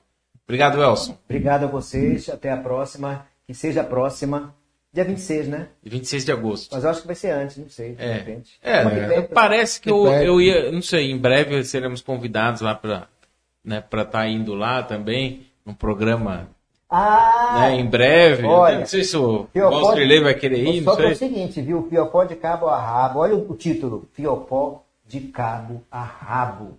Obrigado, 0.48 0.82
Elson. 0.82 1.18
Obrigado 1.26 1.64
a 1.64 1.68
vocês. 1.68 2.30
Até 2.30 2.52
a 2.52 2.58
próxima. 2.58 3.26
Que 3.48 3.54
seja 3.54 3.82
a 3.82 3.84
próxima. 3.84 4.56
Dia 4.94 5.04
26, 5.04 5.48
né? 5.50 5.68
26 5.84 6.24
de 6.24 6.32
agosto. 6.32 6.74
Mas 6.74 6.84
eu 6.84 6.90
acho 6.90 7.02
que 7.02 7.08
vai 7.08 7.16
ser 7.16 7.32
antes, 7.32 7.58
não 7.58 7.68
sei. 7.70 7.96
De 7.96 8.02
É, 8.02 8.14
repente. 8.14 8.52
é, 8.62 8.84
vem, 9.08 9.22
parece 9.28 9.82
que 9.82 9.90
eu, 9.92 10.08
eu 10.08 10.40
ia, 10.40 10.72
não 10.72 10.82
sei, 10.82 11.12
em 11.12 11.18
breve 11.18 11.64
seremos 11.66 12.02
convidados 12.02 12.62
lá 12.62 12.74
para 12.74 13.08
né, 13.64 13.84
estar 13.92 14.28
indo 14.30 14.54
lá 14.54 14.82
também, 14.84 15.48
num 15.66 15.74
programa 15.74 16.48
Ah! 16.90 17.58
né, 17.70 17.80
em 17.80 17.86
breve. 17.86 18.46
olha, 18.46 18.80
não 18.80 18.86
sei 18.86 19.04
se 19.04 19.18
o 19.18 19.48
Fiopó- 19.52 19.80
Valstreley 19.82 20.20
vai 20.22 20.34
querer 20.36 20.64
ir, 20.64 20.84
Só 20.84 20.92
não 20.92 20.98
que 20.98 21.04
é 21.04 21.06
o 21.12 21.16
sei. 21.16 21.28
seguinte, 21.30 21.62
viu? 21.62 21.88
Fiopó 21.90 22.24
de 22.24 22.36
cabo 22.36 22.68
a 22.68 22.80
rabo. 22.80 23.20
Olha 23.20 23.36
o 23.36 23.56
título. 23.56 24.08
Fiopó 24.14 24.84
de 25.08 25.20
cabo 25.22 25.84
a 25.92 26.02
rabo. 26.04 26.78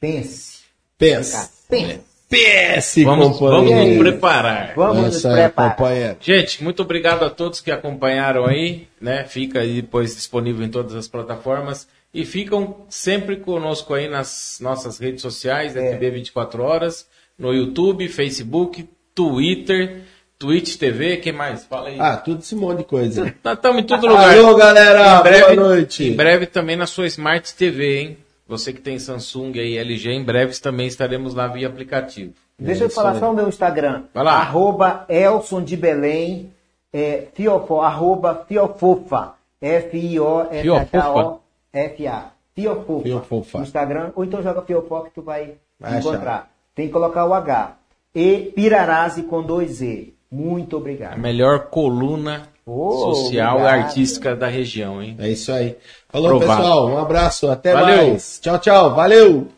Pense. 0.00 0.60
Pensa. 0.98 1.50
Pense. 1.68 2.00
Pense, 2.28 3.04
Vamos, 3.04 3.38
vamos 3.38 3.70
nos 3.70 3.98
preparar. 3.98 4.72
Vamos 4.74 5.04
nos 5.14 5.24
é, 5.24 5.48
preparar. 5.48 6.16
Gente, 6.20 6.62
muito 6.64 6.82
obrigado 6.82 7.24
a 7.24 7.30
todos 7.30 7.60
que 7.60 7.70
acompanharam 7.70 8.44
aí, 8.46 8.88
né? 9.00 9.22
Fica 9.24 9.60
aí 9.60 9.80
depois 9.80 10.12
disponível 10.16 10.66
em 10.66 10.68
todas 10.68 10.96
as 10.96 11.06
plataformas 11.06 11.86
e 12.12 12.24
ficam 12.26 12.78
sempre 12.88 13.36
conosco 13.36 13.94
aí 13.94 14.08
nas 14.08 14.58
nossas 14.60 14.98
redes 14.98 15.22
sociais, 15.22 15.76
É. 15.76 15.92
FB 15.94 16.10
24 16.10 16.64
horas, 16.64 17.06
no 17.38 17.54
YouTube, 17.54 18.08
Facebook, 18.08 18.88
Twitter, 19.16 20.02
Twitch 20.38 20.76
TV, 20.76 21.16
quem 21.16 21.32
mais? 21.32 21.64
Fala 21.64 21.88
aí. 21.88 21.98
Ah, 21.98 22.18
tudo 22.18 22.40
esse 22.40 22.54
monte 22.54 22.76
de 22.78 22.84
coisa. 22.84 23.26
Estamos 23.44 23.82
em 23.82 23.86
todo 23.86 24.06
lugar. 24.06 24.36
Alô, 24.36 24.54
galera. 24.54 25.18
Em 25.18 25.22
breve, 25.22 25.56
Boa 25.56 25.68
noite. 25.68 26.04
Em 26.04 26.14
breve 26.14 26.44
também 26.44 26.76
na 26.76 26.86
sua 26.86 27.06
Smart 27.06 27.54
TV, 27.54 28.00
hein? 28.00 28.18
Você 28.46 28.74
que 28.74 28.80
tem 28.80 28.98
Samsung 28.98 29.52
e 29.56 29.78
LG, 29.78 30.10
em 30.10 30.22
breve 30.22 30.52
também 30.60 30.86
estaremos 30.86 31.34
lá 31.34 31.46
via 31.48 31.66
aplicativo. 31.66 32.34
Deixa 32.58 32.84
eu 32.84 32.90
falar 32.90 33.18
só 33.18 33.32
o 33.32 33.34
meu 33.34 33.48
Instagram. 33.48 34.02
Vai 34.14 34.22
lá. 34.22 34.34
Arroba 34.34 35.04
Elson 35.08 35.64
de 35.64 35.76
Belém, 35.76 36.52
é, 36.92 37.26
fiofo, 37.34 37.80
arroba 37.80 38.44
Fiofofa. 38.46 39.32
F-I-O-F-H-O-F-A. 39.60 42.30
Fiofofa. 42.54 43.02
Fiofofa. 43.02 43.58
No 43.58 43.64
Instagram, 43.64 44.12
ou 44.14 44.24
então 44.24 44.40
joga 44.42 44.62
Fiofó 44.62 45.00
que 45.00 45.10
tu 45.10 45.22
vai 45.22 45.54
Vai 45.80 45.98
encontrar. 45.98 46.48
Tem 46.74 46.86
que 46.86 46.92
colocar 46.92 47.26
o 47.26 47.34
H. 47.34 47.76
E 48.16 48.50
Pirarazi 48.54 49.24
com 49.24 49.42
dois 49.42 49.82
E. 49.82 50.14
Muito 50.32 50.76
A 50.76 50.78
obrigado. 50.78 51.18
melhor 51.18 51.66
coluna 51.68 52.48
Oh, 52.66 53.14
social 53.14 53.58
e 53.58 53.60
obrigado. 53.62 53.80
artística 53.84 54.34
da 54.34 54.48
região, 54.48 55.00
hein? 55.00 55.16
É 55.20 55.28
isso 55.28 55.52
aí. 55.52 55.76
Falou, 56.08 56.38
Provado. 56.38 56.60
pessoal. 56.62 56.88
Um 56.88 56.98
abraço. 56.98 57.48
Até 57.50 57.72
Valeu. 57.72 58.08
mais. 58.08 58.40
Tchau, 58.42 58.58
tchau. 58.58 58.94
Valeu. 58.94 59.48